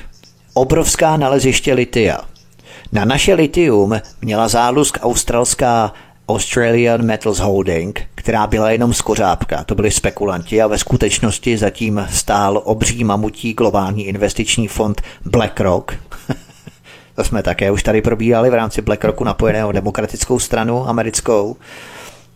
Obrovská 0.53 1.17
naleziště 1.17 1.73
litia. 1.73 2.19
Na 2.91 3.05
naše 3.05 3.33
litium 3.33 4.01
měla 4.21 4.47
zálusk 4.47 4.97
australská 5.01 5.93
Australian 6.29 7.05
Metals 7.05 7.39
Holding, 7.39 8.01
která 8.15 8.47
byla 8.47 8.71
jenom 8.71 8.93
skořápka. 8.93 9.63
To 9.63 9.75
byli 9.75 9.91
spekulanti 9.91 10.61
a 10.61 10.67
ve 10.67 10.77
skutečnosti 10.77 11.57
zatím 11.57 12.07
stál 12.11 12.61
obří 12.65 13.03
mamutí 13.03 13.53
globální 13.53 14.07
investiční 14.07 14.67
fond 14.67 15.01
BlackRock. 15.25 15.93
to 17.15 17.23
jsme 17.23 17.43
také 17.43 17.71
už 17.71 17.83
tady 17.83 18.01
probíhali 18.01 18.49
v 18.49 18.53
rámci 18.53 18.81
BlackRocku 18.81 19.23
napojeného 19.23 19.71
demokratickou 19.71 20.39
stranu 20.39 20.89
americkou. 20.89 21.55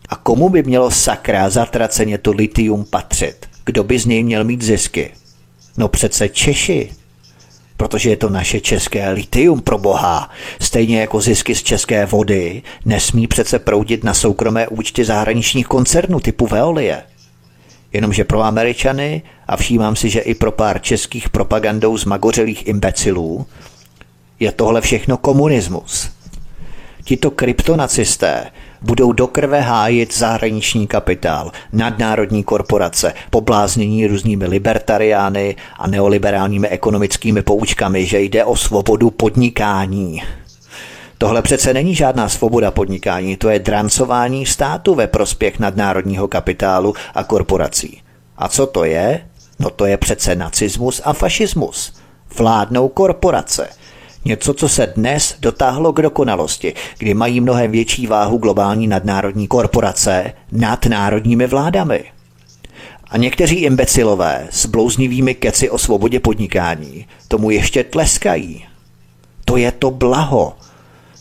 A 0.08 0.16
komu 0.16 0.48
by 0.48 0.62
mělo 0.62 0.90
sakra 0.90 1.50
zatraceně 1.50 2.18
to 2.18 2.32
litium 2.32 2.84
patřit? 2.84 3.46
Kdo 3.64 3.84
by 3.84 3.98
z 3.98 4.06
něj 4.06 4.22
měl 4.24 4.44
mít 4.44 4.62
zisky? 4.62 5.10
No 5.76 5.88
přece 5.88 6.28
Češi, 6.28 6.90
protože 7.82 8.10
je 8.10 8.16
to 8.16 8.28
naše 8.28 8.60
české 8.60 9.10
litium 9.10 9.60
pro 9.60 9.78
boha. 9.78 10.30
Stejně 10.60 11.00
jako 11.00 11.20
zisky 11.20 11.54
z 11.54 11.62
české 11.62 12.06
vody 12.06 12.62
nesmí 12.84 13.26
přece 13.26 13.58
proudit 13.58 14.04
na 14.04 14.14
soukromé 14.14 14.68
účty 14.68 15.04
zahraničních 15.04 15.66
koncernů 15.66 16.20
typu 16.20 16.46
Veolie. 16.46 17.02
Jenomže 17.92 18.24
pro 18.24 18.42
Američany, 18.42 19.22
a 19.48 19.56
všímám 19.56 19.96
si, 19.96 20.10
že 20.10 20.20
i 20.20 20.34
pro 20.34 20.52
pár 20.52 20.82
českých 20.82 21.28
propagandou 21.28 21.96
zmagořelých 21.96 22.66
imbecilů, 22.66 23.46
je 24.40 24.52
tohle 24.52 24.80
všechno 24.80 25.16
komunismus. 25.16 26.10
Tito 27.04 27.30
kryptonacisté 27.30 28.50
budou 28.82 29.12
do 29.12 29.26
krve 29.26 29.60
hájit 29.60 30.18
zahraniční 30.18 30.86
kapitál, 30.86 31.52
nadnárodní 31.72 32.44
korporace, 32.44 33.14
pobláznění 33.30 34.06
různými 34.06 34.46
libertariány 34.46 35.56
a 35.78 35.86
neoliberálními 35.86 36.68
ekonomickými 36.68 37.42
poučkami, 37.42 38.06
že 38.06 38.20
jde 38.20 38.44
o 38.44 38.56
svobodu 38.56 39.10
podnikání. 39.10 40.22
Tohle 41.18 41.42
přece 41.42 41.74
není 41.74 41.94
žádná 41.94 42.28
svoboda 42.28 42.70
podnikání, 42.70 43.36
to 43.36 43.48
je 43.48 43.58
drancování 43.58 44.46
státu 44.46 44.94
ve 44.94 45.06
prospěch 45.06 45.58
nadnárodního 45.58 46.28
kapitálu 46.28 46.94
a 47.14 47.24
korporací. 47.24 48.02
A 48.36 48.48
co 48.48 48.66
to 48.66 48.84
je? 48.84 49.20
No 49.58 49.70
to 49.70 49.86
je 49.86 49.96
přece 49.96 50.34
nacismus 50.34 51.00
a 51.04 51.12
fašismus. 51.12 51.92
Vládnou 52.38 52.88
korporace. 52.88 53.68
Něco, 54.24 54.54
co 54.54 54.68
se 54.68 54.92
dnes 54.96 55.36
dotáhlo 55.40 55.92
k 55.92 56.02
dokonalosti, 56.02 56.74
kdy 56.98 57.14
mají 57.14 57.40
mnohem 57.40 57.70
větší 57.70 58.06
váhu 58.06 58.38
globální 58.38 58.86
nadnárodní 58.86 59.48
korporace 59.48 60.32
nad 60.52 60.86
národními 60.86 61.46
vládami. 61.46 62.04
A 63.10 63.16
někteří 63.16 63.56
imbecilové 63.56 64.48
s 64.50 64.66
blouznivými 64.66 65.34
keci 65.34 65.70
o 65.70 65.78
svobodě 65.78 66.20
podnikání 66.20 67.06
tomu 67.28 67.50
ještě 67.50 67.84
tleskají. 67.84 68.64
To 69.44 69.56
je 69.56 69.72
to 69.72 69.90
blaho. 69.90 70.56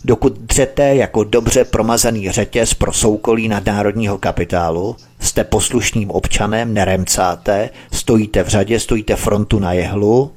Dokud 0.05 0.39
dřete 0.39 0.95
jako 0.95 1.23
dobře 1.23 1.65
promazaný 1.65 2.31
řetěz 2.31 2.73
pro 2.73 2.93
soukolí 2.93 3.47
nadnárodního 3.47 4.17
kapitálu, 4.17 4.95
jste 5.19 5.43
poslušným 5.43 6.11
občanem, 6.11 6.73
neremcáte, 6.73 7.69
stojíte 7.91 8.43
v 8.43 8.47
řadě, 8.47 8.79
stojíte 8.79 9.15
frontu 9.15 9.59
na 9.59 9.73
jehlu, 9.73 10.31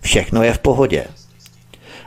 všechno 0.00 0.42
je 0.42 0.52
v 0.52 0.58
pohodě. 0.58 1.04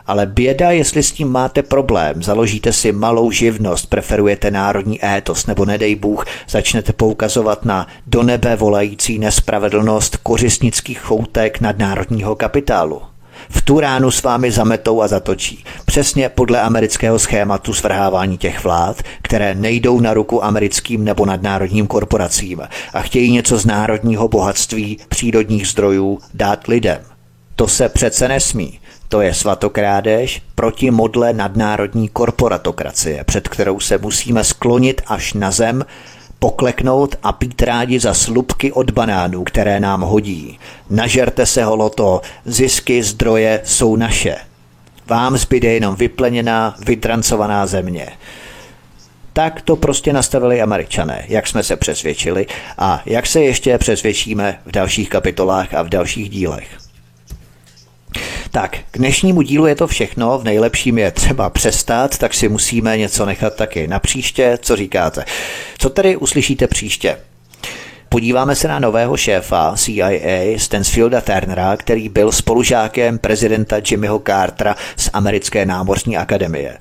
Ale 0.07 0.25
běda, 0.25 0.71
jestli 0.71 1.03
s 1.03 1.11
tím 1.11 1.31
máte 1.31 1.63
problém, 1.63 2.23
založíte 2.23 2.73
si 2.73 2.91
malou 2.91 3.31
živnost, 3.31 3.89
preferujete 3.89 4.51
národní 4.51 5.05
étos 5.05 5.47
nebo 5.47 5.65
nedej 5.65 5.95
Bůh, 5.95 6.25
začnete 6.49 6.93
poukazovat 6.93 7.65
na 7.65 7.87
do 8.07 8.23
nebe 8.23 8.55
volající 8.55 9.19
nespravedlnost 9.19 10.17
kořistnických 10.17 10.99
choutek 10.99 11.61
nadnárodního 11.61 12.35
kapitálu. 12.35 13.01
V 13.49 13.61
tu 13.61 13.79
ránu 13.79 14.11
s 14.11 14.23
vámi 14.23 14.51
zametou 14.51 15.01
a 15.01 15.07
zatočí. 15.07 15.63
Přesně 15.85 16.29
podle 16.29 16.61
amerického 16.61 17.19
schématu 17.19 17.73
svrhávání 17.73 18.37
těch 18.37 18.63
vlád, 18.63 19.01
které 19.21 19.55
nejdou 19.55 19.99
na 19.99 20.13
ruku 20.13 20.43
americkým 20.43 21.03
nebo 21.03 21.25
nadnárodním 21.25 21.87
korporacím 21.87 22.61
a 22.93 23.01
chtějí 23.01 23.31
něco 23.31 23.57
z 23.57 23.65
národního 23.65 24.27
bohatství, 24.27 24.99
přírodních 25.09 25.67
zdrojů 25.67 26.19
dát 26.33 26.67
lidem. 26.67 26.99
To 27.55 27.67
se 27.67 27.89
přece 27.89 28.27
nesmí. 28.27 28.79
To 29.11 29.21
je 29.21 29.33
svatokrádež 29.33 30.41
proti 30.55 30.91
modle 30.91 31.33
nadnárodní 31.33 32.09
korporatokracie, 32.09 33.23
před 33.23 33.47
kterou 33.47 33.79
se 33.79 33.97
musíme 33.97 34.43
sklonit 34.43 35.01
až 35.07 35.33
na 35.33 35.51
zem, 35.51 35.85
pokleknout 36.39 37.15
a 37.23 37.31
pít 37.31 37.61
rádi 37.61 37.99
za 37.99 38.13
slupky 38.13 38.71
od 38.71 38.91
banánů, 38.91 39.43
které 39.43 39.79
nám 39.79 40.01
hodí. 40.01 40.59
Nažerte 40.89 41.45
se 41.45 41.63
holoto, 41.63 42.21
zisky, 42.45 43.03
zdroje 43.03 43.61
jsou 43.63 43.95
naše. 43.95 44.35
Vám 45.07 45.37
zbyde 45.37 45.73
jenom 45.73 45.95
vypleněná, 45.95 46.75
vytrancovaná 46.85 47.65
země. 47.65 48.07
Tak 49.33 49.61
to 49.61 49.75
prostě 49.75 50.13
nastavili 50.13 50.61
američané, 50.61 51.25
jak 51.27 51.47
jsme 51.47 51.63
se 51.63 51.75
přesvědčili 51.75 52.45
a 52.77 53.01
jak 53.05 53.27
se 53.27 53.41
ještě 53.41 53.77
přesvědčíme 53.77 54.59
v 54.65 54.71
dalších 54.71 55.09
kapitolách 55.09 55.73
a 55.73 55.81
v 55.81 55.89
dalších 55.89 56.29
dílech. 56.29 56.80
Tak, 58.51 58.77
k 58.91 58.97
dnešnímu 58.97 59.41
dílu 59.41 59.65
je 59.65 59.75
to 59.75 59.87
všechno, 59.87 60.39
v 60.39 60.43
nejlepším 60.43 60.97
je 60.97 61.11
třeba 61.11 61.49
přestat, 61.49 62.17
tak 62.17 62.33
si 62.33 62.49
musíme 62.49 62.97
něco 62.97 63.25
nechat 63.25 63.55
taky 63.55 63.87
na 63.87 63.99
příště, 63.99 64.59
co 64.61 64.75
říkáte. 64.75 65.25
Co 65.77 65.89
tedy 65.89 66.17
uslyšíte 66.17 66.67
příště? 66.67 67.17
Podíváme 68.09 68.55
se 68.55 68.67
na 68.67 68.79
nového 68.79 69.17
šéfa 69.17 69.73
CIA 69.77 70.57
Stansfielda 70.57 71.21
Turnera, 71.21 71.77
který 71.77 72.09
byl 72.09 72.31
spolužákem 72.31 73.17
prezidenta 73.17 73.75
Jimmyho 73.91 74.21
Cartera 74.25 74.75
z 74.97 75.09
Americké 75.13 75.65
námořní 75.65 76.17
akademie. 76.17 76.77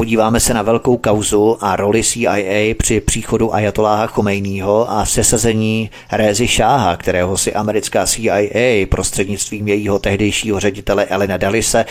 Podíváme 0.00 0.40
se 0.40 0.54
na 0.54 0.62
velkou 0.62 0.96
kauzu 0.96 1.58
a 1.60 1.76
roli 1.76 2.04
CIA 2.04 2.74
při 2.78 3.00
příchodu 3.00 3.54
Ayatoláha 3.54 4.06
Chomejního 4.06 4.90
a 4.90 5.06
sesazení 5.06 5.90
Rézy 6.12 6.48
Šáha, 6.48 6.96
kterého 6.96 7.38
si 7.38 7.54
americká 7.54 8.06
CIA 8.06 8.86
prostřednictvím 8.90 9.68
jejího 9.68 9.98
tehdejšího 9.98 10.60
ředitele 10.60 11.04
Elena 11.04 11.36
Dalise 11.36 11.84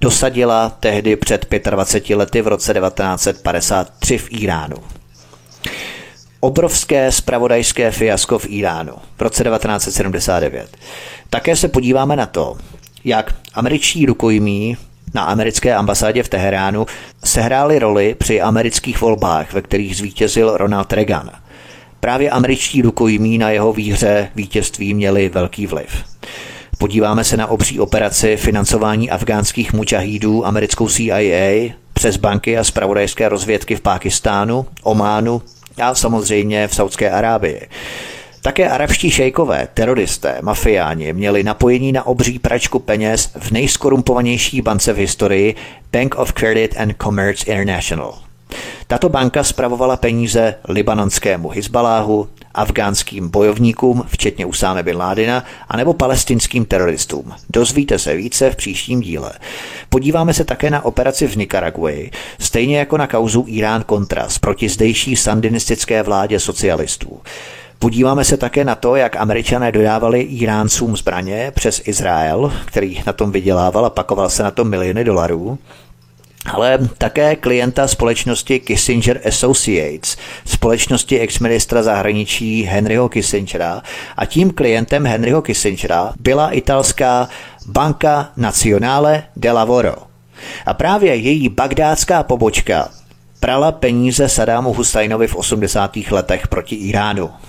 dosadila 0.00 0.70
tehdy 0.80 1.16
před 1.16 1.46
25 1.70 2.16
lety 2.16 2.42
v 2.42 2.46
roce 2.46 2.74
1953 2.74 4.18
v 4.18 4.26
Iránu 4.30 4.76
obrovské 6.40 7.12
spravodajské 7.12 7.90
fiasko 7.90 8.38
v 8.38 8.46
Iránu 8.48 8.94
v 9.16 9.22
roce 9.22 9.44
1979. 9.44 10.76
Také 11.30 11.56
se 11.56 11.68
podíváme 11.68 12.16
na 12.16 12.26
to, 12.26 12.56
jak 13.04 13.34
američtí 13.54 14.06
rukojmí 14.06 14.76
na 15.14 15.22
americké 15.22 15.74
ambasádě 15.74 16.22
v 16.22 16.28
Teheránu 16.28 16.86
sehráli 17.24 17.78
roli 17.78 18.14
při 18.18 18.40
amerických 18.40 19.00
volbách, 19.00 19.52
ve 19.52 19.62
kterých 19.62 19.96
zvítězil 19.96 20.56
Ronald 20.56 20.92
Reagan. 20.92 21.30
Právě 22.00 22.30
američtí 22.30 22.82
rukojmí 22.82 23.38
na 23.38 23.50
jeho 23.50 23.72
výhře 23.72 24.28
vítězství 24.34 24.94
měli 24.94 25.28
velký 25.28 25.66
vliv. 25.66 26.04
Podíváme 26.78 27.24
se 27.24 27.36
na 27.36 27.46
obří 27.46 27.80
operaci 27.80 28.36
financování 28.36 29.10
afgánských 29.10 29.72
mučahídů 29.72 30.46
americkou 30.46 30.88
CIA 30.88 31.72
přes 31.92 32.16
banky 32.16 32.58
a 32.58 32.64
spravodajské 32.64 33.28
rozvědky 33.28 33.76
v 33.76 33.80
Pákistánu, 33.80 34.66
Ománu 34.82 35.42
a 35.82 35.94
samozřejmě 35.94 36.68
v 36.68 36.74
Saudské 36.74 37.10
Arábii. 37.10 37.68
Také 38.44 38.68
arabští 38.68 39.10
šejkové, 39.10 39.68
teroristé, 39.74 40.38
mafiáni 40.42 41.12
měli 41.12 41.42
napojení 41.42 41.92
na 41.92 42.06
obří 42.06 42.38
pračku 42.38 42.78
peněz 42.78 43.30
v 43.38 43.50
nejskorumpovanější 43.50 44.62
bance 44.62 44.92
v 44.92 44.96
historii 44.96 45.54
Bank 45.92 46.14
of 46.14 46.32
Credit 46.32 46.76
and 46.78 46.94
Commerce 47.02 47.50
International. 47.50 48.18
Tato 48.86 49.08
banka 49.08 49.44
spravovala 49.44 49.96
peníze 49.96 50.54
libanonskému 50.68 51.48
Hizbaláhu, 51.48 52.28
afgánským 52.54 53.28
bojovníkům, 53.28 54.04
včetně 54.06 54.46
Usáme 54.46 54.82
bin 54.82 54.96
Ládina, 54.96 55.44
anebo 55.68 55.94
palestinským 55.94 56.64
teroristům. 56.64 57.32
Dozvíte 57.50 57.98
se 57.98 58.16
více 58.16 58.50
v 58.50 58.56
příštím 58.56 59.00
díle. 59.00 59.32
Podíváme 59.88 60.34
se 60.34 60.44
také 60.44 60.70
na 60.70 60.84
operaci 60.84 61.26
v 61.26 61.36
Nikaraguji, 61.36 62.10
stejně 62.38 62.78
jako 62.78 62.96
na 62.96 63.06
kauzu 63.06 63.42
Irán-Contras 63.48 64.38
proti 64.40 64.68
zdejší 64.68 65.16
sandinistické 65.16 66.02
vládě 66.02 66.40
socialistů. 66.40 67.20
Podíváme 67.84 68.24
se 68.24 68.36
také 68.36 68.64
na 68.64 68.74
to, 68.74 68.96
jak 68.96 69.16
američané 69.16 69.72
dodávali 69.72 70.20
Iráncům 70.20 70.96
zbraně 70.96 71.52
přes 71.54 71.82
Izrael, 71.84 72.52
který 72.64 73.02
na 73.06 73.12
tom 73.12 73.32
vydělával 73.32 73.86
a 73.86 73.90
pakoval 73.90 74.30
se 74.30 74.42
na 74.42 74.50
to 74.50 74.64
miliony 74.64 75.04
dolarů 75.04 75.58
ale 76.52 76.78
také 76.98 77.36
klienta 77.36 77.88
společnosti 77.88 78.60
Kissinger 78.60 79.20
Associates, 79.28 80.16
společnosti 80.44 81.20
exministra 81.20 81.82
zahraničí 81.82 82.62
Henryho 82.62 83.08
Kissingera 83.08 83.82
a 84.16 84.26
tím 84.26 84.50
klientem 84.50 85.06
Henryho 85.06 85.42
Kissingera 85.42 86.12
byla 86.20 86.50
italská 86.50 87.28
Banka 87.66 88.32
Nazionale 88.36 89.22
de 89.36 89.52
Lavoro. 89.52 89.94
A 90.66 90.74
právě 90.74 91.14
její 91.14 91.48
bagdátská 91.48 92.22
pobočka 92.22 92.88
prala 93.44 93.72
peníze 93.72 94.28
Sadámu 94.28 94.72
Husajnovi 94.72 95.26
v 95.26 95.36
80. 95.36 95.96
letech 96.10 96.48
proti 96.48 96.74
Iránu. 96.74 97.30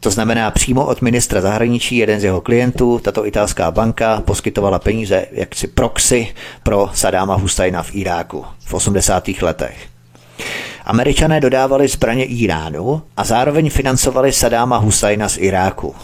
To 0.00 0.10
znamená 0.10 0.50
přímo 0.50 0.86
od 0.86 1.02
ministra 1.02 1.40
zahraničí, 1.40 1.96
jeden 1.96 2.20
z 2.20 2.24
jeho 2.24 2.40
klientů, 2.40 2.98
tato 2.98 3.26
italská 3.26 3.70
banka 3.70 4.20
poskytovala 4.20 4.78
peníze 4.78 5.26
jaksi 5.32 5.66
proxy 5.66 6.34
pro 6.62 6.90
Sadáma 6.94 7.34
Husajna 7.34 7.82
v 7.82 7.94
Iráku 7.94 8.44
v 8.64 8.74
80. 8.74 9.28
letech. 9.42 9.76
Američané 10.84 11.40
dodávali 11.40 11.88
zbraně 11.88 12.24
Iránu 12.24 13.02
a 13.16 13.24
zároveň 13.24 13.70
financovali 13.70 14.32
Sadáma 14.32 14.76
Husajna 14.76 15.28
z 15.28 15.36
Iráku. 15.36 15.94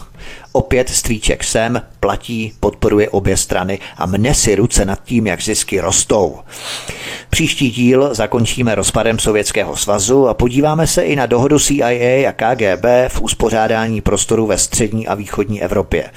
Opět 0.56 0.88
strýček 0.88 1.44
sem, 1.44 1.82
platí, 2.00 2.52
podporuje 2.60 3.08
obě 3.08 3.36
strany 3.36 3.78
a 3.96 4.06
mne 4.06 4.34
si 4.34 4.54
ruce 4.54 4.84
nad 4.84 5.04
tím, 5.04 5.26
jak 5.26 5.42
zisky 5.42 5.80
rostou. 5.80 6.38
Příští 7.30 7.70
díl 7.70 8.14
zakončíme 8.14 8.74
rozpadem 8.74 9.18
Sovětského 9.18 9.76
svazu 9.76 10.28
a 10.28 10.34
podíváme 10.34 10.86
se 10.86 11.02
i 11.02 11.16
na 11.16 11.26
dohodu 11.26 11.58
CIA 11.58 12.28
a 12.28 12.32
KGB 12.32 12.84
v 13.08 13.20
uspořádání 13.20 14.00
prostoru 14.00 14.46
ve 14.46 14.58
střední 14.58 15.08
a 15.08 15.14
východní 15.14 15.62
Evropě. 15.62 16.10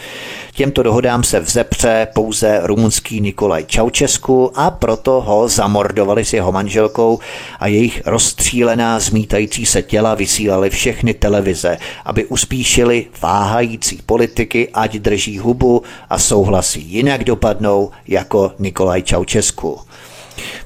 Těmto 0.60 0.84
dohodám 0.84 1.24
se 1.24 1.40
vzepře 1.40 2.08
pouze 2.14 2.60
rumunský 2.64 3.22
Nikolaj 3.22 3.66
Čaučesku 3.66 4.52
a 4.56 4.72
proto 4.72 5.22
ho 5.22 5.48
zamordovali 5.48 6.26
s 6.26 6.34
jeho 6.34 6.52
manželkou 6.52 7.20
a 7.60 7.68
jejich 7.68 8.02
rozstřílená 8.06 9.00
zmítající 9.00 9.66
se 9.66 9.82
těla 9.82 10.16
vysílali 10.16 10.70
všechny 10.70 11.14
televize, 11.14 11.78
aby 12.06 12.26
uspíšili 12.26 13.08
váhající 13.22 14.00
politiky, 14.06 14.70
ať 14.74 14.96
drží 14.96 15.38
hubu 15.38 15.84
a 16.10 16.20
souhlasí, 16.20 16.82
jinak 16.82 17.24
dopadnou 17.24 17.92
jako 18.08 18.52
Nikolaj 18.60 19.02
Čaučesku. 19.02 19.80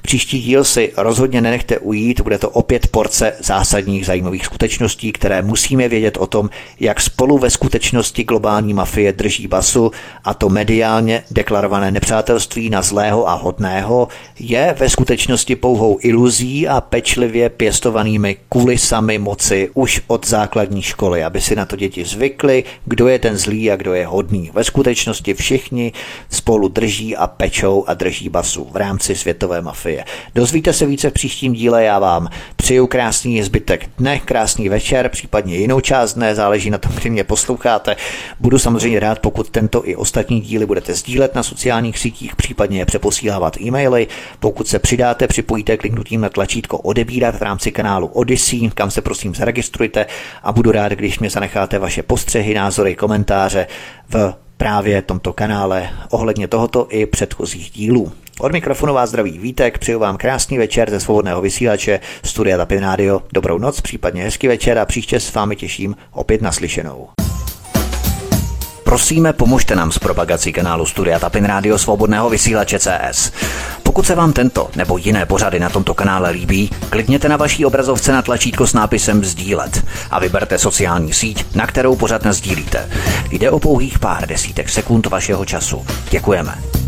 Příští 0.02 0.40
díl 0.40 0.64
si 0.64 0.92
rozhodně 0.96 1.40
nenechte 1.40 1.78
ujít, 1.78 2.20
bude 2.20 2.38
to 2.38 2.50
opět 2.50 2.86
porce 2.86 3.32
zásadních 3.40 4.06
zajímavých 4.06 4.44
skutečností, 4.44 5.12
které 5.12 5.42
musíme 5.42 5.88
vědět 5.88 6.16
o 6.16 6.26
tom, 6.26 6.50
jak 6.80 7.00
spolu 7.00 7.38
ve 7.38 7.50
skutečnosti 7.50 8.24
globální 8.24 8.74
mafie 8.74 9.12
drží 9.12 9.46
basu 9.46 9.90
a 10.24 10.34
to 10.34 10.48
mediálně 10.48 11.22
deklarované 11.30 11.90
nepřátelství 11.90 12.70
na 12.70 12.82
zlého 12.82 13.28
a 13.28 13.34
hodného 13.34 14.08
je 14.38 14.74
ve 14.78 14.88
skutečnosti 14.88 15.56
pouhou 15.56 15.98
iluzí 16.00 16.68
a 16.68 16.80
pečlivě 16.80 17.48
pěstovanými 17.48 18.36
kulisami 18.48 19.18
moci 19.18 19.70
už 19.74 20.00
od 20.06 20.26
základní 20.26 20.82
školy, 20.82 21.24
aby 21.24 21.40
si 21.40 21.56
na 21.56 21.64
to 21.64 21.76
děti 21.76 22.04
zvykly, 22.04 22.64
kdo 22.84 23.08
je 23.08 23.18
ten 23.18 23.36
zlý 23.36 23.70
a 23.70 23.76
kdo 23.76 23.94
je 23.94 24.06
hodný. 24.06 24.50
Ve 24.54 24.64
skutečnosti 24.64 25.34
všichni 25.34 25.92
spolu 26.30 26.68
drží 26.68 27.16
a 27.16 27.26
pečou 27.26 27.84
a 27.86 27.94
drží 27.94 28.28
basu 28.28 28.68
v 28.72 28.76
rámci 28.76 29.16
světové 29.16 29.62
mafie. 29.64 30.04
Dozvíte 30.34 30.72
se 30.72 30.86
více 30.86 31.10
v 31.10 31.12
příštím 31.12 31.52
díle, 31.52 31.84
já 31.84 31.98
vám 31.98 32.28
přeju 32.56 32.86
krásný 32.86 33.42
zbytek 33.42 33.90
dne, 33.98 34.18
krásný 34.18 34.68
večer, 34.68 35.08
případně 35.08 35.56
jinou 35.56 35.80
část 35.80 36.14
dne, 36.14 36.34
záleží 36.34 36.70
na 36.70 36.78
tom, 36.78 36.92
kdy 36.92 37.10
mě 37.10 37.24
posloucháte. 37.24 37.96
Budu 38.40 38.58
samozřejmě 38.58 39.00
rád, 39.00 39.18
pokud 39.18 39.50
tento 39.50 39.88
i 39.88 39.96
ostatní 39.96 40.40
díly 40.40 40.66
budete 40.66 40.94
sdílet 40.94 41.34
na 41.34 41.42
sociálních 41.42 41.98
sítích, 41.98 42.36
případně 42.36 42.78
je 42.78 42.86
přeposílávat 42.86 43.60
e-maily. 43.60 44.06
Pokud 44.40 44.68
se 44.68 44.78
přidáte, 44.78 45.26
připojíte 45.26 45.76
kliknutím 45.76 46.20
na 46.20 46.28
tlačítko 46.28 46.78
odebírat 46.78 47.34
v 47.34 47.42
rámci 47.42 47.72
kanálu 47.72 48.06
Odyssey, 48.06 48.70
kam 48.74 48.90
se 48.90 49.02
prosím 49.02 49.34
zaregistrujte 49.34 50.06
a 50.42 50.52
budu 50.52 50.72
rád, 50.72 50.92
když 50.92 51.18
mě 51.18 51.30
zanecháte 51.30 51.78
vaše 51.78 52.02
postřehy, 52.02 52.54
názory, 52.54 52.94
komentáře 52.94 53.66
v 54.08 54.34
právě 54.56 55.02
tomto 55.02 55.32
kanále 55.32 55.90
ohledně 56.10 56.48
tohoto 56.48 56.86
i 56.90 57.06
předchozích 57.06 57.70
dílů. 57.70 58.12
Od 58.40 58.52
mikrofonu 58.52 58.94
vás 58.94 59.08
zdraví 59.08 59.38
Vítek, 59.38 59.78
přeju 59.78 59.98
vám 59.98 60.16
krásný 60.16 60.58
večer 60.58 60.90
ze 60.90 61.00
svobodného 61.00 61.40
vysílače 61.42 62.00
Studia 62.24 62.56
Tapin 62.56 62.78
Radio. 62.78 63.22
Dobrou 63.32 63.58
noc, 63.58 63.80
případně 63.80 64.22
hezký 64.22 64.48
večer 64.48 64.78
a 64.78 64.84
příště 64.84 65.20
s 65.20 65.34
vámi 65.34 65.56
těším 65.56 65.96
opět 66.12 66.42
naslyšenou. 66.42 67.08
Prosíme, 68.84 69.32
pomožte 69.32 69.76
nám 69.76 69.92
s 69.92 69.98
propagací 69.98 70.52
kanálu 70.52 70.86
Studia 70.86 71.18
Tapin 71.18 71.44
Radio 71.44 71.78
Svobodného 71.78 72.30
vysílače 72.30 72.78
CS. 72.78 73.32
Pokud 73.82 74.06
se 74.06 74.14
vám 74.14 74.32
tento 74.32 74.70
nebo 74.76 74.98
jiné 74.98 75.26
pořady 75.26 75.60
na 75.60 75.68
tomto 75.70 75.94
kanále 75.94 76.30
líbí, 76.30 76.70
klikněte 76.90 77.28
na 77.28 77.36
vaší 77.36 77.64
obrazovce 77.64 78.12
na 78.12 78.22
tlačítko 78.22 78.66
s 78.66 78.72
nápisem 78.72 79.24
Sdílet 79.24 79.84
a 80.10 80.18
vyberte 80.18 80.58
sociální 80.58 81.12
síť, 81.12 81.54
na 81.54 81.66
kterou 81.66 81.96
pořád 81.96 82.26
sdílíte. 82.26 82.90
Jde 83.30 83.50
o 83.50 83.58
pouhých 83.58 83.98
pár 83.98 84.26
desítek 84.26 84.68
sekund 84.68 85.06
vašeho 85.06 85.44
času. 85.44 85.86
Děkujeme. 86.10 86.83